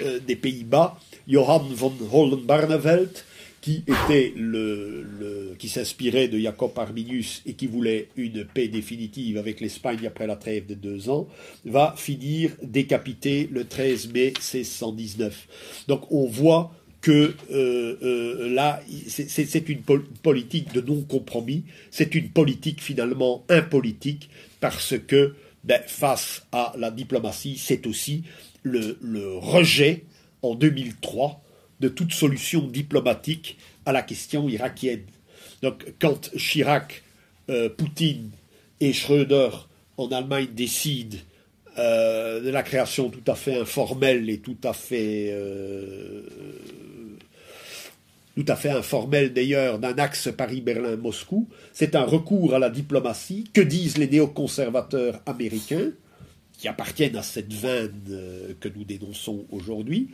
euh, 0.00 0.20
des 0.20 0.36
Pays-Bas. 0.36 0.96
Johann 1.26 1.72
von 1.72 1.92
Hollenbarnevelt 2.12 3.24
qui 3.60 3.82
était 3.88 4.32
le, 4.36 5.56
qui 5.58 5.70
s'inspirait 5.70 6.28
de 6.28 6.38
Jacob 6.38 6.72
Arminius 6.76 7.40
et 7.46 7.54
qui 7.54 7.66
voulait 7.66 8.08
une 8.14 8.44
paix 8.44 8.68
définitive 8.68 9.38
avec 9.38 9.60
l'Espagne 9.62 10.06
après 10.06 10.26
la 10.26 10.36
trêve 10.36 10.66
de 10.66 10.74
deux 10.74 11.08
ans, 11.08 11.26
va 11.64 11.94
finir 11.96 12.50
décapité 12.62 13.48
le 13.50 13.64
13 13.64 14.12
mai 14.12 14.34
1619. 14.36 15.84
Donc 15.88 16.02
on 16.12 16.26
voit 16.26 16.74
que 17.04 17.34
euh, 17.52 17.98
euh, 18.02 18.48
là, 18.48 18.80
c'est 19.08 19.68
une 19.68 19.82
politique 19.82 20.72
de 20.72 20.80
non-compromis, 20.80 21.64
c'est 21.90 22.14
une 22.14 22.30
politique 22.30 22.80
finalement 22.80 23.44
impolitique, 23.50 24.30
parce 24.58 24.94
que 25.06 25.34
ben, 25.64 25.82
face 25.86 26.46
à 26.50 26.72
la 26.78 26.90
diplomatie, 26.90 27.58
c'est 27.58 27.86
aussi 27.86 28.24
le, 28.62 28.96
rejet 29.36 30.04
en 30.40 30.54
2003 30.54 31.42
de 31.80 31.88
toute 31.88 32.14
solution 32.14 32.66
diplomatique 32.66 33.58
à 33.84 33.92
la 33.92 34.00
question 34.00 34.48
irakienne. 34.48 35.04
Donc 35.60 35.84
quand 36.00 36.34
Chirac, 36.38 37.02
euh, 37.50 37.68
Poutine 37.68 38.30
et 38.80 38.94
Schröder 38.94 39.50
en 39.98 40.08
Allemagne 40.10 40.48
décident 40.54 41.18
de 41.76 42.50
la 42.50 42.62
création 42.62 43.10
tout 43.10 43.30
à 43.30 43.34
fait 43.34 43.60
informelle 43.60 44.30
et 44.30 44.38
tout 44.38 44.56
à 44.62 44.72
fait 44.72 45.34
tout 48.34 48.44
à 48.48 48.56
fait 48.56 48.70
informelle 48.70 49.32
d'ailleurs 49.32 49.78
d'un 49.78 49.96
axe 49.98 50.28
Paris-Berlin-Moscou, 50.36 51.48
c'est 51.72 51.94
un 51.94 52.04
recours 52.04 52.54
à 52.54 52.58
la 52.58 52.70
diplomatie. 52.70 53.44
Que 53.52 53.60
disent 53.60 53.98
les 53.98 54.08
néoconservateurs 54.08 55.20
américains 55.26 55.92
qui 56.58 56.68
appartiennent 56.68 57.16
à 57.16 57.22
cette 57.22 57.52
veine 57.52 57.92
euh, 58.10 58.54
que 58.58 58.68
nous 58.68 58.84
dénonçons 58.84 59.44
aujourd'hui? 59.50 60.10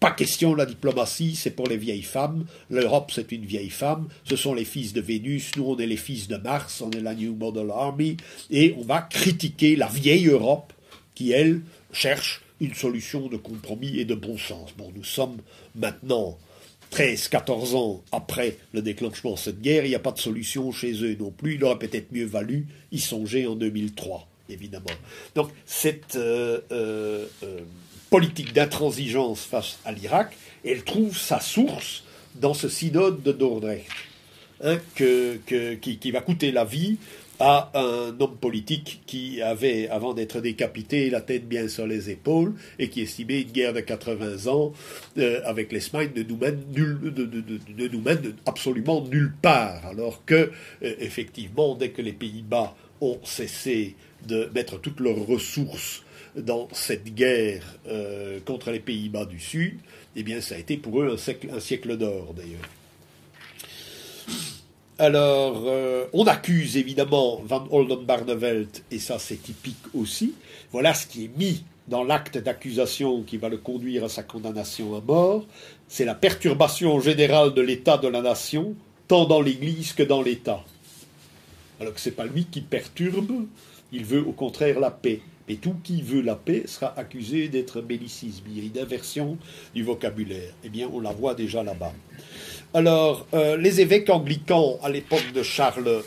Pas 0.00 0.10
question 0.10 0.54
la 0.54 0.66
diplomatie, 0.66 1.34
c'est 1.34 1.50
pour 1.50 1.66
les 1.66 1.76
vieilles 1.76 2.02
femmes. 2.02 2.44
L'Europe, 2.70 3.10
c'est 3.14 3.32
une 3.32 3.46
vieille 3.46 3.70
femme. 3.70 4.08
Ce 4.24 4.36
sont 4.36 4.54
les 4.54 4.64
fils 4.64 4.92
de 4.92 5.00
Vénus. 5.00 5.52
Nous, 5.56 5.64
on 5.64 5.78
est 5.78 5.86
les 5.86 5.96
fils 5.96 6.28
de 6.28 6.36
Mars. 6.36 6.82
On 6.82 6.90
est 6.90 7.00
la 7.00 7.14
New 7.14 7.34
Model 7.34 7.70
Army. 7.70 8.16
Et 8.50 8.74
on 8.78 8.82
va 8.82 9.00
critiquer 9.00 9.76
la 9.76 9.88
vieille 9.88 10.28
Europe 10.28 10.72
qui, 11.14 11.32
elle, 11.32 11.60
cherche 11.92 12.42
une 12.60 12.74
solution 12.74 13.28
de 13.28 13.36
compromis 13.36 13.98
et 13.98 14.04
de 14.04 14.14
bon 14.14 14.38
sens. 14.38 14.70
Bon, 14.76 14.92
nous 14.94 15.04
sommes 15.04 15.38
maintenant 15.74 16.38
13, 16.92 17.28
14 17.28 17.74
ans 17.74 18.04
après 18.12 18.56
le 18.72 18.82
déclenchement 18.82 19.32
de 19.32 19.38
cette 19.38 19.60
guerre. 19.60 19.84
Il 19.84 19.88
n'y 19.88 19.94
a 19.94 19.98
pas 19.98 20.12
de 20.12 20.20
solution 20.20 20.70
chez 20.70 20.92
eux 21.02 21.16
non 21.18 21.30
plus. 21.30 21.56
Il 21.56 21.64
aurait 21.64 21.78
peut-être 21.78 22.12
mieux 22.12 22.26
valu 22.26 22.66
y 22.92 23.00
songer 23.00 23.46
en 23.46 23.56
2003 23.56 24.28
évidemment. 24.48 24.84
Donc 25.34 25.50
cette 25.66 26.18
politique 28.12 28.52
d'intransigeance 28.52 29.44
face 29.44 29.78
à 29.86 29.92
l'Irak, 29.92 30.36
elle 30.64 30.84
trouve 30.84 31.16
sa 31.16 31.40
source 31.40 32.04
dans 32.34 32.52
ce 32.52 32.68
synode 32.68 33.22
de 33.22 33.32
Dordrecht, 33.32 33.90
hein, 34.62 34.78
qui, 34.94 36.10
va 36.10 36.20
coûter 36.20 36.52
la 36.52 36.64
vie 36.64 36.98
à 37.44 37.72
un 37.74 38.20
homme 38.20 38.36
politique 38.36 39.02
qui 39.04 39.42
avait, 39.42 39.88
avant 39.88 40.14
d'être 40.14 40.40
décapité, 40.40 41.10
la 41.10 41.20
tête 41.20 41.48
bien 41.48 41.66
sur 41.66 41.88
les 41.88 42.08
épaules 42.08 42.54
et 42.78 42.88
qui 42.88 43.00
estimait 43.00 43.40
une 43.40 43.50
guerre 43.50 43.72
de 43.72 43.80
80 43.80 44.46
ans 44.46 44.72
euh, 45.18 45.40
avec 45.44 45.72
l'Espagne 45.72 46.10
ne 46.14 46.22
nous 46.22 46.36
mène, 46.36 46.62
nous 47.92 48.04
absolument 48.46 49.04
nulle 49.04 49.34
part. 49.42 49.84
Alors 49.86 50.24
que, 50.24 50.52
euh, 50.84 50.94
effectivement, 51.00 51.74
dès 51.74 51.90
que 51.90 52.00
les 52.00 52.12
Pays-Bas 52.12 52.76
ont 53.00 53.18
cessé 53.24 53.96
de 54.28 54.48
mettre 54.54 54.80
toutes 54.80 55.00
leurs 55.00 55.26
ressources 55.26 56.04
dans 56.36 56.68
cette 56.70 57.12
guerre 57.12 57.64
euh, 57.88 58.38
contre 58.44 58.70
les 58.70 58.78
Pays-Bas 58.78 59.24
du 59.24 59.40
Sud, 59.40 59.80
eh 60.14 60.22
bien, 60.22 60.40
ça 60.40 60.54
a 60.54 60.58
été 60.58 60.76
pour 60.76 61.02
eux 61.02 61.16
un 61.50 61.60
siècle 61.60 61.96
d'or, 61.96 62.34
d'ailleurs. 62.34 62.68
Alors, 64.98 65.64
euh, 65.66 66.04
on 66.12 66.26
accuse 66.26 66.76
évidemment 66.76 67.40
Van 67.46 67.66
Oldenbarnevelt, 67.70 68.84
et 68.90 68.98
ça 68.98 69.18
c'est 69.18 69.42
typique 69.42 69.82
aussi. 69.94 70.34
Voilà 70.70 70.92
ce 70.92 71.06
qui 71.06 71.24
est 71.24 71.38
mis 71.38 71.64
dans 71.88 72.04
l'acte 72.04 72.38
d'accusation 72.38 73.22
qui 73.22 73.38
va 73.38 73.48
le 73.48 73.56
conduire 73.56 74.04
à 74.04 74.08
sa 74.08 74.22
condamnation 74.22 74.94
à 74.94 75.00
mort. 75.00 75.46
C'est 75.88 76.04
la 76.04 76.14
perturbation 76.14 77.00
générale 77.00 77.54
de 77.54 77.62
l'état 77.62 77.96
de 77.96 78.08
la 78.08 78.20
nation, 78.20 78.74
tant 79.08 79.24
dans 79.24 79.40
l'Église 79.40 79.94
que 79.94 80.02
dans 80.02 80.22
l'État. 80.22 80.62
Alors 81.80 81.94
que 81.94 82.00
ce 82.00 82.10
n'est 82.10 82.14
pas 82.14 82.26
lui 82.26 82.44
qui 82.44 82.60
perturbe, 82.60 83.46
il 83.92 84.04
veut 84.04 84.24
au 84.24 84.32
contraire 84.32 84.78
la 84.78 84.90
paix. 84.90 85.20
Mais 85.48 85.56
tout 85.56 85.74
qui 85.82 86.02
veut 86.02 86.22
la 86.22 86.36
paix 86.36 86.64
sera 86.66 86.96
accusé 86.98 87.48
d'être 87.48 87.80
bellicisme. 87.80 88.44
Il 88.54 88.64
y 88.64 88.72
du 89.74 89.82
vocabulaire. 89.82 90.54
Eh 90.64 90.68
bien, 90.68 90.88
on 90.92 91.00
la 91.00 91.12
voit 91.12 91.34
déjà 91.34 91.62
là-bas. 91.62 91.92
Alors, 92.74 93.26
euh, 93.34 93.58
les 93.58 93.82
évêques 93.82 94.08
anglicans 94.08 94.78
à 94.82 94.88
l'époque 94.88 95.32
de 95.34 95.42
Charles 95.42 96.02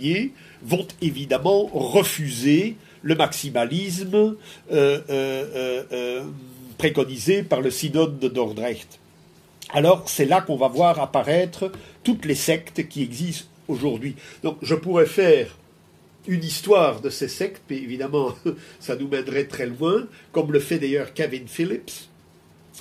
Ier 0.00 0.32
vont 0.62 0.86
évidemment 1.00 1.66
refuser 1.66 2.76
le 3.02 3.14
maximalisme 3.14 4.36
euh, 4.72 5.00
euh, 5.10 6.24
préconisé 6.76 7.44
par 7.44 7.60
le 7.60 7.70
synode 7.70 8.18
de 8.18 8.26
Dordrecht. 8.26 8.98
Alors, 9.70 10.08
c'est 10.08 10.24
là 10.24 10.40
qu'on 10.40 10.56
va 10.56 10.66
voir 10.66 10.98
apparaître 11.00 11.70
toutes 12.02 12.24
les 12.24 12.34
sectes 12.34 12.88
qui 12.88 13.02
existent 13.04 13.46
aujourd'hui. 13.68 14.16
Donc, 14.42 14.56
je 14.62 14.74
pourrais 14.74 15.06
faire 15.06 15.56
une 16.26 16.42
histoire 16.42 17.00
de 17.00 17.10
ces 17.10 17.28
sectes, 17.28 17.62
mais 17.70 17.76
évidemment, 17.76 18.34
ça 18.80 18.96
nous 18.96 19.06
mènerait 19.06 19.46
très 19.46 19.66
loin, 19.66 20.08
comme 20.32 20.52
le 20.52 20.58
fait 20.58 20.80
d'ailleurs 20.80 21.14
Kevin 21.14 21.46
Phillips. 21.46 21.92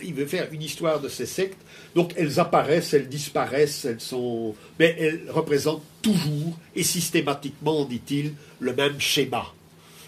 Il 0.03 0.15
veut 0.15 0.25
faire 0.25 0.47
une 0.51 0.63
histoire 0.63 0.99
de 0.99 1.09
ces 1.09 1.25
sectes. 1.27 1.61
Donc 1.97 2.13
elles 2.15 2.39
apparaissent, 2.39 2.93
elles 2.93 3.09
disparaissent, 3.09 3.83
elles 3.85 3.99
sont. 3.99 4.53
Mais 4.77 4.95
elles 4.99 5.31
représentent 5.31 5.81
toujours 6.03 6.55
et 6.75 6.83
systématiquement, 6.83 7.85
dit-il, 7.85 8.33
le 8.59 8.75
même 8.75 8.99
schéma. 8.99 9.47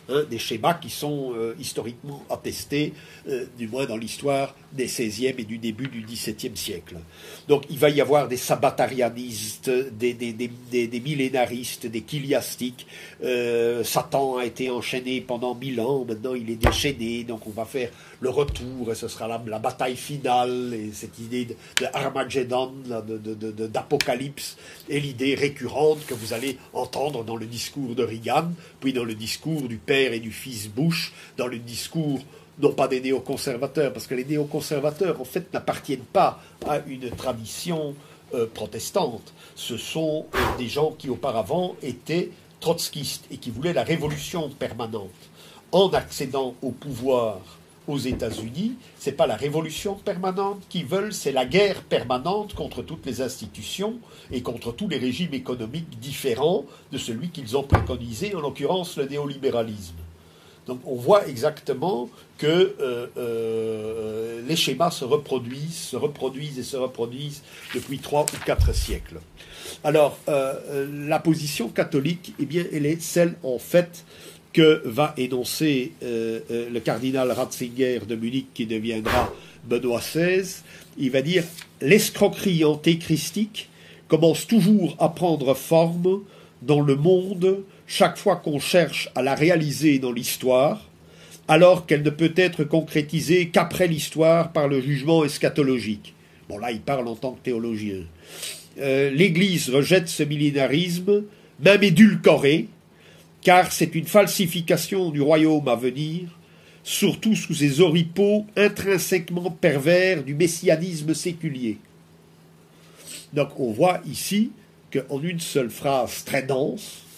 Hein, 0.08 0.24
des 0.30 0.38
schémas 0.38 0.76
qui 0.76 0.92
sont 0.92 1.34
euh, 1.36 1.56
historiquement 1.60 2.24
attestés, 2.30 2.94
euh, 3.28 3.46
du 3.58 3.68
moins 3.68 3.88
dans 3.88 3.98
l'histoire 3.98 4.54
des 4.72 4.86
XVIe 4.86 5.34
et 5.38 5.44
du 5.44 5.58
début 5.58 5.88
du 5.88 6.02
XVIIe 6.02 6.56
siècle. 6.56 6.98
Donc 7.48 7.64
il 7.70 7.80
va 7.80 7.90
y 7.90 8.02
avoir 8.02 8.28
des 8.28 8.38
sabbatarianistes, 8.38 9.70
des, 9.70 11.02
millénaristes, 11.04 11.88
des 11.88 12.04
chiliastiques. 12.08 12.86
Euh, 13.24 13.84
Satan 13.84 14.38
a 14.38 14.46
été 14.46 14.70
enchaîné 14.70 15.22
pendant 15.22 15.56
mille 15.56 15.80
ans, 15.82 16.06
maintenant 16.08 16.36
il 16.36 16.50
est 16.50 16.56
déchaîné, 16.56 17.24
donc 17.24 17.48
on 17.48 17.52
va 17.52 17.66
faire 17.66 17.90
le 18.22 18.30
retour, 18.30 18.92
et 18.92 18.96
ce 18.96 19.08
sera 19.08 19.28
la, 19.28 19.42
la 19.48 19.60
bataille 19.60 19.96
finale, 19.96 20.74
et 20.74 20.92
cette 20.94 21.18
idée 21.20 21.46
de, 21.46 21.56
de 21.80 21.88
Armageddon, 21.94 22.74
d'Apocalypse, 23.72 24.58
et 24.90 25.00
l'idée 25.00 25.36
récurrente 25.36 26.06
que 26.06 26.14
vous 26.14 26.34
allez 26.34 26.58
entendre 26.74 27.24
dans 27.24 27.36
le 27.36 27.46
discours 27.46 27.96
de 27.96 28.04
Reagan, 28.04 28.52
puis 28.80 28.94
dans 28.94 29.06
le 29.06 29.16
discours 29.16 29.68
du 29.68 29.78
père 29.78 30.14
et 30.14 30.20
du 30.20 30.32
fils 30.32 30.70
Bush, 30.70 31.14
dans 31.38 31.48
le 31.48 31.58
discours 31.58 32.20
non 32.60 32.74
pas 32.74 32.88
des 32.88 33.02
néoconservateurs, 33.02 33.94
parce 33.94 34.08
que 34.08 34.16
les 34.16 34.26
néoconservateurs, 34.26 35.20
en 35.20 35.26
fait, 35.26 35.54
n'appartiennent 35.54 36.00
pas 36.00 36.42
à 36.68 36.80
une 36.88 37.10
tradition 37.12 37.96
euh, 38.34 38.46
protestante. 38.54 39.34
Ce 39.56 39.78
sont 39.78 40.26
euh, 40.36 40.38
des 40.58 40.68
gens 40.68 40.92
qui 40.92 41.10
auparavant 41.10 41.76
étaient 41.82 42.32
trotskistes 42.60 43.26
et 43.32 43.38
qui 43.38 43.50
voulaient 43.50 43.74
la 43.74 43.84
révolution 43.84 44.50
permanente. 44.50 45.10
En 45.72 45.90
accédant 45.90 46.56
au 46.62 46.72
pouvoir 46.72 47.40
aux 47.88 47.98
États-Unis, 47.98 48.74
c'est 49.00 49.14
pas 49.14 49.26
la 49.26 49.36
révolution 49.36 49.96
permanente 49.96 50.62
qu'ils 50.70 50.86
veulent, 50.86 51.14
c'est 51.14 51.32
la 51.32 51.46
guerre 51.46 51.82
permanente 51.82 52.54
contre 52.54 52.84
toutes 52.84 53.06
les 53.06 53.22
institutions 53.22 53.98
et 54.32 54.44
contre 54.44 54.72
tous 54.72 54.88
les 54.88 54.98
régimes 54.98 55.34
économiques 55.34 56.00
différents 56.00 56.66
de 56.92 56.98
celui 57.00 57.30
qu'ils 57.30 57.58
ont 57.58 57.64
préconisé, 57.64 58.36
en 58.36 58.42
l'occurrence 58.42 58.98
le 58.98 59.08
néolibéralisme. 59.08 59.96
Donc 60.70 60.82
on 60.86 60.96
voit 60.96 61.28
exactement 61.28 62.10
que 62.38 62.48
euh, 62.80 63.08
euh, 63.18 64.42
les 64.48 64.56
schémas 64.56 64.92
se 64.92 65.04
reproduisent, 65.04 65.76
se 65.76 65.96
reproduisent 65.96 66.60
et 66.60 66.64
se 66.64 66.78
reproduisent 66.78 67.42
depuis 67.74 67.98
trois 67.98 68.22
ou 68.22 68.46
quatre 68.46 68.74
siècles. 68.74 69.20
Alors 69.84 70.18
euh, 70.30 70.88
la 71.08 71.20
position 71.20 71.70
catholique, 71.70 72.36
eh 72.40 72.46
bien, 72.46 72.66
elle 72.72 72.86
est 72.86 73.02
celle 73.02 73.34
en 73.44 73.58
fait 73.58 74.06
que 74.54 74.82
va 74.86 75.14
énoncer 75.18 75.94
le 76.02 76.80
cardinal 76.80 77.32
Ratzinger 77.32 78.00
de 78.08 78.16
Munich, 78.16 78.48
qui 78.54 78.66
deviendra 78.66 79.32
Benoît 79.64 80.00
XVI. 80.00 80.64
Il 80.98 81.12
va 81.12 81.22
dire 81.22 81.44
l'escroquerie 81.82 82.66
antéchristique 82.66 83.70
commence 84.08 84.48
toujours 84.48 84.96
à 85.00 85.10
prendre 85.10 85.54
forme 85.54 86.22
dans 86.64 86.82
le 86.82 86.96
monde 86.96 87.64
chaque 87.90 88.20
fois 88.20 88.36
qu'on 88.36 88.60
cherche 88.60 89.10
à 89.16 89.24
la 89.24 89.34
réaliser 89.34 89.98
dans 89.98 90.12
l'histoire, 90.12 90.88
alors 91.48 91.88
qu'elle 91.88 92.04
ne 92.04 92.12
peut 92.12 92.34
être 92.36 92.64
concrétisée 92.64 93.50
qu'après 93.50 93.88
l'histoire 93.88 94.54
par 94.54 94.68
le 94.68 94.80
jugement 94.80 95.26
eschatologique. 95.26 96.14
Bon, 96.48 96.60
là, 96.60 96.72
il 96.72 96.82
parle 96.82 97.08
en 97.08 97.16
tant 97.16 97.32
que 97.32 97.44
théologien. 97.44 98.04
Euh, 98.80 99.10
L'Église 99.10 99.72
rejette 99.72 100.08
ce 100.08 100.22
millénarisme, 100.22 101.24
même 101.60 101.82
édulcoré, 101.82 102.68
car 103.42 103.72
c'est 103.72 103.96
une 103.96 104.06
falsification 104.06 105.10
du 105.10 105.22
royaume 105.22 105.68
à 105.68 105.76
venir, 105.76 106.30
surtout 106.84 107.36
sous 107.36 107.56
ces 107.56 107.82
oripeaux 107.82 108.46
intrinsèquement 108.56 109.50
pervers 109.50 110.24
du 110.24 110.36
messianisme 110.36 111.16
séculier. 111.16 111.80
Donc 113.34 113.60
on 113.60 113.72
voit 113.72 114.00
ici 114.08 114.52
qu'en 114.94 115.20
une 115.24 115.40
seule 115.40 115.72
phrase 115.72 116.24
très 116.24 116.44
dense, 116.44 117.09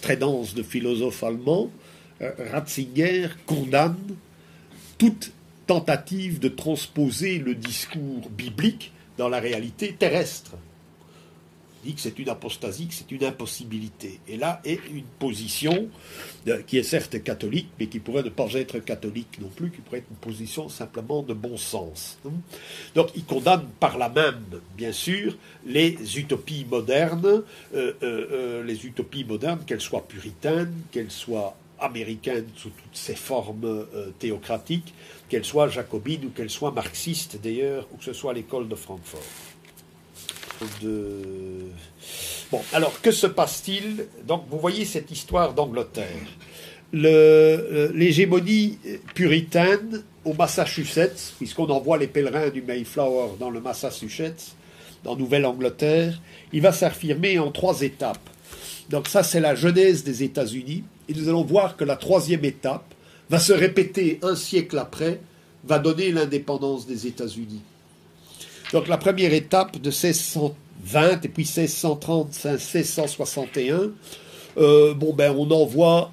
très 0.00 0.16
dense 0.16 0.54
de 0.54 0.62
philosophe 0.62 1.22
allemand, 1.22 1.70
euh, 2.20 2.32
Ratzinger 2.52 3.28
condamne 3.46 3.96
toute 4.98 5.32
tentative 5.66 6.40
de 6.40 6.48
transposer 6.48 7.38
le 7.38 7.54
discours 7.54 8.28
biblique 8.30 8.92
dans 9.16 9.28
la 9.28 9.38
réalité 9.38 9.94
terrestre 9.98 10.52
dit 11.84 11.94
que 11.94 12.00
c'est 12.00 12.18
une 12.18 12.28
apostasie, 12.28 12.86
que 12.86 12.94
c'est 12.94 13.10
une 13.10 13.24
impossibilité. 13.24 14.20
Et 14.28 14.36
là 14.36 14.60
est 14.64 14.80
une 14.90 15.04
position 15.18 15.88
qui 16.66 16.78
est 16.78 16.82
certes 16.82 17.22
catholique, 17.22 17.68
mais 17.78 17.86
qui 17.86 17.98
pourrait 17.98 18.22
ne 18.22 18.30
pas 18.30 18.52
être 18.54 18.78
catholique 18.78 19.38
non 19.40 19.48
plus, 19.48 19.70
qui 19.70 19.78
pourrait 19.78 19.98
être 19.98 20.10
une 20.10 20.16
position 20.16 20.68
simplement 20.68 21.22
de 21.22 21.34
bon 21.34 21.56
sens. 21.56 22.18
Donc 22.94 23.08
il 23.16 23.24
condamne 23.24 23.66
par 23.80 23.98
là 23.98 24.08
même, 24.08 24.60
bien 24.76 24.92
sûr, 24.92 25.36
les 25.66 26.18
utopies 26.18 26.66
modernes, 26.68 27.26
euh, 27.26 27.42
euh, 27.74 27.92
euh, 28.02 28.64
les 28.64 28.86
utopies 28.86 29.24
modernes, 29.24 29.60
qu'elles 29.66 29.80
soient 29.80 30.06
puritaines, 30.06 30.72
qu'elles 30.90 31.10
soient 31.10 31.56
américaines 31.80 32.46
sous 32.56 32.70
toutes 32.70 32.96
ses 32.96 33.14
formes 33.14 33.86
théocratiques, 34.18 34.92
qu'elles 35.28 35.44
soient 35.44 35.68
jacobines 35.68 36.24
ou 36.24 36.30
qu'elles 36.30 36.50
soient 36.50 36.72
marxistes 36.72 37.38
d'ailleurs, 37.40 37.86
ou 37.92 37.98
que 37.98 38.04
ce 38.04 38.12
soit 38.12 38.32
l'école 38.32 38.66
de 38.66 38.74
Francfort 38.74 39.22
de... 40.82 41.22
Bon, 42.50 42.60
alors 42.72 43.00
que 43.00 43.10
se 43.10 43.26
passe-t-il 43.26 44.06
Donc, 44.26 44.44
vous 44.50 44.58
voyez 44.58 44.84
cette 44.84 45.10
histoire 45.10 45.54
d'Angleterre. 45.54 46.06
L'hégémonie 46.92 48.78
puritaine 49.14 50.02
au 50.24 50.32
Massachusetts, 50.32 51.34
puisqu'on 51.36 51.68
envoie 51.68 51.98
les 51.98 52.06
pèlerins 52.06 52.48
du 52.48 52.62
Mayflower 52.62 53.36
dans 53.38 53.50
le 53.50 53.60
Massachusetts, 53.60 54.54
dans 55.04 55.16
Nouvelle-Angleterre, 55.16 56.20
il 56.52 56.62
va 56.62 56.72
s'affirmer 56.72 57.38
en 57.38 57.50
trois 57.50 57.82
étapes. 57.82 58.28
Donc 58.90 59.08
ça, 59.08 59.22
c'est 59.22 59.40
la 59.40 59.54
genèse 59.54 60.02
des 60.02 60.22
États-Unis. 60.22 60.84
Et 61.08 61.14
nous 61.14 61.28
allons 61.28 61.44
voir 61.44 61.76
que 61.76 61.84
la 61.84 61.96
troisième 61.96 62.44
étape 62.44 62.94
va 63.30 63.38
se 63.38 63.52
répéter 63.52 64.18
un 64.22 64.34
siècle 64.34 64.78
après, 64.78 65.20
va 65.64 65.78
donner 65.78 66.10
l'indépendance 66.10 66.86
des 66.86 67.06
États-Unis. 67.06 67.60
Donc 68.72 68.86
la 68.86 68.98
première 68.98 69.32
étape 69.32 69.78
de 69.78 69.88
1620 69.88 71.24
et 71.24 71.28
puis 71.28 71.44
1630, 71.44 72.44
1661, 72.44 73.92
euh, 74.58 74.92
bon 74.92 75.14
ben 75.14 75.34
on 75.36 75.50
envoie 75.50 76.12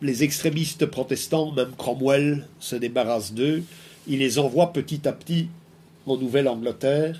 les 0.00 0.22
extrémistes 0.22 0.86
protestants, 0.86 1.50
même 1.50 1.72
Cromwell, 1.76 2.46
se 2.60 2.76
débarrassent 2.76 3.32
d'eux. 3.32 3.64
Il 4.06 4.20
les 4.20 4.38
envoie 4.38 4.72
petit 4.72 5.08
à 5.08 5.12
petit 5.12 5.48
en 6.06 6.16
Nouvelle-Angleterre, 6.16 7.18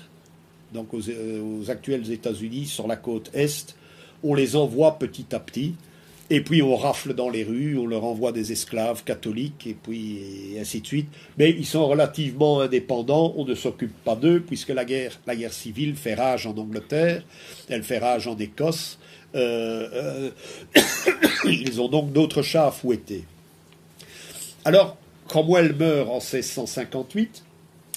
donc 0.73 0.93
aux, 0.93 1.09
euh, 1.09 1.41
aux 1.41 1.69
actuels 1.69 2.09
États-Unis, 2.09 2.67
sur 2.67 2.87
la 2.87 2.95
côte 2.95 3.29
Est. 3.33 3.75
On 4.23 4.33
les 4.33 4.55
envoie 4.55 4.97
petit 4.97 5.35
à 5.35 5.39
petit. 5.39 5.75
Et 6.31 6.41
puis 6.41 6.61
on 6.61 6.75
rafle 6.75 7.15
dans 7.15 7.29
les 7.29 7.43
rues, 7.43 7.77
on 7.77 7.87
leur 7.87 8.03
envoie 8.03 8.31
des 8.31 8.51
esclaves 8.51 9.03
catholiques, 9.03 9.65
et 9.65 9.73
puis 9.73 10.55
ainsi 10.59 10.81
de 10.81 10.87
suite. 10.87 11.07
Mais 11.37 11.49
ils 11.49 11.65
sont 11.65 11.87
relativement 11.87 12.61
indépendants, 12.61 13.33
on 13.35 13.45
ne 13.45 13.55
s'occupe 13.55 13.95
pas 14.03 14.15
d'eux, 14.15 14.39
puisque 14.45 14.69
la 14.69 14.85
guerre, 14.85 15.19
la 15.25 15.35
guerre 15.35 15.53
civile 15.53 15.95
fait 15.95 16.13
rage 16.13 16.45
en 16.45 16.55
Angleterre, 16.55 17.23
elle 17.67 17.83
fait 17.83 17.97
rage 17.97 18.27
en 18.27 18.37
Écosse. 18.37 18.99
Euh, 19.35 20.31
euh, 20.75 20.81
ils 21.45 21.81
ont 21.81 21.87
donc 21.87 22.11
d'autres 22.13 22.43
chats 22.43 22.67
à 22.67 22.71
fouetter. 22.71 23.23
Alors, 24.65 24.97
Cromwell 25.27 25.75
meurt 25.75 26.09
en 26.09 26.19
1658, 26.19 27.43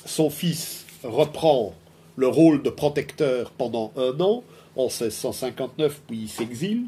son 0.06 0.30
fils 0.30 0.86
reprend 1.04 1.74
le 2.16 2.28
rôle 2.28 2.62
de 2.62 2.70
protecteur 2.70 3.50
pendant 3.50 3.92
un 3.96 4.18
an, 4.20 4.42
en 4.76 4.84
1659, 4.84 6.00
puis 6.06 6.20
il 6.22 6.28
s'exile 6.28 6.84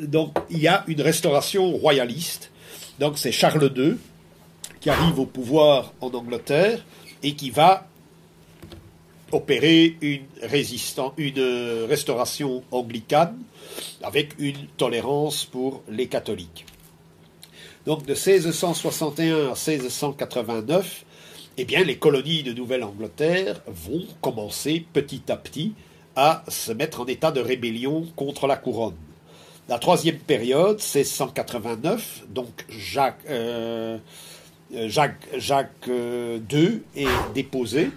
donc 0.00 0.36
il 0.50 0.58
y 0.58 0.68
a 0.68 0.84
une 0.86 1.00
restauration 1.00 1.70
royaliste. 1.72 2.50
Donc 2.98 3.18
c'est 3.18 3.32
Charles 3.32 3.72
II 3.76 3.96
qui 4.80 4.90
arrive 4.90 5.18
au 5.18 5.26
pouvoir 5.26 5.92
en 6.00 6.08
Angleterre 6.08 6.84
et 7.22 7.34
qui 7.34 7.50
va 7.50 7.86
opérer 9.32 9.96
une, 10.00 10.22
restauration 11.88 12.62
anglicane 12.70 13.38
avec 14.02 14.34
une 14.38 14.66
tolérance 14.76 15.44
pour 15.44 15.82
les 15.88 16.06
catholiques. 16.06 16.66
Donc 17.86 18.04
de 18.06 18.14
1661 18.14 19.52
à 19.52 19.54
1689, 19.54 21.04
eh 21.56 21.64
bien, 21.64 21.84
les 21.84 21.98
colonies 21.98 22.42
de 22.42 22.52
Nouvelle-Angleterre 22.52 23.60
vont 23.66 24.06
commencer 24.20 24.84
petit 24.92 25.22
à 25.28 25.36
petit 25.36 25.74
à 26.16 26.44
se 26.48 26.72
mettre 26.72 27.00
en 27.00 27.06
état 27.06 27.32
de 27.32 27.40
rébellion 27.40 28.06
contre 28.16 28.46
la 28.46 28.56
couronne. 28.56 28.96
La 29.70 29.78
troisième 29.78 30.18
période, 30.18 30.80
c'est 30.80 31.04
189, 31.04 32.24
donc 32.28 32.48
Jacques, 32.68 33.20
euh, 33.30 33.98
Jacques, 34.74 35.28
Jacques 35.36 35.86
II 35.86 35.92
euh, 35.92 36.78
est 36.96 37.06
déposé 37.36 37.92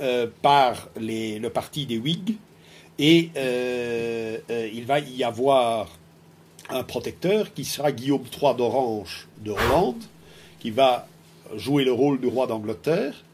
euh, 0.00 0.28
par 0.42 0.88
le 0.96 1.48
parti 1.48 1.86
des 1.86 1.98
Whigs 1.98 2.36
et 3.00 3.30
il 3.36 4.84
va 4.86 5.00
y 5.00 5.24
avoir 5.24 5.88
un 6.70 6.84
protecteur 6.84 7.52
qui 7.52 7.64
sera 7.64 7.90
Guillaume 7.90 8.22
III 8.40 8.54
d'Orange 8.54 9.26
de 9.38 9.50
Hollande, 9.50 10.04
qui 10.60 10.70
va 10.70 11.08
jouer 11.56 11.82
le 11.84 11.90
rôle 11.90 12.20
du 12.20 12.28
roi 12.28 12.46
d'Angleterre 12.46 13.24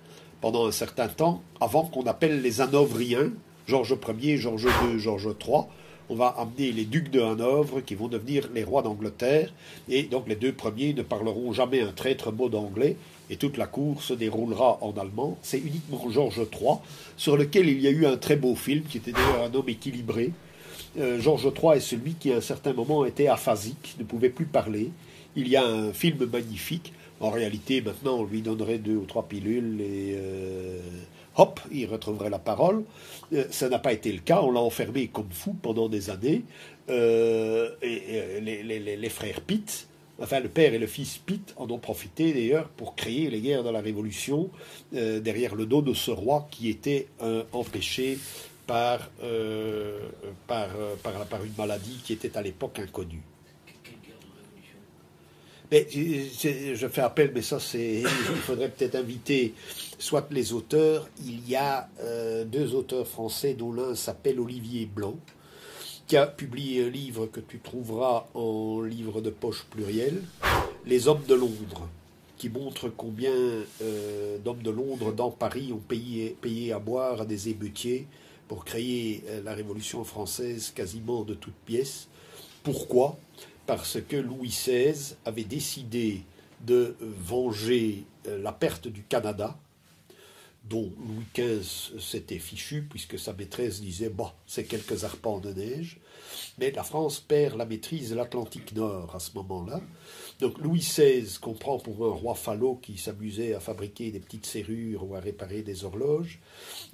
pendant 0.41 0.67
un 0.67 0.73
certain 0.73 1.09
temps, 1.09 1.43
avant 1.61 1.85
qu'on 1.85 2.07
appelle 2.07 2.41
les 2.41 2.63
Hanovriens, 2.63 3.31
Georges 3.67 3.95
Ier, 4.23 4.39
Georges 4.39 4.69
II, 4.87 4.99
Georges 4.99 5.35
III, 5.47 5.65
on 6.13 6.15
va 6.15 6.29
amener 6.37 6.73
les 6.73 6.85
ducs 6.85 7.11
de 7.11 7.23
Hanovre 7.23 7.81
qui 7.81 7.95
vont 7.95 8.09
devenir 8.09 8.51
les 8.55 8.65
rois 8.65 8.83
d'Angleterre, 8.83 9.51
et 9.89 10.03
donc 10.03 10.29
les 10.29 10.37
deux 10.37 10.53
premiers 10.53 10.93
ne 10.93 11.01
parleront 11.01 11.55
jamais 11.55 11.81
un 11.81 11.93
traître 11.93 12.31
mot 12.31 12.51
d'anglais, 12.51 12.97
et 13.31 13.37
toute 13.37 13.57
la 13.57 13.67
cour 13.67 14.03
se 14.03 14.13
déroulera 14.13 14.77
en 14.83 14.93
allemand. 14.93 15.39
C'est 15.41 15.59
uniquement 15.59 16.11
Georges 16.11 16.43
III, 16.53 16.77
sur 17.17 17.39
lequel 17.39 17.67
il 17.67 17.81
y 17.81 17.87
a 17.87 17.91
eu 17.91 18.05
un 18.05 18.19
très 18.19 18.37
beau 18.37 18.55
film, 18.55 18.83
qui 18.83 18.99
était 18.99 19.13
d'ailleurs 19.13 19.45
un 19.45 19.55
homme 19.55 19.71
équilibré. 19.71 20.33
Euh, 20.99 21.19
Georges 21.19 21.51
III 21.59 21.79
est 21.79 21.81
celui 21.81 22.13
qui 22.13 22.31
à 22.31 22.37
un 22.37 22.43
certain 22.43 22.75
moment 22.75 23.07
était 23.07 23.29
aphasique, 23.29 23.97
ne 23.99 24.05
pouvait 24.05 24.29
plus 24.29 24.45
parler. 24.45 24.91
Il 25.35 25.49
y 25.49 25.57
a 25.57 25.65
un 25.65 25.95
film 25.95 26.27
magnifique. 26.31 26.93
En 27.21 27.31
réalité, 27.31 27.81
maintenant, 27.81 28.19
on 28.19 28.25
lui 28.25 28.43
donnerait 28.43 28.79
deux 28.79 28.97
ou 28.97 29.07
trois 29.07 29.23
pilules 29.23 29.81
et 29.81 30.15
euh, 30.19 30.79
hop, 31.37 31.61
il 31.71 31.87
retrouverait 31.87 32.31
la 32.31 32.39
parole. 32.39 32.85
Euh, 33.33 33.45
ça 33.51 33.69
n'a 33.69 33.79
pas 33.79 33.93
été 33.93 34.13
le 34.13 34.21
cas, 34.21 34.41
on 34.43 34.51
l'a 34.51 34.61
enfermé 34.61 35.09
comme 35.09 35.31
fou 35.31 35.55
pendant 35.61 35.89
des 35.89 36.11
années. 36.11 36.43
Euh, 36.91 37.71
et, 37.83 38.41
les, 38.41 39.09
frères 39.09 39.41
Pitt, 39.41 39.89
enfin 40.21 40.41
le 40.41 40.49
père 40.49 40.75
et 40.75 40.79
le 40.79 40.87
fils 40.87 41.19
Pitt 41.19 41.55
en 41.57 41.71
ont 41.71 41.79
profité 41.79 42.33
d'ailleurs 42.33 42.69
pour 42.69 42.97
créer 42.97 43.31
les 43.31 43.41
guerres 43.41 43.63
de 43.63 43.71
la 43.71 43.81
Révolution 43.81 44.51
euh, 44.95 45.21
derrière 45.21 45.55
le 45.55 45.67
dos 45.67 45.83
de 45.83 45.95
ce 45.95 46.11
roi 46.11 46.49
qui 46.51 46.69
était 46.69 47.09
empêché 47.53 48.19
par, 48.67 49.11
par, 50.47 50.69
par 51.03 51.45
une 51.45 51.53
maladie 51.59 52.01
qui 52.05 52.13
était 52.13 52.37
à 52.37 52.43
l'époque 52.43 52.79
inconnue. 52.79 53.23
Mais 55.73 55.89
je 55.91 56.87
fais 56.89 57.01
appel, 57.01 57.33
mais 57.35 57.41
ça, 57.41 57.59
c'est. 57.59 58.03
Il 58.03 58.07
faudrait 58.45 58.69
peut-être 58.69 58.95
inviter 58.95 59.55
soit 60.03 60.27
les 60.33 60.53
auteurs. 60.53 61.09
Il 61.25 61.49
y 61.49 61.55
a 61.55 61.89
euh, 62.01 62.45
deux 62.45 62.75
auteurs 62.75 63.07
français, 63.07 63.55
dont 63.55 63.73
l'un 63.73 63.95
s'appelle 63.95 64.41
Olivier 64.41 64.85
Blanc, 64.85 65.15
qui 66.09 66.17
a 66.17 66.27
publié 66.27 66.87
un 66.87 66.91
livre 66.91 67.27
que 67.27 67.39
tu 67.39 67.61
trouveras 67.61 68.27
en 68.35 68.83
livre 68.83 69.21
de 69.21 69.31
poche 69.31 69.65
pluriel, 69.71 70.21
Les 70.85 71.07
Hommes 71.07 71.23
de 71.29 71.35
Londres, 71.35 71.89
qui 72.37 72.49
montre 72.49 72.89
combien 72.89 73.31
euh, 73.31 74.39
d'hommes 74.39 74.65
de 74.65 74.71
Londres 74.71 75.13
dans 75.13 75.31
Paris 75.31 75.73
ont 75.73 75.79
payé, 75.79 76.37
à 76.73 76.81
boire 76.81 77.21
à 77.21 77.25
des 77.25 77.51
émeutiers 77.51 78.09
pour 78.49 78.65
créer 78.65 79.23
euh, 79.29 79.41
la 79.45 79.55
Révolution 79.55 80.03
française 80.03 80.73
quasiment 80.75 81.23
de 81.23 81.35
toutes 81.35 81.55
pièces. 81.65 82.09
Pourquoi? 82.65 83.17
Parce 83.67 83.99
que 84.01 84.17
Louis 84.17 84.49
XVI 84.49 85.15
avait 85.25 85.45
décidé 85.45 86.23
de 86.67 86.97
venger 87.01 88.05
la 88.25 88.53
perte 88.53 88.87
du 88.87 89.03
Canada, 89.03 89.57
dont 90.65 90.93
Louis 90.99 91.27
XV 91.35 92.01
s'était 92.01 92.39
fichu, 92.39 92.83
puisque 92.89 93.19
sa 93.19 93.33
maîtresse 93.33 93.81
disait 93.81 94.09
Bah, 94.09 94.35
c'est 94.47 94.65
quelques 94.65 95.05
arpents 95.05 95.41
de 95.41 95.53
neige. 95.53 95.99
Mais 96.59 96.71
la 96.71 96.85
France 96.85 97.21
perd 97.21 97.57
la 97.57 97.67
maîtrise 97.67 98.11
de 98.11 98.15
l'Atlantique 98.15 98.75
Nord 98.75 99.15
à 99.15 99.21
ce 99.21 99.33
moment-là. 99.35 99.81
Donc 100.41 100.59
Louis 100.59 100.81
XVI 100.81 101.27
comprend 101.41 101.79
pour 101.79 102.07
un 102.07 102.11
roi 102.11 102.35
falot 102.35 102.79
qui 102.83 102.99
s'amusait 102.99 103.55
à 103.55 103.61
fabriquer 103.61 104.11
des 104.11 104.21
petites 104.21 104.47
serrures 104.47 105.09
ou 105.09 105.15
à 105.15 105.21
réparer 105.21 105.63
des 105.63 105.85
horloges, 105.85 106.41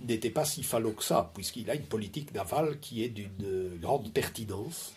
n'était 0.00 0.30
pas 0.30 0.44
si 0.44 0.62
falot 0.62 0.92
que 0.92 1.04
ça, 1.04 1.30
puisqu'il 1.34 1.70
a 1.70 1.74
une 1.74 1.86
politique 1.86 2.32
navale 2.34 2.78
qui 2.80 3.02
est 3.02 3.08
d'une 3.08 3.78
grande 3.80 4.12
pertinence 4.12 4.92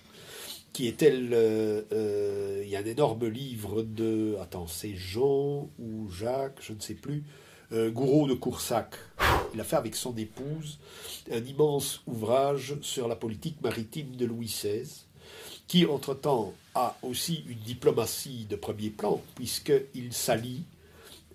qui 0.74 0.88
est 0.88 1.02
elle 1.02 1.32
euh, 1.34 2.62
Il 2.64 2.70
y 2.70 2.76
a 2.76 2.80
un 2.80 2.86
énorme 2.86 3.28
livre 3.28 3.82
de. 3.82 4.38
Attends, 4.42 4.68
c'est 4.68 4.96
Jean 4.96 5.70
ou 5.80 6.10
Jacques, 6.10 6.60
je 6.62 6.74
ne 6.74 6.80
sais 6.80 6.94
plus. 6.94 7.24
Euh, 7.74 7.90
Gouraud 7.90 8.28
de 8.28 8.34
Coursac. 8.34 8.96
Il 9.54 9.62
a 9.62 9.64
fait 9.64 9.78
avec 9.78 9.96
son 9.96 10.16
épouse 10.18 10.80
un 11.32 11.44
immense 11.44 12.02
ouvrage 12.06 12.76
sur 12.82 13.08
la 13.08 13.16
politique 13.16 13.62
maritime 13.62 14.16
de 14.16 14.26
Louis 14.26 14.48
XVI, 14.48 14.90
qui 15.68 15.86
entre-temps 15.86 16.54
a 16.76 16.98
aussi 17.02 17.44
une 17.48 17.60
diplomatie 17.60 18.46
de 18.50 18.56
premier 18.56 18.90
plan, 18.90 19.22
puisqu'il 19.36 20.12
s'allie 20.12 20.64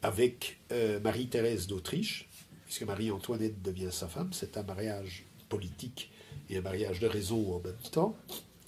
avec 0.02 0.58
euh, 0.72 1.00
Marie-Thérèse 1.00 1.66
d'Autriche, 1.66 2.28
puisque 2.66 2.82
Marie-Antoinette 2.82 3.62
devient 3.62 3.92
sa 3.92 4.06
femme. 4.06 4.30
C'est 4.32 4.56
un 4.58 4.62
mariage 4.62 5.24
politique 5.48 6.10
et 6.50 6.58
un 6.58 6.62
mariage 6.62 7.00
de 7.00 7.06
raison 7.06 7.54
en 7.54 7.60
même 7.60 7.74
temps 7.92 8.14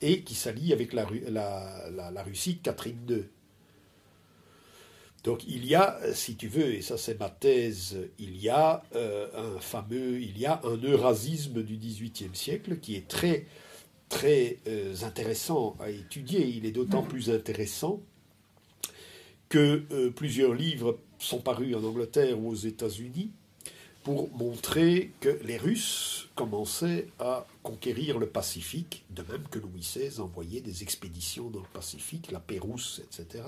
et 0.00 0.22
qui 0.22 0.34
s'allie 0.34 0.72
avec 0.72 0.92
la, 0.92 1.06
Russie 2.24 2.58
Catherine 2.62 2.98
II. 3.08 3.24
Donc 5.24 5.44
il 5.46 5.66
y 5.66 5.74
a, 5.74 5.98
si 6.14 6.36
tu 6.36 6.48
veux, 6.48 6.74
et 6.74 6.82
ça 6.82 6.96
c'est 6.96 7.18
ma 7.18 7.28
thèse, 7.28 7.98
il 8.18 8.36
y 8.36 8.48
a 8.48 8.84
euh, 8.94 9.56
un 9.56 9.60
fameux, 9.60 10.20
il 10.20 10.38
y 10.38 10.46
a 10.46 10.60
un 10.64 10.76
eurasisme 10.76 11.62
du 11.62 11.76
XVIIIe 11.76 12.34
siècle 12.34 12.78
qui 12.78 12.94
est 12.94 13.08
très 13.08 13.46
très 14.08 14.58
euh, 14.66 14.94
intéressant 15.02 15.76
à 15.80 15.90
étudier. 15.90 16.46
Il 16.46 16.66
est 16.66 16.70
d'autant 16.70 17.02
plus 17.02 17.30
intéressant 17.30 18.00
que 19.48 19.84
euh, 19.90 20.10
plusieurs 20.10 20.54
livres 20.54 20.98
sont 21.18 21.40
parus 21.40 21.74
en 21.74 21.84
Angleterre 21.84 22.38
ou 22.38 22.50
aux 22.50 22.54
États-Unis 22.54 23.30
pour 24.04 24.30
montrer 24.36 25.10
que 25.20 25.38
les 25.44 25.58
Russes 25.58 26.28
commençaient 26.34 27.08
à 27.18 27.46
conquérir 27.62 28.18
le 28.18 28.26
Pacifique, 28.26 29.04
de 29.10 29.22
même 29.30 29.42
que 29.50 29.58
Louis 29.58 29.80
XVI 29.80 30.20
envoyait 30.20 30.60
des 30.60 30.82
expéditions 30.82 31.50
dans 31.50 31.60
le 31.60 31.68
Pacifique, 31.72 32.30
la 32.30 32.40
Pérouse, 32.40 33.02
etc. 33.04 33.44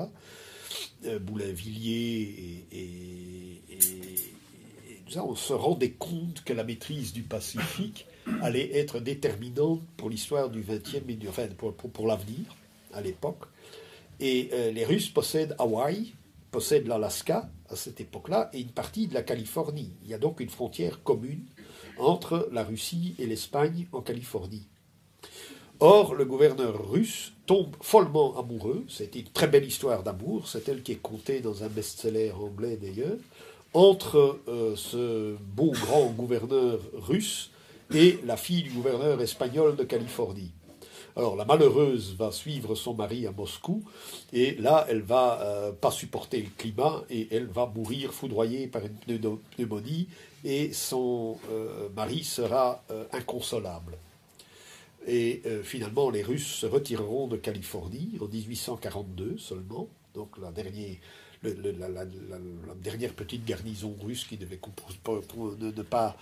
Euh, 1.06 1.18
Boulainvilliers 1.18 2.66
et, 2.72 2.78
et, 2.78 3.62
et, 3.72 5.18
on 5.18 5.34
se 5.34 5.52
rendait 5.52 5.92
compte 5.92 6.44
que 6.44 6.52
la 6.52 6.62
maîtrise 6.62 7.12
du 7.12 7.22
Pacifique 7.22 8.06
allait 8.42 8.76
être 8.78 9.00
déterminante 9.00 9.82
pour 9.96 10.10
l'histoire 10.10 10.50
du 10.50 10.60
XXe 10.60 11.02
et 11.08 11.14
du, 11.14 11.28
enfin 11.28 11.48
pour, 11.56 11.74
pour, 11.74 12.06
l'avenir 12.06 12.44
à 12.92 13.00
l'époque. 13.00 13.44
Et 14.20 14.50
euh, 14.52 14.70
les 14.70 14.84
Russes 14.84 15.08
possèdent 15.08 15.56
Hawaï, 15.58 16.12
possèdent 16.50 16.86
l'Alaska, 16.86 17.50
à 17.70 17.76
cette 17.76 18.00
époque-là 18.00 18.50
et 18.52 18.60
une 18.60 18.70
partie 18.70 19.06
de 19.06 19.14
la 19.14 19.22
Californie. 19.22 19.92
Il 20.04 20.10
y 20.10 20.14
a 20.14 20.18
donc 20.18 20.40
une 20.40 20.50
frontière 20.50 21.02
commune 21.02 21.46
entre 21.98 22.48
la 22.52 22.64
Russie 22.64 23.14
et 23.18 23.26
l'Espagne 23.26 23.86
en 23.92 24.00
Californie. 24.00 24.66
Or, 25.82 26.14
le 26.14 26.26
gouverneur 26.26 26.90
russe 26.90 27.32
tombe 27.46 27.74
follement 27.80 28.38
amoureux. 28.38 28.84
C'était 28.86 29.20
une 29.20 29.30
très 29.30 29.46
belle 29.46 29.64
histoire 29.64 30.02
d'amour. 30.02 30.46
C'est 30.46 30.68
elle 30.68 30.82
qui 30.82 30.92
est 30.92 31.02
contée 31.02 31.40
dans 31.40 31.64
un 31.64 31.68
best-seller 31.68 32.32
anglais 32.32 32.76
d'ailleurs. 32.76 33.16
Entre 33.72 34.40
euh, 34.48 34.76
ce 34.76 35.36
beau 35.38 35.70
grand 35.70 36.08
gouverneur 36.10 36.80
russe 36.92 37.50
et 37.94 38.18
la 38.26 38.36
fille 38.36 38.64
du 38.64 38.70
gouverneur 38.70 39.22
espagnol 39.22 39.74
de 39.74 39.84
Californie. 39.84 40.50
Alors 41.16 41.34
la 41.34 41.46
malheureuse 41.46 42.14
va 42.14 42.30
suivre 42.30 42.74
son 42.74 42.92
mari 42.92 43.26
à 43.26 43.32
Moscou 43.32 43.82
et 44.34 44.56
là 44.56 44.86
elle 44.90 45.02
va 45.02 45.40
euh, 45.40 45.72
pas 45.72 45.90
supporter 45.90 46.42
le 46.42 46.50
climat 46.58 47.04
et 47.08 47.26
elle 47.30 47.46
va 47.46 47.64
mourir 47.66 48.12
foudroyée 48.12 48.66
par 48.66 48.82
une 48.84 49.18
pneumonie 49.56 50.08
et 50.44 50.74
son 50.74 51.38
euh, 51.50 51.88
mari 51.96 52.22
sera 52.22 52.82
inconsolable. 53.12 53.96
Et 55.06 55.42
finalement 55.62 56.10
les 56.10 56.22
Russes 56.22 56.46
se 56.46 56.66
retireront 56.66 57.26
de 57.26 57.36
Californie 57.36 58.18
en 58.20 58.26
1842 58.26 59.38
seulement, 59.38 59.88
donc 60.14 60.36
la 60.38 60.52
dernière 60.52 60.96
la, 61.42 62.04
dernière 62.74 63.14
petite 63.14 63.44
garnison 63.44 63.96
russe 64.02 64.24
qui 64.24 64.36
devait 64.36 64.60
ne, 65.58 65.82
pas 65.82 66.16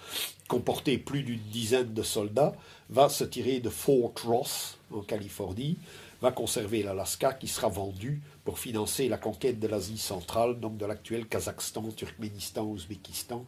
comporter 0.46 0.98
plus 0.98 1.22
d'une 1.22 1.40
dizaine 1.50 1.92
de 1.92 2.02
soldats 2.02 2.55
va 2.88 3.09
se 3.09 3.24
tirer 3.24 3.60
de 3.60 3.68
Fort 3.68 4.14
Ross 4.24 4.78
en 4.92 5.00
Californie, 5.00 5.76
va 6.22 6.30
conserver 6.30 6.82
l'Alaska 6.82 7.32
qui 7.32 7.48
sera 7.48 7.68
vendu 7.68 8.22
pour 8.44 8.59
financer 8.59 9.09
la 9.09 9.18
conquête 9.18 9.59
de 9.59 9.66
l'Asie 9.66 9.98
centrale, 9.98 10.59
donc 10.59 10.76
de 10.76 10.86
l'actuel 10.86 11.26
Kazakhstan, 11.26 11.90
Turkménistan, 11.96 12.64
Ouzbékistan, 12.64 13.44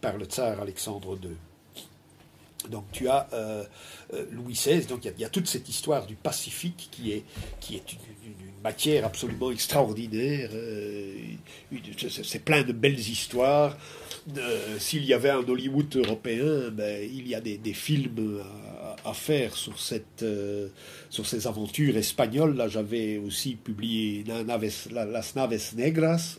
par 0.00 0.18
le 0.18 0.24
tsar 0.24 0.60
Alexandre 0.60 1.18
II. 1.22 1.36
Donc 2.68 2.84
tu 2.92 3.08
as 3.08 3.28
euh, 3.32 3.64
euh, 4.14 4.24
Louis 4.30 4.54
XVI, 4.54 4.86
donc 4.86 5.04
il 5.04 5.20
y, 5.20 5.24
a 5.24 5.28
toute 5.28 5.46
cette 5.46 5.68
histoire 5.68 6.06
du 6.06 6.14
Pacifique 6.14 6.88
qui 6.90 7.12
est, 7.12 7.24
une, 7.70 7.80
matière 8.62 9.04
absolument 9.04 9.50
extraordinaire. 9.50 10.50
Euh, 10.52 11.16
c'est 12.08 12.44
plein 12.44 12.62
de 12.62 12.72
belles 12.72 12.98
histoires. 12.98 13.76
S'il 14.78 15.04
y 15.04 15.14
avait 15.14 15.30
un 15.30 15.46
Hollywood 15.46 15.96
européen, 15.96 16.70
ben, 16.70 17.02
il 17.02 17.26
y 17.26 17.34
a 17.34 17.40
des, 17.40 17.58
films 17.72 18.40
à, 19.04 19.12
faire 19.14 19.56
sur, 19.56 19.80
cette, 19.80 20.24
sur 21.10 21.26
ces 21.26 21.46
aventures 21.46 21.96
espagnoles. 21.96 22.56
Là, 22.56 22.68
j'avais 22.68 23.18
aussi 23.18 23.56
publié 23.56 24.24
Las 24.24 25.34
Naves 25.34 25.74
Negras, 25.76 26.38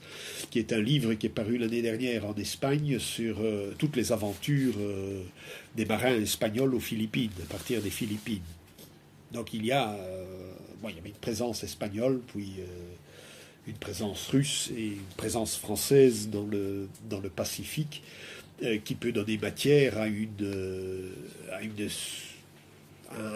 qui 0.50 0.60
est 0.60 0.72
un 0.72 0.82
livre 0.82 1.14
qui 1.16 1.26
est 1.26 1.30
paru 1.30 1.58
l'année 1.58 1.82
dernière 1.82 2.26
en 2.26 2.36
Espagne 2.36 3.00
sur 3.00 3.38
toutes 3.78 3.98
les 3.98 4.12
aventures 4.12 4.76
des 5.76 5.86
marins 5.86 6.16
espagnols 6.16 6.76
aux 6.76 6.80
Philippines, 6.80 7.32
à 7.44 7.52
partir 7.52 7.82
des 7.82 7.90
Philippines. 7.90 8.42
Donc 9.34 9.54
il 9.54 9.66
y 9.66 9.72
a, 9.72 9.92
euh, 9.92 10.24
bon, 10.82 10.90
il 10.90 10.96
y 10.96 11.00
avait 11.00 11.10
une 11.10 11.16
présence 11.16 11.64
espagnole, 11.64 12.22
puis 12.28 12.54
euh, 12.60 12.66
une 13.68 13.76
présence 13.76 14.27
russe 14.27 14.72
et 14.77 14.88
une 14.88 15.15
présence 15.18 15.57
française 15.57 16.30
dans 16.30 16.45
le, 16.45 16.88
dans 17.10 17.19
le 17.19 17.30
Pacifique, 17.30 18.03
euh, 18.64 18.77
qui 18.84 18.95
peut 18.95 19.11
donner 19.11 19.38
matière 19.38 19.98
à, 19.98 20.07
une, 20.07 21.11
à 21.52 21.61
une, 21.61 21.88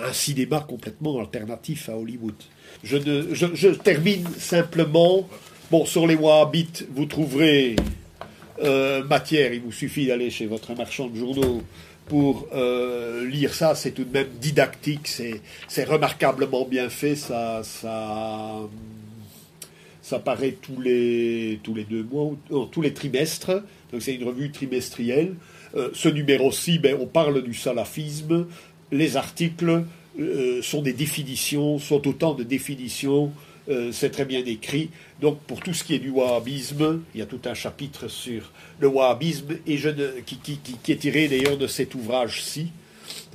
un, 0.06 0.14
cinéma 0.14 0.66
complètement 0.68 1.20
alternatif 1.20 1.90
à 1.90 1.98
Hollywood. 1.98 2.36
Je, 2.84 2.98
je, 3.34 3.68
termine 3.70 4.28
simplement. 4.38 5.28
Bon, 5.72 5.86
sur 5.86 6.08
les 6.08 6.16
Wahhabites, 6.16 6.88
vous 6.94 7.06
trouverez 7.06 7.76
matière. 9.10 9.54
Il 9.54 9.62
vous 9.62 9.72
suffit 9.72 10.08
d'aller 10.08 10.30
chez 10.30 10.46
votre 10.46 10.74
marchand 10.76 11.08
de 11.08 11.18
journaux 11.18 11.62
pour 12.08 12.48
euh, 12.54 13.28
lire 13.28 13.54
ça, 13.54 13.76
c'est 13.76 13.92
tout 13.92 14.04
de 14.04 14.12
même 14.12 14.30
didactique, 14.40 15.08
c'est 15.08 15.84
remarquablement 15.84 16.66
bien 16.66 16.90
fait, 16.90 17.16
ça, 17.16 17.62
ça, 17.64 18.56
ça 20.08 20.20
paraît 20.20 20.56
tous 20.62 20.80
les, 20.80 21.60
tous 21.64 21.76
les 21.76 21.84
deux 21.84 22.04
mois, 22.04 22.32
tous 22.72 22.82
les 22.82 22.94
trimestres, 22.94 23.52
donc 23.92 24.02
c'est 24.02 24.16
une 24.16 24.24
revue 24.24 24.52
trimestrielle. 24.52 25.36
Euh, 25.76 25.90
ce 25.94 26.08
numéro-ci, 26.08 26.80
ben, 26.80 26.96
on 26.98 27.08
parle 27.08 27.44
du 27.44 27.54
salafisme, 27.54 28.48
les 28.94 29.18
articles 29.18 29.84
euh, 30.18 30.62
sont 30.62 30.82
des 30.82 30.94
définitions, 30.94 31.78
sont 31.78 32.08
autant 32.08 32.36
de 32.36 32.44
définitions 32.44 33.34
euh, 33.70 33.92
c'est 33.92 34.12
très 34.12 34.24
bien 34.24 34.46
écrit. 34.46 34.92
Donc 35.20 35.40
pour 35.42 35.60
tout 35.60 35.74
ce 35.74 35.84
qui 35.84 35.94
est 35.94 36.00
du 36.00 36.10
wahhabisme, 36.10 37.02
il 37.14 37.20
y 37.20 37.22
a 37.22 37.26
tout 37.26 37.42
un 37.44 37.54
chapitre 37.54 38.08
sur 38.08 38.54
le 38.80 38.88
wahhabisme 38.88 39.58
et 39.68 39.78
je 39.78 39.90
qui, 40.22 40.58
est 40.88 40.96
tiré 40.96 41.28
d'ailleurs 41.28 41.58
de 41.58 41.68
cet 41.68 41.94
ouvrage-ci, 41.94 42.68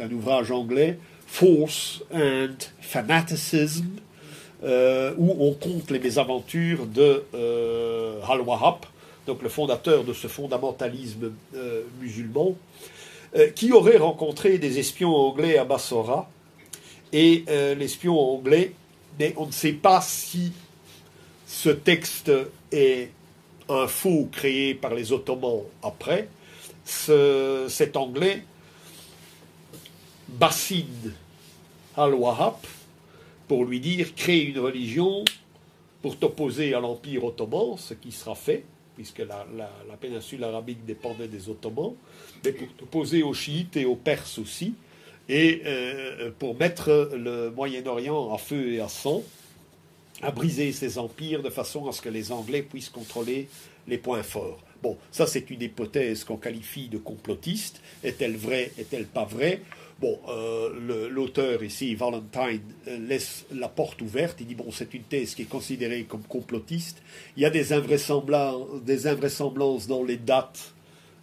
un 0.00 0.10
ouvrage 0.10 0.50
anglais, 0.50 0.98
Force 1.26 2.02
and 2.14 2.56
Fanaticism, 2.80 3.84
euh, 4.64 5.14
où 5.18 5.36
on 5.40 5.52
compte 5.54 5.90
les 5.90 5.98
mésaventures 5.98 6.86
de 6.86 7.24
euh, 7.34 8.20
Al-Wahhab, 8.28 8.76
donc 9.26 9.42
le 9.42 9.48
fondateur 9.48 10.04
de 10.04 10.12
ce 10.12 10.26
fondamentalisme 10.26 11.32
musulman, 12.00 12.56
qui 13.54 13.72
aurait 13.72 13.96
rencontré 13.96 14.58
des 14.58 14.78
espions 14.78 15.14
anglais 15.14 15.56
à 15.56 15.64
Bassora, 15.64 16.28
et 17.12 17.44
l'espion 17.78 18.18
anglais 18.18 18.72
mais 19.18 19.34
on 19.36 19.46
ne 19.46 19.52
sait 19.52 19.72
pas 19.72 20.00
si 20.00 20.52
ce 21.46 21.68
texte 21.68 22.32
est 22.70 23.10
un 23.68 23.86
faux 23.86 24.28
créé 24.32 24.74
par 24.74 24.94
les 24.94 25.12
Ottomans 25.12 25.62
après. 25.82 26.28
cet 26.84 27.96
anglais 27.96 28.42
bassine 30.28 31.12
al-Wahhab 31.96 32.56
pour 33.52 33.66
lui 33.66 33.80
dire 33.80 34.14
crée 34.14 34.44
une 34.44 34.58
religion 34.58 35.26
pour 36.00 36.16
t'opposer 36.16 36.72
à 36.72 36.80
l'Empire 36.80 37.22
ottoman, 37.22 37.76
ce 37.76 37.92
qui 37.92 38.10
sera 38.10 38.34
fait, 38.34 38.64
puisque 38.94 39.18
la, 39.18 39.46
péninsule 40.00 40.42
arabique 40.42 40.86
dépendait 40.86 41.28
des 41.28 41.50
Ottomans, 41.50 41.92
mais 42.42 42.52
pour 42.52 42.66
t'opposer 42.68 43.22
aux 43.22 43.34
chiites 43.34 43.76
et 43.76 43.84
aux 43.84 43.94
Perses 43.94 44.38
aussi 44.38 44.72
et 45.28 45.60
euh, 45.66 46.30
pour 46.38 46.56
mettre 46.56 47.10
le 47.14 47.50
Moyen-Orient 47.50 48.32
à 48.32 48.38
feu 48.38 48.72
et 48.72 48.80
à 48.80 48.88
sang, 48.88 49.22
à 50.22 50.30
briser 50.30 50.72
ces 50.72 50.96
empires 50.96 51.42
de 51.42 51.50
façon 51.50 51.86
à 51.88 51.92
ce 51.92 52.00
que 52.00 52.08
les 52.08 52.32
Anglais 52.32 52.62
puissent 52.62 52.88
contrôler 52.88 53.48
les 53.86 53.98
points 53.98 54.22
forts. 54.22 54.60
Bon, 54.82 54.96
ça 55.10 55.26
c'est 55.26 55.50
une 55.50 55.62
hypothèse 55.62 56.24
qu'on 56.24 56.36
qualifie 56.36 56.88
de 56.88 56.98
complotiste. 56.98 57.80
Est-elle 58.02 58.36
vraie, 58.36 58.72
est-elle 58.78 59.06
pas 59.06 59.24
vraie? 59.24 59.60
Bon, 60.02 60.18
euh, 60.28 61.08
l'auteur 61.10 61.62
ici, 61.62 61.94
Valentine, 61.94 62.60
euh, 62.88 62.98
laisse 63.06 63.46
la 63.54 63.68
porte 63.68 64.02
ouverte. 64.02 64.38
Il 64.40 64.48
dit, 64.48 64.56
bon, 64.56 64.72
c'est 64.72 64.92
une 64.94 65.04
thèse 65.04 65.36
qui 65.36 65.42
est 65.42 65.48
considérée 65.48 66.02
comme 66.02 66.24
complotiste. 66.24 67.00
Il 67.36 67.44
y 67.44 67.46
a 67.46 67.50
des 67.50 67.72
invraisemblances, 67.72 69.86
dans 69.86 70.02
les 70.02 70.16
dates 70.16 70.74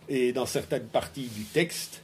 et 0.08 0.32
dans 0.32 0.46
certaines 0.46 0.88
parties 0.88 1.28
du 1.28 1.44
texte. 1.44 2.04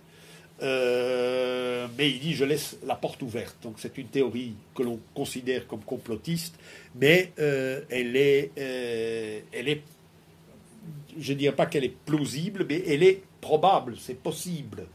Euh, 0.62 1.88
mais 1.98 2.10
il 2.10 2.20
dit 2.20 2.34
je 2.34 2.44
laisse 2.44 2.76
la 2.86 2.96
porte 2.96 3.22
ouverte. 3.22 3.56
Donc 3.64 3.76
c'est 3.78 3.98
une 3.98 4.08
théorie 4.08 4.56
que 4.74 4.84
l'on 4.84 5.00
considère 5.14 5.68
comme 5.68 5.82
complotiste, 5.82 6.56
mais 7.00 7.32
elle 7.38 8.18
est, 8.18 8.52
elle 8.58 9.70
est, 9.70 9.82
je 11.18 11.34
ne 11.34 11.38
dirais 11.38 11.56
pas 11.56 11.66
qu'elle 11.66 11.84
est 11.84 11.96
plausible, 12.06 12.66
mais 12.68 12.84
elle 12.88 13.04
est 13.04 13.24
probable, 13.42 13.96
c'est 14.00 14.20
possible. 14.20 14.86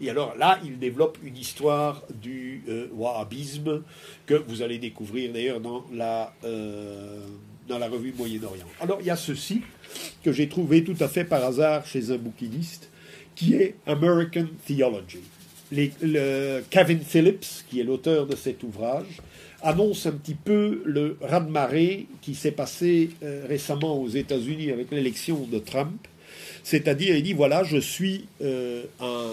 Et 0.00 0.10
alors 0.10 0.36
là, 0.36 0.58
il 0.64 0.78
développe 0.78 1.18
une 1.22 1.36
histoire 1.36 2.02
du 2.20 2.62
wahhabisme 2.94 3.82
que 4.26 4.34
vous 4.34 4.62
allez 4.62 4.78
découvrir 4.78 5.32
d'ailleurs 5.32 5.60
dans 5.60 5.84
la 5.92 6.34
la 7.68 7.88
revue 7.88 8.12
Moyen-Orient. 8.16 8.66
Alors 8.80 8.98
il 9.00 9.06
y 9.06 9.10
a 9.10 9.16
ceci 9.16 9.62
que 10.22 10.32
j'ai 10.32 10.48
trouvé 10.48 10.84
tout 10.84 10.96
à 11.00 11.08
fait 11.08 11.24
par 11.24 11.44
hasard 11.44 11.86
chez 11.86 12.10
un 12.10 12.16
bouquiniste 12.16 12.90
qui 13.34 13.54
est 13.54 13.76
American 13.86 14.46
Theology. 14.66 15.20
Kevin 15.70 17.00
Phillips, 17.00 17.64
qui 17.70 17.80
est 17.80 17.84
l'auteur 17.84 18.26
de 18.26 18.36
cet 18.36 18.62
ouvrage, 18.62 19.20
annonce 19.62 20.06
un 20.06 20.12
petit 20.12 20.34
peu 20.34 20.82
le 20.84 21.16
raz-de-marée 21.20 22.06
qui 22.20 22.34
s'est 22.34 22.52
passé 22.52 23.10
euh, 23.22 23.46
récemment 23.48 24.00
aux 24.00 24.08
États-Unis 24.08 24.70
avec 24.70 24.90
l'élection 24.90 25.46
de 25.50 25.58
Trump. 25.58 26.06
C'est-à-dire, 26.62 27.16
il 27.16 27.22
dit 27.22 27.32
voilà, 27.32 27.64
je 27.64 27.78
suis 27.78 28.26
euh, 28.42 28.84
un 29.00 29.30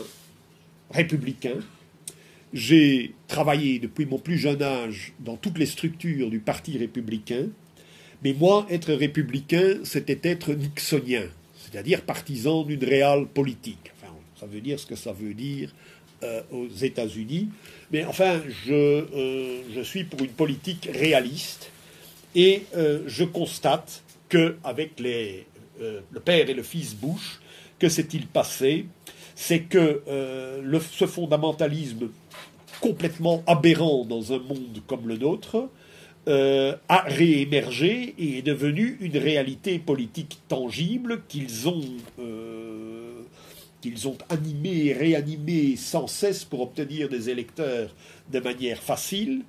républicain. 0.91 1.57
J'ai 2.53 3.13
travaillé 3.27 3.79
depuis 3.79 4.05
mon 4.05 4.17
plus 4.17 4.37
jeune 4.37 4.61
âge 4.63 5.13
dans 5.19 5.37
toutes 5.37 5.57
les 5.57 5.67
structures 5.67 6.29
du 6.29 6.39
Parti 6.39 6.77
républicain. 6.77 7.47
Mais 8.23 8.33
moi, 8.33 8.65
être 8.69 8.93
républicain, 8.93 9.77
c'était 9.83 10.19
être 10.23 10.53
nixonien 10.53 11.27
c'est-à-dire 11.71 12.01
partisan 12.01 12.63
d'une 12.63 12.83
réelle 12.83 13.27
politique. 13.27 13.91
Enfin, 13.97 14.13
ça 14.39 14.45
veut 14.45 14.61
dire 14.61 14.79
ce 14.79 14.85
que 14.85 14.95
ça 14.95 15.13
veut 15.13 15.33
dire 15.33 15.73
euh, 16.21 16.41
aux 16.51 16.67
États-Unis. 16.67 17.47
Mais 17.93 18.03
enfin, 18.03 18.41
je, 18.65 18.73
euh, 18.73 19.61
je, 19.73 19.79
suis 19.79 20.03
pour 20.03 20.19
une 20.19 20.31
politique 20.31 20.89
réaliste 20.93 21.71
et 22.35 22.63
euh, 22.75 23.03
je 23.07 23.23
constate 23.23 24.03
qu'avec 24.27 24.99
les, 24.99 25.45
le 25.79 26.19
père 26.19 26.49
et 26.49 26.53
le 26.53 26.61
fils 26.61 26.93
Bush, 26.93 27.39
que 27.79 27.87
s'est-il 27.87 28.27
passé? 28.27 28.87
C'est 29.33 29.61
que 29.61 30.01
le, 30.61 30.79
ce 30.91 31.05
fondamentalisme 31.05 32.09
complètement 32.81 33.41
aberrant 33.47 34.03
dans 34.03 34.33
un 34.33 34.39
monde 34.39 34.81
comme 34.87 35.07
le 35.07 35.15
nôtre, 35.15 35.69
a 36.27 37.03
réémergé 37.07 38.13
et 38.19 38.39
est 38.39 38.41
devenu 38.41 38.97
une 38.99 39.17
réalité 39.17 39.79
politique 39.79 40.39
tangible 40.49 41.21
qu'ils 41.29 41.69
ont, 41.69 41.81
qu'ils 43.81 44.07
ont 44.07 44.17
animé 44.29 44.87
et 44.87 44.93
réanimé 44.93 45.75
sans 45.75 46.07
cesse 46.07 46.43
pour 46.43 46.61
obtenir 46.61 47.09
des 47.09 47.29
électeurs 47.29 47.95
de 48.31 48.39
manière 48.39 48.81
facile, 48.81 49.43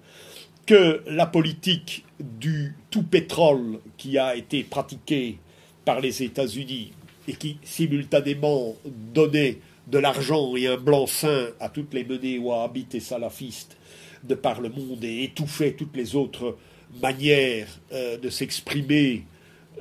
que 0.67 1.03
la 1.07 1.27
politique 1.27 2.05
du 2.21 2.75
tout 2.91 3.03
pétrole 3.03 3.81
qui 3.97 4.19
a 4.19 4.37
été 4.37 4.63
pratiquée 4.63 5.39
par 5.85 6.01
les 6.01 6.23
États-Unis 6.23 6.93
et 7.27 7.35
qui 7.35 7.59
simultanément 7.65 8.77
donnait 8.85 9.59
de 9.89 9.99
l'argent 9.99 10.55
et 10.57 10.69
un 10.69 10.77
blanc-seing 10.77 11.49
à 11.59 11.69
toutes 11.69 11.95
les 11.95 12.05
menées 12.05 12.39
wahhabites 12.39 12.95
et 12.95 13.01
salafistes 13.01 13.77
de 14.23 14.35
par 14.35 14.61
le 14.61 14.69
monde 14.69 15.03
et 15.03 15.25
étouffait 15.25 15.73
toutes 15.73 15.97
les 15.97 16.15
autres 16.15 16.57
manières 17.03 17.69
euh, 17.93 18.19
de 18.19 18.29
s'exprimer 18.29 19.25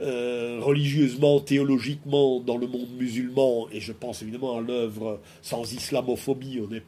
euh, 0.02 0.60
religieusement, 0.62 1.42
théologiquement 1.42 2.40
dans 2.40 2.58
le 2.58 2.68
monde 2.68 2.90
musulman, 2.98 3.68
et 3.72 3.82
je 3.82 3.92
pense 3.92 4.22
évidemment 4.22 4.58
à 4.58 4.62
l'œuvre 4.62 5.20
sans 5.42 5.74
islamophobie, 5.74 6.62
on 6.64 6.68
n'est. 6.68 6.84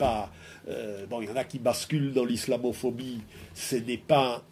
Euh, 0.70 1.06
bon, 1.08 1.22
il 1.22 1.28
y 1.28 1.32
en 1.32 1.36
a 1.36 1.44
qui 1.44 1.60
basculent 1.60 2.14
dans 2.14 2.24
l'islamophobie, 2.24 3.20
ce 3.54 3.76
n'est 3.76 3.98
pas 3.98 4.44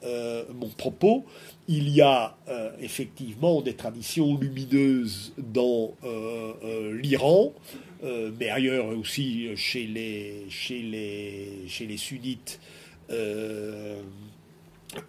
mon 0.54 0.70
propos. 0.70 1.26
Il 1.68 1.90
y 1.90 2.02
a 2.02 2.36
effectivement 2.82 3.62
des 3.62 3.76
traditions 3.76 4.36
lumineuses 4.36 5.34
dans 5.38 5.94
l'Iran, 6.92 7.54
mais 8.04 8.50
ailleurs 8.50 8.88
aussi 8.98 9.56
chez 9.56 9.86
les, 9.86 10.46
chez 10.50 10.82
les, 10.82 11.68
chez 11.68 11.86
les 11.86 11.98
sunnites 11.98 12.60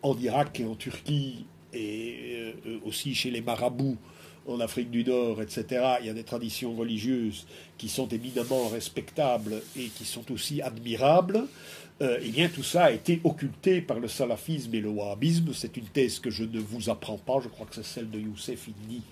en 0.03 0.19
Irak 0.19 0.61
et 0.61 0.65
en 0.65 0.75
Turquie, 0.75 1.47
et 1.73 2.53
euh, 2.67 2.79
aussi 2.85 3.15
chez 3.15 3.31
les 3.31 3.41
marabouts 3.41 3.97
en 4.47 4.61
Afrique 4.61 4.91
du 4.91 5.05
Nord, 5.05 5.43
etc., 5.43 5.65
il 6.01 6.07
y 6.07 6.11
a 6.11 6.15
des 6.15 6.25
traditions 6.25 6.75
religieuses 6.75 7.47
qui 7.79 7.89
sont 7.89 8.09
éminemment 8.09 8.69
respectables 8.69 9.63
et 9.77 9.89
qui 9.89 10.05
sont 10.05 10.31
aussi 10.33 10.63
admirables. 10.63 11.47
Euh, 12.03 12.19
eh 12.23 12.31
bien, 12.31 12.49
tout 12.49 12.63
ça 12.63 12.85
a 12.85 12.91
été 12.91 13.21
occulté 13.25 13.83
par 13.83 14.01
le 14.01 14.09
salafisme 14.09 14.75
et 14.75 14.81
le 14.81 14.89
wahhabisme. 14.89 15.53
C'est 15.53 15.77
une 15.77 15.85
thèse 15.85 16.19
que 16.19 16.31
je 16.31 16.45
ne 16.45 16.59
vous 16.59 16.89
apprends 16.89 17.19
pas. 17.19 17.41
Je 17.43 17.49
crois 17.49 17.67
que 17.67 17.75
c'est 17.75 17.85
celle 17.85 18.11
de 18.11 18.19
Youssef 18.19 18.69
Indy 18.69 19.03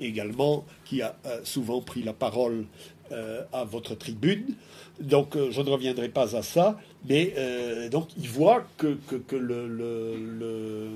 également, 0.00 0.64
qui 0.84 1.02
a 1.02 1.16
euh, 1.26 1.40
souvent 1.42 1.80
pris 1.80 2.04
la 2.04 2.12
parole 2.12 2.66
euh, 3.10 3.42
à 3.54 3.64
votre 3.64 3.94
tribune. 3.94 4.54
Donc 5.00 5.34
euh, 5.34 5.50
je 5.50 5.62
ne 5.62 5.70
reviendrai 5.70 6.10
pas 6.10 6.36
à 6.36 6.42
ça, 6.42 6.78
mais 7.08 7.32
euh, 7.38 7.88
donc 7.88 8.08
il 8.18 8.28
voit 8.28 8.64
que, 8.76 8.98
que, 9.06 9.34
le, 9.34 10.90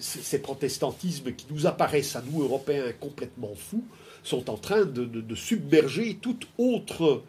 ces 0.00 0.40
protestantismes 0.40 1.32
qui 1.32 1.46
nous 1.50 1.66
apparaissent 1.66 2.16
à 2.16 2.22
nous 2.22 2.42
Européens 2.42 2.92
complètement 2.98 3.54
fous 3.54 3.84
sont 4.22 4.50
en 4.50 4.56
train 4.56 4.84
de, 4.84 5.34
submerger 5.34 6.18
toute 6.20 6.46
autre 6.58 7.22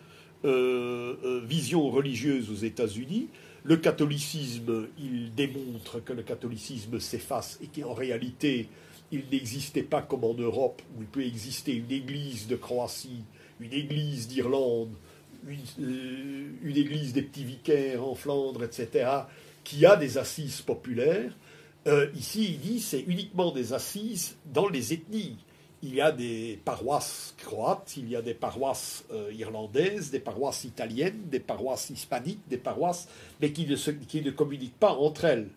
vision 0.43 1.89
religieuse 1.89 2.49
aux 2.49 2.63
États-Unis. 2.65 3.27
Le 3.63 3.77
catholicisme, 3.77 4.87
il 4.97 5.33
démontre 5.35 6.03
que 6.03 6.13
le 6.13 6.23
catholicisme 6.23 6.99
s'efface 6.99 7.59
et 7.61 7.81
qu'en 7.81 7.93
réalité, 7.93 8.69
il 9.11 9.23
n'existait 9.31 9.83
pas 9.83 10.01
comme 10.01 10.23
en 10.23 10.33
Europe, 10.33 10.81
où 10.97 11.01
il 11.01 11.07
peut 11.07 11.25
exister 11.25 11.73
une 11.73 11.91
église 11.91 12.47
de 12.47 12.55
Croatie 12.55 13.23
une 13.59 13.73
église 13.73 14.27
d'Irlande, 14.27 14.93
euh, 15.47 16.49
une, 16.63 16.77
église 16.77 17.13
des 17.13 17.21
petits 17.21 17.43
vicaires 17.43 18.03
en 18.03 18.15
Flandre, 18.15 18.63
etc., 18.63 19.09
qui 19.63 19.85
a 19.85 19.95
des 19.95 20.17
assises 20.17 20.61
populaires. 20.61 21.31
Euh, 21.87 22.07
ici, 22.15 22.45
il 22.53 22.59
dit 22.59 22.79
c'est 22.79 23.01
uniquement 23.01 23.51
des 23.51 23.73
assises 23.73 24.35
dans 24.45 24.67
les 24.67 24.93
ethnies. 24.93 25.37
Il 25.81 25.95
y 25.95 26.01
a 26.01 26.11
des 26.11 26.59
paroisses 26.65 27.33
croates, 27.37 27.93
il 27.95 28.09
y 28.09 28.15
a 28.15 28.21
des 28.21 28.33
paroisses 28.33 29.05
euh, 29.13 29.31
irlandaises, 29.33 30.11
des 30.11 30.19
paroisses 30.19 30.65
italiennes, 30.65 31.21
des 31.31 31.39
paroisses 31.39 31.89
hispaniques, 31.89 32.41
des 32.49 32.57
paroisses, 32.57 33.07
mais 33.41 33.53
qui 33.53 33.65
ne, 33.65 34.31
communiquent 34.31 34.77
pas 34.77 34.91
entre 34.91 35.23
elles. 35.23 35.47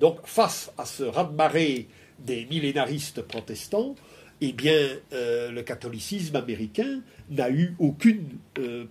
Donc, 0.00 0.20
face 0.24 0.72
à 0.78 0.86
ce 0.86 1.02
raz-de-marée 1.02 1.88
des 2.18 2.46
millénaristes 2.46 3.20
protestants, 3.20 3.94
eh 4.40 4.52
bien, 4.52 4.88
euh, 5.12 5.50
le 5.50 5.62
catholicisme 5.62 6.36
américain 6.36 7.00
n'a 7.30 7.50
eu 7.50 7.74
aucune 7.78 8.38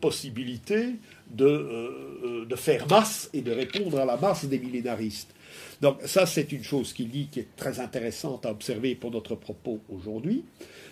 possibilité 0.02 0.96
de, 1.32 2.56
faire 2.56 2.88
masse 2.88 3.30
et 3.34 3.42
de 3.42 3.52
répondre 3.52 4.00
à 4.00 4.06
la 4.06 4.18
masse 4.18 4.46
des 4.46 4.60
millénaristes. 4.60 5.35
Donc 5.82 5.98
ça, 6.06 6.26
c'est 6.26 6.52
une 6.52 6.64
chose 6.64 6.94
qu'il 6.94 7.10
dit 7.10 7.28
qui 7.32 7.42
est 7.42 7.56
très 7.56 7.80
intéressante 7.80 8.46
à 8.46 8.52
observer 8.52 8.96
pour 8.96 9.12
notre 9.12 9.36
propos 9.36 9.80
aujourd'hui. 9.90 10.44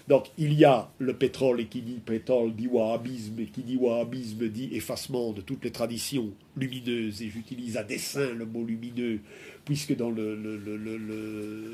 Donc 0.07 0.31
il 0.37 0.53
y 0.53 0.65
a 0.65 0.91
le 0.99 1.15
pétrole, 1.15 1.61
et 1.61 1.67
qui 1.67 1.81
dit 1.81 2.01
pétrole 2.05 2.53
dit 2.53 2.67
wahhabisme, 2.67 3.39
et 3.39 3.45
qui 3.45 3.61
dit 3.61 3.77
wahhabisme 3.77 4.49
dit 4.49 4.69
effacement 4.73 5.31
de 5.31 5.39
toutes 5.41 5.63
les 5.63 5.71
traditions 5.71 6.31
lumineuses, 6.57 7.21
et 7.21 7.29
j'utilise 7.29 7.77
à 7.77 7.83
dessein 7.83 8.33
le 8.33 8.45
mot 8.45 8.65
lumineux, 8.65 9.21
puisque 9.63 9.95
dans 9.95 10.11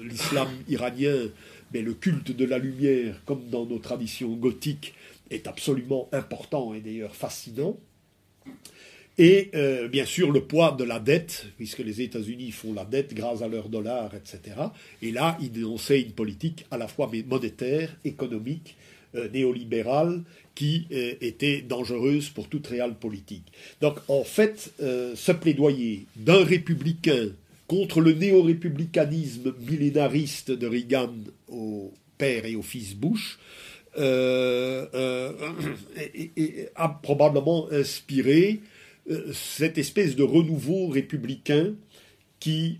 l'islam 0.07 0.47
iranien, 0.67 1.29
mais 1.73 1.81
le 1.81 1.95
culte 1.95 2.31
de 2.31 2.45
la 2.45 2.59
lumière, 2.59 3.19
comme 3.25 3.49
dans 3.49 3.65
nos 3.65 3.79
traditions 3.79 4.35
gothiques, 4.35 4.93
est 5.31 5.47
absolument 5.47 6.07
important 6.11 6.73
et 6.73 6.81
d'ailleurs 6.81 7.15
fascinant. 7.15 7.77
Et 9.19 9.51
euh, 9.53 9.87
bien 9.89 10.05
sûr 10.05 10.31
le 10.31 10.39
poids 10.39 10.71
de 10.71 10.85
la 10.85 10.97
dette, 11.01 11.47
puisque 11.57 11.79
les 11.79 12.01
États-Unis 12.01 12.51
font 12.51 12.73
la 12.73 12.85
dette 12.85 13.13
grâce 13.13 13.41
à 13.41 13.49
leur 13.49 13.67
dollar, 13.67 14.11
etc. 14.15 14.55
Et 15.01 15.11
là, 15.11 15.37
ils 15.41 15.51
dénonçaient 15.51 15.99
une 15.99 16.13
politique 16.13 16.65
à 16.71 16.77
la 16.77 16.87
fois 16.87 17.11
monétaire, 17.27 17.93
économique, 18.05 18.77
euh, 19.15 19.27
néolibérale, 19.27 20.21
qui 20.55 20.87
euh, 20.93 21.15
était 21.19 21.61
dangereuse 21.61 22.29
pour 22.29 22.47
toute 22.47 22.67
réelle 22.67 22.93
politique. 22.93 23.51
Donc 23.81 23.97
en 24.07 24.23
fait, 24.23 24.71
ce 24.79 25.31
plaidoyer 25.33 26.05
d'un 26.15 26.45
républicain 26.45 27.27
contre 27.67 27.99
le 27.99 28.13
néo-républicanisme 28.13 29.53
millénariste 29.69 30.51
de 30.51 30.65
Reagan 30.65 31.11
au 31.49 31.91
père 32.17 32.45
et 32.45 32.55
au 32.55 32.61
fils 32.61 32.95
Bush, 32.95 33.37
a 33.97 34.01
probablement 37.03 37.69
inspiré 37.71 38.61
euh, 39.09 39.31
cette 39.33 39.77
espèce 39.77 40.15
de 40.15 40.23
renouveau 40.23 40.87
républicain 40.87 41.73
qui, 42.39 42.79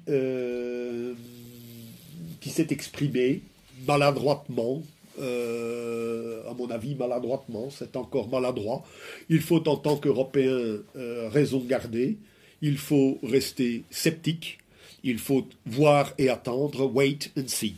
qui 2.40 2.50
s'est 2.50 2.68
exprimé 2.70 3.42
maladroitement, 3.86 4.84
à 5.18 6.54
mon 6.58 6.70
avis 6.70 6.96
maladroitement, 6.96 7.70
c'est 7.70 7.98
encore 7.98 8.30
maladroit. 8.30 8.86
Il 9.28 9.42
faut 9.42 9.68
en 9.68 9.76
tant 9.76 9.98
qu'Européen 9.98 10.80
raison 10.96 11.60
garder, 11.60 12.16
il 12.62 12.78
faut 12.78 13.20
rester 13.22 13.84
sceptique, 13.90 14.60
il 15.04 15.20
faut 15.20 15.46
voir 15.66 16.14
et 16.18 16.30
attendre, 16.30 16.86
wait 16.86 17.32
and 17.38 17.48
see. 17.48 17.76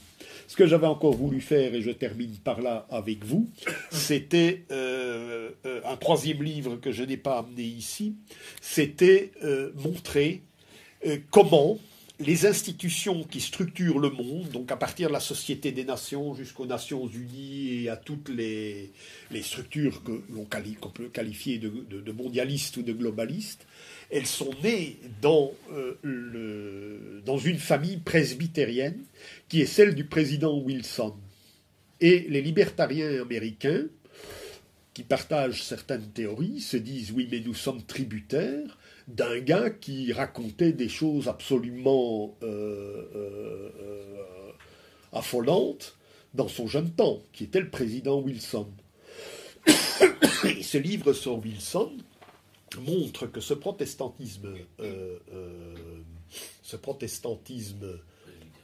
Ce 0.51 0.57
que 0.57 0.67
j'avais 0.67 0.87
encore 0.87 1.13
voulu 1.13 1.39
faire, 1.39 1.73
et 1.73 1.81
je 1.81 1.91
termine 1.91 2.35
par 2.35 2.61
là 2.61 2.85
avec 2.89 3.23
vous, 3.23 3.49
c'était 3.89 4.65
euh, 4.69 5.51
euh, 5.65 5.79
un 5.85 5.95
troisième 5.95 6.43
livre 6.43 6.75
que 6.75 6.91
je 6.91 7.03
n'ai 7.03 7.15
pas 7.15 7.37
amené 7.37 7.63
ici, 7.63 8.17
c'était 8.59 9.31
euh, 9.45 9.71
montrer 9.77 10.41
comment 11.29 11.79
les 12.19 12.45
institutions 12.45 13.23
qui 13.23 13.39
structurent 13.39 13.99
le 13.99 14.09
monde, 14.09 14.49
donc 14.49 14.71
à 14.71 14.75
partir 14.75 15.07
de 15.07 15.13
la 15.13 15.19
Société 15.21 15.71
des 15.71 15.85
Nations 15.85 16.35
jusqu'aux 16.35 16.65
Nations 16.65 17.07
Unies 17.07 17.83
et 17.83 17.89
à 17.89 17.95
toutes 17.95 18.29
les, 18.29 18.91
structures 19.41 20.03
que 20.03 20.21
l'on 20.29 20.45
peut 20.89 21.07
qualifier 21.07 21.59
de, 21.59 22.11
mondialistes 22.11 22.77
ou 22.77 22.83
de 22.83 22.93
globalistes, 22.93 23.65
elles 24.11 24.27
sont 24.27 24.51
nées 24.63 24.97
dans, 25.21 25.53
euh, 25.71 27.21
dans 27.25 27.37
une 27.37 27.57
famille 27.57 27.97
presbytérienne 27.97 29.03
qui 29.47 29.61
est 29.61 29.65
celle 29.65 29.95
du 29.95 30.03
président 30.03 30.57
Wilson. 30.57 31.15
Et 32.01 32.25
les 32.29 32.41
libertariens 32.41 33.21
américains, 33.21 33.85
qui 34.93 35.03
partagent 35.03 35.63
certaines 35.63 36.09
théories, 36.09 36.59
se 36.59 36.77
disent 36.77 37.11
oui 37.11 37.27
mais 37.31 37.39
nous 37.39 37.53
sommes 37.53 37.83
tributaires 37.83 38.77
d'un 39.07 39.39
gars 39.39 39.69
qui 39.69 40.11
racontait 40.11 40.73
des 40.73 40.89
choses 40.89 41.27
absolument 41.27 42.35
euh, 42.43 43.05
euh, 43.15 44.51
affolantes 45.13 45.97
dans 46.33 46.47
son 46.47 46.67
jeune 46.67 46.91
temps, 46.91 47.21
qui 47.33 47.45
était 47.45 47.59
le 47.59 47.69
président 47.69 48.19
Wilson. 48.19 48.67
Et 50.45 50.63
ce 50.63 50.77
livre 50.77 51.13
sur 51.13 51.39
Wilson, 51.39 51.91
montre 52.79 53.27
que 53.27 53.41
ce 53.41 53.53
protestantisme, 53.53 54.55
euh, 54.79 55.17
euh, 55.33 55.75
ce 56.63 56.75
protestantisme 56.75 57.99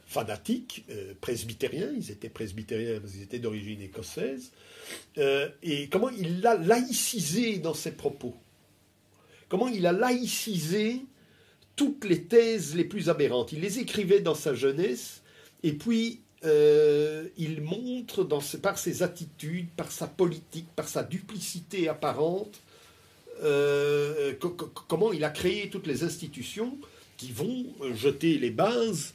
fanatique, 0.06 0.84
euh, 0.90 1.14
presbytérien, 1.20 1.92
ils 1.94 2.10
étaient 2.10 2.30
presbytériens, 2.30 3.00
ils 3.14 3.22
étaient 3.22 3.38
d'origine 3.38 3.82
écossaise, 3.82 4.52
et 5.62 5.88
comment 5.90 6.08
il 6.08 6.40
l'a 6.40 6.56
laïcisé 6.56 7.58
dans 7.58 7.74
ses 7.74 7.92
propos. 7.92 8.34
Comment 9.48 9.68
il 9.68 9.86
a 9.86 9.92
laïcisé 9.92 11.02
toutes 11.78 12.04
les 12.04 12.24
thèses 12.24 12.74
les 12.74 12.84
plus 12.84 13.08
aberrantes. 13.08 13.52
Il 13.52 13.60
les 13.60 13.78
écrivait 13.78 14.20
dans 14.20 14.34
sa 14.34 14.52
jeunesse, 14.52 15.22
et 15.62 15.72
puis 15.72 16.20
euh, 16.44 17.28
il 17.36 17.62
montre 17.62 18.24
par 18.60 18.78
ses 18.78 19.02
attitudes, 19.02 19.68
par 19.76 19.90
sa 19.90 20.06
politique, 20.06 20.68
par 20.74 20.88
sa 20.88 21.02
duplicité 21.02 21.88
apparente, 21.88 22.60
euh, 23.42 24.34
comment 24.88 25.12
il 25.12 25.24
a 25.24 25.30
créé 25.30 25.68
toutes 25.70 25.86
les 25.86 26.04
institutions 26.04 26.78
qui 27.16 27.32
vont 27.32 27.66
jeter 27.94 28.38
les 28.38 28.50
bases 28.50 29.14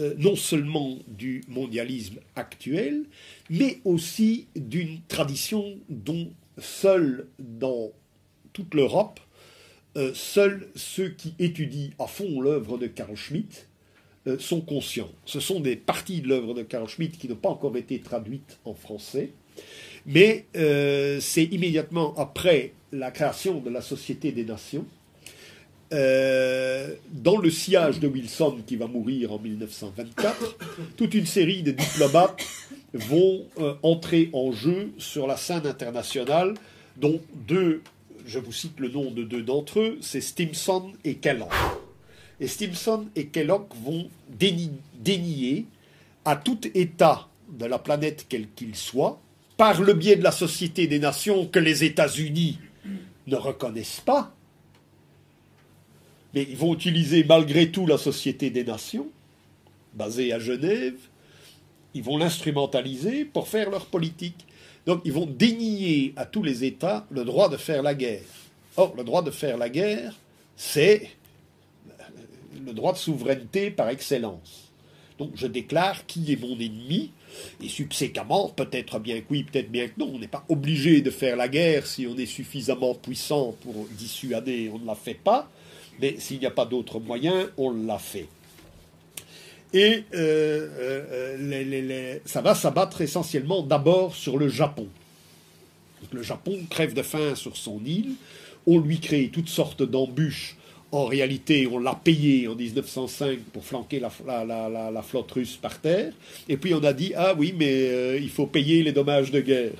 euh, 0.00 0.14
non 0.18 0.34
seulement 0.34 0.98
du 1.06 1.42
mondialisme 1.48 2.18
actuel, 2.34 3.04
mais 3.48 3.78
aussi 3.84 4.48
d'une 4.56 5.00
tradition 5.06 5.78
dont 5.88 6.32
seuls 6.58 7.26
dans 7.38 7.92
toute 8.52 8.74
l'Europe, 8.74 9.20
seuls 10.12 10.68
ceux 10.74 11.10
qui 11.10 11.34
étudient 11.38 11.90
à 12.00 12.08
fond 12.08 12.40
l'œuvre 12.40 12.78
de 12.78 12.88
Carl 12.88 13.14
Schmitt 13.14 13.68
euh, 14.26 14.38
sont 14.38 14.62
conscients. 14.62 15.10
Ce 15.26 15.38
sont 15.38 15.60
des 15.60 15.76
parties 15.76 16.22
de 16.22 16.28
l'œuvre 16.28 16.54
de 16.54 16.62
Carl 16.62 16.88
Schmitt 16.88 17.18
qui 17.18 17.28
n'ont 17.28 17.34
pas 17.34 17.50
encore 17.50 17.76
été 17.76 18.00
traduites 18.00 18.58
en 18.64 18.72
français, 18.72 19.32
mais 20.06 20.46
euh, 20.56 21.20
c'est 21.20 21.44
immédiatement 21.44 22.14
après 22.16 22.72
la 22.98 23.10
création 23.10 23.60
de 23.60 23.70
la 23.70 23.80
Société 23.80 24.32
des 24.32 24.44
Nations, 24.44 24.86
euh, 25.92 26.94
dans 27.12 27.36
le 27.36 27.50
sillage 27.50 28.00
de 28.00 28.08
Wilson 28.08 28.58
qui 28.66 28.76
va 28.76 28.86
mourir 28.86 29.32
en 29.32 29.38
1924, 29.38 30.56
toute 30.96 31.14
une 31.14 31.26
série 31.26 31.62
de 31.62 31.72
diplomates 31.72 32.42
vont 32.94 33.44
entrer 33.82 34.30
en 34.32 34.52
jeu 34.52 34.92
sur 34.98 35.26
la 35.26 35.36
scène 35.36 35.66
internationale, 35.66 36.54
dont 36.96 37.20
deux, 37.48 37.82
je 38.26 38.38
vous 38.38 38.52
cite 38.52 38.78
le 38.78 38.88
nom 38.88 39.10
de 39.10 39.24
deux 39.24 39.42
d'entre 39.42 39.80
eux, 39.80 39.98
c'est 40.00 40.20
Stimson 40.20 40.92
et 41.04 41.16
Kellan. 41.16 41.48
Et 42.40 42.48
Stimson 42.48 43.06
et 43.14 43.26
Kellogg 43.26 43.66
vont 43.84 44.08
dénier 44.28 45.66
à 46.24 46.36
tout 46.36 46.60
État 46.74 47.28
de 47.48 47.66
la 47.66 47.78
planète 47.78 48.26
quel 48.28 48.48
qu'il 48.50 48.74
soit, 48.74 49.20
par 49.56 49.80
le 49.80 49.92
biais 49.92 50.16
de 50.16 50.24
la 50.24 50.32
Société 50.32 50.86
des 50.86 50.98
Nations 50.98 51.46
que 51.46 51.58
les 51.58 51.84
États-Unis 51.84 52.58
ne 53.26 53.36
reconnaissent 53.36 54.02
pas, 54.04 54.34
mais 56.34 56.46
ils 56.48 56.56
vont 56.56 56.74
utiliser 56.74 57.24
malgré 57.24 57.70
tout 57.70 57.86
la 57.86 57.96
Société 57.96 58.50
des 58.50 58.64
Nations, 58.64 59.08
basée 59.94 60.32
à 60.32 60.38
Genève, 60.38 60.98
ils 61.94 62.02
vont 62.02 62.18
l'instrumentaliser 62.18 63.24
pour 63.24 63.46
faire 63.46 63.70
leur 63.70 63.86
politique. 63.86 64.46
Donc 64.84 65.00
ils 65.04 65.12
vont 65.12 65.26
dénier 65.26 66.12
à 66.16 66.26
tous 66.26 66.42
les 66.42 66.64
États 66.64 67.06
le 67.10 67.24
droit 67.24 67.48
de 67.48 67.56
faire 67.56 67.82
la 67.82 67.94
guerre. 67.94 68.24
Or, 68.76 68.94
le 68.96 69.04
droit 69.04 69.22
de 69.22 69.30
faire 69.30 69.56
la 69.56 69.68
guerre, 69.68 70.14
c'est 70.56 71.10
le 72.66 72.72
droit 72.72 72.92
de 72.92 72.98
souveraineté 72.98 73.70
par 73.70 73.88
excellence. 73.88 74.72
Donc 75.18 75.30
je 75.36 75.46
déclare 75.46 76.06
qui 76.06 76.32
est 76.32 76.40
mon 76.40 76.58
ennemi, 76.58 77.12
et 77.62 77.68
subséquemment, 77.68 78.48
peut-être 78.50 78.98
bien 78.98 79.20
que 79.20 79.26
oui, 79.30 79.44
peut-être 79.44 79.70
bien 79.70 79.88
que 79.88 79.94
non, 79.98 80.10
on 80.14 80.18
n'est 80.18 80.28
pas 80.28 80.44
obligé 80.48 81.00
de 81.00 81.10
faire 81.10 81.36
la 81.36 81.48
guerre 81.48 81.86
si 81.86 82.06
on 82.06 82.16
est 82.16 82.26
suffisamment 82.26 82.94
puissant 82.94 83.54
pour 83.62 83.86
dissuader, 83.92 84.70
on 84.72 84.78
ne 84.78 84.86
la 84.86 84.94
fait 84.94 85.14
pas, 85.14 85.50
mais 86.00 86.16
s'il 86.18 86.38
n'y 86.38 86.46
a 86.46 86.50
pas 86.50 86.66
d'autre 86.66 87.00
moyen, 87.00 87.48
on 87.56 87.70
l'a 87.70 87.98
fait. 87.98 88.26
Et 89.72 90.04
euh, 90.14 90.68
euh, 91.38 92.18
ça 92.24 92.40
va 92.40 92.54
s'abattre 92.54 93.00
essentiellement 93.00 93.62
d'abord 93.62 94.14
sur 94.14 94.38
le 94.38 94.48
Japon. 94.48 94.86
le 96.12 96.22
Japon 96.22 96.58
crève 96.70 96.94
de 96.94 97.02
faim 97.02 97.34
sur 97.34 97.56
son 97.56 97.80
île, 97.84 98.12
on 98.66 98.78
lui 98.78 99.00
crée 99.00 99.30
toutes 99.32 99.48
sortes 99.48 99.82
d'embûches 99.82 100.56
en 100.94 101.06
réalité, 101.06 101.66
on 101.66 101.80
l'a 101.80 101.96
payé 101.96 102.46
en 102.46 102.54
1905 102.54 103.40
pour 103.52 103.64
flanquer 103.64 103.98
la, 103.98 105.02
flotte 105.02 105.32
russe 105.32 105.56
par 105.56 105.80
terre. 105.80 106.12
Et 106.48 106.56
puis 106.56 106.72
on 106.72 106.84
a 106.84 106.92
dit 106.92 107.12
ah 107.16 107.34
oui, 107.36 107.52
mais 107.56 107.88
euh, 107.88 108.16
il 108.16 108.30
faut 108.30 108.46
payer 108.46 108.84
les 108.84 108.92
dommages 108.92 109.32
de 109.32 109.40
guerre. 109.40 109.72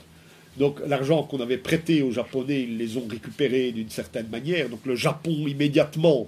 Donc 0.57 0.81
l'argent 0.85 1.23
qu'on 1.23 1.39
avait 1.41 1.59
prêté 1.59 2.03
aux 2.03 2.11
Japonais, 2.11 2.63
ils 2.63 2.79
les 2.79 2.97
ont 2.97 3.07
récupérés 3.09 3.71
d'une 3.71 3.91
certaine 3.91 4.27
manière. 4.27 4.69
Donc 4.69 4.81
le 4.85 4.97
Japon 4.97 5.47
immédiatement 5.47 6.27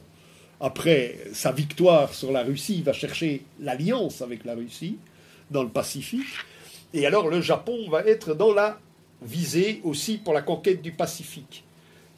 après 0.61 1.19
sa 1.33 1.51
victoire 1.51 2.15
sur 2.15 2.31
la 2.31 2.45
Russie 2.45 2.83
va 2.83 2.93
chercher 2.93 3.43
l'alliance 3.61 4.23
avec 4.23 4.45
la 4.45 4.55
Russie 4.55 4.99
dans 5.51 5.65
le 5.65 5.69
Pacifique. 5.69 6.23
Et 6.95 7.07
alors 7.07 7.29
le 7.29 7.41
Japon 7.41 7.91
va 7.91 8.05
être 8.05 8.37
dans 8.37 8.55
la 8.55 8.79
visée 9.21 9.81
aussi 9.83 10.19
pour 10.19 10.33
la 10.33 10.43
conquête 10.43 10.81
du 10.81 10.93
Pacifique. 10.93 11.65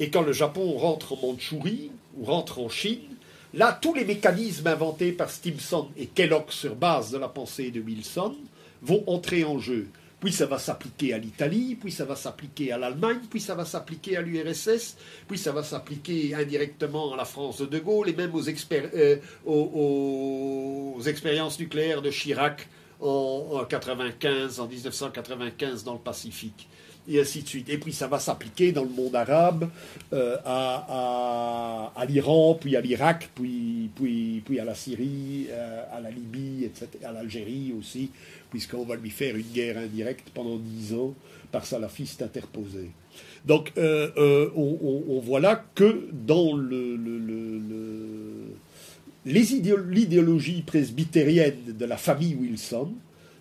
Et 0.01 0.11
quand 0.11 0.23
le 0.23 0.32
Japon 0.32 0.77
rentre 0.77 1.15
en 1.15 1.27
Mandchourie, 1.27 1.90
ou 2.19 2.24
rentre 2.24 2.59
en 2.59 2.69
Chine, 2.69 3.16
là, 3.55 3.78
tous 3.81 3.95
les 3.95 4.05
mécanismes 4.05 4.66
inventés 4.66 5.12
par 5.12 5.31
Stimson 5.31 5.89
et 5.97 6.07
Kellogg 6.07 6.51
sur 6.51 6.74
base 6.74 7.11
de 7.11 7.19
la 7.19 7.28
pensée 7.28 7.70
de 7.70 7.81
Wilson 7.81 8.35
vont 8.82 9.05
entrer 9.07 9.45
en 9.45 9.59
jeu. 9.59 9.89
Puis 10.20 10.32
ça 10.32 10.47
va 10.47 10.59
s'appliquer 10.59 11.15
à 11.15 11.19
l'Italie, 11.19 11.77
puis 11.81 11.93
ça 11.93 12.05
va 12.05 12.16
s'appliquer 12.16 12.73
à 12.73 12.78
l'Allemagne, 12.78 13.20
puis 13.31 13.40
ça 13.40 13.55
va 13.55 13.65
s'appliquer 13.65 14.16
à 14.16 14.20
l'URSS, 14.20 14.97
puis 15.28 15.39
ça 15.39 15.53
va 15.53 15.62
s'appliquer 15.62 16.35
indirectement 16.35 17.15
à 17.15 17.16
la 17.16 17.24
France 17.24 17.59
de 17.59 17.66
De 17.66 17.78
Gaulle 17.78 18.09
et 18.09 18.15
même 18.15 18.35
aux, 18.35 18.43
euh, 18.73 19.16
aux, 19.47 21.01
expériences 21.07 21.61
nucléaires 21.61 22.03
de 22.03 22.11
Chirac 22.11 22.69
en, 23.01 23.61
en 23.61 23.65
95, 23.65 24.59
en 24.59 24.66
1995 24.66 25.85
dans 25.85 25.93
le 25.93 26.01
Pacifique 26.01 26.69
et 27.09 27.20
ainsi 27.20 27.43
de 27.43 27.48
suite. 27.48 27.68
Et 27.68 27.78
puis 27.78 27.93
ça 27.93 28.06
va 28.06 28.18
s'appliquer 28.18 28.72
dans 28.72 28.85
le 28.85 28.90
monde 28.90 29.16
arabe, 29.16 29.68
euh, 30.12 30.36
à, 30.44 31.93
à, 31.97 32.05
l'Iran, 32.05 32.59
puis 32.60 32.76
à 32.76 32.80
l'Irak, 32.80 33.30
puis, 33.35 33.90
puis, 33.94 34.43
puis 34.44 34.60
à 34.60 34.64
la 34.64 34.74
Syrie, 34.74 35.47
euh, 35.51 35.85
à 35.93 36.01
la 36.01 36.10
Libye, 36.10 36.64
etc., 36.64 36.89
à 37.05 37.12
l'Algérie 37.12 37.74
aussi, 37.78 38.10
puisqu'on 38.51 38.85
va 38.85 38.97
lui 38.97 39.10
faire 39.10 39.36
une 39.36 39.51
guerre 39.52 39.78
indirecte 39.78 40.28
pendant 40.35 40.56
dix 40.56 40.94
ans 40.94 41.14
par 41.51 41.64
salafistes 41.64 42.22
interposés. 42.22 42.90
Donc 43.44 43.72
euh, 43.78 44.51
on, 44.55 45.20
voit 45.20 45.40
là 45.40 45.64
que 45.74 46.09
dans 46.12 46.55
le, 46.55 46.98
l'idéologie 49.24 50.62
presbytérienne 50.62 51.74
de 51.78 51.85
la 51.85 51.97
famille 51.97 52.35
Wilson 52.35 52.93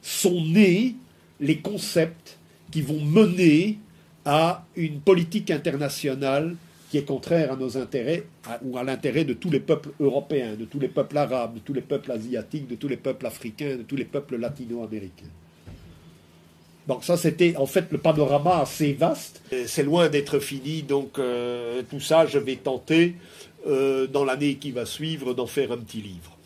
sont 0.01 0.41
nés 0.45 0.95
les 1.39 1.57
concepts 1.57 2.36
qui 2.71 2.81
vont 2.81 3.01
mener 3.01 3.77
à 4.25 4.65
une 4.75 4.99
politique 4.99 5.51
internationale 5.51 6.55
qui 6.89 6.97
est 6.97 7.05
contraire 7.05 7.53
à 7.53 7.55
nos 7.55 7.77
intérêts 7.77 8.23
ou 8.63 8.77
à 8.77 8.83
l'intérêt 8.83 9.25
de 9.25 9.33
tous 9.33 9.49
les 9.49 9.59
peuples 9.59 9.89
européens, 9.99 10.55
de 10.55 10.65
tous 10.65 10.79
les 10.79 10.87
peuples 10.87 11.17
arabes, 11.17 11.55
de 11.55 11.59
tous 11.59 11.73
les 11.73 11.81
peuples 11.81 12.11
asiatiques, 12.11 12.67
de 12.67 12.75
tous 12.75 12.87
les 12.87 12.97
peuples 12.97 13.25
africains, 13.25 13.75
de 13.75 13.83
tous 13.83 13.95
les 13.95 14.05
peuples 14.05 14.37
latino-américains. 14.37 15.25
Donc 16.87 17.03
ça, 17.03 17.17
c'était 17.17 17.55
en 17.57 17.65
fait 17.65 17.91
le 17.91 17.97
panorama 17.97 18.61
assez 18.61 18.93
vaste. 18.93 19.41
C'est 19.65 19.83
loin 19.83 20.07
d'être 20.07 20.39
fini, 20.39 20.83
donc 20.83 21.19
euh, 21.19 21.81
tout 21.89 21.99
ça, 21.99 22.25
je 22.25 22.39
vais 22.39 22.55
tenter 22.55 23.15
euh, 23.67 24.07
dans 24.07 24.23
l'année 24.23 24.55
qui 24.55 24.71
va 24.71 24.85
suivre 24.85 25.33
d'en 25.33 25.47
faire 25.47 25.73
un 25.73 25.77
petit 25.77 26.01
livre. 26.01 26.37